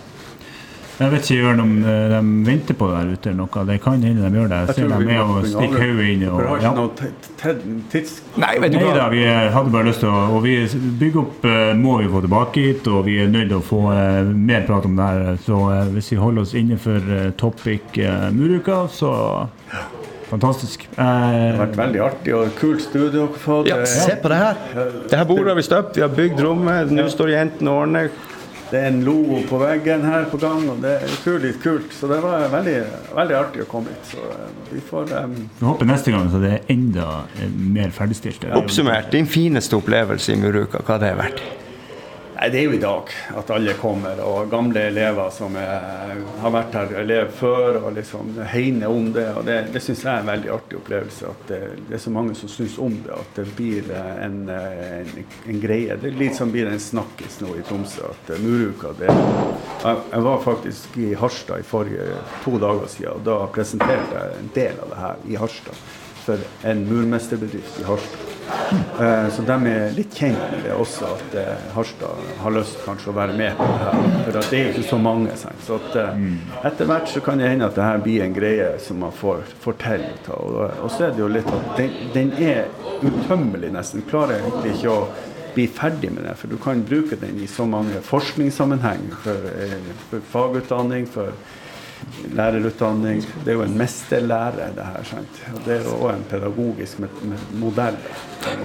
Jeg 0.97 1.11
vet 1.13 1.27
ikke 1.29 1.35
Jørn, 1.43 1.59
om 1.61 1.73
eh, 1.85 2.07
de 2.09 2.19
venter 2.47 2.73
på 2.77 2.87
der 2.89 3.11
ute 3.13 3.29
eller 3.29 3.43
noe. 3.43 3.63
Det 3.69 3.75
kan 3.83 4.01
hende 4.01 4.23
de 4.25 4.39
gjør 4.39 4.47
det. 4.49 4.61
Jeg 4.65 4.75
ser 4.79 4.87
dem 4.89 5.03
med 5.05 5.19
å 5.21 5.41
stikke 5.45 5.81
hodet 5.83 6.07
inn. 6.13 6.23
Og, 6.31 6.63
ja. 6.63 6.71
Nei, 8.41 8.53
vet 8.63 8.73
du 8.73 8.77
hva? 8.79 8.87
Neida, 8.87 9.03
vi 9.13 9.21
eh, 9.29 9.49
hadde 9.53 9.73
bare 9.75 9.89
lyst 9.91 10.01
til 10.01 10.09
å 10.09 10.23
Og 10.33 10.39
vi 10.47 10.55
bygger 10.97 11.21
opp 11.21 11.45
eh, 11.45 11.73
må 11.77 11.99
vi 12.01 12.09
få 12.09 12.23
tilbake 12.25 12.63
hit, 12.65 12.89
og 12.89 13.05
vi 13.05 13.19
er 13.21 13.29
nødt 13.29 13.51
til 13.51 13.59
å 13.59 13.65
få 13.67 13.81
eh, 13.93 14.31
mer 14.33 14.65
prat 14.69 14.87
om 14.89 14.97
det 14.97 15.09
her. 15.11 15.37
Så 15.45 15.59
eh, 15.75 15.83
hvis 15.93 16.09
vi 16.15 16.17
holder 16.23 16.47
oss 16.47 16.55
innenfor 16.57 17.13
eh, 17.19 17.29
topic 17.37 17.99
eh, 18.01 18.27
muruka, 18.33 18.79
så 18.89 19.11
fantastisk. 20.31 20.87
Det 20.95 21.03
har 21.05 21.37
Eh, 21.53 21.59
vært 21.61 21.77
veldig 21.77 22.01
artig 22.07 22.33
og 22.35 22.55
kult 22.57 22.81
studio. 22.83 23.27
Ja, 23.69 23.77
Eh, 23.83 23.85
se 23.85 24.17
på 24.21 24.33
det 24.33 24.41
her! 24.41 24.57
Det 25.07 25.21
her 25.21 25.29
bordet 25.29 25.53
har 25.53 25.59
vi 25.61 25.67
støpt, 25.69 25.93
vi 25.95 26.03
har 26.03 26.09
bygd 26.17 26.41
rommet, 26.43 26.89
nå 26.91 27.05
står 27.13 27.35
jentene 27.35 27.71
og 27.75 27.85
ordner. 27.85 28.09
Det 28.71 28.79
er 28.79 28.89
en 28.91 29.03
logo 29.05 29.39
på 29.47 29.59
veggen 29.61 30.03
her 30.03 30.25
på 30.31 30.39
gang, 30.41 30.65
og 30.69 30.81
det 30.83 30.95
er 30.97 31.13
utrolig 31.13 31.53
kult. 31.63 31.93
Så 31.95 32.09
det 32.11 32.17
var 32.23 32.49
veldig, 32.51 32.75
veldig 33.15 33.37
artig 33.37 33.63
å 33.63 33.67
komme 33.71 33.93
hit. 33.93 34.09
Så 34.11 34.23
eh, 34.33 34.49
vi 34.73 34.81
får 34.89 35.13
um... 35.15 35.37
Jeg 35.59 35.67
håper 35.69 35.91
neste 35.91 36.15
gang 36.15 36.27
så 36.33 36.41
det 36.43 36.51
er 36.57 36.73
enda 36.73 37.07
eh, 37.37 37.53
mer 37.77 37.95
ferdigstilt. 37.95 38.43
Oppsummert, 38.57 39.11
din 39.15 39.29
fineste 39.29 39.79
opplevelse 39.79 40.35
i 40.35 40.41
Muruka, 40.41 40.83
hva 40.83 40.97
har 40.97 41.05
det 41.05 41.15
vært? 41.21 41.45
Nei, 42.37 42.49
Det 42.49 42.59
er 42.59 42.67
jo 42.67 42.73
i 42.75 42.81
dag 42.81 43.11
at 43.39 43.49
alle 43.49 43.73
kommer, 43.81 44.19
og 44.21 44.49
gamle 44.51 44.83
elever 44.91 45.31
som 45.33 45.55
er, 45.57 46.19
har 46.37 46.53
vært 46.53 46.75
her 46.77 46.91
elev 47.01 47.31
før, 47.33 47.79
og 47.81 47.95
liksom 47.95 48.35
hegner 48.51 48.93
om 48.93 49.07
det. 49.15 49.25
og 49.33 49.47
Det, 49.47 49.55
det 49.73 49.81
syns 49.81 50.03
jeg 50.05 50.11
er 50.11 50.21
en 50.21 50.29
veldig 50.29 50.51
artig 50.53 50.77
opplevelse. 50.77 51.31
At 51.31 51.49
det, 51.49 51.61
det 51.89 51.97
er 51.97 52.03
så 52.03 52.13
mange 52.13 52.35
som 52.37 52.51
syns 52.51 52.77
om 52.83 52.93
det. 53.07 53.15
At 53.15 53.41
det 53.41 53.47
blir 53.57 53.89
en, 53.95 54.37
en, 54.53 55.11
en 55.49 55.63
greie. 55.63 55.97
Det 55.97 56.11
er 56.11 56.21
litt 56.21 56.37
som 56.37 56.53
blir 56.53 56.69
en 56.69 56.83
snakkis 56.83 57.39
nå 57.41 57.57
i 57.57 57.65
Tromsø. 57.65 58.11
At 58.13 58.31
Muruka 58.43 58.93
det, 59.01 59.09
jeg, 59.09 60.05
jeg 60.13 60.25
var 60.29 60.45
faktisk 60.45 61.01
i 61.01 61.11
Harstad 61.17 61.65
i 61.65 61.67
forrige 61.67 62.21
to 62.45 62.57
dager 62.61 62.89
siden, 62.93 63.17
og 63.17 63.25
da 63.25 63.41
presenterte 63.49 64.21
jeg 64.21 64.41
en 64.43 64.53
del 64.53 64.81
av 64.85 64.93
det 64.93 65.03
her 65.07 65.27
i 65.33 65.41
Harstad. 65.41 65.85
For 66.27 66.49
en 66.69 66.85
murmesterbedrift 66.85 67.81
i 67.81 67.87
Harstad. 67.87 68.26
Eh, 68.99 69.29
Så 69.29 69.41
de 69.45 69.55
er 69.69 69.93
litt 69.95 70.15
kjent 70.17 70.39
med 70.51 70.63
det 70.65 70.73
også, 70.75 71.11
at 71.17 71.35
eh, 71.39 71.67
Harstad 71.75 72.25
har 72.41 72.55
lyst 72.55 72.79
kanskje 72.85 73.11
å 73.11 73.15
være 73.17 73.35
med 73.37 73.55
på 73.57 73.67
det 73.69 73.77
her. 73.83 74.01
For 74.25 74.39
at 74.41 74.49
det 74.51 74.59
er 74.59 74.65
jo 74.65 74.73
ikke 74.73 74.89
så 74.89 74.99
mange. 75.01 75.35
Så 75.65 75.77
at, 75.77 75.97
eh, 76.01 76.25
etter 76.69 76.89
hvert 76.89 77.11
så 77.11 77.21
kan 77.25 77.41
det 77.41 77.51
hende 77.51 77.69
at 77.69 77.77
det 77.77 77.85
her 77.85 78.03
blir 78.03 78.25
en 78.25 78.35
greie 78.35 78.69
som 78.83 78.99
man 79.03 79.13
får, 79.15 79.45
får 79.63 79.79
til. 79.83 80.05
Og, 80.35 80.59
og 80.83 80.91
så 80.93 81.07
er 81.07 81.15
det 81.15 81.23
jo 81.23 81.31
litt 81.31 81.53
at 81.59 81.71
den, 81.79 81.95
den 82.15 82.33
er 82.41 82.67
utømmelig 83.03 83.71
nesten. 83.75 84.05
Klarer 84.09 84.41
egentlig 84.41 84.75
ikke 84.77 84.95
å 84.95 85.05
bli 85.57 85.67
ferdig 85.73 86.11
med 86.13 86.27
det, 86.27 86.35
for 86.37 86.51
du 86.53 86.57
kan 86.61 86.83
bruke 86.85 87.17
den 87.17 87.39
i 87.41 87.47
så 87.49 87.65
mange 87.65 88.01
forskningssammenheng 88.05 89.07
for, 89.23 89.47
for 90.11 90.27
fagutdanning, 90.33 91.07
for 91.09 91.31
lærerutdanning. 92.35 93.21
Det 93.45 93.53
er 93.53 93.57
jo 93.59 93.63
en 93.65 93.77
mesterlære, 93.77 94.71
det 94.75 94.85
her. 94.85 95.03
sant? 95.03 95.43
Og 95.53 95.61
det 95.65 95.77
er 95.77 95.85
jo 95.85 95.97
òg 96.01 96.15
en 96.15 96.25
pedagogisk 96.29 97.03
modell. 97.59 97.99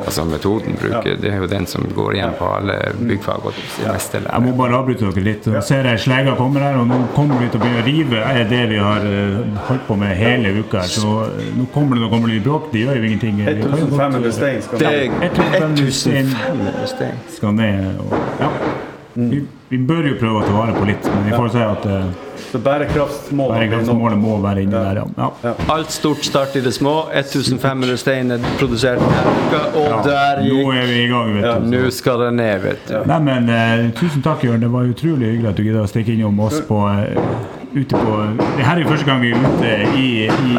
Altså 0.07 0.24
metoden 0.24 0.76
bruker, 0.76 1.16
det 1.20 1.30
er 1.32 1.36
jo 1.43 1.47
den 1.51 1.66
som 1.66 1.86
går 1.95 2.16
igjen 2.18 2.34
på 2.38 2.49
alle 2.57 2.76
byggfag 2.99 3.47
og 3.49 3.55
Jeg 3.80 4.43
må 4.45 4.53
bare 4.57 4.76
avbryte 4.78 5.09
dere 5.09 5.24
litt. 5.24 5.49
Nå 5.51 5.62
ser 5.64 5.88
jeg 5.88 6.03
slegga 6.05 6.36
kommer 6.38 6.66
her, 6.66 6.78
og 6.80 6.86
nå 6.90 6.99
kommer 7.16 7.40
vi 7.40 7.49
til 7.51 7.61
å 7.61 7.62
begynne 7.64 7.82
å 7.82 7.86
rive 7.86 8.22
er 8.32 8.45
det 8.51 8.62
vi 8.72 8.78
har 8.82 9.07
eh, 9.09 9.40
holdt 9.68 9.86
på 9.88 9.97
med 9.99 10.14
hele 10.18 10.53
uka. 10.61 10.84
Så 10.88 11.14
eh, 11.26 11.51
nå 11.57 11.66
kommer 11.74 11.99
det, 11.99 12.05
nå 12.05 12.12
kommer 12.12 12.30
det 12.30 12.38
litt 12.38 12.47
bråk. 12.47 12.70
Det 12.72 12.84
gjør 12.84 13.01
jo 13.01 13.09
ingenting. 13.11 13.40
Vi 13.43 13.57
kan 13.64 13.78
jo 13.80 13.88
godt, 13.90 14.18
1500 14.18 14.28
eh, 14.28 14.36
stein 14.38 14.62
skal 14.68 14.84
ned. 14.84 14.93
vi 14.93 15.07
er 15.09 15.32
1500 15.32 15.99
stein 16.03 16.32
1500 16.36 16.93
stein. 16.95 17.24
skal 17.38 17.59
ned. 17.59 18.03
Og, 18.07 18.18
ja. 18.43 18.53
Vi, 19.15 19.43
vi 19.69 19.79
bør 19.79 20.07
jo 20.09 20.15
prøve 20.21 20.41
å 20.41 20.45
ta 20.47 20.53
vare 20.55 20.75
på 20.77 20.87
litt, 20.89 21.05
men 21.05 21.27
vi 21.27 21.33
får 21.37 21.49
se 21.53 21.65
at 21.67 21.85
uh, 21.85 22.05
Så 22.49 22.61
bærekraftsmålet 22.65 23.59
bærekraftsmålet 23.59 24.21
må 24.21 24.37
være 24.41 24.63
inni 24.65 24.73
der, 24.73 25.01
ja. 25.03 25.29
ja. 25.45 25.53
Alt 25.75 25.93
stort 25.93 26.25
start 26.25 26.57
i 26.57 26.63
det 26.65 26.73
små. 26.73 26.95
1500 27.13 28.01
stein 28.01 28.33
er 28.33 28.47
produsert 28.61 29.03
denne 29.03 29.35
uka, 29.37 29.63
og 29.83 30.07
der 30.07 30.41
gikk 30.47 30.63
Nå 30.63 30.77
er 30.77 30.89
vi 30.89 30.99
i 31.03 31.11
gang, 31.11 31.33
vet 31.37 31.49
du. 31.49 31.69
Nå 31.75 31.83
skal 31.93 32.25
det 32.25 32.31
ned, 32.39 32.55
vet 32.65 32.87
du. 32.89 32.97
Nei, 33.11 33.19
men 33.29 33.53
uh, 33.53 33.91
Tusen 34.01 34.25
takk, 34.25 34.47
Jørn. 34.49 34.65
Det 34.65 34.73
var 34.73 34.89
utrolig 34.89 35.35
hyggelig 35.35 35.53
at 35.53 35.61
du 35.61 35.67
gidda 35.67 35.85
å 35.85 35.91
stikke 35.93 36.17
innom 36.17 36.41
oss 36.49 36.63
på 36.69 36.81
uh, 36.89 37.61
ute 37.73 37.97
på 37.97 38.17
Det 38.57 38.65
her 38.65 38.77
er 38.77 38.83
jo 38.85 38.89
første 38.95 39.09
gang 39.09 39.23
vi 39.23 39.33
er 39.33 39.45
ute 39.45 39.75
i, 39.99 40.09
i 40.25 40.57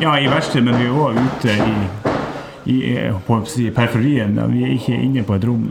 Ja, 0.00 0.16
i 0.18 0.26
verkstedet, 0.30 0.66
men 0.66 0.78
vi 0.80 0.90
er 0.90 0.98
òg 0.98 1.18
ute 1.22 1.54
i, 1.54 1.72
i 2.72 2.82
på 3.26 3.38
å 3.38 3.46
si, 3.46 3.70
periferien. 3.74 4.38
Vi 4.54 4.66
er 4.66 4.76
ikke 4.78 4.96
inne 4.96 5.26
på 5.26 5.36
et 5.36 5.48
rom. 5.48 5.66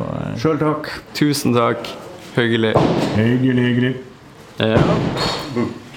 Eh, 0.00 0.10
Så 0.14 0.26
eh, 0.32 0.38
Sjøl 0.42 0.58
takk. 0.58 0.90
Tusen 1.14 1.54
takk. 1.54 1.88
Hyggelig. 2.34 2.74
hyggelig, 3.16 3.64
hyggelig. 3.68 3.94
Ja. 4.58 4.78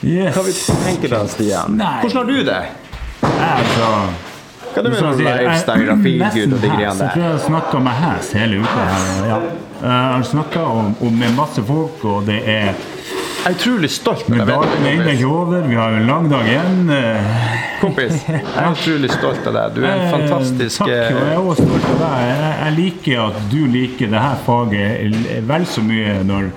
Yes. 0.04 0.36
Hva 0.36 0.44
vi 0.46 0.54
tenker 0.86 1.10
da, 1.16 1.24
Stian? 1.28 1.78
Nei. 1.80 2.02
Hvordan 2.04 2.18
har 2.18 2.26
du 2.30 2.44
det? 2.46 2.60
Altså, 3.22 3.88
Hva 4.74 4.78
er 4.78 4.84
det 4.86 4.92
med 4.92 5.00
Sånn 5.00 5.14
å 5.14 5.24
jeg- 5.24 5.48
lifestyle 5.48 5.92
og 5.92 6.04
de 6.04 6.12
greiene 6.20 6.54
der? 6.54 7.06
Jeg 7.06 7.12
tror 7.14 7.24
jeg 7.24 7.32
har 7.32 7.40
snakka 7.48 7.80
med 7.82 7.94
hæs 7.94 8.32
hele 8.38 8.60
uka. 8.62 8.86
her. 8.92 9.26
Ja. 9.30 9.40
Jeg 9.82 10.14
har 10.14 10.24
snakka 10.24 10.60
om, 10.60 10.96
om 11.02 11.18
med 11.20 11.34
masse 11.36 11.64
folk, 11.66 12.06
og 12.06 12.26
det 12.26 12.42
er 12.46 12.74
Jeg 13.38 13.54
er 13.54 13.56
utrolig 13.56 13.90
stolt 13.94 14.28
Men 14.30 14.42
dagen 14.50 14.86
er 14.90 15.10
ikke 15.14 15.28
over. 15.30 15.62
Vi 15.70 15.76
har 15.78 15.94
en 15.96 16.08
lang 16.10 16.26
dag 16.32 16.48
igjen. 16.50 16.90
eh, 16.92 17.38
Kompis, 17.82 18.18
jeg 18.28 18.42
er 18.44 18.72
utrolig 18.74 19.12
stolt 19.14 19.48
av 19.48 19.56
deg. 19.56 19.76
Du 19.78 19.86
er 19.86 19.94
en 19.94 20.04
eh, 20.04 20.12
fantastisk 20.16 20.82
Takk, 20.82 20.90
og 20.90 20.96
jeg 20.98 21.14
er 21.14 21.32
eh, 21.32 21.48
også 21.54 21.68
stolt 21.70 21.88
av 21.94 22.02
deg. 22.02 22.26
Jeg, 22.28 22.52
jeg 22.64 22.76
liker 22.82 23.24
at 23.28 23.40
du 23.54 23.60
liker 23.78 24.12
det 24.16 24.24
her 24.26 24.42
faget 24.48 25.42
vel 25.54 25.68
så 25.70 25.86
mye 25.86 26.18
når, 26.28 26.50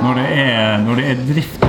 når, 0.00 0.22
det, 0.22 0.28
er, 0.46 0.78
når 0.86 1.02
det 1.02 1.08
er 1.12 1.24
drift. 1.34 1.68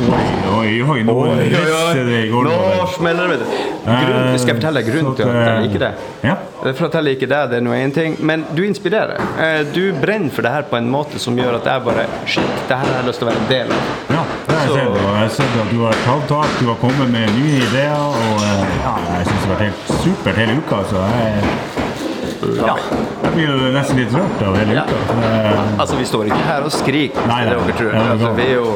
Oi, 0.00 0.80
oi. 0.82 1.02
Nå 1.04 1.12
Oi, 1.12 1.28
oi, 1.28 2.04
det 2.08 2.20
oi. 2.32 2.42
Nå 2.44 2.86
smeller 2.94 3.28
det, 3.28 3.36
vet 3.36 3.42
du. 3.44 4.38
Skal 4.40 4.52
jeg 4.54 4.56
fortelle 4.56 4.82
grunnen 4.86 5.16
til 5.18 5.28
at 5.28 5.36
jeg 5.36 5.64
liker 5.66 5.82
det? 5.84 5.90
Ja. 6.24 6.36
For 6.70 6.86
at 6.88 6.96
jeg 6.98 7.04
liker 7.08 7.30
deg, 7.30 7.50
det 7.52 7.58
er 7.60 7.64
nå 7.66 7.74
én 7.76 7.92
ting, 7.96 8.16
men 8.30 8.46
du 8.56 8.62
inspirerer. 8.64 9.20
Eh, 9.40 9.60
Du 9.74 9.92
brenner 10.00 10.32
for 10.32 10.42
det 10.46 10.52
her 10.54 10.64
på 10.70 10.76
en 10.80 10.88
måte 10.92 11.20
som 11.20 11.36
gjør 11.38 11.58
at 11.60 11.68
jeg 11.68 11.84
bare 11.84 12.06
Shit, 12.26 12.48
det 12.68 12.76
her 12.80 12.86
har 12.88 12.96
jeg 13.00 13.06
lyst 13.10 13.20
til 13.22 13.28
å 13.28 13.30
være 13.30 13.42
en 13.44 13.50
del 13.52 13.74
av. 13.76 13.92
Ja, 14.16 14.24
det 14.48 14.56
har 14.56 14.64
jeg 14.64 14.74
sett. 14.74 14.88
Og 14.88 14.98
jeg 15.04 15.20
har 15.20 15.32
sett 15.36 15.60
at 15.64 15.70
du 15.74 15.78
har 15.84 16.00
tatt 16.06 16.26
tak, 16.32 16.58
du 16.60 16.66
har 16.72 16.80
kommet 16.80 17.12
med 17.16 17.36
nye 17.36 17.60
ideer. 17.60 18.04
Og 18.24 18.44
eh, 18.48 18.76
ja, 18.86 18.94
jeg 19.18 19.28
syns 19.30 19.40
det 19.40 19.46
har 19.46 19.54
vært 19.54 19.66
helt 19.68 20.04
supert 20.04 20.40
hele 20.44 20.58
uka. 20.60 20.82
Så 20.90 21.04
jeg, 21.12 21.32
ja, 22.56 22.76
jeg 23.22 23.32
blir 23.34 23.50
jo 23.50 23.70
nesten 23.74 23.98
litt 24.00 24.12
rørt 24.16 24.42
av 24.46 24.56
hele 24.58 24.76
uka. 24.80 24.98
Ja. 25.24 25.64
Altså, 25.82 25.96
vi 26.00 26.06
står 26.08 26.30
ikke 26.30 26.40
her 26.46 26.64
og 26.66 26.72
skriker, 26.74 27.26
Nei, 27.30 27.40
det 27.48 27.56
nei. 27.56 27.66
dere 27.66 27.76
tror. 27.78 27.90
Det 27.90 28.00
er 28.00 28.10
Altså, 28.14 28.30
vi 28.38 28.46
er 28.46 28.54
jo, 28.54 28.70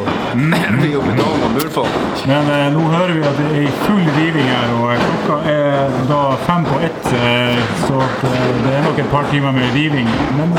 vi 0.80 0.88
er 0.88 0.92
jo 0.94 1.02
betong 1.06 1.44
og 1.46 1.54
murfolk. 1.56 1.96
Men 2.30 2.50
eh, 2.54 2.66
nå 2.74 2.82
hører 2.92 3.14
vi 3.18 3.24
at 3.30 3.40
det 3.40 3.48
er 3.62 3.78
full 3.84 4.04
riving 4.18 4.48
her, 4.50 4.74
og 4.80 4.92
eh, 4.94 5.06
klokka 5.06 5.38
er 5.54 5.96
da 6.10 6.20
fem 6.46 6.68
på 6.68 6.80
ett. 6.90 7.08
Eh, 7.20 7.64
så 7.86 7.98
eh, 8.04 8.46
det 8.66 8.76
er 8.78 8.86
nok 8.88 9.00
et 9.04 9.10
par 9.14 9.26
timer 9.32 9.56
med 9.56 9.74
riving. 9.76 10.08
Men 10.38 10.54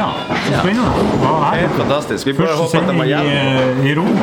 ja, 0.00 0.10
så 0.48 0.64
spennende. 0.64 1.06
Ja, 1.22 1.36
her. 1.50 1.60
Helt 1.64 1.78
fantastisk. 1.82 2.26
Vi 2.26 2.36
bare 2.40 2.56
håper 2.56 2.82
at 2.84 2.90
de 2.92 2.98
i, 3.04 3.08
hjemme. 3.12 3.38
eh, 3.68 3.86
i 3.92 3.94
Rom. 4.00 4.18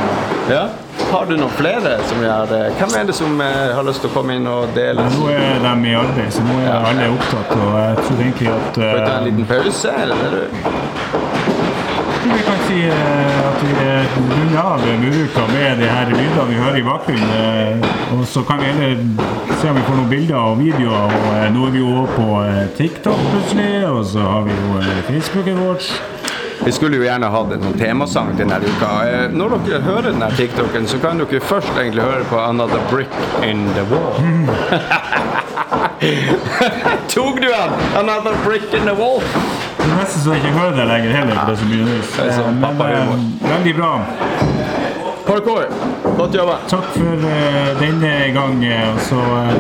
Ja. 0.50 0.66
Har 1.12 1.26
du 1.26 1.38
noen 1.40 1.54
flere 1.56 1.94
som 2.10 2.20
gjør 2.24 2.50
det? 2.52 2.62
Hvem 2.80 2.96
er 3.00 3.06
det 3.08 3.16
som 3.16 3.40
eh, 3.42 3.70
har 3.78 3.86
lyst 3.88 4.04
til 4.04 4.10
å 4.12 4.14
komme 4.18 4.36
inn 4.36 4.48
og 4.52 4.74
dele? 4.76 5.06
Nå 5.14 5.30
er 5.32 5.62
de 5.64 5.74
i 5.88 5.96
arbeid, 5.96 6.34
så 6.36 6.44
nå 6.44 6.58
er 6.66 6.74
alle 6.76 7.08
opptatt. 7.14 7.54
Og 7.56 7.78
jeg 7.80 8.02
tror 8.04 8.24
egentlig 8.26 8.50
at 8.52 8.82
Får 8.82 8.92
vi 8.92 9.06
ta 9.06 9.14
en 9.14 9.22
eh, 9.22 9.28
liten 9.30 9.48
pause, 9.54 9.94
eller? 10.04 10.38
Vi 12.28 12.42
kan 12.44 12.60
si 12.68 12.82
eh, 12.92 13.38
at 13.48 13.62
vi 13.64 13.72
eh, 13.86 14.18
runder 14.18 14.60
av 14.66 14.84
Muruka 15.00 15.46
med 15.54 15.80
de 15.80 15.88
her 15.88 16.12
lydene 16.12 16.46
vi 16.50 16.60
hører 16.60 16.80
i 16.82 16.86
bakgrunnen. 16.90 17.32
eh, 17.40 17.88
Og 18.18 18.26
så 18.28 18.44
kan 18.50 18.60
vi 18.60 18.68
heller 18.68 19.00
se 19.62 19.70
om 19.72 19.80
vi 19.80 19.86
får 19.88 19.98
noen 20.02 20.12
bilder 20.12 20.38
og 20.42 20.60
videoer. 20.60 21.08
Og 21.08 21.32
eh, 21.38 21.48
nå 21.56 21.66
er 21.70 21.76
vi 21.78 21.86
jo 21.86 22.04
på 22.18 22.28
eh, 22.44 22.62
TikTok 22.78 23.24
plutselig, 23.32 23.72
og 23.94 24.04
så 24.12 24.28
har 24.28 24.44
vi 24.50 24.60
jo 24.60 24.78
eh, 24.84 25.02
Facebooken 25.08 25.64
vår. 25.64 25.90
Vi 26.68 26.72
skulle 26.72 26.96
jo 26.98 27.04
gjerne 27.06 27.28
hatt 27.32 27.52
en 27.56 27.62
sånn 27.64 27.78
temasang 27.80 28.34
til 28.36 28.44
denne 28.44 28.58
uka. 28.60 28.88
Eh, 29.08 29.32
Når 29.32 29.54
dere 29.64 29.80
hører 29.86 30.10
denne 30.10 30.28
TikToken, 30.36 30.84
så 30.92 30.98
kan 31.00 31.16
dere 31.22 31.40
først 31.40 31.72
egentlig 31.80 32.04
høre 32.04 32.26
på 32.28 32.36
'Another 32.36 32.84
Brick 32.92 33.08
in 33.48 33.72
the 33.78 33.86
Wall'. 33.88 34.20
Tok 37.14 37.40
du 37.40 37.48
den? 37.48 37.72
'Another 37.96 38.36
Brick 38.44 38.68
in 38.74 38.84
the 38.84 38.92
Wall'? 39.00 39.24
Det 39.78 39.86
er 39.86 39.90
nesten 39.96 40.22
så 40.26 40.30
jeg 40.34 40.40
ikke 40.44 40.58
hører 40.60 40.76
det 40.76 40.88
lenger 40.88 41.12
heller, 41.16 41.36
det 41.48 41.54
er 41.54 41.58
så 41.62 41.66
mye 41.72 42.02
sånn 42.36 42.36
Eh, 42.36 42.42
Men 42.60 42.82
eh, 42.82 42.86
veldig 43.54 43.74
bra. 43.78 43.92
Parkour, 45.28 45.64
godt 46.18 46.34
jobba. 46.36 46.56
Takk 46.68 46.84
for 46.98 47.16
uh, 47.16 47.80
denne 47.80 48.32
gang. 48.34 48.66
så 49.00 49.16
uh, 49.16 49.52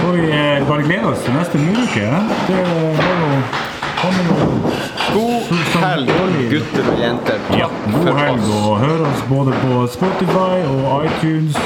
får 0.00 0.12
vi 0.12 0.26
uh, 0.26 0.68
bare 0.68 0.82
glede 0.82 1.06
oss 1.06 1.22
til 1.22 1.32
neste 1.38 1.58
uke. 1.58 2.00
Ja? 2.02 2.18
Det 2.48 2.54
jo 2.58 2.64
noe 3.22 3.38
God 5.14 5.42
helg, 5.84 6.10
gutter 6.50 6.88
og 6.92 6.98
jenter. 7.00 7.38
Ja, 7.56 7.68
god 7.94 8.18
helg 8.18 8.48
og 8.58 8.78
hør 8.82 9.04
oss 9.08 9.22
både 9.30 9.54
på 9.62 9.84
Spotify 9.94 10.64
og 10.68 11.06
iTunes. 11.06 11.58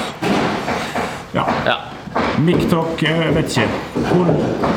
Ja, 1.35 1.47
Ja. 1.67 1.79
MikTok, 2.39 3.03
jeg 3.03 3.35
vet 3.35 3.51
ikke. 3.57 3.69
Hvor, 3.95 4.29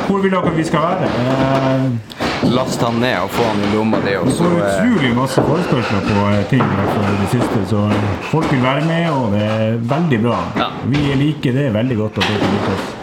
hvor 0.07 0.17
vil 0.23 0.31
dere 0.33 0.51
vi 0.55 0.63
skal 0.65 0.79
være? 0.81 1.09
Eh, 1.21 2.51
Last 2.51 2.81
han 2.81 2.97
ned 3.01 3.15
og 3.21 3.29
få 3.29 3.43
han 3.45 3.61
i 3.61 3.69
lomma 3.75 3.97
di, 4.01 4.15
Vi 4.23 4.31
så 4.33 4.43
får 4.49 4.63
eh, 4.65 4.87
utrolig 4.87 5.11
masse 5.15 5.43
forespørsler 5.45 6.07
på 6.07 6.23
eh, 6.31 6.41
ting 6.49 6.63
i 6.65 6.79
det 7.21 7.29
siste, 7.35 7.61
så 7.69 7.83
eh, 7.93 8.09
folk 8.31 8.49
vil 8.51 8.63
være 8.63 8.85
med, 8.85 9.09
og 9.13 9.35
det 9.35 9.43
er 9.45 9.77
veldig 9.93 10.19
bra. 10.25 10.39
Ja. 10.57 10.71
Vi 10.89 11.03
liker 11.21 11.53
det 11.59 11.69
veldig 11.77 11.97
godt 12.01 12.17
at 12.17 12.31
dere 12.31 12.49
liker 12.55 12.73
oss. 12.79 13.00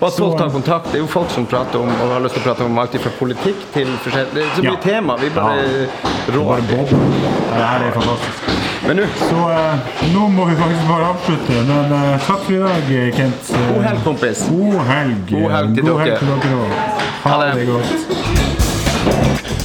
Og 0.00 0.06
at 0.08 0.14
folk 0.16 0.38
tar 0.38 0.48
kontakt. 0.48 0.86
Det 0.92 0.94
er 0.94 1.02
jo 1.04 1.08
folk 1.12 1.30
som 1.30 1.44
prater 1.46 1.76
om 1.82 1.88
og 1.92 2.12
har 2.14 2.22
lyst 2.24 2.34
til 2.38 2.42
å 2.42 2.44
prate 2.48 2.64
om 2.64 2.78
alt 2.80 2.94
fra 3.02 3.10
politikk 3.18 3.66
til 3.74 3.90
forskjellig 4.04 4.32
Det 4.34 4.42
er 4.46 4.54
så 4.56 4.62
mye 4.64 4.70
Ja. 4.72 4.76
tema. 4.80 5.16
Vi 5.20 5.28
bare 5.34 5.56
ja. 5.56 5.62
rår. 6.36 6.56
Det 6.70 6.78
her 7.60 7.84
er 7.84 7.92
fantastisk. 7.92 8.38
Men 8.86 8.96
nå, 8.96 9.04
Så 9.20 9.38
eh, 9.52 9.74
nå 10.14 10.28
må 10.32 10.44
vi 10.48 10.56
faktisk 10.56 10.88
bare 10.88 11.04
avslutte, 11.12 11.52
men 11.68 11.92
eh, 11.92 12.18
takk 12.26 12.40
for 12.46 12.52
i 12.52 12.58
dag, 12.64 13.12
Kent. 13.18 13.52
God 13.74 13.82
helg, 13.84 14.04
kompis. 14.04 14.46
God 14.48 14.80
helg. 14.88 15.16
God 15.30 15.50
helg 15.52 15.74
til 15.74 15.84
God 15.84 16.00
helg 16.00 16.10
dere. 16.10 16.18
til 16.18 16.28
dere 16.28 16.56
også. 16.64 16.80
Ha 17.28 17.34
det 17.52 17.66
godt. 17.68 19.59